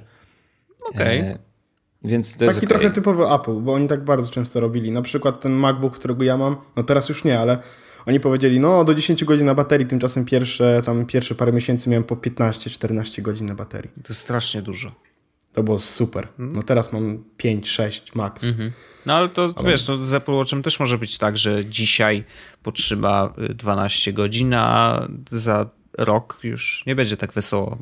Okej. 0.89 1.19
Okay. 1.19 1.31
E, 1.31 1.37
więc 2.03 2.37
Taki 2.37 2.51
okay. 2.51 2.69
trochę 2.69 2.89
typowy 2.89 3.23
Apple, 3.31 3.55
bo 3.61 3.73
oni 3.73 3.87
tak 3.87 4.03
bardzo 4.03 4.31
często 4.31 4.59
robili. 4.59 4.91
Na 4.91 5.01
przykład 5.01 5.39
ten 5.39 5.51
MacBook, 5.51 5.95
którego 5.95 6.23
ja 6.23 6.37
mam, 6.37 6.55
no 6.75 6.83
teraz 6.83 7.09
już 7.09 7.23
nie, 7.23 7.39
ale 7.39 7.57
oni 8.05 8.19
powiedzieli, 8.19 8.59
no 8.59 8.83
do 8.83 8.95
10 8.95 9.23
godzin 9.23 9.45
na 9.45 9.55
baterii, 9.55 9.87
tymczasem 9.87 10.25
pierwsze, 10.25 10.81
tam 10.85 11.05
pierwsze 11.05 11.35
parę 11.35 11.53
miesięcy 11.53 11.89
miałem 11.89 12.03
po 12.03 12.15
15-14 12.15 13.21
godzin 13.21 13.47
na 13.47 13.55
baterii. 13.55 13.91
To 14.03 14.13
jest 14.13 14.21
strasznie 14.21 14.61
dużo. 14.61 14.91
To 15.53 15.63
było 15.63 15.79
super. 15.79 16.27
No 16.37 16.63
teraz 16.63 16.93
mam 16.93 17.23
5-6 17.37 18.15
max. 18.15 18.43
Mhm. 18.43 18.71
No 19.05 19.13
ale 19.13 19.29
to 19.29 19.53
ale... 19.55 19.69
wiesz, 19.69 19.87
no, 19.87 19.97
z 19.97 20.13
Apple 20.13 20.31
Watchem 20.31 20.63
też 20.63 20.79
może 20.79 20.97
być 20.97 21.17
tak, 21.17 21.37
że 21.37 21.65
dzisiaj 21.65 22.23
potrzyma 22.63 23.33
12 23.49 24.13
godzin, 24.13 24.53
a 24.53 25.07
za 25.31 25.69
rok 25.97 26.39
już 26.43 26.83
nie 26.85 26.95
będzie 26.95 27.17
tak 27.17 27.33
wesoło. 27.33 27.77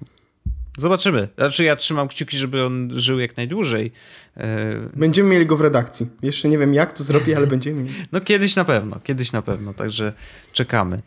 Zobaczymy. 0.78 1.28
Znaczy 1.38 1.64
ja 1.64 1.76
trzymam 1.76 2.08
kciuki, 2.08 2.38
żeby 2.38 2.66
on 2.66 2.90
żył 2.94 3.20
jak 3.20 3.38
najdłużej. 3.38 3.92
E, 4.38 4.90
będziemy 4.94 5.30
mieli 5.30 5.46
go 5.46 5.58
w 5.58 5.62
redakcji. 5.62 6.08
Jeszcze 6.22 6.50
nie 6.50 6.58
wiem 6.58 6.74
jak 6.74 6.92
to 6.92 7.04
zrobię, 7.04 7.38
ale 7.38 7.48
będziemy 7.48 7.84
mieli. 7.84 7.96
No 8.12 8.22
kiedyś 8.22 8.56
na 8.56 8.66
pewno, 8.66 9.00
kiedyś 9.04 9.32
na 9.32 9.42
pewno, 9.42 9.74
także 9.74 10.14
czekamy. 10.54 10.98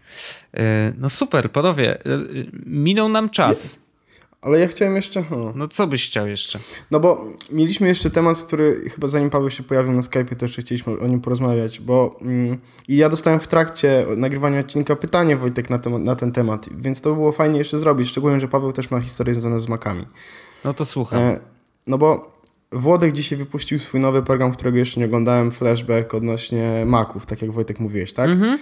E, 0.55 0.93
no 0.99 1.09
super, 1.09 1.53
panowie. 1.53 1.99
Minął 2.67 3.09
nam 3.09 3.31
czas. 3.31 3.84
Ale 4.45 4.61
ja 4.61 4.69
chciałem 4.69 4.97
jeszcze. 4.97 5.25
No 5.55 5.69
co 5.69 5.87
byś 5.87 6.07
chciał 6.07 6.29
jeszcze? 6.29 6.59
No 6.91 7.01
bo 7.01 7.25
mieliśmy 7.53 7.89
jeszcze 7.89 8.11
temat, 8.11 8.39
który 8.39 8.91
chyba 8.91 9.09
zanim 9.09 9.31
Paweł 9.31 9.51
się 9.51 9.63
pojawił 9.63 9.93
na 9.93 10.03
Skype, 10.03 10.37
to 10.37 10.45
jeszcze 10.45 10.63
chcieliśmy 10.63 11.01
o 11.01 11.07
nim 11.07 11.21
porozmawiać, 11.21 11.81
bo 11.81 12.19
mm, 12.21 12.59
i 12.89 12.97
ja 12.97 13.09
dostałem 13.09 13.41
w 13.41 13.49
trakcie 13.49 14.07
nagrywania 14.17 14.61
odcinka 14.61 14.97
pytanie 14.97 15.37
Wojtek 15.37 15.71
na, 15.71 15.79
na 15.99 16.17
ten 16.17 16.33
temat, 16.33 16.69
więc 16.77 17.01
to 17.01 17.11
by 17.11 17.17
było 17.17 17.33
fajnie 17.33 17.59
jeszcze 17.59 17.79
zrobić, 17.79 18.09
szczególnie, 18.09 18.41
że 18.41 18.49
Paweł 18.49 18.73
też 18.73 18.91
ma 18.91 19.01
historię 19.01 19.35
związaną 19.35 19.59
z 19.59 19.69
makami. 19.69 20.07
No 20.65 20.75
to 20.75 20.85
słucham. 20.85 21.21
E, 21.21 21.41
no 21.87 21.99
bo 21.99 22.35
Włodek 22.73 23.13
dzisiaj 23.13 23.39
wypuścił 23.39 23.79
swój 23.79 24.01
nowy 24.01 24.23
program, 24.23 24.53
którego 24.53 24.79
jeszcze 24.79 25.01
nie 25.01 25.07
oglądałem, 25.07 25.51
flashback 25.51 26.15
odnośnie 26.15 26.83
maków, 26.87 27.27
tak 27.27 27.43
jak 27.43 27.53
Wojtek 27.53 27.81
mówiłeś, 27.81 28.13
tak? 28.13 28.31
Mhm. 28.31 28.59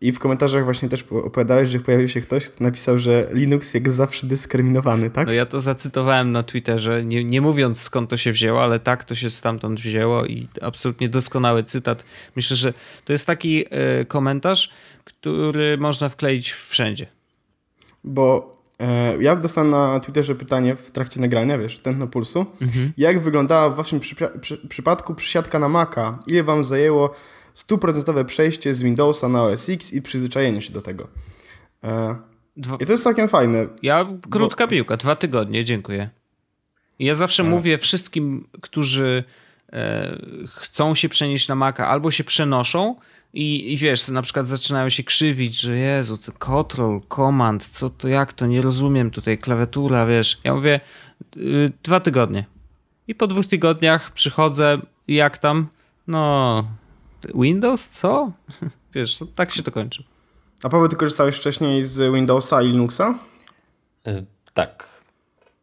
I 0.00 0.12
w 0.12 0.18
komentarzach 0.18 0.64
właśnie 0.64 0.88
też 0.88 1.04
opowiadałeś, 1.10 1.70
że 1.70 1.80
pojawił 1.80 2.08
się 2.08 2.20
ktoś, 2.20 2.46
kto 2.46 2.64
napisał, 2.64 2.98
że 2.98 3.28
Linux 3.32 3.74
jak 3.74 3.90
zawsze 3.90 4.26
dyskryminowany, 4.26 5.10
tak? 5.10 5.26
No 5.26 5.32
ja 5.32 5.46
to 5.46 5.60
zacytowałem 5.60 6.32
na 6.32 6.42
Twitterze, 6.42 7.04
nie, 7.04 7.24
nie 7.24 7.40
mówiąc 7.40 7.80
skąd 7.80 8.10
to 8.10 8.16
się 8.16 8.32
wzięło, 8.32 8.62
ale 8.62 8.80
tak 8.80 9.04
to 9.04 9.14
się 9.14 9.30
stamtąd 9.30 9.80
wzięło 9.80 10.26
i 10.26 10.48
absolutnie 10.62 11.08
doskonały 11.08 11.64
cytat. 11.64 12.04
Myślę, 12.36 12.56
że 12.56 12.72
to 13.04 13.12
jest 13.12 13.26
taki 13.26 13.64
y, 14.00 14.04
komentarz, 14.04 14.72
który 15.04 15.78
można 15.78 16.08
wkleić 16.08 16.52
wszędzie. 16.52 17.06
Bo 18.04 18.56
e, 18.80 19.22
ja 19.22 19.36
dostałem 19.36 19.70
na 19.70 20.00
Twitterze 20.00 20.34
pytanie 20.34 20.76
w 20.76 20.90
trakcie 20.90 21.20
nagrania, 21.20 21.58
wiesz, 21.58 21.78
tętno 21.78 22.06
pulsu. 22.06 22.46
Mhm. 22.62 22.92
Jak 22.96 23.20
wyglądała 23.20 23.70
w 23.70 23.76
waszym 23.76 24.00
przy, 24.00 24.14
przy, 24.40 24.68
przypadku 24.68 25.14
przysiadka 25.14 25.58
na 25.58 25.68
Maca? 25.68 26.18
Ile 26.26 26.42
wam 26.42 26.64
zajęło 26.64 27.14
stuprocentowe 27.54 28.24
przejście 28.24 28.74
z 28.74 28.82
Windowsa 28.82 29.28
na 29.28 29.42
OS 29.42 29.68
X 29.68 29.92
i 29.92 30.02
przyzwyczajenie 30.02 30.62
się 30.62 30.72
do 30.72 30.82
tego. 30.82 31.08
E, 31.84 32.16
Dwa... 32.56 32.76
I 32.80 32.86
to 32.86 32.92
jest 32.92 33.04
całkiem 33.04 33.28
fajne. 33.28 33.66
Ja, 33.82 34.06
krótka 34.30 34.66
bo... 34.66 34.70
piłka, 34.70 34.96
dwa 34.96 35.16
tygodnie, 35.16 35.64
dziękuję. 35.64 36.10
Ja 36.98 37.14
zawsze 37.14 37.42
e. 37.42 37.46
mówię 37.46 37.78
wszystkim, 37.78 38.48
którzy 38.60 39.24
e, 39.72 40.18
chcą 40.46 40.94
się 40.94 41.08
przenieść 41.08 41.48
na 41.48 41.54
Maca 41.54 41.88
albo 41.88 42.10
się 42.10 42.24
przenoszą 42.24 42.96
i, 43.32 43.72
i 43.72 43.76
wiesz, 43.76 44.08
na 44.08 44.22
przykład 44.22 44.48
zaczynają 44.48 44.88
się 44.88 45.02
krzywić, 45.02 45.60
że 45.60 45.76
Jezu, 45.76 46.18
to 46.18 46.32
control, 46.32 47.00
command, 47.08 47.68
co 47.68 47.90
to, 47.90 48.08
jak 48.08 48.32
to, 48.32 48.46
nie 48.46 48.62
rozumiem 48.62 49.10
tutaj, 49.10 49.38
klawiatura, 49.38 50.06
wiesz. 50.06 50.40
Ja 50.44 50.54
mówię, 50.54 50.80
y, 51.36 51.72
dwa 51.82 52.00
tygodnie. 52.00 52.44
I 53.08 53.14
po 53.14 53.26
dwóch 53.26 53.46
tygodniach 53.46 54.10
przychodzę, 54.10 54.78
jak 55.08 55.38
tam? 55.38 55.66
No, 56.06 56.64
Windows? 57.34 57.88
Co? 57.88 58.32
Wiesz, 58.94 59.20
no, 59.20 59.26
tak 59.34 59.50
się 59.50 59.62
to 59.62 59.72
kończy. 59.72 60.04
A 60.62 60.68
Paweł, 60.68 60.88
ty 60.88 60.96
korzystałeś 60.96 61.36
wcześniej 61.36 61.82
z 61.82 62.14
Windowsa 62.14 62.62
i 62.62 62.66
Linuxa? 62.66 63.18
Yy, 64.06 64.24
tak. 64.54 65.02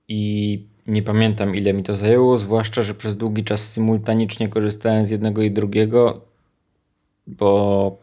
I 0.08 0.64
nie 0.88 1.04
pamiętam 1.04 1.56
ile 1.56 1.74
mi 1.74 1.84
to 1.84 1.96
zajęło, 1.96 2.38
zwłaszcza, 2.38 2.82
że 2.82 2.94
przez 2.94 3.18
długi 3.18 3.44
czas 3.44 3.72
symultanicznie 3.72 4.50
korzystałem 4.50 5.06
z 5.06 5.10
jednego 5.10 5.42
i 5.42 5.52
drugiego, 5.52 6.22
bo 7.28 7.98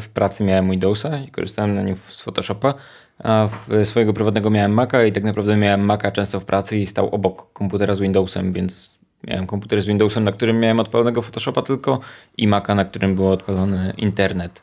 w 0.00 0.08
pracy 0.08 0.44
miałem 0.44 0.70
Windowsa 0.70 1.18
i 1.18 1.28
korzystałem 1.28 1.74
na 1.74 1.82
nim 1.82 1.96
z 2.08 2.20
Photoshopa, 2.20 2.74
a 3.18 3.48
swojego 3.84 4.12
prywatnego 4.12 4.50
miałem 4.50 4.72
Maca 4.72 5.04
i 5.04 5.12
tak 5.12 5.24
naprawdę 5.24 5.56
miałem 5.56 5.84
Maca 5.84 6.10
często 6.10 6.40
w 6.40 6.44
pracy 6.44 6.78
i 6.78 6.86
stał 6.86 7.08
obok 7.14 7.52
komputera 7.52 7.94
z 7.94 8.00
Windowsem, 8.00 8.52
więc 8.52 8.97
Miałem 9.24 9.46
komputer 9.46 9.82
z 9.82 9.86
Windowsem, 9.86 10.24
na 10.24 10.32
którym 10.32 10.60
miałem 10.60 10.80
odpalonego 10.80 11.22
Photoshopa 11.22 11.62
tylko 11.62 12.00
i 12.36 12.48
Maca, 12.48 12.74
na 12.74 12.84
którym 12.84 13.14
był 13.14 13.28
odpalony 13.28 13.92
internet. 13.96 14.62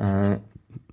E, 0.00 0.38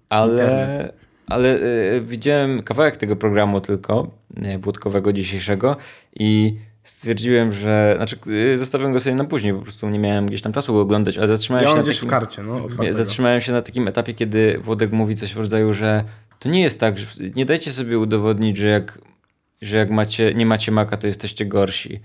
ale, 0.09 0.31
internet. 0.31 0.95
ale 1.27 1.59
e, 1.59 2.01
widziałem 2.01 2.63
kawałek 2.63 2.97
tego 2.97 3.15
programu 3.15 3.61
tylko, 3.61 4.11
włodkowego 4.59 5.13
dzisiejszego 5.13 5.75
i 6.15 6.57
stwierdziłem, 6.83 7.53
że. 7.53 7.93
Znaczy, 7.97 8.17
e, 8.53 8.57
zostawiłem 8.57 8.93
go 8.93 8.99
sobie 8.99 9.15
na 9.15 9.23
później, 9.23 9.53
po 9.53 9.61
prostu 9.61 9.89
nie 9.89 9.99
miałem 9.99 10.25
gdzieś 10.25 10.41
tam 10.41 10.53
czasu 10.53 10.73
go 10.73 10.81
oglądać, 10.81 11.17
ale 11.17 11.27
zatrzymałem 11.27 11.65
ja 11.65 11.71
się. 11.71 11.77
Na 11.77 11.83
takim, 11.83 12.07
w 12.07 12.11
karcie, 12.11 12.43
no, 12.43 12.67
zatrzymałem 12.93 13.41
się 13.41 13.51
na 13.51 13.61
takim 13.61 13.87
etapie, 13.87 14.13
kiedy 14.13 14.59
Włodek 14.59 14.91
mówi 14.91 15.15
coś 15.15 15.33
w 15.33 15.37
rodzaju, 15.37 15.73
że 15.73 16.03
to 16.39 16.49
nie 16.49 16.61
jest 16.61 16.79
tak, 16.79 16.97
że 16.97 17.05
nie 17.35 17.45
dajcie 17.45 17.71
sobie 17.71 17.99
udowodnić, 17.99 18.57
że 18.57 18.67
jak 18.67 18.99
że 19.61 19.77
jak 19.77 19.89
macie, 19.89 20.33
nie 20.33 20.45
macie 20.45 20.71
Maca, 20.71 20.97
to 20.97 21.07
jesteście 21.07 21.45
gorsi. 21.45 21.99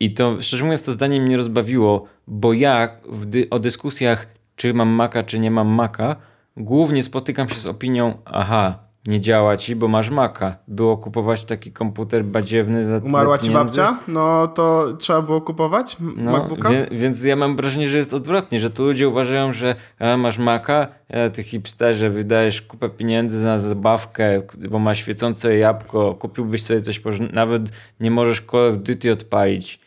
I 0.00 0.14
to, 0.14 0.42
szczerze 0.42 0.64
mówiąc, 0.64 0.84
to 0.84 0.92
zdanie 0.92 1.20
mnie 1.20 1.36
rozbawiło, 1.36 2.04
bo 2.26 2.52
ja 2.52 2.88
dy 3.26 3.46
o 3.50 3.58
dyskusjach, 3.58 4.26
czy 4.56 4.74
mam 4.74 4.88
Maca, 4.88 5.22
czy 5.22 5.38
nie 5.38 5.50
mam 5.50 5.68
Maca, 5.68 6.16
głównie 6.56 7.02
spotykam 7.02 7.48
się 7.48 7.60
z 7.60 7.66
opinią, 7.66 8.18
aha, 8.24 8.78
nie 9.06 9.20
działa 9.20 9.56
ci, 9.56 9.76
bo 9.76 9.88
masz 9.88 10.10
Maca. 10.10 10.56
Było 10.68 10.96
kupować 10.96 11.44
taki 11.44 11.72
komputer 11.72 12.24
badziewny 12.24 12.84
za 12.84 13.06
Umarła 13.06 13.38
ci 13.38 13.50
babcia? 13.50 13.98
No 14.08 14.48
to 14.48 14.96
trzeba 14.98 15.22
było 15.22 15.40
kupować 15.40 15.96
no, 16.16 16.32
MacBooka? 16.32 16.70
Wie, 16.70 16.86
więc 16.90 17.24
ja 17.24 17.36
mam 17.36 17.56
wrażenie, 17.56 17.88
że 17.88 17.96
jest 17.96 18.14
odwrotnie, 18.14 18.60
że 18.60 18.70
tu 18.70 18.84
ludzie 18.84 19.08
uważają, 19.08 19.52
że 19.52 19.74
a, 19.98 20.16
masz 20.16 20.38
Maca, 20.38 20.88
a 21.26 21.30
ty 21.30 21.42
hipsterze 21.42 22.10
wydajesz 22.10 22.62
kupę 22.62 22.88
pieniędzy 22.88 23.44
na 23.44 23.58
zabawkę, 23.58 24.42
bo 24.70 24.78
ma 24.78 24.94
świecące 24.94 25.56
jabłko, 25.56 26.14
kupiłbyś 26.14 26.62
sobie 26.62 26.80
coś, 26.80 27.00
nawet 27.32 27.62
nie 28.00 28.10
możesz 28.10 28.42
Call 28.50 28.68
of 28.68 28.76
Duty 28.76 29.12
odpalić. 29.12 29.83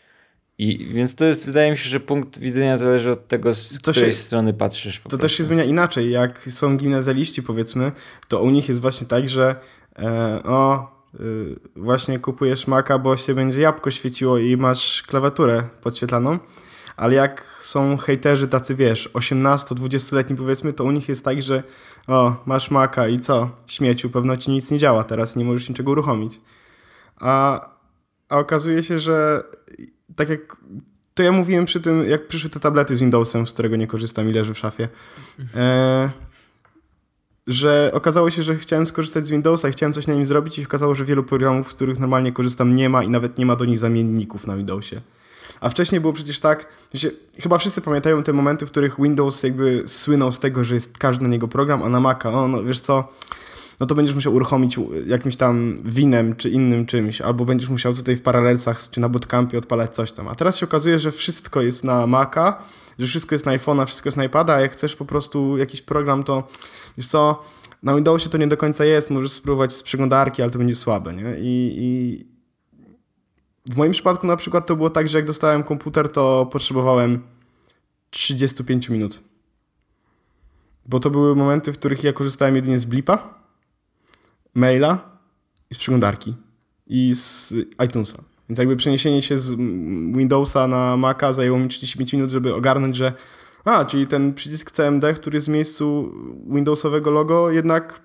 I, 0.58 0.78
więc 0.78 1.16
to 1.16 1.26
jest, 1.26 1.46
wydaje 1.46 1.72
mi 1.72 1.78
się, 1.78 1.90
że 1.90 2.00
punkt 2.00 2.40
widzenia 2.40 2.78
zależy 2.78 3.12
od 3.12 3.28
tego, 3.28 3.54
z 3.54 3.82
to 3.82 3.92
której 3.92 4.12
się, 4.12 4.18
strony 4.18 4.54
patrzysz. 4.54 4.96
to 4.96 5.02
prostu. 5.02 5.18
też 5.18 5.32
się 5.38 5.44
zmienia 5.44 5.64
inaczej. 5.64 6.12
Jak 6.12 6.40
są 6.50 6.78
gimnazjaliści, 6.78 7.44
powiedzmy, 7.44 7.92
to 8.28 8.42
u 8.42 8.50
nich 8.50 8.68
jest 8.70 8.82
właśnie 8.82 9.08
tak, 9.08 9.30
że 9.30 9.56
e, 10.00 10.44
o, 10.44 10.92
y, 11.20 11.56
właśnie 11.76 12.20
kupujesz 12.20 12.68
Maca, 12.68 13.00
bo 13.00 13.18
się 13.18 13.34
będzie 13.34 13.62
jabłko 13.62 13.92
świeciło 13.92 14.38
i 14.38 14.58
masz 14.58 15.04
klawiaturę 15.04 15.64
podświetlaną. 15.82 16.40
Ale 16.96 17.14
jak 17.16 17.60
są 17.62 17.98
hejterzy 17.98 18.48
tacy, 18.48 18.76
wiesz, 18.76 19.10
18-20-letni 19.14 20.36
powiedzmy, 20.36 20.74
to 20.74 20.84
u 20.84 20.92
nich 20.92 21.10
jest 21.10 21.26
tak, 21.26 21.42
że 21.42 21.64
o, 22.08 22.36
masz 22.46 22.72
Maca 22.72 23.08
i 23.08 23.20
co? 23.20 23.50
Śmieciu, 23.68 24.10
pewno 24.10 24.38
ci 24.38 24.52
nic 24.52 24.72
nie 24.72 24.78
działa 24.78 25.04
teraz, 25.04 25.36
nie 25.36 25.46
możesz 25.46 25.70
niczego 25.70 25.92
uruchomić. 25.92 26.42
A, 27.16 27.62
a 28.30 28.38
okazuje 28.38 28.84
się, 28.84 29.00
że 29.00 29.44
tak 30.16 30.30
jak 30.30 30.58
to 31.14 31.24
ja 31.24 31.32
mówiłem 31.32 31.66
przy 31.66 31.82
tym, 31.82 32.10
jak 32.10 32.28
przyszły 32.28 32.50
te 32.50 32.60
tablety 32.60 32.96
z 32.96 33.00
Windowsem, 33.00 33.48
z 33.48 33.54
którego 33.54 33.76
nie 33.76 33.88
korzystam 33.88 34.30
i 34.30 34.34
leży 34.34 34.54
w 34.54 34.58
szafie, 34.58 34.90
e, 35.56 36.10
że 37.48 37.92
okazało 37.94 38.30
się, 38.30 38.44
że 38.44 38.56
chciałem 38.56 38.88
skorzystać 38.88 39.26
z 39.26 39.30
Windowsa 39.30 39.70
i 39.70 39.72
chciałem 39.72 39.94
coś 39.94 40.08
na 40.08 40.14
nim 40.14 40.26
zrobić 40.26 40.60
i 40.60 40.66
okazało, 40.66 40.96
że 40.96 41.06
wielu 41.06 41.24
programów, 41.24 41.72
z 41.72 41.76
których 41.76 42.00
normalnie 42.00 42.32
korzystam 42.32 42.74
nie 42.74 42.90
ma 42.90 43.04
i 43.04 43.10
nawet 43.10 43.38
nie 43.38 43.46
ma 43.46 43.56
do 43.56 43.66
nich 43.66 43.80
zamienników 43.80 44.48
na 44.48 44.58
Windowsie. 44.58 45.02
A 45.62 45.70
wcześniej 45.70 46.02
było 46.02 46.14
przecież 46.14 46.40
tak, 46.40 46.68
że 46.94 47.10
chyba 47.40 47.58
wszyscy 47.58 47.82
pamiętają 47.82 48.24
te 48.24 48.34
momenty, 48.34 48.66
w 48.66 48.72
których 48.72 48.96
Windows 49.00 49.44
jakby 49.44 49.84
słynął 49.86 50.32
z 50.32 50.40
tego, 50.40 50.64
że 50.64 50.76
jest 50.76 50.98
każdy 50.98 51.24
na 51.24 51.30
niego 51.30 51.48
program, 51.48 51.84
a 51.84 51.90
na 51.90 52.00
Maca, 52.00 52.32
o, 52.32 52.48
no 52.48 52.64
wiesz 52.64 52.80
co, 52.80 53.14
no 53.80 53.86
to 53.86 53.96
będziesz 53.96 54.16
musiał 54.16 54.34
uruchomić 54.34 54.80
jakimś 55.08 55.36
tam 55.36 55.76
winem 55.84 56.36
czy 56.36 56.50
innym 56.50 56.86
czymś, 56.86 57.22
albo 57.22 57.46
będziesz 57.46 57.70
musiał 57.70 57.94
tutaj 57.94 58.16
w 58.16 58.22
Parallelsach 58.22 58.90
czy 58.92 59.00
na 59.00 59.10
bootcampie 59.10 59.58
odpalać 59.58 59.96
coś 59.96 60.12
tam. 60.12 60.28
A 60.28 60.36
teraz 60.36 60.58
się 60.58 60.66
okazuje, 60.66 61.00
że 61.00 61.12
wszystko 61.12 61.62
jest 61.62 61.84
na 61.84 62.08
Maca, 62.08 62.58
że 63.00 63.08
wszystko 63.08 63.36
jest 63.36 63.46
na 63.46 63.58
iPhone'a, 63.58 63.86
wszystko 63.86 64.08
jest 64.08 64.18
na 64.18 64.24
iPada, 64.24 64.54
a 64.54 64.62
jak 64.62 64.72
chcesz 64.72 64.96
po 64.96 65.06
prostu 65.06 65.58
jakiś 65.58 65.82
program, 65.82 66.24
to 66.24 66.48
wiesz 66.98 67.08
co, 67.08 67.44
na 67.84 67.96
Windowsie 67.96 68.30
to 68.30 68.38
nie 68.38 68.48
do 68.48 68.58
końca 68.58 68.86
jest, 68.86 69.10
możesz 69.12 69.32
spróbować 69.32 69.74
z 69.74 69.84
przeglądarki, 69.84 70.42
ale 70.42 70.52
to 70.52 70.58
będzie 70.58 70.76
słabe, 70.76 71.14
nie? 71.14 71.36
I, 71.40 71.74
i 71.78 72.26
w 73.66 73.78
moim 73.78 73.92
przypadku 73.92 74.28
na 74.28 74.38
przykład 74.38 74.68
to 74.68 74.76
było 74.76 74.90
tak, 74.90 75.08
że 75.08 75.18
jak 75.18 75.28
dostałem 75.28 75.64
komputer, 75.64 76.10
to 76.10 76.50
potrzebowałem 76.52 77.20
35 78.10 78.90
minut. 78.90 79.24
Bo 80.86 81.00
to 81.00 81.10
były 81.10 81.36
momenty, 81.36 81.74
w 81.74 81.78
których 81.78 82.04
ja 82.04 82.14
korzystałem 82.14 82.56
jedynie 82.56 82.80
z 82.80 82.86
Blipa, 82.86 83.38
maila 84.54 85.20
i 85.72 85.76
z 85.76 85.78
przeglądarki 85.78 86.36
i 86.88 87.16
z 87.16 87.54
iTunesa. 87.86 88.24
Więc 88.50 88.60
jakby 88.60 88.76
przeniesienie 88.76 89.22
się 89.22 89.38
z 89.38 89.52
Windowsa 90.18 90.68
na 90.68 90.98
Maca 90.98 91.34
zajęło 91.34 91.60
mi 91.60 91.68
35 91.68 92.14
minut, 92.14 92.30
żeby 92.30 92.56
ogarnąć, 92.56 92.96
że 92.96 93.14
a, 93.66 93.86
czyli 93.86 94.08
ten 94.08 94.34
przycisk 94.34 94.72
CMD, 94.72 95.14
który 95.14 95.38
jest 95.38 95.48
w 95.48 95.50
miejscu 95.50 96.14
Windowsowego 96.50 97.12
logo, 97.12 97.52
jednak 97.52 98.02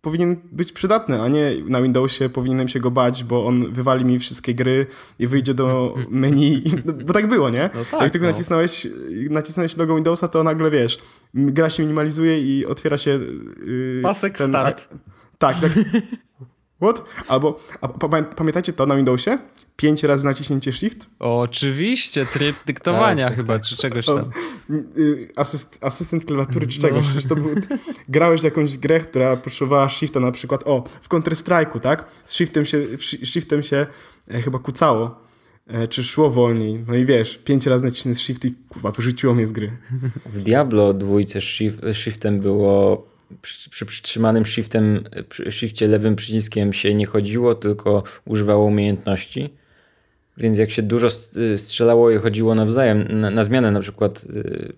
powinien 0.00 0.36
być 0.52 0.72
przydatny, 0.72 1.22
a 1.22 1.28
nie 1.28 1.52
na 1.66 1.82
Windowsie 1.82 2.28
powinienem 2.28 2.68
się 2.68 2.80
go 2.80 2.90
bać, 2.90 3.24
bo 3.24 3.46
on 3.46 3.72
wywali 3.72 4.04
mi 4.04 4.18
wszystkie 4.18 4.54
gry 4.54 4.86
i 5.18 5.26
wyjdzie 5.26 5.54
do 5.54 5.94
menu, 6.10 6.62
bo 7.06 7.12
tak 7.12 7.26
było, 7.26 7.50
nie? 7.50 7.70
No 7.74 7.80
tak, 7.90 8.00
Jak 8.00 8.10
tylko 8.10 8.26
no. 8.26 8.32
nacisnąłeś, 8.32 8.86
nacisnąłeś 9.30 9.76
logo 9.76 9.94
Windowsa, 9.94 10.28
to 10.28 10.44
nagle 10.44 10.70
wiesz, 10.70 10.98
gra 11.34 11.70
się 11.70 11.82
minimalizuje 11.82 12.40
i 12.40 12.66
otwiera 12.66 12.98
się... 12.98 13.10
Yy, 13.66 14.00
Pasek 14.02 14.38
ten, 14.38 14.48
start. 14.48 14.88
Tak, 15.40 15.60
tak. 15.60 15.72
What? 16.82 17.04
Albo, 17.28 17.60
a 17.80 17.88
pamiętacie 18.22 18.72
to 18.72 18.86
na 18.86 18.96
Windowsie? 18.96 19.38
Pięć 19.76 20.02
razy 20.02 20.24
naciśnięcie 20.24 20.72
Shift? 20.72 21.06
Oczywiście, 21.18 22.26
tryb 22.26 22.56
dyktowania 22.66 23.28
tak, 23.28 23.36
chyba, 23.36 23.52
tak. 23.52 23.62
czy 23.62 23.76
czegoś 23.76 24.06
tam. 24.06 24.18
Y, 24.98 25.28
asyst, 25.36 25.78
asystent 25.84 26.24
klawiatury 26.24 26.66
czy 26.66 26.80
czegoś. 26.80 27.04
No. 27.14 27.20
To 27.28 27.36
był, 27.36 27.54
grałeś 28.08 28.42
jakąś 28.42 28.78
grę, 28.78 29.00
która 29.00 29.36
potrzebowała 29.36 29.88
Shifta 29.88 30.20
na 30.20 30.32
przykład, 30.32 30.62
o, 30.66 30.84
w 31.00 31.08
Counter-Strike'u, 31.08 31.80
tak? 31.80 32.04
Z 32.24 32.34
Shiftem 32.34 32.66
się, 32.66 32.86
shiftem 33.24 33.62
się 33.62 33.86
e, 34.30 34.42
chyba 34.42 34.58
kucało. 34.58 35.20
E, 35.66 35.88
czy 35.88 36.04
szło 36.04 36.30
wolniej. 36.30 36.84
No 36.88 36.94
i 36.94 37.04
wiesz, 37.04 37.38
pięć 37.38 37.66
razy 37.66 37.84
nacisnąć 37.84 38.18
Shift 38.18 38.44
i 38.44 38.54
kurwa, 38.68 38.90
wyrzuciło 38.90 39.34
mnie 39.34 39.46
z 39.46 39.52
gry. 39.52 39.70
W 40.26 40.42
Diablo 40.42 40.94
dwójce 40.94 41.40
shift, 41.40 41.78
Shiftem 41.92 42.40
było 42.40 43.09
przy, 43.42 43.70
przy 43.70 43.86
przytrzymanym 43.86 44.46
shiftem, 44.46 45.04
przy 45.28 45.52
shifcie 45.52 45.86
lewym 45.86 46.16
przyciskiem 46.16 46.72
się 46.72 46.94
nie 46.94 47.06
chodziło, 47.06 47.54
tylko 47.54 48.02
używało 48.24 48.64
umiejętności. 48.64 49.50
Więc 50.36 50.58
jak 50.58 50.70
się 50.70 50.82
dużo 50.82 51.08
strzelało 51.56 52.10
i 52.10 52.18
chodziło 52.18 52.54
nawzajem, 52.54 53.20
na, 53.20 53.30
na 53.30 53.44
zmianę 53.44 53.70
na 53.70 53.80
przykład 53.80 54.24
y, 54.24 54.72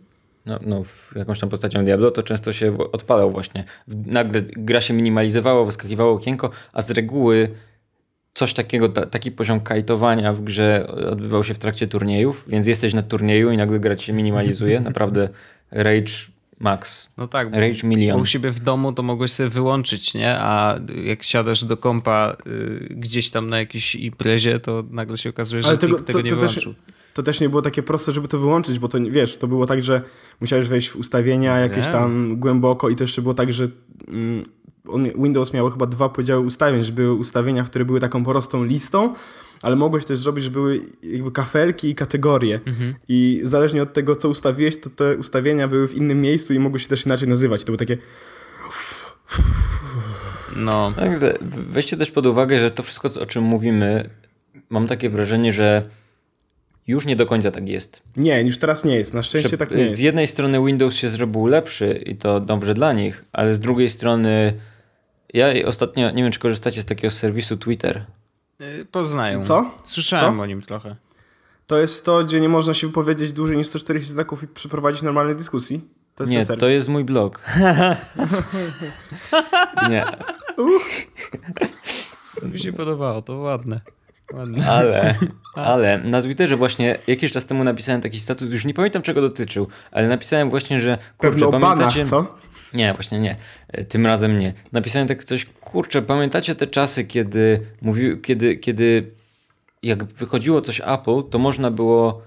no, 0.46 0.58
no, 0.66 0.84
jakąś 1.16 1.40
tam 1.40 1.48
postacią 1.48 1.84
Diablo, 1.84 2.10
to 2.10 2.22
często 2.22 2.52
się 2.52 2.78
odpalał 2.78 3.32
właśnie. 3.32 3.64
Nagle 3.88 4.42
gra 4.42 4.80
się 4.80 4.94
minimalizowała, 4.94 5.64
wyskakiwało 5.64 6.12
okienko, 6.12 6.50
a 6.72 6.82
z 6.82 6.90
reguły 6.90 7.48
coś 8.34 8.54
takiego, 8.54 8.88
taki 8.88 9.30
poziom 9.30 9.60
kajtowania 9.60 10.32
w 10.32 10.40
grze 10.40 10.86
odbywał 10.86 11.44
się 11.44 11.54
w 11.54 11.58
trakcie 11.58 11.86
turniejów, 11.86 12.44
więc 12.48 12.66
jesteś 12.66 12.94
na 12.94 13.02
turnieju 13.02 13.50
i 13.50 13.56
nagle 13.56 13.80
gra 13.80 13.96
ci 13.96 14.06
się 14.06 14.12
minimalizuje. 14.12 14.80
Naprawdę 14.90 15.28
rage 15.70 16.12
max. 16.62 17.10
No 17.16 17.28
tak, 17.28 17.52
Rage 17.52 17.86
Million. 17.86 18.20
u 18.20 18.26
siebie 18.26 18.50
w 18.50 18.60
domu 18.60 18.92
to 18.92 19.02
mogłeś 19.02 19.32
sobie 19.32 19.48
wyłączyć, 19.48 20.14
nie? 20.14 20.38
A 20.38 20.80
jak 21.04 21.22
siadasz 21.22 21.64
do 21.64 21.76
kompa 21.76 22.36
y, 22.46 22.88
gdzieś 22.90 23.30
tam 23.30 23.50
na 23.50 23.58
jakiejś 23.58 23.94
imprezie, 23.94 24.60
to 24.60 24.84
nagle 24.90 25.18
się 25.18 25.30
okazuje, 25.30 25.62
że 25.62 25.68
Ale 25.68 25.78
tego, 25.78 25.98
tego 25.98 26.12
to, 26.12 26.20
nie 26.24 26.30
to 26.30 26.36
wyłączył. 26.36 26.74
Też, 26.74 26.94
to 27.14 27.22
też 27.22 27.40
nie 27.40 27.48
było 27.48 27.62
takie 27.62 27.82
proste, 27.82 28.12
żeby 28.12 28.28
to 28.28 28.38
wyłączyć, 28.38 28.78
bo 28.78 28.88
to 28.88 28.98
wiesz, 29.10 29.36
to 29.36 29.48
było 29.48 29.66
tak, 29.66 29.82
że 29.82 30.02
musiałeś 30.40 30.68
wejść 30.68 30.88
w 30.88 30.96
ustawienia 30.96 31.58
jakieś 31.58 31.86
nie. 31.86 31.92
tam 31.92 32.36
głęboko 32.36 32.88
i 32.88 32.96
też 32.96 33.20
było 33.20 33.34
tak, 33.34 33.52
że 33.52 33.68
mm, 34.08 34.42
Windows 35.18 35.52
miał 35.52 35.70
chyba 35.70 35.86
dwa 35.86 36.08
podziały 36.08 36.46
ustawień, 36.46 36.84
że 36.84 36.92
były 36.92 37.14
ustawienia, 37.14 37.64
które 37.64 37.84
były 37.84 38.00
taką 38.00 38.24
prostą 38.24 38.64
listą, 38.64 39.14
ale 39.62 39.76
mogłeś 39.76 40.04
też 40.04 40.18
zrobić, 40.18 40.44
że 40.44 40.50
były 40.50 40.80
jakby 41.02 41.32
kafelki 41.32 41.88
i 41.88 41.94
kategorie. 41.94 42.60
Mhm. 42.66 42.94
I 43.08 43.40
zależnie 43.42 43.82
od 43.82 43.92
tego, 43.92 44.16
co 44.16 44.28
ustawiłeś, 44.28 44.80
to 44.80 44.90
te 44.90 45.16
ustawienia 45.16 45.68
były 45.68 45.88
w 45.88 45.94
innym 45.94 46.20
miejscu 46.20 46.54
i 46.54 46.58
mogły 46.58 46.80
się 46.80 46.88
też 46.88 47.06
inaczej 47.06 47.28
nazywać. 47.28 47.60
To 47.60 47.66
było 47.66 47.78
takie... 47.78 47.98
No. 50.56 50.92
Tak, 50.96 51.20
weźcie 51.70 51.96
też 51.96 52.10
pod 52.10 52.26
uwagę, 52.26 52.60
że 52.60 52.70
to 52.70 52.82
wszystko, 52.82 53.10
o 53.20 53.26
czym 53.26 53.44
mówimy, 53.44 54.10
mam 54.70 54.86
takie 54.86 55.10
wrażenie, 55.10 55.52
że 55.52 55.90
już 56.86 57.06
nie 57.06 57.16
do 57.16 57.26
końca 57.26 57.50
tak 57.50 57.68
jest. 57.68 58.02
Nie, 58.16 58.42
już 58.42 58.58
teraz 58.58 58.84
nie 58.84 58.96
jest. 58.96 59.14
Na 59.14 59.22
szczęście 59.22 59.48
że 59.48 59.58
tak 59.58 59.70
nie 59.70 59.82
jest. 59.82 59.94
Z 59.94 60.00
jednej 60.00 60.26
strony 60.26 60.64
Windows 60.66 60.94
się 60.94 61.08
zrobił 61.08 61.46
lepszy 61.46 62.02
i 62.06 62.16
to 62.16 62.40
dobrze 62.40 62.74
dla 62.74 62.92
nich, 62.92 63.24
ale 63.32 63.54
z 63.54 63.60
drugiej 63.60 63.88
strony 63.88 64.54
ja 65.32 65.46
ostatnio, 65.66 66.10
nie 66.10 66.22
wiem 66.22 66.32
czy 66.32 66.38
korzystacie 66.38 66.82
z 66.82 66.84
takiego 66.84 67.10
serwisu 67.10 67.56
Twitter. 67.56 68.04
Y, 68.60 68.86
poznają. 68.90 69.44
Co? 69.44 69.70
Słyszałem 69.84 70.36
Co? 70.36 70.42
o 70.42 70.46
nim 70.46 70.62
trochę. 70.62 70.96
To 71.66 71.78
jest 71.78 72.04
to, 72.04 72.24
gdzie 72.24 72.40
nie 72.40 72.48
można 72.48 72.74
się 72.74 72.86
wypowiedzieć 72.86 73.32
dłużej 73.32 73.56
niż 73.56 73.66
140 73.66 74.10
znaków 74.10 74.42
i 74.42 74.48
przeprowadzić 74.48 75.02
normalnej 75.02 75.36
dyskusji? 75.36 75.88
To 76.14 76.24
jest 76.24 76.50
nie, 76.50 76.56
to 76.56 76.68
jest 76.68 76.88
mój 76.88 77.04
blog. 77.04 77.42
nie. 79.90 80.04
To 82.40 82.48
mi 82.48 82.60
się 82.60 82.72
podobało, 82.72 83.22
to 83.22 83.36
ładne. 83.36 83.80
ładne. 84.34 84.70
Ale, 84.70 85.14
ale 85.54 85.98
na 85.98 86.22
Twitterze 86.22 86.56
właśnie 86.56 86.98
jakiś 87.06 87.32
czas 87.32 87.46
temu 87.46 87.64
napisałem 87.64 88.00
taki 88.00 88.20
status, 88.20 88.50
już 88.50 88.64
nie 88.64 88.74
pamiętam 88.74 89.02
czego 89.02 89.20
dotyczył, 89.20 89.68
ale 89.92 90.08
napisałem 90.08 90.50
właśnie, 90.50 90.80
że 90.80 90.98
kurczę, 91.18 91.40
Pewno 91.40 91.50
pamiętacie... 91.50 92.04
Banach, 92.04 92.08
co? 92.08 92.38
Nie, 92.74 92.94
właśnie 92.94 93.18
nie. 93.20 93.36
E, 93.68 93.84
tym 93.84 94.06
razem 94.06 94.38
nie. 94.38 94.52
Napisałem 94.72 95.08
tak 95.08 95.24
coś, 95.24 95.44
kurczę, 95.44 96.02
pamiętacie 96.02 96.54
te 96.54 96.66
czasy, 96.66 97.04
kiedy 97.04 97.60
mówił, 97.82 98.20
kiedy, 98.20 98.56
kiedy 98.56 99.10
jak 99.82 100.04
wychodziło 100.04 100.60
coś 100.60 100.80
Apple, 100.80 101.22
to 101.30 101.38
można 101.38 101.70
było 101.70 102.22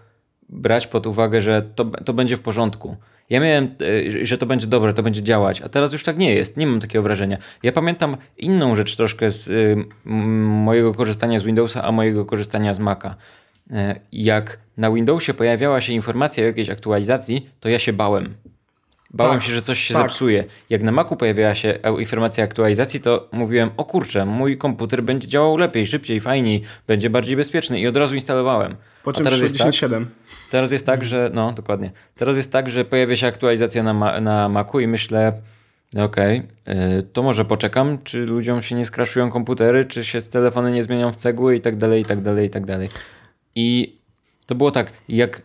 brać 0.49 0.87
pod 0.87 1.07
uwagę, 1.07 1.41
że 1.41 1.61
to, 1.75 1.85
to 1.85 2.13
będzie 2.13 2.37
w 2.37 2.41
porządku. 2.41 2.97
Ja 3.29 3.39
miałem, 3.39 3.75
e, 4.21 4.25
że 4.25 4.37
to 4.37 4.45
będzie 4.45 4.67
dobre, 4.67 4.93
to 4.93 5.03
będzie 5.03 5.21
działać, 5.21 5.61
a 5.61 5.69
teraz 5.69 5.93
już 5.93 6.03
tak 6.03 6.17
nie 6.17 6.33
jest. 6.33 6.57
Nie 6.57 6.67
mam 6.67 6.79
takiego 6.79 7.03
wrażenia. 7.03 7.37
Ja 7.63 7.71
pamiętam 7.71 8.17
inną 8.37 8.75
rzecz 8.75 8.95
troszkę 8.95 9.31
z 9.31 9.47
y, 9.47 9.85
mojego 10.65 10.93
korzystania 10.93 11.39
z 11.39 11.43
Windowsa, 11.43 11.83
a 11.83 11.91
mojego 11.91 12.25
korzystania 12.25 12.73
z 12.73 12.79
Maca. 12.79 13.15
Jak 14.11 14.59
na 14.77 14.91
Windowsie 14.91 15.33
pojawiała 15.33 15.81
się 15.81 15.93
informacja 15.93 16.43
o 16.43 16.47
jakiejś 16.47 16.69
aktualizacji, 16.69 17.49
to 17.59 17.69
ja 17.69 17.79
się 17.79 17.93
bałem. 17.93 18.35
Bałem 19.15 19.39
tak, 19.39 19.47
się, 19.47 19.53
że 19.53 19.61
coś 19.61 19.79
się 19.79 19.93
tak. 19.93 20.03
zepsuje. 20.03 20.43
Jak 20.69 20.83
na 20.83 20.91
Macu 20.91 21.15
pojawiała 21.15 21.55
się 21.55 21.79
informacja 21.99 22.43
aktualizacji, 22.43 23.01
to 23.01 23.29
mówiłem, 23.31 23.69
o 23.77 23.85
kurczę, 23.85 24.25
mój 24.25 24.57
komputer 24.57 25.03
będzie 25.03 25.27
działał 25.27 25.57
lepiej, 25.57 25.87
szybciej, 25.87 26.19
fajniej, 26.19 26.61
będzie 26.87 27.09
bardziej 27.09 27.35
bezpieczny 27.35 27.79
i 27.79 27.87
od 27.87 27.97
razu 27.97 28.15
instalowałem. 28.15 28.75
Po 29.03 29.13
czym 29.13 29.23
teraz 29.23 29.39
jest, 29.39 29.57
tak, 29.57 29.73
teraz 30.51 30.71
jest 30.71 30.85
tak, 30.85 31.03
że, 31.03 31.31
no 31.33 31.53
dokładnie, 31.53 31.91
teraz 32.15 32.35
jest 32.35 32.51
tak, 32.51 32.69
że 32.69 32.85
pojawia 32.85 33.15
się 33.15 33.27
aktualizacja 33.27 33.83
na, 33.83 34.21
na 34.21 34.49
Macu 34.49 34.79
i 34.79 34.87
myślę, 34.87 35.41
okej, 35.97 36.41
okay, 36.65 37.03
to 37.13 37.23
może 37.23 37.45
poczekam, 37.45 37.97
czy 38.03 38.25
ludziom 38.25 38.61
się 38.61 38.75
nie 38.75 38.85
skraszują 38.85 39.31
komputery, 39.31 39.85
czy 39.85 40.05
się 40.05 40.21
telefony 40.21 40.71
nie 40.71 40.83
zmienią 40.83 41.11
w 41.11 41.15
cegły 41.15 41.55
i 41.55 41.61
tak 41.61 41.75
dalej, 41.75 42.01
i 42.01 42.05
tak 42.05 42.21
dalej, 42.21 42.47
i 42.47 42.49
tak 42.49 42.65
dalej. 42.65 42.89
I 43.55 43.97
to 44.45 44.55
było 44.55 44.71
tak, 44.71 44.91
jak 45.09 45.41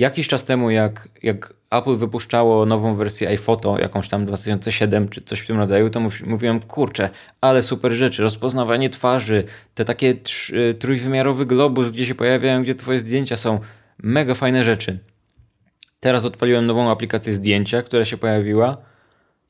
jakiś 0.00 0.28
czas 0.28 0.44
temu, 0.44 0.70
jak, 0.70 1.08
jak 1.22 1.54
Apple 1.70 1.96
wypuszczało 1.96 2.66
nową 2.66 2.96
wersję 2.96 3.28
iPhoto, 3.28 3.78
jakąś 3.78 4.08
tam 4.08 4.26
2007 4.26 5.08
czy 5.08 5.22
coś 5.22 5.40
w 5.40 5.46
tym 5.46 5.56
rodzaju, 5.56 5.90
to 5.90 6.00
mówiłem, 6.26 6.60
kurczę, 6.60 7.10
ale 7.40 7.62
super 7.62 7.92
rzeczy, 7.92 8.22
rozpoznawanie 8.22 8.90
twarzy, 8.90 9.44
te 9.74 9.84
takie 9.84 10.14
tr 10.14 10.52
trójwymiarowy 10.78 11.46
globus, 11.46 11.90
gdzie 11.90 12.06
się 12.06 12.14
pojawiają, 12.14 12.62
gdzie 12.62 12.74
twoje 12.74 13.00
zdjęcia 13.00 13.36
są, 13.36 13.60
mega 14.02 14.34
fajne 14.34 14.64
rzeczy. 14.64 14.98
Teraz 16.00 16.24
odpaliłem 16.24 16.66
nową 16.66 16.90
aplikację 16.90 17.32
zdjęcia, 17.32 17.82
która 17.82 18.04
się 18.04 18.16
pojawiła 18.16 18.76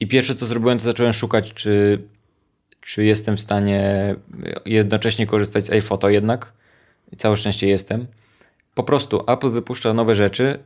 i 0.00 0.06
pierwsze 0.06 0.34
co 0.34 0.46
zrobiłem, 0.46 0.78
to 0.78 0.84
zacząłem 0.84 1.12
szukać, 1.12 1.54
czy, 1.54 2.02
czy 2.80 3.04
jestem 3.04 3.36
w 3.36 3.40
stanie 3.40 4.14
jednocześnie 4.66 5.26
korzystać 5.26 5.64
z 5.64 5.70
iPhoto 5.70 6.08
jednak. 6.08 6.52
I 7.12 7.16
całe 7.16 7.36
szczęście 7.36 7.68
jestem. 7.68 8.06
Po 8.74 8.82
prostu 8.82 9.24
Apple 9.26 9.50
wypuszcza 9.50 9.94
nowe 9.94 10.14
rzeczy 10.14 10.58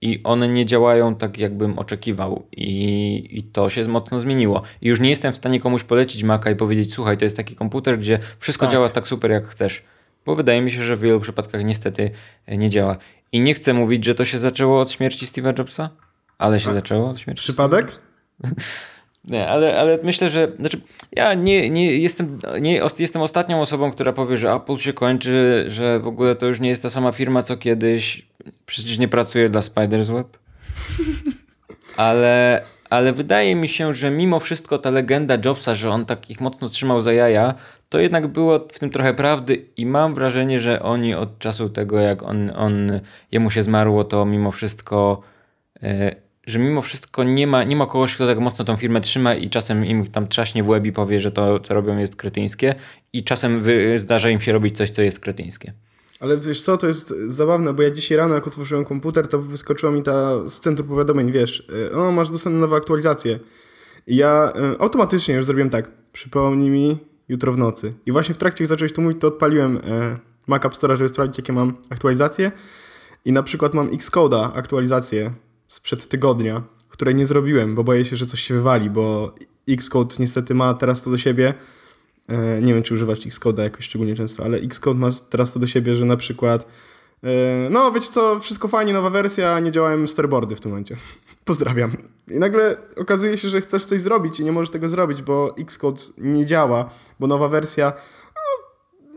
i 0.00 0.20
one 0.24 0.48
nie 0.48 0.66
działają 0.66 1.14
tak, 1.14 1.38
jakbym 1.38 1.78
oczekiwał. 1.78 2.46
I, 2.52 3.28
I 3.30 3.42
to 3.42 3.70
się 3.70 3.88
mocno 3.88 4.20
zmieniło. 4.20 4.62
I 4.82 4.88
już 4.88 5.00
nie 5.00 5.08
jestem 5.10 5.32
w 5.32 5.36
stanie 5.36 5.60
komuś 5.60 5.84
polecić 5.84 6.22
Maca 6.22 6.50
i 6.50 6.56
powiedzieć: 6.56 6.94
Słuchaj, 6.94 7.18
to 7.18 7.24
jest 7.24 7.36
taki 7.36 7.56
komputer, 7.56 7.98
gdzie 7.98 8.18
wszystko 8.38 8.66
tak. 8.66 8.72
działa 8.72 8.88
tak 8.88 9.08
super, 9.08 9.30
jak 9.30 9.46
chcesz. 9.46 9.82
Bo 10.26 10.34
wydaje 10.34 10.62
mi 10.62 10.70
się, 10.70 10.82
że 10.82 10.96
w 10.96 11.00
wielu 11.00 11.20
przypadkach 11.20 11.64
niestety 11.64 12.10
nie 12.48 12.70
działa. 12.70 12.96
I 13.32 13.40
nie 13.40 13.54
chcę 13.54 13.74
mówić, 13.74 14.04
że 14.04 14.14
to 14.14 14.24
się 14.24 14.38
zaczęło 14.38 14.80
od 14.80 14.90
śmierci 14.90 15.26
Steve'a 15.26 15.58
Jobsa, 15.58 15.90
ale 16.38 16.60
się 16.60 16.70
A, 16.70 16.72
zaczęło 16.72 17.10
od 17.10 17.20
śmierci. 17.20 17.42
Przypadek? 17.42 18.00
Nie, 19.24 19.48
ale, 19.48 19.78
ale 19.78 19.98
myślę, 20.02 20.30
że 20.30 20.52
znaczy, 20.58 20.80
ja 21.12 21.34
nie, 21.34 21.70
nie, 21.70 21.98
jestem, 21.98 22.38
nie 22.60 22.80
jestem 22.98 23.22
ostatnią 23.22 23.60
osobą, 23.60 23.92
która 23.92 24.12
powie, 24.12 24.36
że 24.36 24.52
Apple 24.52 24.76
się 24.76 24.92
kończy, 24.92 25.64
że 25.68 26.00
w 26.00 26.06
ogóle 26.06 26.34
to 26.34 26.46
już 26.46 26.60
nie 26.60 26.68
jest 26.68 26.82
ta 26.82 26.90
sama 26.90 27.12
firma 27.12 27.42
co 27.42 27.56
kiedyś. 27.56 28.26
Przecież 28.66 28.98
nie 28.98 29.08
pracuję 29.08 29.48
dla 29.48 29.60
Spider's 29.60 30.12
Web. 30.14 30.38
Ale, 31.96 32.62
ale 32.90 33.12
wydaje 33.12 33.54
mi 33.54 33.68
się, 33.68 33.94
że 33.94 34.10
mimo 34.10 34.40
wszystko 34.40 34.78
ta 34.78 34.90
legenda 34.90 35.38
Jobsa, 35.44 35.74
że 35.74 35.90
on 35.90 36.06
tak 36.06 36.30
ich 36.30 36.40
mocno 36.40 36.68
trzymał 36.68 37.00
za 37.00 37.12
jaja, 37.12 37.54
to 37.88 37.98
jednak 37.98 38.26
było 38.26 38.58
w 38.72 38.78
tym 38.78 38.90
trochę 38.90 39.14
prawdy 39.14 39.66
i 39.76 39.86
mam 39.86 40.14
wrażenie, 40.14 40.60
że 40.60 40.82
oni 40.82 41.14
od 41.14 41.38
czasu 41.38 41.68
tego, 41.68 42.00
jak 42.00 42.22
on, 42.22 42.52
on 42.56 43.00
jemu 43.32 43.50
się 43.50 43.62
zmarło, 43.62 44.04
to 44.04 44.26
mimo 44.26 44.50
wszystko. 44.50 45.22
Yy, 45.82 46.29
że 46.46 46.58
mimo 46.58 46.82
wszystko 46.82 47.24
nie 47.24 47.46
ma, 47.46 47.64
nie 47.64 47.76
ma 47.76 47.86
kogoś, 47.86 48.14
kto 48.14 48.26
tak 48.26 48.38
mocno 48.38 48.64
tą 48.64 48.76
firmę 48.76 49.00
trzyma 49.00 49.34
i 49.34 49.50
czasem 49.50 49.84
im 49.84 50.06
tam 50.06 50.28
trzaśnie 50.28 50.62
w 50.62 50.68
łeb 50.68 50.86
i 50.86 50.92
powie, 50.92 51.20
że 51.20 51.30
to, 51.30 51.60
co 51.60 51.74
robią 51.74 51.98
jest 51.98 52.16
kretyńskie 52.16 52.74
i 53.12 53.24
czasem 53.24 53.60
wy, 53.60 53.98
zdarza 53.98 54.30
im 54.30 54.40
się 54.40 54.52
robić 54.52 54.76
coś, 54.76 54.90
co 54.90 55.02
jest 55.02 55.20
kretyńskie. 55.20 55.72
Ale 56.20 56.36
wiesz 56.36 56.62
co, 56.62 56.76
to 56.76 56.86
jest 56.86 57.08
zabawne, 57.08 57.72
bo 57.72 57.82
ja 57.82 57.90
dzisiaj 57.90 58.18
rano, 58.18 58.34
jak 58.34 58.46
otworzyłem 58.46 58.84
komputer, 58.84 59.28
to 59.28 59.38
wyskoczyła 59.38 59.92
mi 59.92 60.02
ta 60.02 60.48
z 60.48 60.60
centrum 60.60 60.88
powiadomień, 60.88 61.32
wiesz, 61.32 61.68
e, 61.92 61.96
o, 61.96 62.12
masz 62.12 62.30
dostępne 62.30 62.60
nowe 62.60 62.76
aktualizacje. 62.76 63.38
I 64.06 64.16
ja 64.16 64.52
y, 64.74 64.78
automatycznie 64.78 65.34
już 65.34 65.44
zrobiłem 65.44 65.70
tak, 65.70 65.90
przypomnij 66.12 66.70
mi 66.70 66.98
jutro 67.28 67.52
w 67.52 67.56
nocy. 67.56 67.94
I 68.06 68.12
właśnie 68.12 68.34
w 68.34 68.38
trakcie, 68.38 68.64
jak 68.64 68.68
zacząłeś 68.68 68.92
to 68.92 69.02
mówić, 69.02 69.20
to 69.20 69.26
odpaliłem 69.26 69.76
y, 69.76 69.80
Mac 70.46 70.64
App 70.64 70.76
Store, 70.76 70.96
żeby 70.96 71.08
sprawdzić, 71.08 71.38
jakie 71.38 71.52
mam 71.52 71.76
aktualizacje. 71.90 72.52
I 73.24 73.32
na 73.32 73.42
przykład 73.42 73.74
mam 73.74 73.88
Xcode'a 73.90 74.50
aktualizację 74.54 75.32
sprzed 75.70 76.08
tygodnia, 76.08 76.62
której 76.88 77.14
nie 77.14 77.26
zrobiłem, 77.26 77.74
bo 77.74 77.84
boję 77.84 78.04
się, 78.04 78.16
że 78.16 78.26
coś 78.26 78.40
się 78.40 78.54
wywali, 78.54 78.90
bo 78.90 79.34
Xcode 79.68 80.14
niestety 80.18 80.54
ma 80.54 80.74
teraz 80.74 81.02
to 81.02 81.10
do 81.10 81.18
siebie, 81.18 81.54
e, 82.28 82.62
nie 82.62 82.74
wiem 82.74 82.82
czy 82.82 82.94
używasz 82.94 83.18
Xcode'a 83.18 83.62
jakoś 83.62 83.84
szczególnie 83.84 84.16
często, 84.16 84.44
ale 84.44 84.58
Xcode 84.58 85.00
ma 85.00 85.10
teraz 85.30 85.52
to 85.52 85.60
do 85.60 85.66
siebie, 85.66 85.96
że 85.96 86.04
na 86.04 86.16
przykład 86.16 86.66
e, 87.24 87.68
no 87.70 87.92
wiecie 87.92 88.08
co, 88.08 88.40
wszystko 88.40 88.68
fajnie, 88.68 88.92
nowa 88.92 89.10
wersja, 89.10 89.60
nie 89.60 89.70
działają 89.70 90.06
storyboardy 90.06 90.56
w 90.56 90.60
tym 90.60 90.70
momencie. 90.70 90.96
Pozdrawiam. 91.44 91.96
I 92.30 92.38
nagle 92.38 92.76
okazuje 92.96 93.38
się, 93.38 93.48
że 93.48 93.60
chcesz 93.60 93.84
coś 93.84 94.00
zrobić 94.00 94.40
i 94.40 94.44
nie 94.44 94.52
możesz 94.52 94.70
tego 94.70 94.88
zrobić, 94.88 95.22
bo 95.22 95.56
Xcode 95.58 96.02
nie 96.18 96.46
działa, 96.46 96.90
bo 97.20 97.26
nowa 97.26 97.48
wersja 97.48 97.92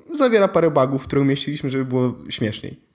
no, 0.10 0.16
zawiera 0.16 0.48
parę 0.48 0.72
bugów, 0.72 1.04
które 1.04 1.22
umieściliśmy, 1.22 1.70
żeby 1.70 1.86
było 1.86 2.14
śmieszniej. 2.30 2.93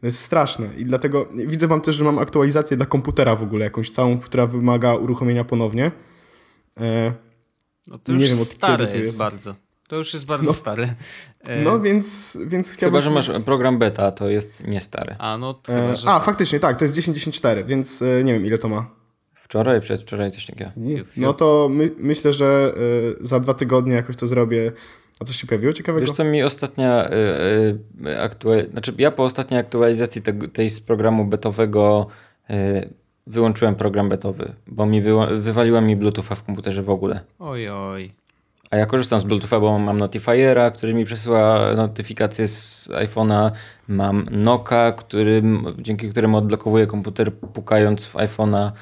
To 0.00 0.06
jest 0.06 0.20
straszne 0.20 0.68
i 0.76 0.84
dlatego 0.84 1.28
widzę 1.46 1.66
wam 1.66 1.80
też, 1.80 1.96
że 1.96 2.04
mam 2.04 2.18
aktualizację 2.18 2.76
dla 2.76 2.86
komputera 2.86 3.36
w 3.36 3.42
ogóle 3.42 3.64
jakąś 3.64 3.90
całą, 3.90 4.18
która 4.18 4.46
wymaga 4.46 4.94
uruchomienia 4.94 5.44
ponownie. 5.44 5.92
E, 6.80 7.12
no 7.86 7.98
to 7.98 8.12
już 8.12 8.22
nie 8.22 8.28
wiem, 8.28 8.40
od 8.40 8.48
stare 8.48 8.76
kiedy 8.76 8.92
to 8.92 8.98
jest, 8.98 9.08
jest 9.08 9.18
bardzo. 9.18 9.54
To 9.88 9.96
już 9.96 10.14
jest 10.14 10.26
bardzo 10.26 10.46
no, 10.46 10.52
stare. 10.52 10.94
E... 11.40 11.62
No 11.62 11.80
więc, 11.80 12.38
więc 12.46 12.74
chciałbym... 12.74 13.02
Chyba, 13.02 13.22
że 13.22 13.32
masz 13.32 13.44
program 13.44 13.78
beta, 13.78 14.10
to 14.10 14.28
jest 14.28 14.66
nie 14.66 14.80
stary. 14.80 15.16
A, 15.18 15.38
no 15.38 15.54
to 15.54 15.72
e, 15.72 15.92
A, 15.92 16.04
tak. 16.04 16.24
faktycznie, 16.24 16.60
tak, 16.60 16.78
to 16.78 16.84
jest 16.84 16.96
10.10.4, 16.96 17.66
więc 17.66 18.02
e, 18.02 18.24
nie 18.24 18.32
wiem 18.32 18.46
ile 18.46 18.58
to 18.58 18.68
ma. 18.68 18.90
Wczoraj, 19.34 19.80
przedwczoraj 19.80 20.30
coś 20.30 20.46
takiego. 20.46 20.70
No 21.16 21.32
to 21.32 21.68
my, 21.70 21.90
myślę, 21.98 22.32
że 22.32 22.74
e, 23.20 23.26
za 23.26 23.40
dwa 23.40 23.54
tygodnie 23.54 23.94
jakoś 23.94 24.16
to 24.16 24.26
zrobię 24.26 24.72
a 25.20 25.24
coś 25.24 25.36
się 25.36 25.46
pojawiło 25.46 25.72
ciekawego? 25.72 26.06
Wiesz 26.06 26.16
co, 26.16 26.24
mi 26.24 26.42
ostatnia 26.42 27.10
y, 27.10 27.14
y, 28.06 28.20
aktualizacja, 28.20 28.72
znaczy 28.72 28.92
ja 28.98 29.10
po 29.10 29.24
ostatniej 29.24 29.60
aktualizacji 29.60 30.22
te, 30.22 30.32
tej 30.32 30.70
z 30.70 30.80
programu 30.80 31.24
betowego 31.24 32.06
y, 32.50 32.54
wyłączyłem 33.26 33.74
program 33.74 34.08
betowy, 34.08 34.52
bo 34.66 34.86
mi 34.86 35.02
wywaliła 35.38 35.80
mi 35.80 35.96
Bluetootha 35.96 36.34
w 36.34 36.42
komputerze 36.42 36.82
w 36.82 36.90
ogóle. 36.90 37.20
Oj, 37.38 37.68
oj. 37.68 38.12
A 38.70 38.76
ja 38.76 38.86
korzystam 38.86 39.20
z 39.20 39.24
Bluetootha, 39.24 39.60
bo 39.60 39.78
mam 39.78 39.98
Notifiera, 39.98 40.70
który 40.70 40.94
mi 40.94 41.04
przesyła 41.04 41.74
notyfikacje 41.76 42.48
z 42.48 42.88
iPhone'a. 42.88 43.50
Mam 43.88 44.28
Noka, 44.30 44.92
który, 44.92 45.42
dzięki 45.78 46.10
któremu 46.10 46.36
odblokowuję 46.36 46.86
komputer 46.86 47.32
pukając 47.34 48.06
w 48.06 48.14
iPhone'a 48.14 48.72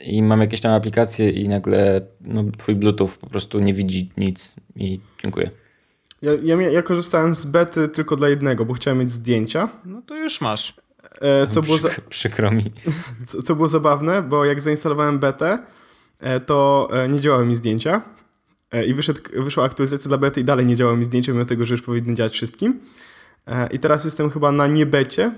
i 0.00 0.22
mam 0.22 0.40
jakieś 0.40 0.60
tam 0.60 0.72
aplikacje 0.72 1.30
i 1.30 1.48
nagle 1.48 2.00
no, 2.20 2.44
twój 2.58 2.74
Bluetooth 2.74 3.10
po 3.20 3.26
prostu 3.26 3.60
nie 3.60 3.74
widzi 3.74 4.12
nic 4.16 4.56
i 4.76 5.00
dziękuję. 5.22 5.50
Ja, 6.22 6.32
ja, 6.42 6.70
ja 6.70 6.82
korzystałem 6.82 7.34
z 7.34 7.46
bety 7.46 7.88
tylko 7.88 8.16
dla 8.16 8.28
jednego, 8.28 8.64
bo 8.64 8.74
chciałem 8.74 8.98
mieć 8.98 9.10
zdjęcia. 9.10 9.68
No 9.84 10.02
to 10.02 10.16
już 10.16 10.40
masz. 10.40 10.74
E, 11.20 11.46
co 11.46 11.62
było 11.62 11.78
za... 11.78 11.88
Przykro 12.08 12.50
mi. 12.50 12.64
Co, 13.26 13.42
co, 13.42 13.54
było 13.54 13.68
zabawne, 13.68 14.22
bo 14.22 14.44
jak 14.44 14.60
zainstalowałem 14.60 15.18
betę, 15.18 15.58
e, 16.20 16.40
to 16.40 16.88
e, 16.92 17.08
nie 17.08 17.20
działały 17.20 17.46
mi 17.46 17.54
zdjęcia. 17.54 18.02
E, 18.72 18.84
I 18.84 18.94
wyszedł, 18.94 19.20
wyszła 19.36 19.64
aktualizacja 19.64 20.08
dla 20.08 20.18
bety 20.18 20.40
i 20.40 20.44
dalej 20.44 20.66
nie 20.66 20.76
działały 20.76 20.98
mi 20.98 21.04
zdjęcia, 21.04 21.32
mimo 21.32 21.44
tego, 21.44 21.64
że 21.64 21.74
już 21.74 21.82
powinny 21.82 22.14
działać 22.14 22.32
wszystkim. 22.32 22.80
E, 23.46 23.68
I 23.72 23.78
teraz 23.78 24.04
jestem 24.04 24.30
chyba 24.30 24.52
na 24.52 24.66
niebecie, 24.66 25.32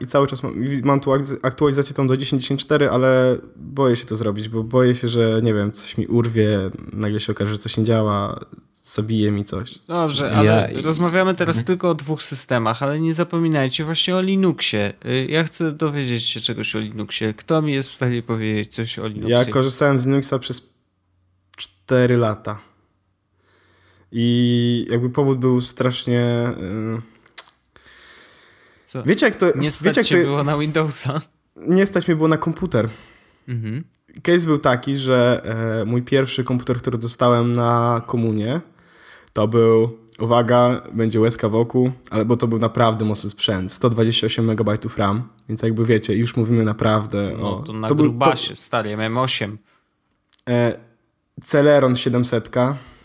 i 0.00 0.06
cały 0.06 0.26
czas 0.26 0.42
mam, 0.42 0.54
mam 0.84 1.00
tu 1.00 1.10
aktualizację 1.42 1.94
tą 1.94 2.06
do 2.06 2.14
10.10.4, 2.14 2.84
ale 2.84 3.36
boję 3.56 3.96
się 3.96 4.04
to 4.04 4.16
zrobić, 4.16 4.48
bo 4.48 4.62
boję 4.62 4.94
się, 4.94 5.08
że 5.08 5.40
nie 5.42 5.54
wiem, 5.54 5.72
coś 5.72 5.98
mi 5.98 6.06
urwie, 6.06 6.58
nagle 6.92 7.20
się 7.20 7.32
okaże, 7.32 7.52
że 7.52 7.58
coś 7.58 7.76
nie 7.76 7.84
działa, 7.84 8.40
zabije 8.72 9.32
mi 9.32 9.44
coś. 9.44 9.78
Dobrze, 9.78 10.32
ale 10.32 10.72
ja... 10.72 10.82
rozmawiamy 10.82 11.34
teraz 11.34 11.56
mhm. 11.56 11.66
tylko 11.66 11.90
o 11.90 11.94
dwóch 11.94 12.22
systemach, 12.22 12.82
ale 12.82 13.00
nie 13.00 13.14
zapominajcie 13.14 13.84
właśnie 13.84 14.16
o 14.16 14.20
Linuxie. 14.20 14.92
Y, 15.06 15.26
ja 15.30 15.44
chcę 15.44 15.72
dowiedzieć 15.72 16.24
się 16.24 16.40
czegoś 16.40 16.76
o 16.76 16.78
Linuxie. 16.78 17.34
Kto 17.34 17.62
mi 17.62 17.72
jest 17.72 17.88
w 17.88 17.92
stanie 17.92 18.22
powiedzieć 18.22 18.74
coś 18.74 18.98
o 18.98 19.06
Linuxie? 19.06 19.38
Ja 19.38 19.44
korzystałem 19.44 19.98
z 19.98 20.06
Linuxa 20.06 20.38
przez 20.40 20.72
4 21.56 22.16
lata. 22.16 22.58
I 24.12 24.86
jakby 24.90 25.10
powód 25.10 25.38
był 25.38 25.60
strasznie... 25.60 26.52
Yy 26.60 27.09
co? 28.90 29.02
Wiecie 29.02 29.26
jak 29.26 29.36
to... 29.36 29.46
Nie 29.58 29.70
stać 29.70 29.96
wiecie, 29.96 30.16
jak 30.16 30.24
to, 30.26 30.30
było 30.30 30.44
na 30.44 30.58
Windowsa? 30.58 31.20
Nie 31.56 31.86
stać 31.86 32.08
mi 32.08 32.14
było 32.14 32.28
na 32.28 32.36
komputer. 32.36 32.88
Mhm. 33.48 33.84
Case 34.22 34.46
był 34.46 34.58
taki, 34.58 34.96
że 34.96 35.40
e, 35.80 35.84
mój 35.84 36.02
pierwszy 36.02 36.44
komputer, 36.44 36.76
który 36.76 36.98
dostałem 36.98 37.52
na 37.52 38.02
komunie, 38.06 38.60
to 39.32 39.48
był 39.48 39.98
uwaga, 40.18 40.82
będzie 40.92 41.20
łezka 41.20 41.48
wokół, 41.48 41.90
ale 42.10 42.24
bo 42.24 42.36
to 42.36 42.46
był 42.46 42.58
naprawdę 42.58 43.04
mocny 43.04 43.30
sprzęt. 43.30 43.72
128 43.72 44.50
MB 44.50 44.96
RAM, 44.96 45.28
więc 45.48 45.62
jakby 45.62 45.84
wiecie, 45.84 46.16
już 46.16 46.36
mówimy 46.36 46.64
naprawdę 46.64 47.30
no, 47.38 47.56
o... 47.56 47.62
to 47.62 47.72
na 47.72 47.88
to 47.88 47.94
grubasie, 47.94 48.48
był, 48.48 48.56
to... 48.56 48.62
stary, 48.62 48.90
ja 48.90 48.96
miałem 48.96 49.18
8. 49.18 49.58
E, 50.48 50.78
Celeron 51.44 51.94
700. 51.94 52.50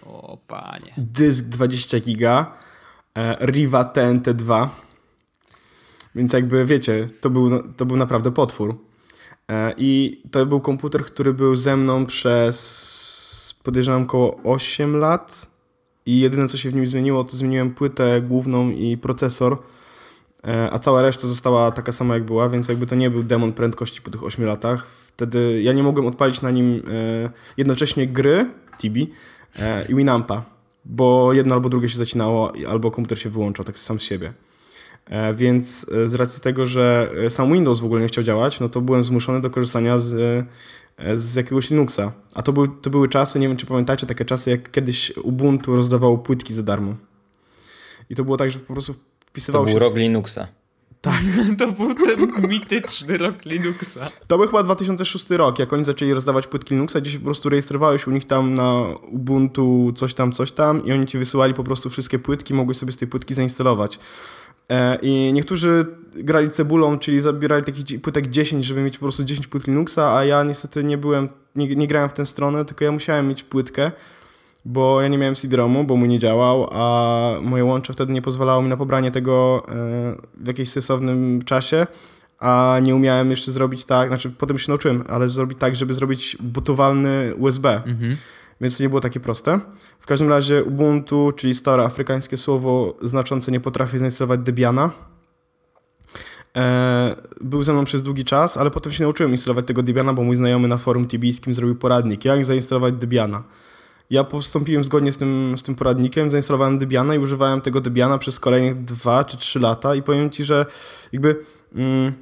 O 0.05 0.37
panie. 0.47 0.93
Dysk 0.97 1.45
20 1.45 1.99
giga. 1.99 2.51
E, 3.17 3.45
Riva 3.45 3.83
TNT2. 3.83 4.69
Więc 6.15 6.33
jakby 6.33 6.65
wiecie, 6.65 7.07
to 7.21 7.29
był, 7.29 7.73
to 7.73 7.85
był 7.85 7.97
naprawdę 7.97 8.31
potwór. 8.31 8.75
E, 9.51 9.73
I 9.77 10.21
to 10.31 10.45
był 10.45 10.59
komputer, 10.59 11.05
który 11.05 11.33
był 11.33 11.55
ze 11.55 11.77
mną 11.77 12.05
przez 12.05 13.55
podejrzewam 13.63 14.03
około 14.03 14.39
8 14.43 14.95
lat. 14.95 15.47
I 16.05 16.19
jedyne 16.19 16.47
co 16.47 16.57
się 16.57 16.69
w 16.69 16.75
nim 16.75 16.87
zmieniło, 16.87 17.23
to 17.23 17.37
zmieniłem 17.37 17.73
płytę 17.73 18.21
główną 18.21 18.69
i 18.69 18.97
procesor. 18.97 19.57
E, 20.47 20.69
a 20.73 20.79
cała 20.79 21.01
reszta 21.01 21.27
została 21.27 21.71
taka 21.71 21.91
sama 21.91 22.13
jak 22.13 22.23
była, 22.23 22.49
więc 22.49 22.69
jakby 22.69 22.87
to 22.87 22.95
nie 22.95 23.09
był 23.09 23.23
demon 23.23 23.53
prędkości 23.53 24.01
po 24.01 24.11
tych 24.11 24.23
8 24.23 24.45
latach. 24.45 24.87
Wtedy 24.87 25.61
ja 25.61 25.73
nie 25.73 25.83
mogłem 25.83 26.07
odpalić 26.07 26.41
na 26.41 26.51
nim 26.51 26.81
jednocześnie 27.57 28.07
gry 28.07 28.49
Tibi 28.77 29.11
i 29.89 29.95
Winampa, 29.95 30.43
bo 30.85 31.33
jedno 31.33 31.55
albo 31.55 31.69
drugie 31.69 31.89
się 31.89 31.97
zacinało, 31.97 32.53
albo 32.69 32.91
komputer 32.91 33.19
się 33.19 33.29
wyłączał 33.29 33.65
tak 33.65 33.79
sam 33.79 33.99
z 33.99 34.03
siebie. 34.03 34.33
E, 35.10 35.34
więc 35.34 35.86
e, 35.94 36.07
z 36.07 36.15
racji 36.15 36.41
tego, 36.41 36.65
że 36.65 37.11
e, 37.26 37.30
sam 37.30 37.53
Windows 37.53 37.80
w 37.80 37.86
ogóle 37.86 38.02
nie 38.02 38.07
chciał 38.07 38.23
działać, 38.23 38.60
no 38.60 38.69
to 38.69 38.82
byłem 38.82 39.03
zmuszony 39.03 39.41
do 39.41 39.49
korzystania 39.49 39.99
z, 39.99 40.45
z 41.15 41.36
jakiegoś 41.36 41.69
Linuxa. 41.69 42.11
A 42.36 42.41
to, 42.41 42.53
był, 42.53 42.68
to 42.68 42.90
były 42.90 43.07
czasy, 43.10 43.40
nie 43.40 43.48
wiem 43.48 43.57
czy 43.57 43.65
pamiętacie, 43.65 44.07
takie 44.07 44.26
czasy 44.26 44.49
jak 44.49 44.72
kiedyś 44.72 45.18
Ubuntu 45.18 45.76
rozdawało 45.76 46.18
płytki 46.18 46.53
za 46.53 46.64
darmo. 46.64 46.95
I 48.10 48.15
to 48.15 48.23
było 48.23 48.38
tak, 48.38 48.52
że 48.52 48.60
po 48.60 48.73
prostu 48.73 48.95
wpisywało 49.26 49.68
się... 49.68 49.73
To 49.73 49.80
był 49.80 49.88
rok 49.88 49.98
Linuxa. 49.98 50.48
Tak. 51.02 51.22
to 51.60 51.72
był 51.72 51.95
ten 51.95 52.49
mityczny 52.49 53.18
rok 53.18 53.45
Linuxa. 53.45 53.99
To 54.27 54.38
był 54.38 54.48
chyba 54.48 54.64
2006 54.64 55.30
rok, 55.30 55.60
jak 55.60 55.73
oni 55.73 55.84
zaczęli 55.84 56.14
rozdawać 56.14 56.48
płytki 56.48 56.76
Linuxa, 56.76 57.02
gdzieś 57.02 57.18
po 57.18 57.26
prostu 57.26 57.49
rejestrowałeś 57.49 58.07
u 58.07 58.11
nich 58.11 58.26
tam 58.26 58.53
na 58.53 58.84
Ubuntu 59.11 59.94
coś 59.95 60.14
tam, 60.14 60.32
coś 60.32 60.52
tam 60.52 60.86
i 60.86 60.91
oni 60.91 61.06
ci 61.06 61.18
wysyłali 61.18 61.53
po 61.53 61.64
prostu 61.64 61.90
wszystkie 61.90 62.19
płytki, 62.19 62.53
mogłeś 62.53 62.77
sobie 62.77 62.91
z 62.91 62.98
tej 62.98 63.07
płytki 63.07 63.34
zainstalować. 63.34 63.99
E, 64.69 64.97
I 65.01 65.33
niektórzy 65.33 65.85
grali 66.13 66.49
cebulą, 66.49 66.99
czyli 66.99 67.21
zabierali 67.21 67.63
takich 67.63 68.01
płytek 68.01 68.27
10, 68.27 68.65
żeby 68.65 68.81
mieć 68.81 68.97
po 68.97 69.05
prostu 69.05 69.23
10 69.23 69.47
płyt 69.47 69.67
Linuxa, 69.67 70.17
a 70.17 70.25
ja 70.25 70.43
niestety 70.43 70.83
nie 70.83 70.97
byłem, 70.97 71.29
nie, 71.55 71.67
nie 71.67 71.87
grałem 71.87 72.09
w 72.09 72.13
tę 72.13 72.25
stronę, 72.25 72.65
tylko 72.65 72.85
ja 72.85 72.91
musiałem 72.91 73.27
mieć 73.27 73.43
płytkę, 73.43 73.91
bo 74.65 75.01
ja 75.01 75.07
nie 75.07 75.17
miałem 75.17 75.35
CD-ROMu, 75.35 75.83
bo 75.83 75.95
mu 75.95 76.05
nie 76.05 76.19
działał, 76.19 76.67
a 76.71 77.35
moje 77.41 77.65
łącze 77.65 77.93
wtedy 77.93 78.13
nie 78.13 78.21
pozwalało 78.21 78.61
mi 78.61 78.69
na 78.69 78.77
pobranie 78.77 79.11
tego 79.11 79.63
e, 79.67 79.71
w 80.37 80.47
jakimś 80.47 80.69
sensownym 80.69 81.41
czasie, 81.41 81.87
a 82.39 82.79
nie 82.81 82.95
umiałem 82.95 83.29
jeszcze 83.29 83.51
zrobić 83.51 83.85
tak, 83.85 84.07
znaczy 84.07 84.29
potem 84.29 84.59
się 84.59 84.71
nauczyłem, 84.71 85.03
ale 85.07 85.29
zrobić 85.29 85.57
tak, 85.57 85.75
żeby 85.75 85.93
zrobić 85.93 86.37
butowalny 86.39 87.33
USB. 87.37 87.83
Mhm 87.85 88.17
więc 88.61 88.77
to 88.77 88.84
nie 88.84 88.90
było 88.90 89.02
takie 89.02 89.19
proste. 89.19 89.60
W 89.99 90.06
każdym 90.06 90.30
razie 90.30 90.64
Ubuntu, 90.64 91.32
czyli 91.36 91.56
stare 91.56 91.84
afrykańskie 91.84 92.38
słowo 92.38 92.98
znaczące 93.02 93.52
nie 93.52 93.60
potrafi 93.60 93.98
zainstalować 93.98 94.40
Debiana. 94.40 94.91
E, 96.57 97.15
był 97.41 97.64
ze 97.64 97.73
mną 97.73 97.86
przez 97.86 98.03
długi 98.03 98.26
czas, 98.26 98.57
ale 98.57 98.72
potem 98.72 98.91
się 98.91 99.03
nauczyłem 99.03 99.32
instalować 99.32 99.68
tego 99.68 99.84
Debiana, 99.84 100.14
bo 100.14 100.23
mój 100.23 100.36
znajomy 100.36 100.68
na 100.68 100.77
forum 100.77 101.07
tibijskim 101.07 101.53
zrobił 101.53 101.76
poradnik, 101.76 102.26
jak 102.26 102.45
zainstalować 102.45 102.94
Debiana. 102.94 103.44
Ja 104.10 104.23
postąpiłem 104.23 104.84
zgodnie 104.84 105.11
z 105.11 105.18
tym, 105.18 105.56
z 105.57 105.64
tym 105.64 105.76
poradnikiem, 105.76 106.32
zainstalowałem 106.32 106.77
Debiana 106.77 107.15
i 107.15 107.19
używałem 107.19 107.61
tego 107.61 107.82
Debiana 107.82 108.18
przez 108.18 108.40
kolejnych 108.40 108.84
dwa 108.84 109.23
czy 109.23 109.38
trzy 109.38 109.60
lata 109.60 109.95
i 109.95 110.02
powiem 110.02 110.30
Ci, 110.30 110.45
że 110.45 110.65
jakby 111.14 111.44
mm, 111.76 112.14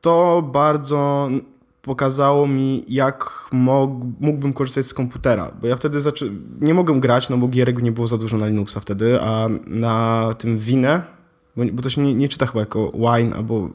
to 0.00 0.42
bardzo 0.52 1.30
pokazało 1.84 2.46
mi, 2.46 2.84
jak 2.88 3.48
mógłbym 4.20 4.52
korzystać 4.52 4.86
z 4.86 4.94
komputera, 4.94 5.52
bo 5.60 5.66
ja 5.66 5.76
wtedy 5.76 6.00
zaczę... 6.00 6.26
nie 6.60 6.74
mogłem 6.74 7.00
grać, 7.00 7.30
no 7.30 7.36
bo 7.36 7.48
gierek 7.48 7.82
nie 7.82 7.92
było 7.92 8.06
za 8.06 8.16
dużo 8.18 8.36
na 8.36 8.46
Linuxa 8.46 8.80
wtedy, 8.80 9.20
a 9.20 9.48
na 9.66 10.28
tym 10.38 10.58
Wine, 10.58 11.02
bo, 11.56 11.64
bo 11.72 11.82
to 11.82 11.90
się 11.90 12.02
nie, 12.02 12.14
nie 12.14 12.28
czyta 12.28 12.46
chyba 12.46 12.60
jako 12.60 12.92
Wine 12.92 13.34
albo 13.36 13.70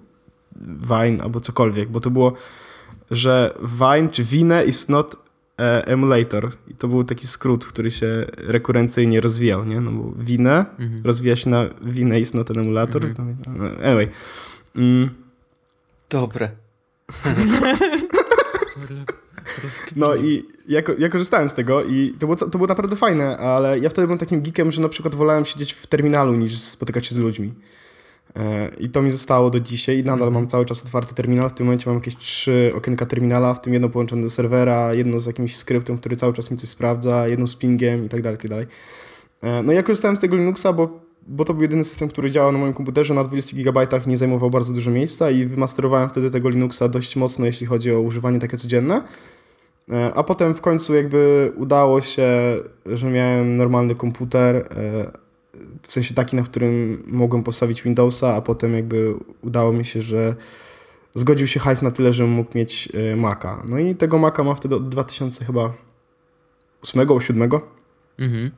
Wine 0.62 1.24
albo 1.24 1.42
cokolwiek, 1.42 1.90
bo 1.90 2.00
to 2.00 2.10
było, 2.10 2.34
że 3.12 3.54
Wine 3.62 4.10
czy 4.10 4.24
Wine 4.24 4.64
is 4.68 4.90
not 4.90 5.16
e, 5.60 5.88
emulator 5.88 6.50
i 6.68 6.76
to 6.76 6.88
był 6.88 7.04
taki 7.04 7.28
skrót, 7.28 7.66
który 7.66 7.92
się 7.92 8.26
rekurencyjnie 8.38 9.22
rozwijał, 9.22 9.66
nie? 9.66 9.82
No 9.82 9.92
bo 9.92 10.12
Wine 10.18 10.66
mhm. 10.80 11.02
rozwija 11.04 11.36
się 11.36 11.50
na 11.50 11.66
Wine 11.82 12.20
is 12.20 12.34
not 12.34 12.52
an 12.52 12.60
emulator. 12.60 13.06
Mhm. 13.06 13.38
No, 13.58 13.66
anyway. 13.84 14.08
Mm. 14.76 15.10
Dobre. 16.10 16.52
No 19.96 20.16
i 20.16 20.46
ja, 20.68 20.82
ja, 20.98 21.10
korzystałem 21.10 21.50
z 21.50 21.54
tego 21.54 21.84
i 21.84 22.14
to 22.20 22.28
było, 22.28 22.36
to 22.36 22.50
było 22.50 22.68
naprawdę 22.68 22.96
fajne, 22.96 23.38
ale 23.38 23.80
ja 23.80 23.90
wtedy 23.90 24.08
byłem 24.08 24.20
takim 24.20 24.42
geekiem, 24.42 24.72
że 24.72 24.82
na 24.82 24.90
przykład 24.90 25.16
wolałem 25.16 25.46
siedzieć 25.46 25.74
w 25.74 25.88
terminalu 25.88 26.36
niż 26.36 26.60
spotykać 26.60 27.08
się 27.08 27.16
z 27.16 27.18
ludźmi. 27.18 27.54
E, 28.36 28.70
I 28.80 28.90
to 28.90 29.02
mi 29.02 29.12
zostało 29.12 29.50
do 29.50 29.60
dzisiaj 29.60 30.00
i 30.00 30.04
nadal 30.04 30.32
mam 30.32 30.48
cały 30.48 30.66
czas 30.66 30.84
otwarty 30.84 31.16
terminal. 31.16 31.50
W 31.50 31.54
tym 31.54 31.66
momencie 31.66 31.90
mam 31.90 31.98
jakieś 31.98 32.16
trzy 32.16 32.72
okienka 32.76 33.06
terminala, 33.06 33.54
w 33.54 33.62
tym 33.62 33.74
jedno 33.74 33.90
połączone 33.90 34.22
do 34.22 34.30
serwera, 34.30 34.94
jedno 34.94 35.20
z 35.20 35.26
jakimś 35.26 35.56
skryptem, 35.56 35.98
który 35.98 36.16
cały 36.16 36.34
czas 36.34 36.52
mi 36.52 36.58
coś 36.58 36.70
sprawdza, 36.70 37.28
jedno 37.28 37.48
z 37.48 37.56
pingiem 37.56 38.06
i 38.06 38.10
tak 38.10 38.22
dalej, 38.22 38.38
tak 38.38 38.50
dalej. 38.50 38.66
E, 39.42 39.64
no 39.64 39.74
ja 39.74 39.84
korzystałem 39.84 40.18
z 40.18 40.20
tego 40.20 40.36
Linuxa, 40.36 40.74
bo 40.74 41.09
bo 41.30 41.46
to 41.46 41.54
był 41.54 41.62
jedyny 41.62 41.84
system, 41.84 42.10
który 42.10 42.32
działał 42.32 42.52
na 42.52 42.58
moim 42.58 42.74
komputerze 42.74 43.14
na 43.14 43.24
20 43.24 43.58
GB, 43.58 43.88
nie 44.08 44.18
zajmował 44.18 44.50
bardzo 44.50 44.74
dużo 44.74 44.92
miejsca 44.92 45.32
i 45.32 45.46
wymasterowałem 45.46 46.10
wtedy 46.10 46.30
tego 46.30 46.50
Linuxa 46.50 46.88
dość 46.90 47.16
mocno, 47.16 47.46
jeśli 47.46 47.68
chodzi 47.68 47.92
o 47.92 48.02
używanie 48.02 48.40
takie 48.40 48.58
codzienne. 48.58 49.04
E, 49.92 50.14
a 50.14 50.24
potem 50.24 50.54
w 50.54 50.62
końcu 50.62 50.96
jakby 50.96 51.52
udało 51.56 52.02
się, 52.02 52.30
że 52.86 53.10
miałem 53.10 53.58
normalny 53.58 53.96
komputer, 53.96 54.56
e, 54.56 55.12
w 55.82 55.94
sensie 55.94 56.14
taki, 56.14 56.36
na 56.36 56.44
którym 56.44 57.04
mogłem 57.08 57.44
postawić 57.44 57.84
Windowsa, 57.84 58.36
a 58.36 58.42
potem 58.42 58.74
jakby 58.74 59.14
udało 59.42 59.74
mi 59.74 59.86
się, 59.86 60.02
że 60.02 60.36
zgodził 61.14 61.48
się 61.48 61.60
hajs 61.60 61.82
na 61.82 61.92
tyle, 61.92 62.14
żebym 62.14 62.32
mógł 62.32 62.58
mieć 62.58 62.90
e, 62.94 63.16
Maca. 63.16 63.64
No 63.68 63.80
i 63.80 63.96
tego 63.96 64.18
Maca 64.18 64.44
mam 64.44 64.56
wtedy 64.56 64.76
od 64.76 64.90
2000 64.90 65.46
chyba 65.46 65.74
8, 66.82 67.22
7. 67.22 67.50
Mhm. 68.20 68.52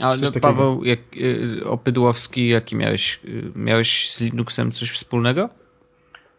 A 0.00 0.16
no, 0.16 0.40
Paweł 0.40 0.84
jak, 0.84 0.98
y, 1.16 1.60
Opydłowski, 1.64 2.48
jaki 2.48 2.76
miałeś? 2.76 3.20
Y, 3.24 3.52
miałeś 3.56 4.12
z 4.12 4.20
Linuxem 4.20 4.72
coś 4.72 4.90
wspólnego? 4.90 5.50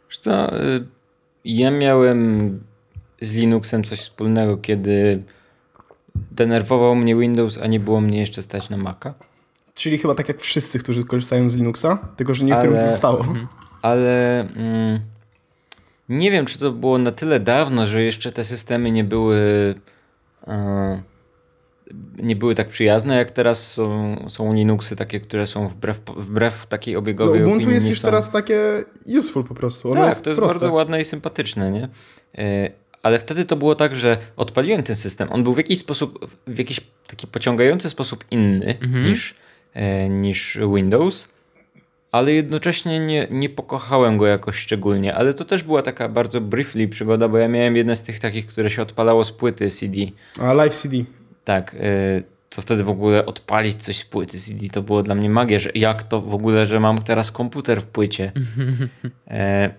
Wiesz 0.10 0.18
co, 0.18 0.62
y, 0.64 0.86
ja 1.46 1.72
miałem 1.72 2.60
z 3.22 3.34
Linuxem 3.34 3.84
coś 3.84 4.00
wspólnego, 4.00 4.58
kiedy 4.58 5.24
denerwował 6.32 6.96
mnie 6.96 7.16
Windows, 7.16 7.58
a 7.58 7.68
nie 7.68 7.80
było 7.80 8.02
mnie 8.02 8.20
jeszcze 8.20 8.42
stać 8.42 8.70
na 8.70 8.78
Maca. 8.78 9.14
Czyli 9.74 9.98
chyba 9.98 10.16
tak 10.16 10.28
jak 10.28 10.40
wszyscy, 10.40 10.80
którzy 10.80 11.04
korzystają 11.04 11.50
z 11.50 11.56
Linuxa, 11.56 11.98
tylko 12.16 12.36
że 12.36 12.46
niektórym 12.46 12.74
ale, 12.74 12.84
to 12.84 12.92
zostało. 12.92 13.20
Mhm. 13.20 13.48
Ale 13.82 14.40
mm, 14.40 15.00
nie 16.10 16.32
wiem, 16.32 16.46
czy 16.46 16.60
to 16.60 16.72
było 16.72 16.98
na 16.98 17.12
tyle 17.12 17.40
dawno, 17.40 17.88
że 17.88 18.04
jeszcze 18.04 18.32
te 18.32 18.44
systemy 18.44 18.92
nie 18.92 19.04
były... 19.04 19.76
Yy, 20.48 21.15
nie 22.18 22.36
były 22.36 22.56
tak 22.56 22.68
przyjazne, 22.68 23.16
jak 23.16 23.32
teraz 23.32 23.72
są, 23.72 24.16
są 24.30 24.54
Linuxy 24.54 24.96
takie, 24.96 25.20
które 25.20 25.48
są 25.48 25.68
wbrew, 25.68 26.00
wbrew 26.18 26.66
takiej 26.68 26.96
obiegowej 26.96 27.42
no, 27.42 27.48
Ubuntu 27.48 27.72
jest 27.72 27.90
już 27.90 28.00
są... 28.00 28.06
teraz 28.06 28.32
takie 28.32 28.84
useful 29.18 29.44
po 29.44 29.56
prostu. 29.56 29.92
Ono 29.92 30.00
tak, 30.02 30.10
jest 30.10 30.24
to 30.24 30.30
jest 30.30 30.40
proste. 30.40 30.60
bardzo 30.60 30.74
ładne 30.74 31.02
i 31.02 31.06
sympatyczne, 31.06 31.72
nie? 31.72 31.90
E, 32.38 32.70
ale 33.04 33.20
wtedy 33.20 33.46
to 33.46 33.56
było 33.56 33.76
tak, 33.76 33.96
że 33.96 34.18
odpaliłem 34.38 34.84
ten 34.84 34.96
system. 34.96 35.28
On 35.32 35.44
był 35.44 35.54
w 35.54 35.58
jakiś 35.58 35.80
sposób, 35.80 36.38
w 36.48 36.58
jakiś 36.58 36.82
taki 37.08 37.28
pociągający 37.28 37.90
sposób 37.90 38.26
inny 38.32 38.78
mhm. 38.82 39.06
niż, 39.06 39.36
e, 39.74 40.10
niż 40.10 40.60
Windows, 40.76 41.28
ale 42.12 42.34
jednocześnie 42.34 43.00
nie, 43.00 43.28
nie 43.32 43.50
pokochałem 43.50 44.18
go 44.18 44.28
jakoś 44.28 44.56
szczególnie. 44.56 45.16
Ale 45.16 45.34
to 45.34 45.46
też 45.46 45.64
była 45.64 45.82
taka 45.82 46.10
bardzo 46.10 46.42
briefly 46.42 46.88
przygoda, 46.88 47.28
bo 47.28 47.38
ja 47.38 47.48
miałem 47.48 47.76
jedne 47.76 47.96
z 47.96 48.04
tych 48.04 48.20
takich, 48.20 48.48
które 48.48 48.70
się 48.70 48.82
odpalało 48.82 49.24
z 49.24 49.32
płyty 49.32 49.72
CD. 49.72 49.98
A 50.40 50.54
live 50.54 50.74
CD. 50.74 50.98
Tak, 51.46 51.72
to 52.50 52.60
y, 52.60 52.62
wtedy 52.62 52.84
w 52.84 52.90
ogóle 52.90 53.26
odpalić 53.26 53.76
coś 53.76 53.98
z 53.98 54.06
płyty 54.06 54.40
CD 54.40 54.70
to 54.70 54.82
było 54.82 55.04
dla 55.04 55.16
mnie 55.16 55.30
magia, 55.30 55.60
że 55.60 55.70
jak 55.76 56.04
to 56.04 56.22
w 56.22 56.34
ogóle, 56.34 56.66
że 56.66 56.80
mam 56.80 57.02
teraz 57.02 57.32
komputer 57.32 57.82
w 57.82 57.86
płycie. 57.86 58.32
E, 59.28 59.70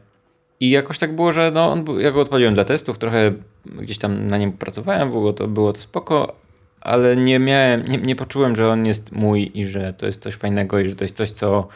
I 0.60 0.70
jakoś 0.70 0.98
tak 0.98 1.16
było, 1.16 1.32
że 1.32 1.50
no, 1.50 1.72
on, 1.72 1.84
ja 1.98 2.10
go 2.10 2.20
odpaliłem 2.20 2.54
dla 2.54 2.64
testów, 2.64 2.98
trochę 2.98 3.32
gdzieś 3.66 3.98
tam 3.98 4.26
na 4.26 4.38
nim 4.38 4.52
pracowałem, 4.52 5.10
było 5.10 5.32
to, 5.32 5.48
było 5.48 5.72
to 5.72 5.80
spoko, 5.80 6.36
ale 6.80 7.16
nie 7.16 7.38
miałem, 7.38 7.88
nie, 7.88 7.98
nie 7.98 8.16
poczułem, 8.16 8.56
że 8.56 8.68
on 8.68 8.86
jest 8.86 9.12
mój 9.12 9.50
i 9.54 9.66
że 9.66 9.92
to 9.92 10.06
jest 10.06 10.22
coś 10.22 10.34
fajnego 10.34 10.78
i 10.78 10.88
że 10.88 10.96
to 10.96 11.04
jest 11.04 11.16
coś, 11.16 11.30
co 11.30 11.68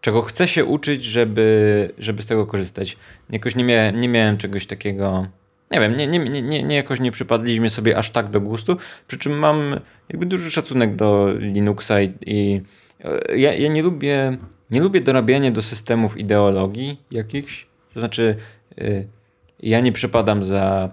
czego 0.00 0.22
chcę 0.22 0.48
się 0.48 0.64
uczyć, 0.64 1.04
żeby, 1.04 1.90
żeby 1.98 2.22
z 2.22 2.26
tego 2.26 2.46
korzystać. 2.46 2.96
Jakoś 3.30 3.56
nie 3.56 3.64
miałem, 3.64 4.00
nie 4.00 4.08
miałem 4.08 4.36
czegoś 4.36 4.66
takiego 4.66 5.26
nie 5.74 5.80
wiem, 5.80 5.96
nie, 5.96 6.06
nie, 6.06 6.42
nie, 6.42 6.62
nie 6.62 6.76
jakoś 6.76 7.00
nie 7.00 7.10
przypadliśmy 7.12 7.70
sobie 7.70 7.98
aż 7.98 8.10
tak 8.10 8.30
do 8.30 8.40
gustu, 8.40 8.76
przy 9.06 9.18
czym 9.18 9.38
mam 9.38 9.80
jakby 10.08 10.26
duży 10.26 10.50
szacunek 10.50 10.96
do 10.96 11.34
Linuxa 11.38 12.00
i, 12.02 12.14
i 12.26 12.62
e, 13.04 13.36
ja, 13.36 13.54
ja 13.54 13.68
nie 13.68 13.82
lubię 13.82 14.36
nie 14.70 14.80
lubię 14.80 15.00
dorabiania 15.00 15.50
do 15.50 15.62
systemów 15.62 16.16
ideologii 16.16 17.00
jakichś, 17.10 17.66
to 17.94 18.00
znaczy 18.00 18.36
y, 18.78 19.08
ja 19.60 19.80
nie 19.80 19.92
przepadam 19.92 20.44
za 20.44 20.90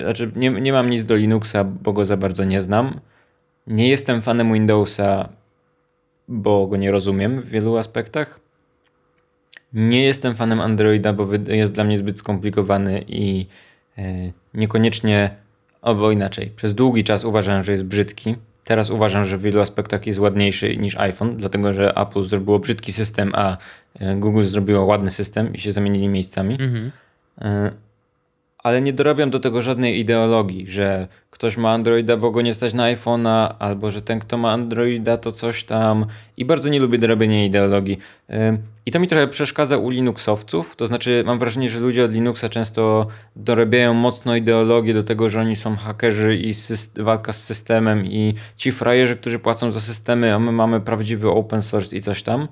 znaczy 0.00 0.32
nie, 0.36 0.50
nie 0.50 0.72
mam 0.72 0.90
nic 0.90 1.04
do 1.04 1.16
Linuxa, 1.16 1.64
bo 1.64 1.92
go 1.92 2.04
za 2.04 2.16
bardzo 2.16 2.44
nie 2.44 2.60
znam. 2.60 3.00
Nie 3.66 3.88
jestem 3.88 4.22
fanem 4.22 4.52
Windowsa, 4.52 5.28
bo 6.28 6.66
go 6.66 6.76
nie 6.76 6.90
rozumiem 6.90 7.40
w 7.40 7.48
wielu 7.48 7.76
aspektach. 7.76 8.40
Nie 9.74 10.02
jestem 10.02 10.34
fanem 10.34 10.60
Androida, 10.60 11.12
bo 11.12 11.28
jest 11.48 11.72
dla 11.72 11.84
mnie 11.84 11.98
zbyt 11.98 12.18
skomplikowany 12.18 13.04
i 13.08 13.46
e, 13.98 14.02
niekoniecznie, 14.54 15.30
albo 15.82 16.10
inaczej, 16.10 16.52
przez 16.56 16.74
długi 16.74 17.04
czas 17.04 17.24
uważałem, 17.24 17.64
że 17.64 17.72
jest 17.72 17.84
brzydki. 17.84 18.36
Teraz 18.64 18.90
uważam, 18.90 19.24
że 19.24 19.38
w 19.38 19.42
wielu 19.42 19.60
aspektach 19.60 20.06
jest 20.06 20.18
ładniejszy 20.18 20.76
niż 20.76 20.96
iPhone, 20.96 21.36
dlatego 21.36 21.72
że 21.72 21.96
Apple 21.96 22.22
zrobiło 22.22 22.58
brzydki 22.58 22.92
system, 22.92 23.32
a 23.34 23.56
e, 24.00 24.16
Google 24.16 24.44
zrobiło 24.44 24.84
ładny 24.84 25.10
system 25.10 25.54
i 25.54 25.58
się 25.58 25.72
zamienili 25.72 26.08
miejscami. 26.08 26.54
Mhm. 26.60 26.90
Ale 28.62 28.80
nie 28.80 28.92
dorabiam 28.92 29.30
do 29.30 29.38
tego 29.40 29.62
żadnej 29.62 29.98
ideologii, 29.98 30.70
że 30.70 31.08
ktoś 31.30 31.56
ma 31.56 31.72
Androida, 31.72 32.16
bo 32.16 32.30
go 32.30 32.42
nie 32.42 32.54
stać 32.54 32.74
na 32.74 32.94
iPhone'a, 32.94 33.54
albo 33.58 33.90
że 33.90 34.02
ten, 34.02 34.18
kto 34.18 34.38
ma 34.38 34.52
Androida, 34.52 35.16
to 35.16 35.32
coś 35.32 35.64
tam. 35.64 36.06
I 36.36 36.44
bardzo 36.44 36.68
nie 36.68 36.80
lubię 36.80 36.98
dorabiania 36.98 37.44
ideologii. 37.44 37.98
I 38.86 38.90
to 38.90 39.00
mi 39.00 39.08
trochę 39.08 39.28
przeszkadza 39.28 39.76
u 39.78 39.90
Linuxowców. 39.90 40.76
To 40.76 40.86
znaczy, 40.86 41.22
mam 41.26 41.38
wrażenie, 41.38 41.68
że 41.70 41.80
ludzie 41.80 42.04
od 42.04 42.12
Linuxa 42.12 42.48
często 42.50 43.06
dorabiają 43.36 43.94
mocno 43.94 44.36
ideologię 44.36 44.94
do 44.94 45.02
tego, 45.02 45.30
że 45.30 45.40
oni 45.40 45.56
są 45.56 45.76
hakerzy 45.76 46.36
i 46.36 46.52
walka 46.96 47.32
z 47.32 47.44
systemem, 47.44 48.06
i 48.06 48.34
ci 48.56 48.72
frajerzy, 48.72 49.16
którzy 49.16 49.38
płacą 49.38 49.70
za 49.70 49.80
systemy, 49.80 50.34
a 50.34 50.38
my 50.38 50.52
mamy 50.52 50.80
prawdziwy 50.80 51.30
open 51.30 51.62
source 51.62 51.96
i 51.96 52.00
coś 52.00 52.22
tam. 52.22 52.48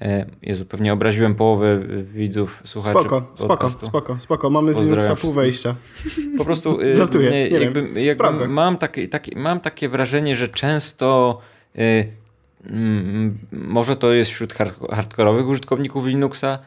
E, 0.00 0.26
Jezu, 0.42 0.66
pewnie 0.66 0.92
obraziłem 0.92 1.34
połowę 1.34 1.78
widzów, 2.04 2.62
słuchaczy 2.64 3.00
Spoko, 3.00 3.26
spoko, 3.34 3.70
spoko, 3.70 4.18
spoko. 4.18 4.50
Mamy 4.50 4.74
z 4.74 4.80
Linuxa 4.80 5.16
pół 5.16 5.32
wejścia. 5.32 5.74
Po 6.38 6.44
prostu 6.44 6.80
y, 6.80 6.96
Żartuję, 6.96 7.30
nie, 7.30 7.48
jakby, 7.48 8.02
jakby 8.02 8.48
mam, 8.48 8.78
takie, 8.78 9.08
takie, 9.08 9.38
mam 9.38 9.60
takie 9.60 9.88
wrażenie, 9.88 10.36
że 10.36 10.48
często 10.48 11.38
y, 11.78 12.12
mm, 12.66 13.38
może 13.52 13.96
to 13.96 14.12
jest 14.12 14.30
wśród 14.30 14.54
hardkorowych 14.90 15.48
użytkowników 15.48 16.06
Linuxa, 16.06 16.58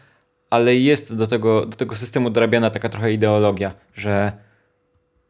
ale 0.49 0.75
jest 0.75 1.15
do 1.15 1.27
tego, 1.27 1.65
do 1.65 1.77
tego 1.77 1.95
systemu 1.95 2.29
dorabiana 2.29 2.69
taka 2.69 2.89
trochę 2.89 3.13
ideologia, 3.13 3.73
że 3.93 4.31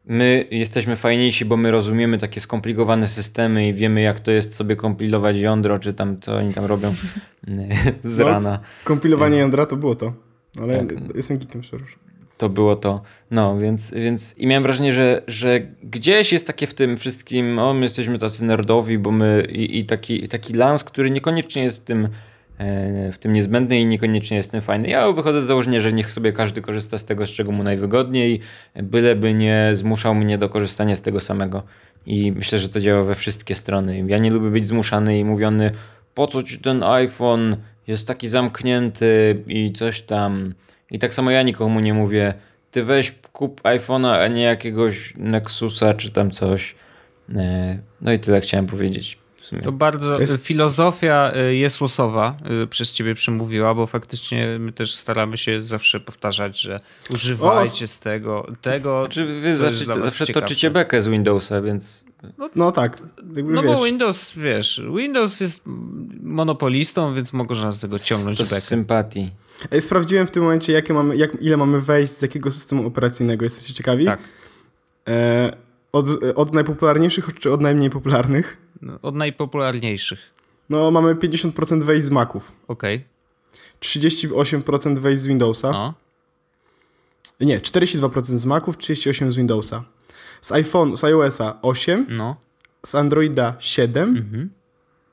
my 0.06 0.46
jesteśmy 0.50 0.96
fajniejsi, 0.96 1.44
bo 1.44 1.56
my 1.56 1.70
rozumiemy 1.70 2.18
takie 2.18 2.40
skomplikowane 2.40 3.08
systemy 3.08 3.68
i 3.68 3.74
wiemy, 3.74 4.00
jak 4.00 4.20
to 4.20 4.30
jest 4.30 4.54
sobie 4.54 4.76
kompilować 4.76 5.36
jądro, 5.36 5.78
czy 5.78 5.94
tam 5.94 6.20
co 6.20 6.36
oni 6.36 6.54
tam 6.54 6.64
robią 6.64 6.94
z 8.04 8.18
no, 8.18 8.28
rana. 8.28 8.58
Kompilowanie 8.84 9.38
jądra 9.38 9.66
to 9.66 9.76
było 9.76 9.94
to, 9.94 10.12
ale 10.62 10.86
tak. 10.86 11.16
jestem 11.16 11.36
gitem, 11.36 11.60
przepraszam. 11.60 11.98
To 12.36 12.48
było 12.48 12.76
to. 12.76 13.02
No, 13.30 13.58
więc, 13.58 13.94
więc 13.94 14.38
i 14.38 14.46
miałem 14.46 14.62
wrażenie, 14.62 14.92
że, 14.92 15.22
że 15.26 15.60
gdzieś 15.82 16.32
jest 16.32 16.46
takie 16.46 16.66
w 16.66 16.74
tym 16.74 16.96
wszystkim, 16.96 17.58
o, 17.58 17.74
my 17.74 17.82
jesteśmy 17.82 18.18
tacy 18.18 18.44
nerdowi, 18.44 18.98
bo 18.98 19.10
my 19.10 19.46
i, 19.50 19.78
i 19.78 19.84
taki, 19.84 20.28
taki 20.28 20.52
lans, 20.52 20.84
który 20.84 21.10
niekoniecznie 21.10 21.62
jest 21.64 21.80
w 21.80 21.84
tym 21.84 22.08
w 23.12 23.18
tym 23.20 23.32
niezbędny 23.32 23.80
i 23.80 23.86
niekoniecznie 23.86 24.36
jest 24.36 24.50
tym 24.50 24.60
fajny. 24.60 24.88
Ja 24.88 25.12
wychodzę 25.12 25.42
z 25.42 25.44
założenia, 25.44 25.80
że 25.80 25.92
niech 25.92 26.12
sobie 26.12 26.32
każdy 26.32 26.60
korzysta 26.60 26.98
z 26.98 27.04
tego, 27.04 27.26
z 27.26 27.30
czego 27.30 27.52
mu 27.52 27.62
najwygodniej, 27.62 28.40
byleby 28.74 29.34
nie 29.34 29.70
zmuszał 29.72 30.14
mnie 30.14 30.38
do 30.38 30.48
korzystania 30.48 30.96
z 30.96 31.00
tego 31.02 31.20
samego. 31.20 31.62
I 32.06 32.32
myślę, 32.32 32.58
że 32.58 32.68
to 32.68 32.80
działa 32.80 33.02
we 33.02 33.14
wszystkie 33.14 33.54
strony. 33.54 34.04
Ja 34.06 34.18
nie 34.18 34.30
lubię 34.30 34.50
być 34.50 34.66
zmuszany 34.66 35.18
i 35.18 35.24
mówiony, 35.24 35.70
po 36.14 36.26
co 36.26 36.42
ci 36.42 36.58
ten 36.58 36.82
iPhone 36.82 37.56
jest 37.86 38.08
taki 38.08 38.28
zamknięty 38.28 39.42
i 39.46 39.72
coś 39.72 40.02
tam. 40.02 40.54
I 40.90 40.98
tak 40.98 41.14
samo 41.14 41.30
ja 41.30 41.42
nikomu 41.42 41.80
nie 41.80 41.94
mówię, 41.94 42.34
ty 42.70 42.84
weź 42.84 43.12
kup 43.32 43.62
iPhone'a, 43.62 44.18
a 44.24 44.28
nie 44.28 44.42
jakiegoś 44.42 45.14
Nexusa 45.16 45.94
czy 45.94 46.10
tam 46.10 46.30
coś. 46.30 46.74
E, 47.34 47.78
no 48.00 48.12
i 48.12 48.18
tyle 48.18 48.40
chciałem 48.40 48.66
powiedzieć 48.66 49.23
sumie. 49.46 49.62
To 49.62 49.72
bardzo 49.72 50.20
jest... 50.20 50.42
filozofia 50.42 51.32
y, 51.36 51.56
jest 51.56 51.80
losowa 51.80 52.36
y, 52.64 52.66
przez 52.66 52.92
ciebie 52.92 53.14
przemówiła, 53.14 53.74
bo 53.74 53.86
faktycznie 53.86 54.58
my 54.58 54.72
też 54.72 54.94
staramy 54.94 55.38
się 55.38 55.62
zawsze 55.62 56.00
powtarzać, 56.00 56.60
że 56.60 56.80
używajcie 57.10 57.84
o, 57.84 57.88
z 57.88 58.00
tego, 58.00 58.46
tego. 58.62 59.00
Znaczy 59.04 59.26
wy 59.26 59.56
zawsze, 59.56 59.84
zawsze 60.02 60.26
toczycie 60.26 60.70
bekę 60.70 61.02
z 61.02 61.08
Windowsa, 61.08 61.62
więc. 61.62 62.04
No, 62.38 62.50
no 62.56 62.72
tak. 62.72 63.02
no 63.44 63.62
wiesz. 63.62 63.76
bo 63.76 63.84
Windows, 63.84 64.32
wiesz, 64.36 64.82
Windows 64.96 65.40
jest 65.40 65.62
monopolistą, 66.22 67.14
więc 67.14 67.32
można 67.32 67.72
z 67.72 67.80
tego 67.80 67.98
ciągnąć 67.98 68.38
bekę. 68.38 68.60
sympatii. 68.60 69.30
Ej, 69.70 69.80
sprawdziłem 69.80 70.26
w 70.26 70.30
tym 70.30 70.42
momencie, 70.42 70.72
jakie 70.72 70.94
mamy, 70.94 71.16
jak, 71.16 71.42
ile 71.42 71.56
mamy 71.56 71.80
wejść 71.80 72.12
z 72.12 72.22
jakiego 72.22 72.50
systemu 72.50 72.86
operacyjnego. 72.86 73.44
Jesteście 73.44 73.74
ciekawi? 73.74 74.04
Tak. 74.04 74.18
E, 75.08 75.56
od, 75.92 76.06
od 76.34 76.52
najpopularniejszych 76.52 77.38
czy 77.38 77.52
od 77.52 77.60
najmniej 77.60 77.90
popularnych? 77.90 78.63
No, 78.82 78.98
od 79.02 79.14
najpopularniejszych. 79.14 80.20
No, 80.70 80.90
mamy 80.90 81.14
50% 81.14 81.82
wejść 81.82 82.06
z 82.06 82.10
Maców. 82.10 82.52
Okej. 82.68 82.96
Okay. 82.96 83.14
38% 83.80 84.98
wejść 84.98 85.22
z 85.22 85.26
Windowsa. 85.26 85.70
No. 85.72 85.94
Nie, 87.40 87.60
42% 87.60 88.22
z 88.22 88.46
Maców, 88.46 88.78
38% 88.78 89.30
z 89.30 89.36
Windowsa. 89.36 89.84
Z 90.40 90.52
iPhone, 90.52 90.96
z 90.96 91.04
iOSa 91.04 91.58
8. 91.62 92.06
No. 92.08 92.36
Z 92.86 92.94
Androida 92.94 93.56
7. 93.58 94.16
Mhm. 94.16 94.50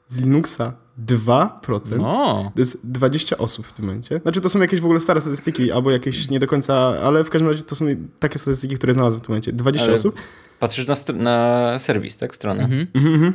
Z 0.07 0.21
Linuxa 0.21 0.73
2%. 1.05 1.97
No. 1.97 2.51
To 2.55 2.61
jest 2.61 2.91
20 2.91 3.38
osób 3.38 3.67
w 3.67 3.73
tym 3.73 3.85
momencie. 3.85 4.19
Znaczy 4.19 4.41
to 4.41 4.49
są 4.49 4.61
jakieś 4.61 4.81
w 4.81 4.85
ogóle 4.85 4.99
stare 4.99 5.21
statystyki, 5.21 5.71
albo 5.71 5.91
jakieś 5.91 6.29
nie 6.29 6.39
do 6.39 6.47
końca, 6.47 6.73
ale 7.03 7.23
w 7.23 7.29
każdym 7.29 7.49
razie 7.49 7.63
to 7.63 7.75
są 7.75 7.85
takie 8.19 8.39
statystyki, 8.39 8.75
które 8.75 8.93
znalazłem 8.93 9.23
w 9.23 9.25
tym 9.25 9.31
momencie. 9.31 9.51
20 9.51 9.88
ale 9.88 9.95
osób. 9.95 10.15
Patrzysz 10.59 10.88
na, 10.88 10.95
na 11.13 11.79
serwis, 11.79 12.17
tak? 12.17 12.35
Stronę. 12.35 12.63
Mhm. 12.63 12.88
mhm. 12.93 13.33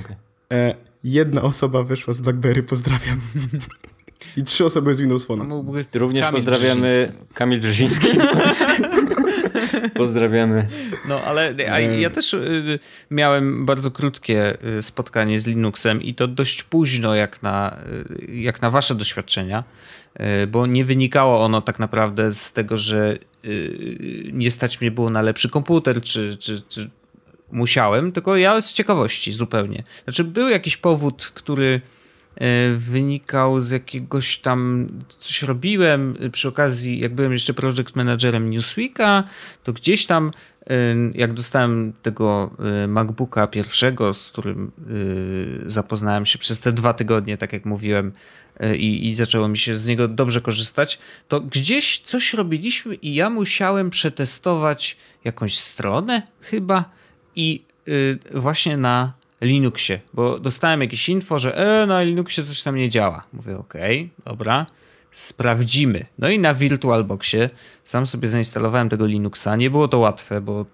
Okay. 0.00 0.16
E, 0.52 0.74
jedna 1.04 1.42
osoba 1.42 1.82
wyszła 1.82 2.14
z 2.14 2.20
BlackBerry, 2.20 2.62
pozdrawiam. 2.62 3.20
I 4.36 4.42
trzy 4.42 4.64
osoby 4.64 4.94
z 4.94 5.00
Windows 5.00 5.26
Phone. 5.26 5.74
Również 5.94 6.24
Kamil 6.24 6.40
pozdrawiamy 6.40 6.86
Brzeziński. 6.86 7.34
Kamil 7.34 7.60
Brzeziński. 7.60 8.06
pozdrawiamy. 9.94 10.66
No, 11.08 11.20
ale 11.20 11.54
ja 12.00 12.10
też 12.10 12.34
y, 12.34 12.78
miałem 13.10 13.66
bardzo 13.66 13.90
krótkie 13.90 14.58
y, 14.78 14.82
spotkanie 14.82 15.38
z 15.38 15.46
Linuxem 15.46 16.02
i 16.02 16.14
to 16.14 16.28
dość 16.28 16.62
późno 16.62 17.14
jak 17.14 17.42
na, 17.42 17.76
y, 18.28 18.36
jak 18.36 18.62
na 18.62 18.70
wasze 18.70 18.94
doświadczenia, 18.94 19.64
bo 20.48 20.66
nie 20.66 20.84
wynikało 20.84 21.44
ono 21.44 21.62
tak 21.62 21.78
naprawdę 21.78 22.32
z 22.32 22.52
tego, 22.52 22.76
że 22.76 23.18
nie 24.32 24.50
stać 24.50 24.80
mnie 24.80 24.90
było 24.90 25.10
na 25.10 25.22
lepszy 25.22 25.48
komputer, 25.48 26.02
czy, 26.02 26.36
czy, 26.36 26.62
czy 26.68 26.90
musiałem, 27.52 28.12
tylko 28.12 28.36
ja 28.36 28.60
z 28.60 28.72
ciekawości 28.72 29.32
zupełnie. 29.32 29.82
Znaczy, 30.04 30.24
był 30.24 30.48
jakiś 30.48 30.76
powód, 30.76 31.30
który 31.34 31.80
e, 32.36 32.74
wynikał 32.74 33.60
z 33.60 33.70
jakiegoś 33.70 34.38
tam, 34.38 34.88
coś 35.18 35.42
robiłem 35.42 36.16
przy 36.32 36.48
okazji, 36.48 37.00
jak 37.00 37.14
byłem 37.14 37.32
jeszcze 37.32 37.54
project 37.54 37.96
managerem 37.96 38.50
Newsweeka, 38.50 39.24
to 39.64 39.72
gdzieś 39.72 40.06
tam, 40.06 40.30
e, 40.66 40.74
jak 41.14 41.32
dostałem 41.32 41.92
tego 42.02 42.50
e, 42.84 42.86
MacBooka 42.86 43.46
pierwszego, 43.46 44.14
z 44.14 44.30
którym 44.30 44.72
zapoznałem 45.66 46.26
się 46.26 46.38
przez 46.38 46.60
te 46.60 46.72
dwa 46.72 46.94
tygodnie, 46.94 47.38
tak 47.38 47.52
jak 47.52 47.64
mówiłem, 47.64 48.12
i, 48.76 49.06
i 49.06 49.14
zaczęło 49.14 49.48
mi 49.48 49.58
się 49.58 49.74
z 49.74 49.86
niego 49.86 50.08
dobrze 50.08 50.40
korzystać, 50.40 50.98
to 51.28 51.40
gdzieś 51.40 51.98
coś 51.98 52.34
robiliśmy 52.34 52.94
i 52.94 53.14
ja 53.14 53.30
musiałem 53.30 53.90
przetestować 53.90 54.96
jakąś 55.24 55.58
stronę 55.58 56.22
chyba 56.40 56.90
i 57.36 57.62
y, 57.88 58.18
właśnie 58.34 58.76
na 58.76 59.12
Linuxie, 59.40 60.00
bo 60.14 60.38
dostałem 60.38 60.80
jakieś 60.80 61.08
info, 61.08 61.38
że 61.38 61.56
e, 61.56 61.86
na 61.86 62.02
Linuxie 62.02 62.44
coś 62.44 62.62
tam 62.62 62.76
nie 62.76 62.88
działa. 62.88 63.24
Mówię, 63.32 63.58
okej, 63.58 64.10
dobra, 64.24 64.66
sprawdzimy. 65.12 66.04
No 66.18 66.28
i 66.28 66.38
na 66.38 66.54
VirtualBoxie 66.54 67.50
sam 67.84 68.06
sobie 68.06 68.28
zainstalowałem 68.28 68.88
tego 68.88 69.06
Linuxa. 69.06 69.56
Nie 69.56 69.70
było 69.70 69.88
to 69.88 69.98
łatwe, 69.98 70.40
bo 70.40 70.60
y, 70.60 70.64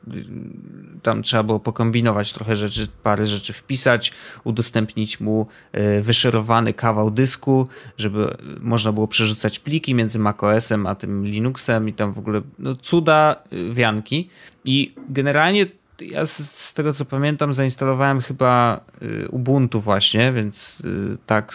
tam 1.02 1.22
trzeba 1.22 1.42
było 1.42 1.60
pokombinować 1.60 2.32
trochę 2.32 2.56
rzeczy, 2.56 2.88
parę 3.02 3.26
rzeczy 3.26 3.52
wpisać, 3.52 4.12
udostępnić 4.44 5.20
mu 5.20 5.46
y, 5.98 6.02
wyszerowany 6.02 6.74
kawał 6.74 7.10
dysku, 7.10 7.68
żeby 7.96 8.36
można 8.60 8.92
było 8.92 9.08
przerzucać 9.08 9.58
pliki 9.58 9.94
między 9.94 10.18
macOSem 10.18 10.86
a 10.86 10.94
tym 10.94 11.26
Linuxem 11.26 11.88
i 11.88 11.92
tam 11.92 12.12
w 12.12 12.18
ogóle 12.18 12.42
no, 12.58 12.76
cuda 12.76 13.36
wianki. 13.72 14.28
I 14.64 14.94
generalnie 15.08 15.66
ja 16.00 16.26
z, 16.26 16.50
z, 16.50 16.74
tego 16.74 16.92
co 16.92 17.04
pamiętam 17.04 17.54
zainstalowałem 17.54 18.20
chyba 18.20 18.80
y, 19.02 19.28
Ubuntu 19.28 19.80
właśnie, 19.80 20.32
więc 20.32 20.80
y, 20.80 21.16
tak 21.26 21.54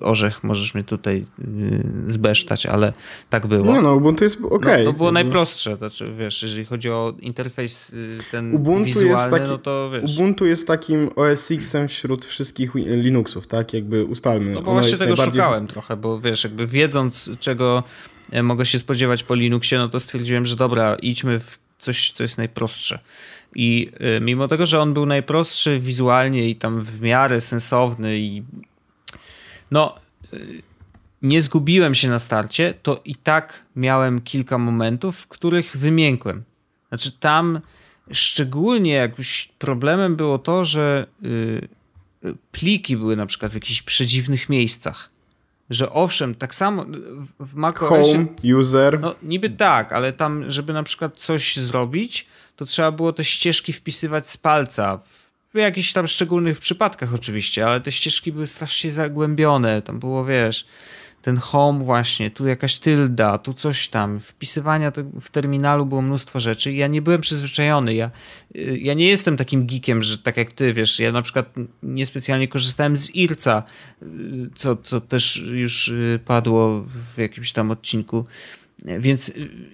orzech, 0.00 0.44
możesz 0.44 0.74
mnie 0.74 0.84
tutaj 0.84 1.24
yy, 1.38 1.84
zbesztać, 2.06 2.66
ale 2.66 2.92
tak 3.30 3.46
było. 3.46 3.74
Nie 3.74 3.80
no, 3.80 3.94
Ubuntu 3.94 4.24
jest 4.24 4.38
ok. 4.50 4.66
No, 4.78 4.84
to 4.84 4.92
było 4.92 5.12
najprostsze, 5.12 5.76
znaczy 5.76 6.14
wiesz, 6.18 6.42
jeżeli 6.42 6.64
chodzi 6.64 6.90
o 6.90 7.14
interfejs 7.20 7.92
ten 8.30 8.54
Ubuntu 8.54 8.84
wizualny, 8.84 9.10
jest 9.10 9.30
taki, 9.30 9.48
no 9.48 9.58
to 9.58 9.90
wiesz. 9.90 10.10
Ubuntu 10.14 10.46
jest 10.46 10.66
takim 10.66 11.08
OS 11.16 11.50
X-em 11.50 11.88
wśród 11.88 12.24
wszystkich 12.24 12.74
Linuxów, 12.74 13.46
tak? 13.46 13.74
Jakby 13.74 14.04
ustalmy. 14.04 14.52
No 14.52 14.62
bo 14.62 14.72
właśnie 14.72 14.98
tego 14.98 15.16
szukałem 15.16 15.66
trochę, 15.66 15.96
bo 15.96 16.20
wiesz, 16.20 16.44
jakby 16.44 16.66
wiedząc 16.66 17.30
czego 17.38 17.82
e, 18.30 18.42
mogę 18.42 18.66
się 18.66 18.78
spodziewać 18.78 19.22
po 19.22 19.34
Linuxie, 19.34 19.78
no 19.78 19.88
to 19.88 20.00
stwierdziłem, 20.00 20.46
że 20.46 20.56
dobra, 20.56 20.96
idźmy 21.02 21.40
w 21.40 21.58
coś, 21.78 22.10
co 22.10 22.22
jest 22.22 22.38
najprostsze. 22.38 22.98
I 23.54 23.92
y, 24.16 24.20
mimo 24.20 24.48
tego, 24.48 24.66
że 24.66 24.80
on 24.80 24.94
był 24.94 25.06
najprostszy 25.06 25.80
wizualnie 25.80 26.50
i 26.50 26.56
tam 26.56 26.80
w 26.80 27.00
miarę 27.00 27.40
sensowny 27.40 28.18
i 28.18 28.42
no 29.70 29.94
y, 30.34 30.62
nie 31.22 31.42
zgubiłem 31.42 31.94
się 31.94 32.08
na 32.08 32.18
starcie, 32.18 32.74
to 32.82 33.00
i 33.04 33.14
tak 33.14 33.66
miałem 33.76 34.20
kilka 34.20 34.58
momentów, 34.58 35.18
w 35.18 35.26
których 35.26 35.76
wymiękłem. 35.76 36.42
Znaczy 36.88 37.12
tam 37.12 37.60
szczególnie 38.10 38.92
jakimś 38.92 39.48
problemem 39.58 40.16
było 40.16 40.38
to, 40.38 40.64
że 40.64 41.06
y, 41.24 41.68
pliki 42.52 42.96
były 42.96 43.16
na 43.16 43.26
przykład 43.26 43.52
w 43.52 43.54
jakichś 43.54 43.82
przedziwnych 43.82 44.48
miejscach 44.48 45.12
że 45.72 45.92
owszem, 45.92 46.34
tak 46.34 46.54
samo 46.54 46.86
w 47.40 47.54
macOSie... 47.54 48.12
Home, 48.12 48.58
user... 48.58 49.00
No 49.00 49.14
niby 49.22 49.50
tak, 49.50 49.92
ale 49.92 50.12
tam, 50.12 50.50
żeby 50.50 50.72
na 50.72 50.82
przykład 50.82 51.16
coś 51.16 51.56
zrobić, 51.56 52.26
to 52.62 52.66
trzeba 52.66 52.92
było 52.92 53.12
te 53.12 53.24
ścieżki 53.24 53.72
wpisywać 53.72 54.30
z 54.30 54.36
palca. 54.36 54.98
W 55.54 55.54
jakichś 55.54 55.92
tam 55.92 56.06
szczególnych 56.06 56.58
przypadkach 56.58 57.14
oczywiście, 57.14 57.66
ale 57.66 57.80
te 57.80 57.92
ścieżki 57.92 58.32
były 58.32 58.46
strasznie 58.46 58.90
zagłębione. 58.90 59.82
Tam 59.82 60.00
było, 60.00 60.24
wiesz 60.24 60.66
ten 61.22 61.36
home 61.36 61.84
właśnie, 61.84 62.30
tu 62.30 62.46
jakaś 62.46 62.78
tylda, 62.78 63.38
tu 63.38 63.54
coś 63.54 63.88
tam. 63.88 64.20
Wpisywania 64.20 64.92
w 65.20 65.30
terminalu 65.30 65.86
było 65.86 66.02
mnóstwo 66.02 66.40
rzeczy 66.40 66.72
i 66.72 66.76
ja 66.76 66.86
nie 66.86 67.02
byłem 67.02 67.20
przyzwyczajony. 67.20 67.94
Ja, 67.94 68.10
y, 68.56 68.78
ja 68.82 68.94
nie 68.94 69.08
jestem 69.08 69.36
takim 69.36 69.66
geekiem, 69.66 70.02
że 70.02 70.18
tak 70.18 70.36
jak 70.36 70.52
ty, 70.52 70.72
wiesz, 70.72 71.00
ja 71.00 71.12
na 71.12 71.22
przykład 71.22 71.54
niespecjalnie 71.82 72.48
korzystałem 72.48 72.96
z 72.96 73.14
IRCA, 73.14 73.62
y, 74.02 74.06
co, 74.54 74.76
co 74.76 75.00
też 75.00 75.36
już 75.36 75.88
y, 75.88 76.20
padło 76.24 76.84
w 77.14 77.18
jakimś 77.18 77.52
tam 77.52 77.70
odcinku. 77.70 78.24
Więc 78.84 79.32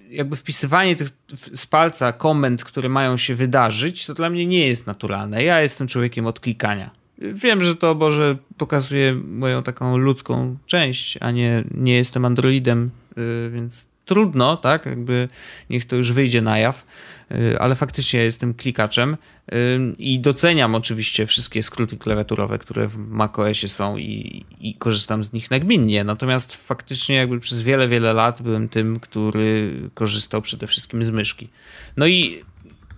jakby 0.09 0.35
wpisywanie 0.35 0.95
tych 0.95 1.09
z 1.53 1.65
palca 1.65 2.13
komend, 2.13 2.63
które 2.63 2.89
mają 2.89 3.17
się 3.17 3.35
wydarzyć, 3.35 4.05
to 4.05 4.13
dla 4.13 4.29
mnie 4.29 4.45
nie 4.45 4.67
jest 4.67 4.87
naturalne. 4.87 5.43
Ja 5.43 5.61
jestem 5.61 5.87
człowiekiem 5.87 6.25
od 6.25 6.39
klikania. 6.39 6.91
Wiem, 7.17 7.63
że 7.63 7.75
to 7.75 7.95
Boże 7.95 8.37
pokazuje 8.57 9.13
moją 9.13 9.63
taką 9.63 9.97
ludzką 9.97 10.57
część, 10.65 11.17
a 11.21 11.31
nie, 11.31 11.63
nie 11.71 11.95
jestem 11.95 12.25
androidem, 12.25 12.91
y, 13.17 13.49
więc 13.53 13.87
trudno, 14.05 14.57
tak? 14.57 14.85
Jakby 14.85 15.27
niech 15.69 15.85
to 15.85 15.95
już 15.95 16.11
wyjdzie 16.11 16.41
na 16.41 16.59
jaw, 16.59 16.85
y, 16.85 17.18
ale 17.59 17.75
faktycznie 17.75 18.19
jestem 18.19 18.53
klikaczem 18.53 19.17
y, 19.53 19.55
i 19.97 20.19
doceniam 20.19 20.75
oczywiście 20.75 21.25
wszystkie 21.25 21.63
skróty 21.63 21.97
klawiaturowe, 21.97 22.57
które 22.57 22.87
w 22.87 22.97
macOSie 22.97 23.67
są 23.67 23.97
i, 23.97 24.45
i 24.59 24.75
korzystam 24.75 25.23
z 25.23 25.33
nich 25.33 25.51
nagminnie. 25.51 26.03
Natomiast 26.03 26.55
faktycznie 26.55 27.15
jakby 27.15 27.39
przez 27.39 27.61
wiele, 27.61 27.87
wiele 27.87 28.13
lat 28.13 28.41
byłem 28.41 28.69
tym, 28.69 28.99
który 28.99 29.73
korzystał 29.93 30.41
przede 30.41 30.67
wszystkim 30.67 31.03
z 31.03 31.09
myszki. 31.09 31.49
No 31.97 32.07
i 32.07 32.43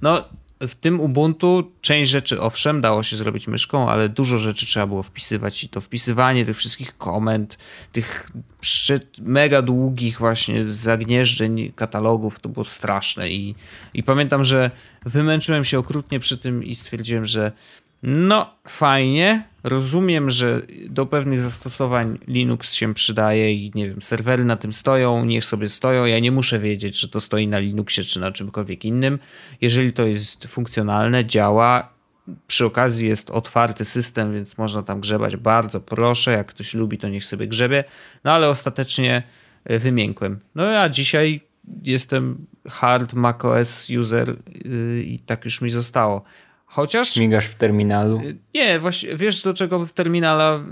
no, 0.01 0.29
w 0.67 0.75
tym 0.75 0.99
Ubuntu 0.99 1.71
część 1.81 2.09
rzeczy 2.09 2.41
owszem 2.41 2.81
dało 2.81 3.03
się 3.03 3.17
zrobić 3.17 3.47
myszką, 3.47 3.89
ale 3.89 4.09
dużo 4.09 4.37
rzeczy 4.37 4.65
trzeba 4.65 4.87
było 4.87 5.03
wpisywać 5.03 5.63
i 5.63 5.69
to 5.69 5.81
wpisywanie 5.81 6.45
tych 6.45 6.57
wszystkich 6.57 6.97
komend, 6.97 7.57
tych 7.91 8.29
mega 9.21 9.61
długich 9.61 10.19
właśnie 10.19 10.69
zagnieżdżeń 10.69 11.71
katalogów 11.75 12.39
to 12.39 12.49
było 12.49 12.63
straszne 12.63 13.31
i, 13.31 13.55
i 13.93 14.03
pamiętam, 14.03 14.43
że 14.43 14.71
wymęczyłem 15.05 15.63
się 15.63 15.79
okrutnie 15.79 16.19
przy 16.19 16.37
tym 16.37 16.63
i 16.63 16.75
stwierdziłem, 16.75 17.25
że 17.25 17.51
no, 18.03 18.57
fajnie. 18.67 19.43
Rozumiem, 19.63 20.31
że 20.31 20.61
do 20.89 21.05
pewnych 21.05 21.41
zastosowań 21.41 22.17
Linux 22.27 22.73
się 22.73 22.93
przydaje 22.93 23.53
i 23.53 23.71
nie 23.75 23.89
wiem, 23.89 24.01
serwery 24.01 24.45
na 24.45 24.57
tym 24.57 24.73
stoją, 24.73 25.25
niech 25.25 25.45
sobie 25.45 25.67
stoją. 25.67 26.05
Ja 26.05 26.19
nie 26.19 26.31
muszę 26.31 26.59
wiedzieć, 26.59 26.99
czy 26.99 27.09
to 27.09 27.19
stoi 27.19 27.47
na 27.47 27.59
Linuxie 27.59 28.03
czy 28.03 28.19
na 28.19 28.31
czymkolwiek 28.31 28.85
innym. 28.85 29.19
Jeżeli 29.61 29.93
to 29.93 30.07
jest 30.07 30.47
funkcjonalne, 30.47 31.25
działa, 31.25 31.93
przy 32.47 32.65
okazji 32.65 33.07
jest 33.07 33.29
otwarty 33.29 33.85
system, 33.85 34.33
więc 34.33 34.57
można 34.57 34.83
tam 34.83 35.01
grzebać. 35.01 35.37
Bardzo 35.37 35.79
proszę, 35.81 36.31
jak 36.31 36.47
ktoś 36.47 36.73
lubi, 36.73 36.97
to 36.97 37.09
niech 37.09 37.25
sobie 37.25 37.47
grzebie. 37.47 37.83
No 38.23 38.31
ale 38.31 38.49
ostatecznie 38.49 39.23
e, 39.65 39.79
wymiękłem. 39.79 40.39
No 40.55 40.65
ja 40.65 40.89
dzisiaj 40.89 41.41
jestem 41.83 42.45
hard 42.69 43.13
macOS 43.13 43.89
user 43.89 44.29
y, 44.29 45.03
i 45.07 45.19
tak 45.19 45.45
już 45.45 45.61
mi 45.61 45.71
zostało. 45.71 46.23
Chociaż. 46.73 47.17
Migasz 47.17 47.45
w 47.45 47.55
terminalu? 47.55 48.19
Y, 48.19 48.37
nie, 48.53 48.79
właśnie 48.79 49.15
wiesz 49.15 49.41
do 49.41 49.53
czego 49.53 49.87
terminala 49.95 50.63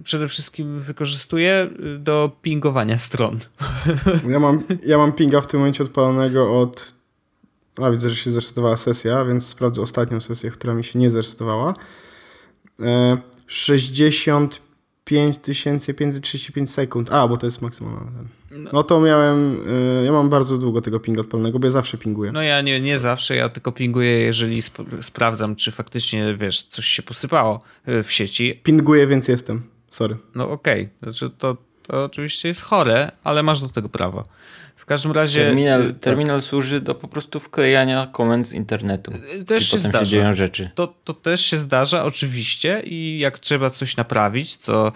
y, 0.00 0.02
przede 0.02 0.28
wszystkim 0.28 0.80
wykorzystuję? 0.80 1.70
Y, 1.96 1.98
do 1.98 2.36
pingowania 2.42 2.98
stron. 2.98 3.38
Ja 4.32 4.40
mam, 4.40 4.62
ja 4.86 4.98
mam 4.98 5.12
pinga 5.12 5.40
w 5.40 5.46
tym 5.46 5.60
momencie 5.60 5.84
odpalonego 5.84 6.58
od. 6.58 6.94
A 7.82 7.90
widzę, 7.90 8.10
że 8.10 8.16
się 8.16 8.30
zrestartowała 8.30 8.76
sesja, 8.76 9.24
więc 9.24 9.46
sprawdzę 9.46 9.82
ostatnią 9.82 10.20
sesję, 10.20 10.50
która 10.50 10.74
mi 10.74 10.84
się 10.84 10.98
nie 10.98 11.10
zrestartowała. 11.10 11.74
60 13.46 14.60
5535 15.04 16.70
sekund. 16.70 17.12
A, 17.12 17.28
bo 17.28 17.36
to 17.36 17.46
jest 17.46 17.62
maksymalne. 17.62 18.24
No. 18.56 18.70
no 18.72 18.82
to 18.82 19.00
miałem, 19.00 19.54
y, 20.00 20.04
ja 20.04 20.12
mam 20.12 20.30
bardzo 20.30 20.58
długo 20.58 20.80
tego 20.80 21.00
pinga 21.00 21.20
odpalnego, 21.20 21.58
bo 21.58 21.66
ja 21.66 21.70
zawsze 21.70 21.98
pinguję. 21.98 22.32
No 22.32 22.42
ja 22.42 22.60
nie, 22.60 22.80
nie 22.80 22.98
zawsze, 22.98 23.36
ja 23.36 23.48
tylko 23.48 23.72
pinguję, 23.72 24.20
jeżeli 24.20 24.58
sp 24.68 24.76
sprawdzam, 25.00 25.56
czy 25.56 25.70
faktycznie, 25.70 26.34
wiesz, 26.34 26.62
coś 26.62 26.86
się 26.86 27.02
posypało 27.02 27.62
y, 27.88 28.02
w 28.02 28.12
sieci. 28.12 28.60
Pinguję, 28.62 29.06
więc 29.06 29.28
jestem. 29.28 29.62
Sorry. 29.88 30.16
No 30.34 30.50
okej, 30.50 30.82
okay. 30.82 31.12
znaczy 31.12 31.30
to, 31.38 31.56
to 31.82 32.04
oczywiście 32.04 32.48
jest 32.48 32.62
chore, 32.62 33.12
ale 33.24 33.42
masz 33.42 33.60
do 33.60 33.68
tego 33.68 33.88
prawo. 33.88 34.22
Każdym 34.92 35.12
razie. 35.12 35.44
Terminal, 35.44 35.86
tak. 35.86 35.98
terminal 35.98 36.42
służy 36.42 36.80
do 36.80 36.94
po 36.94 37.08
prostu 37.08 37.40
wklejania 37.40 38.08
komend 38.12 38.48
z 38.48 38.52
internetu. 38.52 39.12
Y, 39.40 39.44
też 39.44 39.62
I 39.62 39.66
się 39.66 39.78
zdarza. 39.78 40.04
Się 40.04 40.10
dzieją 40.10 40.34
rzeczy. 40.34 40.70
To, 40.74 40.94
to 41.04 41.14
też 41.14 41.40
się 41.40 41.56
zdarza, 41.56 42.04
oczywiście, 42.04 42.82
i 42.84 43.18
jak 43.18 43.38
trzeba 43.38 43.70
coś 43.70 43.96
naprawić, 43.96 44.56
co 44.56 44.92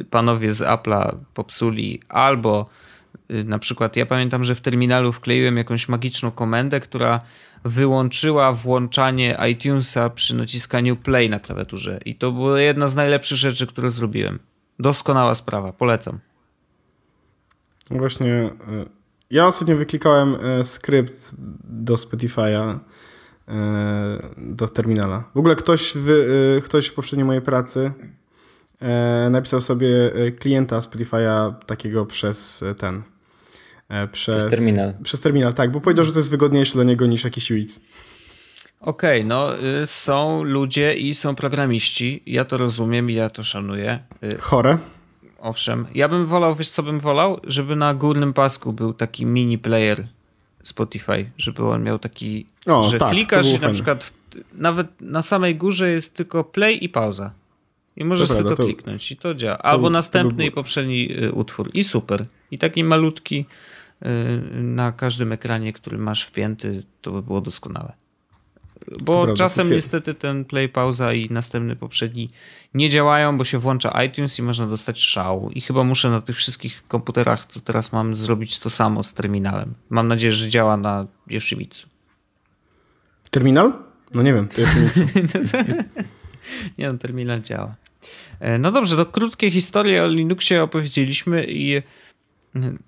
y, 0.00 0.04
panowie 0.04 0.54
z 0.54 0.62
Apple'a 0.62 1.16
popsuli, 1.34 2.00
albo 2.08 2.68
y, 3.30 3.44
na 3.44 3.58
przykład 3.58 3.96
ja 3.96 4.06
pamiętam, 4.06 4.44
że 4.44 4.54
w 4.54 4.60
terminalu 4.60 5.12
wkleiłem 5.12 5.56
jakąś 5.56 5.88
magiczną 5.88 6.30
komendę, 6.30 6.80
która 6.80 7.20
wyłączyła 7.64 8.52
włączanie 8.52 9.38
iTunesa 9.50 10.10
przy 10.10 10.34
naciskaniu 10.34 10.96
play 10.96 11.30
na 11.30 11.40
klawiaturze. 11.40 12.00
I 12.04 12.14
to 12.14 12.32
była 12.32 12.60
jedna 12.60 12.88
z 12.88 12.96
najlepszych 12.96 13.38
rzeczy, 13.38 13.66
które 13.66 13.90
zrobiłem. 13.90 14.38
Doskonała 14.78 15.34
sprawa, 15.34 15.72
polecam. 15.72 16.18
Właśnie 17.90 18.34
e, 18.34 18.50
ja 19.30 19.46
ostatnio 19.46 19.76
wyklikałem 19.76 20.36
e, 20.40 20.64
skrypt 20.64 21.34
do 21.64 21.94
Spotify'a 21.94 22.78
e, 23.48 23.54
do 24.36 24.68
terminala. 24.68 25.24
W 25.34 25.38
ogóle 25.38 25.56
ktoś, 25.56 25.92
w, 25.96 26.60
ktoś 26.64 26.86
w 26.86 26.94
poprzedniej 26.94 27.24
mojej 27.24 27.42
pracy 27.42 27.92
napisał 29.30 29.60
sobie 29.60 29.88
klienta 30.38 30.80
Spotify'a 30.80 31.54
takiego 31.66 32.06
przez 32.06 32.64
ten 32.78 33.02
przez, 34.12 34.36
przez, 34.36 34.50
terminal. 34.50 34.94
Przez 35.02 35.20
terminal, 35.20 35.54
tak, 35.54 35.70
bo 35.70 35.80
powiedział, 35.80 36.04
że 36.04 36.12
to 36.12 36.18
jest 36.18 36.30
wygodniejsze 36.30 36.72
dla 36.72 36.84
niego 36.84 37.06
niż 37.06 37.24
jakiś 37.24 37.50
UX. 37.50 37.80
Okej, 38.80 39.20
okay, 39.20 39.24
no 39.24 39.62
y, 39.82 39.86
są 39.86 40.42
ludzie 40.42 40.94
i 40.94 41.14
są 41.14 41.34
programiści. 41.34 42.22
Ja 42.26 42.44
to 42.44 42.56
rozumiem 42.56 43.10
i 43.10 43.14
ja 43.14 43.30
to 43.30 43.44
szanuję. 43.44 44.04
Y, 44.22 44.38
Chore 44.38 44.78
owszem. 45.38 45.86
Ja 45.94 46.08
bym 46.08 46.26
wolał, 46.26 46.54
wiesz 46.54 46.70
co 46.70 46.82
bym 46.82 47.00
wolał? 47.00 47.40
Żeby 47.44 47.76
na 47.76 47.94
górnym 47.94 48.32
pasku 48.32 48.72
był 48.72 48.94
taki 48.94 49.26
mini 49.26 49.58
player 49.58 50.06
Spotify, 50.62 51.26
żeby 51.38 51.66
on 51.66 51.82
miał 51.82 51.98
taki, 51.98 52.46
o, 52.66 52.84
że 52.84 52.98
tak, 52.98 53.10
klikasz 53.10 53.52
i 53.52 53.58
na 53.58 53.70
przykład 53.70 54.12
nawet 54.54 55.00
na 55.00 55.22
samej 55.22 55.56
górze 55.56 55.90
jest 55.90 56.16
tylko 56.16 56.44
play 56.44 56.84
i 56.84 56.88
pauza. 56.88 57.30
I 57.96 58.04
możesz 58.04 58.28
sobie 58.28 58.56
to, 58.56 58.64
kliknąć 58.64 59.12
i 59.12 59.16
to 59.16 59.34
działa. 59.34 59.58
Albo 59.58 59.86
to, 59.86 59.90
następny 59.90 60.44
to 60.44 60.48
i 60.48 60.50
poprzedni 60.50 61.22
y, 61.24 61.32
utwór. 61.32 61.70
I 61.74 61.84
super. 61.84 62.26
I 62.50 62.58
taki 62.58 62.84
malutki 62.84 63.46
y, 64.02 64.06
na 64.62 64.92
każdym 64.92 65.32
ekranie, 65.32 65.72
który 65.72 65.98
masz 65.98 66.22
wpięty, 66.22 66.82
to 67.02 67.12
by 67.12 67.22
było 67.22 67.40
doskonałe. 67.40 67.92
Bo 69.04 69.34
czasem 69.34 69.70
niestety 69.70 70.14
ten 70.14 70.44
play, 70.44 70.68
pauza 70.68 71.12
i 71.12 71.30
następny 71.30 71.76
poprzedni 71.76 72.30
nie 72.74 72.90
działają, 72.90 73.38
bo 73.38 73.44
się 73.44 73.58
włącza 73.58 74.04
iTunes 74.04 74.38
i 74.38 74.42
można 74.42 74.66
dostać 74.66 75.00
szału. 75.00 75.50
I 75.50 75.60
chyba 75.60 75.84
muszę 75.84 76.10
na 76.10 76.20
tych 76.20 76.36
wszystkich 76.36 76.82
komputerach, 76.88 77.46
co 77.46 77.60
teraz 77.60 77.92
mam, 77.92 78.14
zrobić 78.14 78.58
to 78.58 78.70
samo 78.70 79.02
z 79.02 79.14
terminalem. 79.14 79.74
Mam 79.90 80.08
nadzieję, 80.08 80.32
że 80.32 80.48
działa 80.48 80.76
na 80.76 81.06
Yoshimitsu. 81.30 81.88
Terminal? 83.30 83.72
No 84.14 84.22
nie 84.22 84.34
wiem, 84.34 84.48
to 84.48 84.60
Yoshimitsu. 84.60 85.00
nie 86.78 86.92
no, 86.92 86.98
terminal 86.98 87.40
działa. 87.40 87.74
E, 88.40 88.58
no 88.58 88.72
dobrze, 88.72 88.96
to 88.96 89.06
krótkie 89.06 89.50
historie 89.50 90.04
o 90.04 90.08
Linuxie 90.08 90.62
opowiedzieliśmy 90.62 91.46
i 91.48 91.82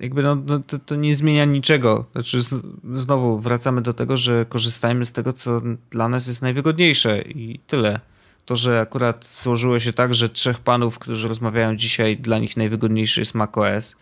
jakby 0.00 0.22
no, 0.22 0.34
no 0.34 0.58
to, 0.58 0.78
to, 0.78 0.94
nie 0.94 1.16
zmienia 1.16 1.44
niczego. 1.44 2.04
Znaczy 2.12 2.42
z, 2.42 2.62
znowu 2.94 3.38
wracamy 3.38 3.82
do 3.82 3.94
tego, 3.94 4.16
że 4.16 4.46
korzystajmy 4.48 5.06
z 5.06 5.12
tego, 5.12 5.32
co 5.32 5.62
dla 5.90 6.08
nas 6.08 6.26
jest 6.26 6.42
najwygodniejsze 6.42 7.22
i 7.22 7.60
tyle. 7.66 8.00
To, 8.44 8.56
że 8.56 8.80
akurat 8.80 9.26
złożyło 9.26 9.78
się 9.78 9.92
tak, 9.92 10.14
że 10.14 10.28
trzech 10.28 10.58
panów, 10.58 10.98
którzy 10.98 11.28
rozmawiają 11.28 11.76
dzisiaj, 11.76 12.16
dla 12.16 12.38
nich 12.38 12.56
najwygodniejszy 12.56 13.20
jest 13.20 13.34
macOS, 13.34 13.96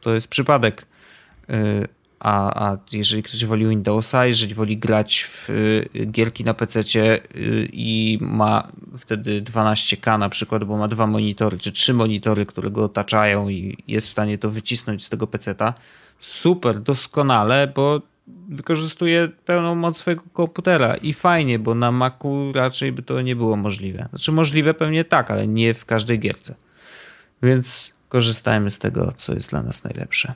to 0.00 0.14
jest 0.14 0.28
przypadek. 0.28 0.86
Y, 1.50 1.88
a, 2.20 2.64
a 2.70 2.78
jeżeli 2.92 3.22
ktoś 3.22 3.44
woli 3.44 3.66
Windowsa, 3.66 4.26
jeżeli 4.26 4.54
woli 4.54 4.78
grać 4.78 5.22
w 5.22 5.50
y, 5.50 6.06
gierki 6.06 6.44
na 6.44 6.54
PC 6.54 6.80
y, 6.80 7.68
i 7.72 8.18
ma 8.20 8.68
wtedy 8.96 9.42
12K 9.42 10.18
na 10.18 10.28
przykład, 10.28 10.64
bo 10.64 10.76
ma 10.76 10.88
dwa 10.88 11.06
monitory 11.06 11.58
czy 11.58 11.72
trzy 11.72 11.94
monitory, 11.94 12.46
które 12.46 12.70
go 12.70 12.84
otaczają 12.84 13.48
i 13.48 13.76
jest 13.88 14.06
w 14.06 14.10
stanie 14.10 14.38
to 14.38 14.50
wycisnąć 14.50 15.04
z 15.04 15.08
tego 15.08 15.26
PC-ta, 15.26 15.74
super, 16.18 16.80
doskonale, 16.80 17.72
bo 17.74 18.00
wykorzystuje 18.48 19.28
pełną 19.44 19.74
moc 19.74 19.96
swojego 19.96 20.22
komputera 20.32 20.94
i 20.94 21.12
fajnie, 21.12 21.58
bo 21.58 21.74
na 21.74 21.92
Macu 21.92 22.52
raczej 22.52 22.92
by 22.92 23.02
to 23.02 23.20
nie 23.20 23.36
było 23.36 23.56
możliwe. 23.56 24.08
Znaczy 24.10 24.32
możliwe 24.32 24.74
pewnie 24.74 25.04
tak, 25.04 25.30
ale 25.30 25.46
nie 25.46 25.74
w 25.74 25.84
każdej 25.84 26.18
gierce. 26.18 26.54
Więc 27.42 27.94
korzystajmy 28.08 28.70
z 28.70 28.78
tego, 28.78 29.12
co 29.16 29.34
jest 29.34 29.50
dla 29.50 29.62
nas 29.62 29.84
najlepsze. 29.84 30.34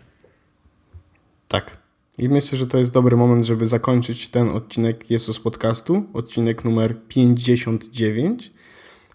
Tak. 1.49 1.77
I 2.19 2.29
myślę, 2.29 2.59
że 2.59 2.67
to 2.67 2.79
jest 2.79 2.93
dobry 2.93 3.17
moment, 3.17 3.45
żeby 3.45 3.67
zakończyć 3.67 4.29
ten 4.29 4.49
odcinek 4.49 5.11
Jezus 5.11 5.41
Podcastu, 5.41 6.05
odcinek 6.13 6.65
numer 6.65 6.97
59. 7.09 8.53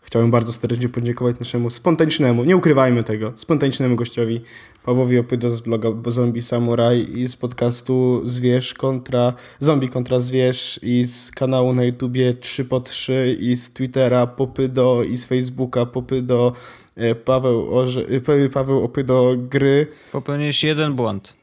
Chciałbym 0.02 0.32
bardzo 0.32 0.54
serdecznie 0.54 0.90
podziękować 0.90 1.40
naszemu 1.40 1.70
spontanicznemu, 1.70 2.44
nie 2.44 2.58
ukrywajmy 2.58 3.04
tego, 3.04 3.34
spontanicznemu 3.36 3.96
gościowi 3.96 4.42
Pawłowi 4.84 5.20
Opydo 5.20 5.52
z 5.52 5.62
bloga 5.62 5.90
Zombie 6.08 6.42
Samurai 6.42 7.20
i 7.20 7.28
z 7.28 7.38
podcastu 7.38 8.22
Zwierz 8.24 8.74
kontra 8.74 9.34
Zombie 9.60 9.90
kontra 9.90 10.20
Zwierz 10.20 10.80
i 10.84 11.04
z 11.04 11.32
kanału 11.32 11.74
na 11.74 11.84
YouTubie 11.84 12.34
3 12.34 12.66
po 12.66 12.80
3 12.80 13.38
i 13.40 13.56
z 13.56 13.74
Twittera 13.74 14.28
Popydo 14.28 15.04
i 15.04 15.18
z 15.18 15.26
Facebooka 15.26 15.86
Popydo 15.86 16.54
e, 16.96 17.16
Paweł, 17.16 17.78
Orze, 17.78 18.02
e, 18.46 18.50
Paweł 18.50 18.84
Opydo 18.84 19.36
gry. 19.38 19.88
Popełniłeś 20.12 20.64
jeden 20.64 20.94
błąd 20.94 21.39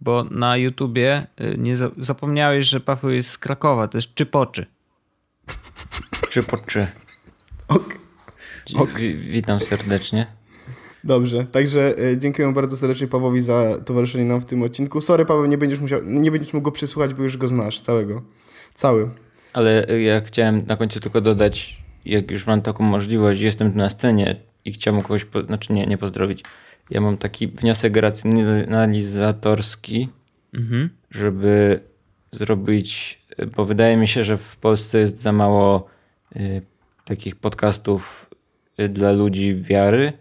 bo 0.00 0.24
na 0.24 0.56
YouTubie 0.56 1.26
y, 1.40 1.54
nie 1.58 1.76
zapomniałeś, 1.98 2.66
że 2.66 2.80
Paweł 2.80 3.10
jest 3.10 3.30
z 3.30 3.38
Krakowa, 3.38 3.88
to 3.88 3.98
jest 3.98 4.14
Czypoczy. 4.14 4.66
Czypoczy. 6.30 6.86
Ok. 7.68 7.98
ok. 8.76 8.98
Witam 9.18 9.60
serdecznie. 9.60 10.26
Dobrze, 11.04 11.44
także 11.44 11.98
y, 11.98 12.18
dziękuję 12.18 12.52
bardzo 12.52 12.76
serdecznie 12.76 13.06
Pawłowi 13.06 13.40
za 13.40 13.80
towarzyszenie 13.84 14.24
nam 14.24 14.40
w 14.40 14.44
tym 14.44 14.62
odcinku. 14.62 15.00
Sorry 15.00 15.26
Paweł, 15.26 15.46
nie 15.46 15.58
będziesz, 15.58 15.80
musiał, 15.80 16.00
nie 16.04 16.30
będziesz 16.30 16.52
mógł 16.52 16.64
go 16.64 16.70
przysłuchać, 16.72 17.14
bo 17.14 17.22
już 17.22 17.36
go 17.36 17.48
znasz 17.48 17.80
całego. 17.80 18.22
Cały. 18.74 19.10
Ale 19.52 19.90
y, 19.90 20.02
ja 20.02 20.20
chciałem 20.20 20.66
na 20.66 20.76
końcu 20.76 21.00
tylko 21.00 21.20
dodać, 21.20 21.82
jak 22.04 22.30
już 22.30 22.46
mam 22.46 22.62
taką 22.62 22.84
możliwość, 22.84 23.40
jestem 23.40 23.72
tu 23.72 23.78
na 23.78 23.88
scenie 23.88 24.40
i 24.64 24.72
chciałbym 24.72 25.02
kogoś, 25.02 25.24
po, 25.24 25.42
znaczy 25.42 25.72
nie, 25.72 25.86
nie 25.86 25.98
pozdrowić, 25.98 26.42
ja 26.90 27.00
mam 27.00 27.16
taki 27.16 27.48
wniosek 27.48 27.96
racjonalizatorski, 27.96 30.08
mhm. 30.54 30.90
żeby 31.10 31.80
zrobić, 32.32 33.20
bo 33.56 33.64
wydaje 33.64 33.96
mi 33.96 34.08
się, 34.08 34.24
że 34.24 34.38
w 34.38 34.56
Polsce 34.56 34.98
jest 34.98 35.18
za 35.18 35.32
mało 35.32 35.86
y, 36.36 36.62
takich 37.04 37.36
podcastów 37.36 38.30
y, 38.80 38.88
dla 38.88 39.12
ludzi 39.12 39.62
wiary. 39.62 40.12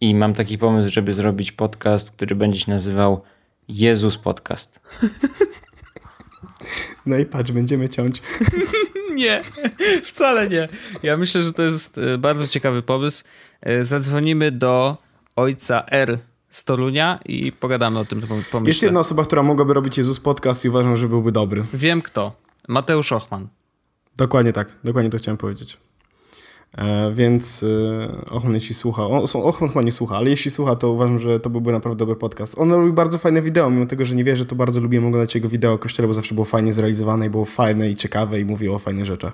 I 0.00 0.14
mam 0.14 0.34
taki 0.34 0.58
pomysł, 0.58 0.90
żeby 0.90 1.12
zrobić 1.12 1.52
podcast, 1.52 2.10
który 2.10 2.36
będzie 2.36 2.58
się 2.58 2.72
nazywał 2.72 3.22
Jezus 3.68 4.16
Podcast. 4.16 4.80
No 7.06 7.18
i 7.18 7.26
patrz, 7.26 7.52
będziemy 7.52 7.88
ciąć. 7.88 8.22
nie, 9.14 9.42
wcale 10.04 10.48
nie. 10.48 10.68
Ja 11.02 11.16
myślę, 11.16 11.42
że 11.42 11.52
to 11.52 11.62
jest 11.62 11.98
y, 11.98 12.18
bardzo 12.18 12.46
ciekawy 12.46 12.82
pomysł. 12.82 13.24
Y, 13.68 13.84
zadzwonimy 13.84 14.52
do 14.52 14.96
ojca 15.40 15.84
R 15.86 16.18
z 16.48 16.64
Torunia 16.64 17.20
i 17.26 17.52
pogadamy 17.52 17.98
o 17.98 18.04
tym 18.04 18.20
pomyśle. 18.20 18.68
Jest 18.68 18.82
jedna 18.82 19.00
osoba, 19.00 19.24
która 19.24 19.42
mogłaby 19.42 19.74
robić 19.74 19.98
Jezus 19.98 20.20
podcast 20.20 20.64
i 20.64 20.68
uważam, 20.68 20.96
że 20.96 21.08
byłby 21.08 21.32
dobry. 21.32 21.64
Wiem 21.74 22.02
kto. 22.02 22.32
Mateusz 22.68 23.12
Ochman. 23.12 23.48
Dokładnie 24.16 24.52
tak. 24.52 24.72
Dokładnie 24.84 25.10
to 25.10 25.18
chciałem 25.18 25.36
powiedzieć. 25.36 25.78
E, 26.78 27.12
więc 27.14 27.62
e, 27.62 28.30
Ochman 28.30 28.54
jeśli 28.54 28.74
słucha, 28.74 29.02
Ochman 29.34 29.68
chyba 29.68 29.82
nie 29.82 29.92
słucha, 29.92 30.16
ale 30.16 30.30
jeśli 30.30 30.50
słucha, 30.50 30.76
to 30.76 30.90
uważam, 30.90 31.18
że 31.18 31.40
to 31.40 31.50
byłby 31.50 31.72
naprawdę 31.72 31.98
dobry 31.98 32.16
podcast. 32.16 32.58
On 32.58 32.72
robi 32.72 32.92
bardzo 32.92 33.18
fajne 33.18 33.42
wideo, 33.42 33.70
mimo 33.70 33.86
tego, 33.86 34.04
że 34.04 34.14
nie 34.14 34.24
wierzę, 34.24 34.44
to 34.44 34.56
bardzo 34.56 34.80
lubię 34.80 34.98
oglądać 34.98 35.34
jego 35.34 35.48
wideo 35.48 35.72
o 35.72 35.78
kościele, 35.78 36.08
bo 36.08 36.14
zawsze 36.14 36.34
było 36.34 36.44
fajnie 36.44 36.72
zrealizowane 36.72 37.26
i 37.26 37.30
było 37.30 37.44
fajne 37.44 37.90
i 37.90 37.94
ciekawe 37.94 38.40
i 38.40 38.44
mówiło 38.44 38.76
o 38.76 38.78
fajnych 38.78 39.06
rzeczach. 39.06 39.32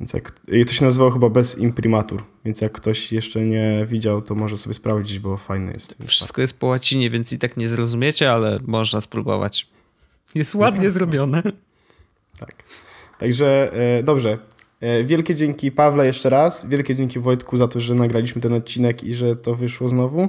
Więc 0.00 0.12
jak, 0.12 0.32
to 0.66 0.72
się 0.72 0.84
nazywało 0.84 1.10
chyba 1.10 1.30
bez 1.30 1.58
imprimatur, 1.58 2.22
więc 2.44 2.60
jak 2.60 2.72
ktoś 2.72 3.12
jeszcze 3.12 3.40
nie 3.40 3.86
widział, 3.88 4.22
to 4.22 4.34
może 4.34 4.56
sobie 4.56 4.74
sprawdzić, 4.74 5.18
bo 5.18 5.36
fajne 5.36 5.72
jest. 5.72 5.96
Wszystko 6.06 6.40
jest 6.40 6.58
po 6.58 6.66
łacinie, 6.66 7.10
więc 7.10 7.32
i 7.32 7.38
tak 7.38 7.56
nie 7.56 7.68
zrozumiecie, 7.68 8.32
ale 8.32 8.60
można 8.66 9.00
spróbować. 9.00 9.66
Jest 10.34 10.54
ładnie 10.54 10.82
tak. 10.82 10.90
zrobione. 10.90 11.42
Tak. 12.38 12.54
Także 13.18 13.72
e, 13.98 14.02
dobrze. 14.02 14.38
E, 14.80 15.04
wielkie 15.04 15.34
dzięki 15.34 15.72
Pawle 15.72 16.06
jeszcze 16.06 16.30
raz. 16.30 16.68
Wielkie 16.68 16.94
dzięki 16.94 17.18
Wojtku 17.18 17.56
za 17.56 17.68
to, 17.68 17.80
że 17.80 17.94
nagraliśmy 17.94 18.40
ten 18.40 18.52
odcinek 18.52 19.04
i 19.04 19.14
że 19.14 19.36
to 19.36 19.54
wyszło 19.54 19.88
znowu. 19.88 20.28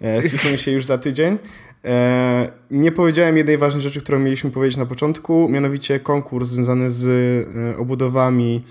E, 0.00 0.22
słyszymy 0.28 0.58
się 0.58 0.70
już 0.70 0.84
za 0.84 0.98
tydzień. 0.98 1.38
Nie 2.70 2.92
powiedziałem 2.92 3.36
jednej 3.36 3.58
ważnej 3.58 3.82
rzeczy, 3.82 4.00
którą 4.00 4.18
mieliśmy 4.18 4.50
powiedzieć 4.50 4.76
na 4.76 4.86
początku, 4.86 5.48
mianowicie 5.48 6.00
konkurs 6.00 6.48
związany 6.48 6.90
z 6.90 7.08
obudowami 7.78 8.62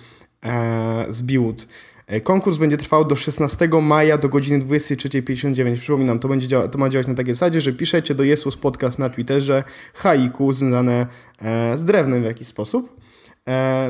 z 1.10 1.24
Biłut. 1.24 1.68
E, 2.08 2.22
konkurs 2.22 2.58
będzie 2.58 2.78
trwał 2.78 3.06
do 3.06 3.16
16 3.16 3.70
maja 3.82 4.18
do 4.18 4.30
godziny 4.30 4.60
23.59. 4.60 5.78
Przypominam, 5.78 6.20
to, 6.20 6.28
będzie 6.28 6.62
to 6.70 6.78
ma 6.78 6.90
działać 6.90 7.08
na 7.08 7.14
takiej 7.14 7.34
zasadzie, 7.34 7.62
że 7.62 7.74
piszecie 7.74 8.16
do 8.16 8.24
Jesus 8.24 8.58
Podcast 8.58 9.00
na 9.00 9.10
Twitterze 9.10 9.64
haiku 9.94 10.54
związane 10.54 11.08
e, 11.42 11.78
z 11.78 11.86
drewnem 11.86 12.22
w 12.22 12.26
jakiś 12.26 12.48
sposób. 12.48 12.97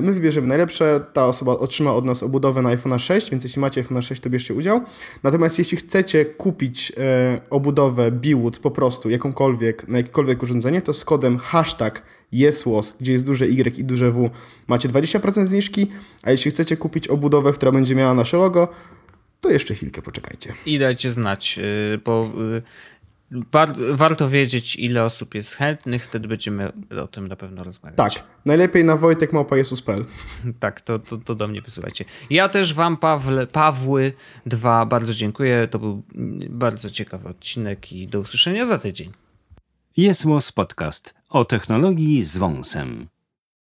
My 0.01 0.13
wybierzemy 0.13 0.47
najlepsze, 0.47 0.99
ta 1.13 1.25
osoba 1.25 1.51
otrzyma 1.51 1.93
od 1.93 2.05
nas 2.05 2.23
obudowę 2.23 2.61
na 2.61 2.69
iPhone 2.69 2.99
6, 2.99 3.31
więc 3.31 3.43
jeśli 3.43 3.59
macie 3.59 3.81
iPhone 3.81 4.01
6, 4.01 4.21
to 4.21 4.29
bierzcie 4.29 4.53
udział. 4.53 4.81
Natomiast 5.23 5.59
jeśli 5.59 5.77
chcecie 5.77 6.25
kupić 6.25 6.91
obudowę 7.49 8.11
Biwood 8.11 8.59
po 8.59 8.71
prostu, 8.71 9.09
jakąkolwiek, 9.09 9.87
na 9.87 9.97
jakiekolwiek 9.97 10.43
urządzenie, 10.43 10.81
to 10.81 10.93
z 10.93 11.05
kodem 11.05 11.37
hashtag 11.37 12.01
Jesłos, 12.31 12.97
gdzie 13.01 13.11
jest 13.11 13.25
duże 13.25 13.45
Y 13.45 13.79
i 13.79 13.83
duże 13.83 14.11
W, 14.11 14.29
macie 14.67 14.89
20% 14.89 15.45
zniżki, 15.45 15.87
a 16.23 16.31
jeśli 16.31 16.51
chcecie 16.51 16.77
kupić 16.77 17.07
obudowę, 17.07 17.53
która 17.53 17.71
będzie 17.71 17.95
miała 17.95 18.13
nasze 18.13 18.37
logo, 18.37 18.67
to 19.41 19.49
jeszcze 19.49 19.75
chwilkę 19.75 20.01
poczekajcie. 20.01 20.53
I 20.65 20.79
dajcie 20.79 21.11
znać, 21.11 21.59
y, 21.93 21.97
bo 21.97 22.31
y, 22.57 22.61
warto 23.93 24.29
wiedzieć, 24.29 24.75
ile 24.75 25.03
osób 25.03 25.35
jest 25.35 25.55
chętnych, 25.55 26.03
wtedy 26.03 26.27
będziemy 26.27 26.71
o 27.03 27.07
tym 27.07 27.27
na 27.27 27.35
pewno 27.35 27.63
rozmawiać. 27.63 27.97
Tak, 27.97 28.23
najlepiej 28.45 28.83
na 28.83 28.97
Wojtek 28.97 29.33
Małpa 29.33 29.57
Jezus.pl. 29.57 30.05
Tak, 30.59 30.81
to, 30.81 30.99
to, 30.99 31.17
to 31.17 31.35
do 31.35 31.47
mnie 31.47 31.61
wysyłajcie. 31.61 32.05
Ja 32.29 32.49
też 32.49 32.73
wam, 32.73 32.97
Pawle, 32.97 33.47
Pawły 33.47 34.13
dwa 34.45 34.85
bardzo 34.85 35.13
dziękuję. 35.13 35.67
To 35.71 35.79
był 35.79 36.03
bardzo 36.49 36.89
ciekawy 36.89 37.29
odcinek 37.29 37.93
i 37.93 38.07
do 38.07 38.19
usłyszenia 38.19 38.65
za 38.65 38.77
tydzień. 38.77 39.11
Jest 39.97 40.25
Podcast 40.55 41.13
o 41.29 41.45
technologii 41.45 42.23
z 42.23 42.37
wąsem. 42.37 43.07